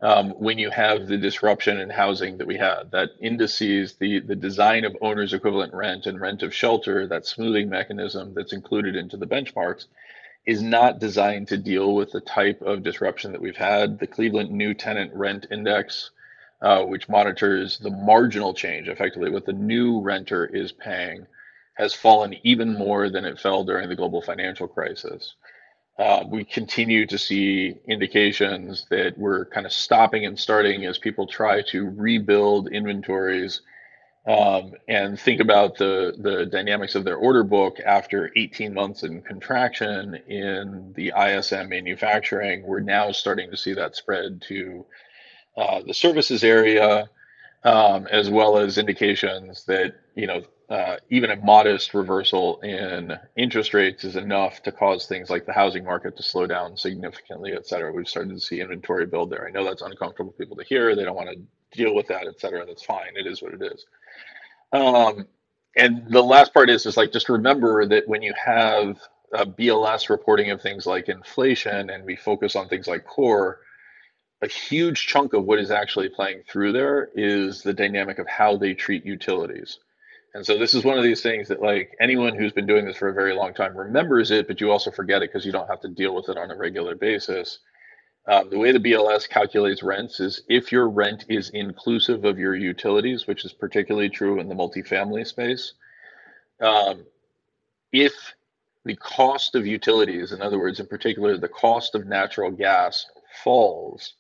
um, 0.01 0.31
when 0.31 0.59
you 0.59 0.70
have 0.70 1.07
the 1.07 1.16
disruption 1.16 1.81
in 1.81 1.91
housing 1.91 2.39
that 2.39 2.47
we 2.47 2.57
had, 2.57 2.91
that 2.93 3.11
indices, 3.20 3.95
the, 3.95 4.20
the 4.20 4.37
design 4.37 4.85
of 4.85 4.97
owner's 5.01 5.33
equivalent 5.33 5.75
rent 5.75 6.07
and 6.07 6.20
rent 6.20 6.43
of 6.43 6.55
shelter, 6.55 7.07
that 7.09 7.27
smoothing 7.27 7.69
mechanism 7.69 8.33
that's 8.35 8.53
included 8.53 8.95
into 8.95 9.16
the 9.16 9.27
benchmarks, 9.27 9.87
is 10.47 10.62
not 10.62 11.01
designed 11.01 11.49
to 11.49 11.59
deal 11.59 11.95
with 11.95 12.12
the 12.12 12.20
type 12.20 12.62
of 12.62 12.85
disruption 12.85 13.33
that 13.33 13.41
we've 13.41 13.57
had. 13.57 13.99
The 13.99 14.07
Cleveland 14.07 14.51
New 14.51 14.73
Tenant 14.73 15.12
Rent 15.15 15.47
Index, 15.51 16.11
uh, 16.62 16.83
which 16.85 17.09
monitors 17.09 17.79
the 17.79 17.91
marginal 17.91 18.55
change, 18.55 18.89
effectively 18.89 19.31
what 19.31 19.47
the 19.47 19.53
new 19.53 20.01
renter 20.01 20.47
is 20.47 20.70
paying, 20.70 21.27
has 21.75 21.93
fallen 21.93 22.35
even 22.45 22.75
more 22.79 23.11
than 23.11 23.25
it 23.25 23.39
fell 23.39 23.65
during 23.65 23.89
the 23.89 23.97
global 23.97 24.23
financial 24.23 24.69
crisis. 24.69 25.35
Uh, 25.99 26.25
we 26.29 26.45
continue 26.45 27.07
to 27.07 27.19
see 27.19 27.75
indications 27.89 28.87
that 28.89 29.19
we're 29.19 29.45
kind 29.47 29.66
of 29.66 29.73
stopping 29.73 30.25
and 30.25 30.39
starting 30.39 30.85
as 30.85 30.97
people 30.97 31.27
try 31.27 31.61
to 31.62 31.91
rebuild 31.91 32.69
inventories 32.69 33.62
um, 34.29 34.75
and 34.87 35.19
think 35.19 35.41
about 35.41 35.77
the 35.79 36.15
the 36.19 36.45
dynamics 36.47 36.95
of 36.95 37.05
their 37.05 37.16
order 37.16 37.43
book 37.43 37.79
after 37.85 38.31
18 38.37 38.75
months 38.75 39.03
in 39.03 39.23
contraction 39.23 40.16
in 40.29 40.93
the 40.95 41.12
ISM 41.19 41.70
manufacturing. 41.70 42.62
We're 42.62 42.81
now 42.81 43.11
starting 43.11 43.51
to 43.51 43.57
see 43.57 43.73
that 43.75 43.97
spread 43.97 44.43
to 44.49 44.85
uh, 45.57 45.81
the 45.87 45.95
services 45.95 46.45
area, 46.45 47.09
um, 47.65 48.07
as 48.09 48.29
well 48.29 48.59
as 48.59 48.77
indications 48.77 49.65
that 49.65 49.95
you 50.15 50.27
know 50.27 50.43
uh, 50.70 50.97
even 51.11 51.31
a 51.31 51.36
modest 51.36 51.95
reversal 51.95 52.61
in 52.61 53.12
interest 53.36 53.74
rates 53.74 54.05
is 54.05 54.16
enough 54.16 54.62
to 54.62 54.73
cause 54.73 55.07
things 55.07 55.31
like 55.31 55.47
the 55.47 55.53
housing 55.53 55.85
market 55.85 56.16
to 56.16 56.23
slow 56.23 56.47
down 56.47 56.77
significantly, 56.77 57.53
et 57.55 57.66
cetera. 57.66 57.93
We've 57.93 58.09
started 58.09 58.35
to 58.35 58.40
see 58.40 58.61
inventory 58.61 59.07
build 59.07 59.31
there. 59.31 59.47
I 59.47 59.51
know 59.51 59.65
that's 59.65 59.82
uncomfortable 59.82 60.32
for 60.32 60.39
people 60.39 60.57
to 60.57 60.65
hear. 60.65 60.95
They 60.95 61.05
don't 61.05 61.16
want 61.16 61.31
to 61.31 61.78
deal 61.78 61.95
with 61.95 62.09
that, 62.09 62.27
et 62.27 62.40
cetera. 62.40 62.66
That's 62.66 62.85
fine. 62.85 63.16
It 63.16 63.27
is 63.27 63.43
what 63.43 63.55
it 63.55 63.62
is. 63.62 63.86
Um, 64.73 65.27
and 65.77 66.05
the 66.11 66.23
last 66.23 66.55
part 66.55 66.70
is, 66.70 66.86
is 66.86 66.97
like 66.97 67.12
just 67.12 67.28
remember 67.31 67.86
that 67.86 68.09
when 68.09 68.23
you 68.23 68.35
have 68.43 68.99
a 69.32 69.47
BLS 69.47 70.11
reporting 70.11 70.51
of 70.51 70.62
things 70.62 70.86
like 70.86 71.09
inflation 71.09 71.90
and 71.90 72.05
we 72.05 72.16
focus 72.16 72.57
on 72.57 72.69
things 72.69 72.89
like 72.89 73.05
core, 73.07 73.61
a 74.43 74.49
huge 74.49 75.07
chunk 75.07 75.32
of 75.32 75.45
what 75.45 75.59
is 75.59 75.70
actually 75.70 76.09
playing 76.09 76.43
through 76.51 76.73
there 76.73 77.11
is 77.15 77.62
the 77.62 77.73
dynamic 77.73 78.19
of 78.19 78.28
how 78.28 78.57
they 78.57 78.74
treat 78.74 79.05
utilities. 79.07 79.78
And 80.39 80.47
so 80.47 80.56
this 80.56 80.73
is 80.73 80.85
one 80.85 80.97
of 80.97 81.02
these 81.02 81.20
things 81.20 81.48
that 81.48 81.60
like 81.60 81.97
anyone 81.98 82.32
who's 82.32 82.52
been 82.52 82.65
doing 82.65 82.85
this 82.85 82.97
for 82.97 83.09
a 83.09 83.12
very 83.12 83.35
long 83.35 83.52
time 83.55 83.77
remembers 83.77 84.31
it, 84.31 84.47
but 84.47 84.60
you 84.60 84.70
also 84.70 84.93
forget 84.93 85.20
it 85.20 85.32
because 85.32 85.44
you 85.44 85.51
don't 85.51 85.66
have 85.66 85.81
to 85.81 85.89
deal 85.89 86.15
with 86.15 86.28
it 86.28 86.39
on 86.39 86.52
a 86.52 86.56
regular 86.56 86.94
basis. 86.94 87.59
Um, 88.24 88.48
the 88.48 88.56
way 88.56 88.70
the 88.70 88.78
BLS 88.78 89.28
calculates 89.28 89.82
rents 89.82 90.20
is 90.20 90.43
if 90.48 90.70
your 90.70 90.90
rent 90.90 91.24
is 91.28 91.51
inclusive 91.51 92.24
of 92.24 92.39
your 92.39 92.55
utilities, 92.55 93.27
which 93.27 93.44
is 93.44 93.52
particularly 93.52 94.10
true 94.10 94.39
in 94.39 94.48
the 94.48 94.55
multifamily 94.55 95.27
space. 95.27 95.73
Um, 96.60 97.05
if 97.90 98.12
the 98.85 98.94
cost 98.94 99.56
of 99.56 99.66
utilities, 99.66 100.31
in 100.31 100.40
other 100.40 100.60
words, 100.60 100.78
in 100.78 100.86
particular, 100.86 101.36
the 101.36 101.48
cost 101.48 101.97
of 101.97 102.06
natural 102.06 102.52
gas 102.52 103.06
falls, 103.43 104.15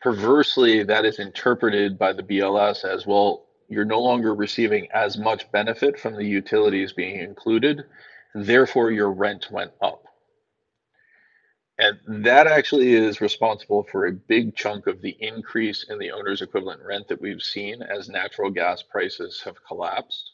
perversely, 0.00 0.82
that 0.82 1.04
is 1.04 1.20
interpreted 1.20 1.96
by 1.96 2.12
the 2.12 2.24
BLS 2.24 2.84
as 2.84 3.06
well, 3.06 3.44
you're 3.68 3.84
no 3.84 4.00
longer 4.00 4.34
receiving 4.34 4.88
as 4.92 5.18
much 5.18 5.50
benefit 5.52 5.98
from 5.98 6.16
the 6.16 6.24
utilities 6.24 6.92
being 6.92 7.20
included. 7.20 7.84
Therefore, 8.34 8.90
your 8.90 9.12
rent 9.12 9.50
went 9.50 9.72
up. 9.80 10.04
And 11.78 12.24
that 12.24 12.48
actually 12.48 12.94
is 12.94 13.20
responsible 13.20 13.84
for 13.84 14.06
a 14.06 14.12
big 14.12 14.56
chunk 14.56 14.88
of 14.88 15.00
the 15.00 15.16
increase 15.20 15.84
in 15.88 15.98
the 15.98 16.10
owner's 16.10 16.42
equivalent 16.42 16.82
rent 16.82 17.06
that 17.08 17.20
we've 17.20 17.42
seen 17.42 17.82
as 17.82 18.08
natural 18.08 18.50
gas 18.50 18.82
prices 18.82 19.40
have 19.44 19.64
collapsed. 19.64 20.32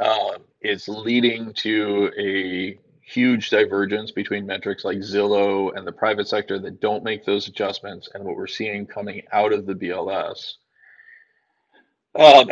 Uh, 0.00 0.38
it's 0.60 0.88
leading 0.88 1.52
to 1.54 2.12
a 2.18 2.78
huge 3.00 3.50
divergence 3.50 4.12
between 4.12 4.46
metrics 4.46 4.84
like 4.84 4.98
Zillow 4.98 5.76
and 5.76 5.86
the 5.86 5.92
private 5.92 6.28
sector 6.28 6.58
that 6.58 6.80
don't 6.80 7.04
make 7.04 7.24
those 7.24 7.48
adjustments 7.48 8.08
and 8.14 8.24
what 8.24 8.36
we're 8.36 8.46
seeing 8.46 8.86
coming 8.86 9.22
out 9.32 9.52
of 9.52 9.66
the 9.66 9.74
BLS. 9.74 10.54
Um, 12.18 12.50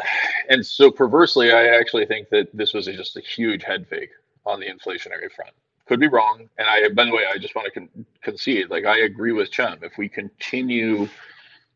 and 0.48 0.64
so 0.64 0.90
perversely, 0.90 1.52
I 1.52 1.78
actually 1.78 2.06
think 2.06 2.28
that 2.30 2.48
this 2.54 2.74
was 2.74 2.86
a, 2.88 2.92
just 2.92 3.16
a 3.16 3.20
huge 3.20 3.62
head 3.62 3.86
fake 3.88 4.10
on 4.44 4.60
the 4.60 4.66
inflationary 4.66 5.30
front. 5.34 5.52
Could 5.86 6.00
be 6.00 6.08
wrong. 6.08 6.48
And 6.58 6.68
I, 6.68 6.88
by 6.88 7.04
the 7.04 7.12
way, 7.12 7.24
I 7.32 7.38
just 7.38 7.54
want 7.54 7.72
to 7.72 7.80
con- 7.80 8.06
concede, 8.22 8.70
like 8.70 8.84
I 8.84 9.00
agree 9.00 9.32
with 9.32 9.52
Cem. 9.52 9.78
If 9.82 9.98
we 9.98 10.08
continue 10.08 11.08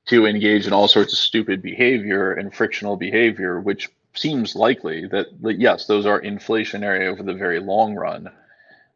to 0.06 0.26
engage 0.26 0.66
in 0.66 0.72
all 0.72 0.88
sorts 0.88 1.12
of 1.12 1.18
stupid 1.18 1.60
behavior 1.62 2.32
and 2.32 2.54
frictional 2.54 2.96
behavior, 2.96 3.60
which 3.60 3.90
seems 4.14 4.56
likely 4.56 5.06
that, 5.08 5.26
that 5.42 5.60
yes, 5.60 5.86
those 5.86 6.06
are 6.06 6.20
inflationary 6.20 7.06
over 7.06 7.22
the 7.22 7.34
very 7.34 7.60
long 7.60 7.94
run. 7.94 8.30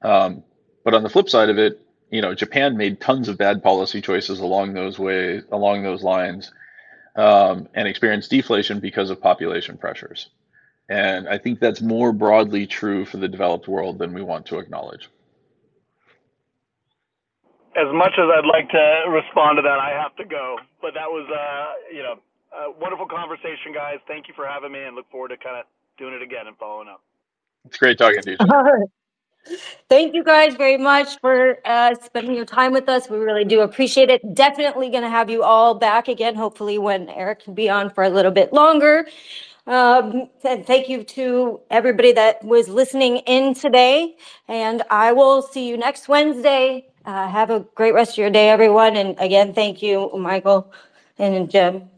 Um, 0.00 0.42
but 0.84 0.94
on 0.94 1.02
the 1.02 1.10
flip 1.10 1.28
side 1.28 1.50
of 1.50 1.58
it, 1.58 1.80
you 2.10 2.22
know, 2.22 2.34
Japan 2.34 2.76
made 2.76 3.00
tons 3.00 3.28
of 3.28 3.38
bad 3.38 3.62
policy 3.62 4.00
choices 4.00 4.40
along 4.40 4.72
those 4.74 4.98
ways, 4.98 5.44
along 5.50 5.82
those 5.82 6.02
lines 6.02 6.50
um, 7.16 7.68
and 7.74 7.86
experience 7.86 8.28
deflation 8.28 8.80
because 8.80 9.10
of 9.10 9.20
population 9.20 9.76
pressures. 9.76 10.30
And 10.88 11.28
I 11.28 11.38
think 11.38 11.60
that's 11.60 11.80
more 11.80 12.12
broadly 12.12 12.66
true 12.66 13.04
for 13.04 13.16
the 13.16 13.28
developed 13.28 13.68
world 13.68 13.98
than 13.98 14.12
we 14.12 14.22
want 14.22 14.46
to 14.46 14.58
acknowledge. 14.58 15.08
As 17.74 17.88
much 17.94 18.12
as 18.18 18.28
I'd 18.28 18.44
like 18.44 18.68
to 18.70 19.10
respond 19.10 19.56
to 19.56 19.62
that, 19.62 19.78
I 19.78 19.90
have 19.90 20.14
to 20.16 20.24
go. 20.24 20.58
But 20.82 20.92
that 20.94 21.08
was, 21.08 21.26
uh, 21.30 21.94
you 21.94 22.02
know, 22.02 22.18
uh, 22.52 22.72
wonderful 22.78 23.06
conversation, 23.06 23.72
guys. 23.72 23.96
Thank 24.06 24.28
you 24.28 24.34
for 24.34 24.46
having 24.46 24.72
me, 24.72 24.82
and 24.82 24.94
look 24.94 25.10
forward 25.10 25.28
to 25.28 25.38
kind 25.38 25.56
of 25.56 25.64
doing 25.96 26.12
it 26.12 26.20
again 26.20 26.46
and 26.46 26.56
following 26.58 26.88
up. 26.88 27.02
It's 27.64 27.78
great 27.78 27.96
talking 27.96 28.20
to 28.20 28.30
you. 28.32 28.36
Thank 29.88 30.14
you 30.14 30.24
guys 30.24 30.54
very 30.54 30.78
much 30.78 31.20
for 31.20 31.58
uh, 31.64 31.94
spending 32.02 32.34
your 32.34 32.44
time 32.44 32.72
with 32.72 32.88
us. 32.88 33.10
We 33.10 33.18
really 33.18 33.44
do 33.44 33.60
appreciate 33.60 34.08
it. 34.08 34.34
Definitely 34.34 34.90
going 34.90 35.02
to 35.02 35.10
have 35.10 35.28
you 35.28 35.42
all 35.42 35.74
back 35.74 36.08
again, 36.08 36.34
hopefully, 36.34 36.78
when 36.78 37.08
Eric 37.10 37.44
can 37.44 37.54
be 37.54 37.68
on 37.68 37.90
for 37.90 38.04
a 38.04 38.08
little 38.08 38.30
bit 38.30 38.52
longer. 38.52 39.06
Um, 39.66 40.28
and 40.44 40.66
thank 40.66 40.88
you 40.88 41.04
to 41.04 41.60
everybody 41.70 42.12
that 42.12 42.42
was 42.42 42.68
listening 42.68 43.18
in 43.18 43.54
today. 43.54 44.16
And 44.48 44.82
I 44.90 45.12
will 45.12 45.42
see 45.42 45.68
you 45.68 45.76
next 45.76 46.08
Wednesday. 46.08 46.88
Uh, 47.04 47.28
have 47.28 47.50
a 47.50 47.60
great 47.74 47.92
rest 47.92 48.12
of 48.12 48.18
your 48.18 48.30
day, 48.30 48.48
everyone. 48.48 48.96
And 48.96 49.18
again, 49.18 49.52
thank 49.52 49.82
you, 49.82 50.10
Michael 50.16 50.72
and 51.18 51.50
Cem. 51.50 51.88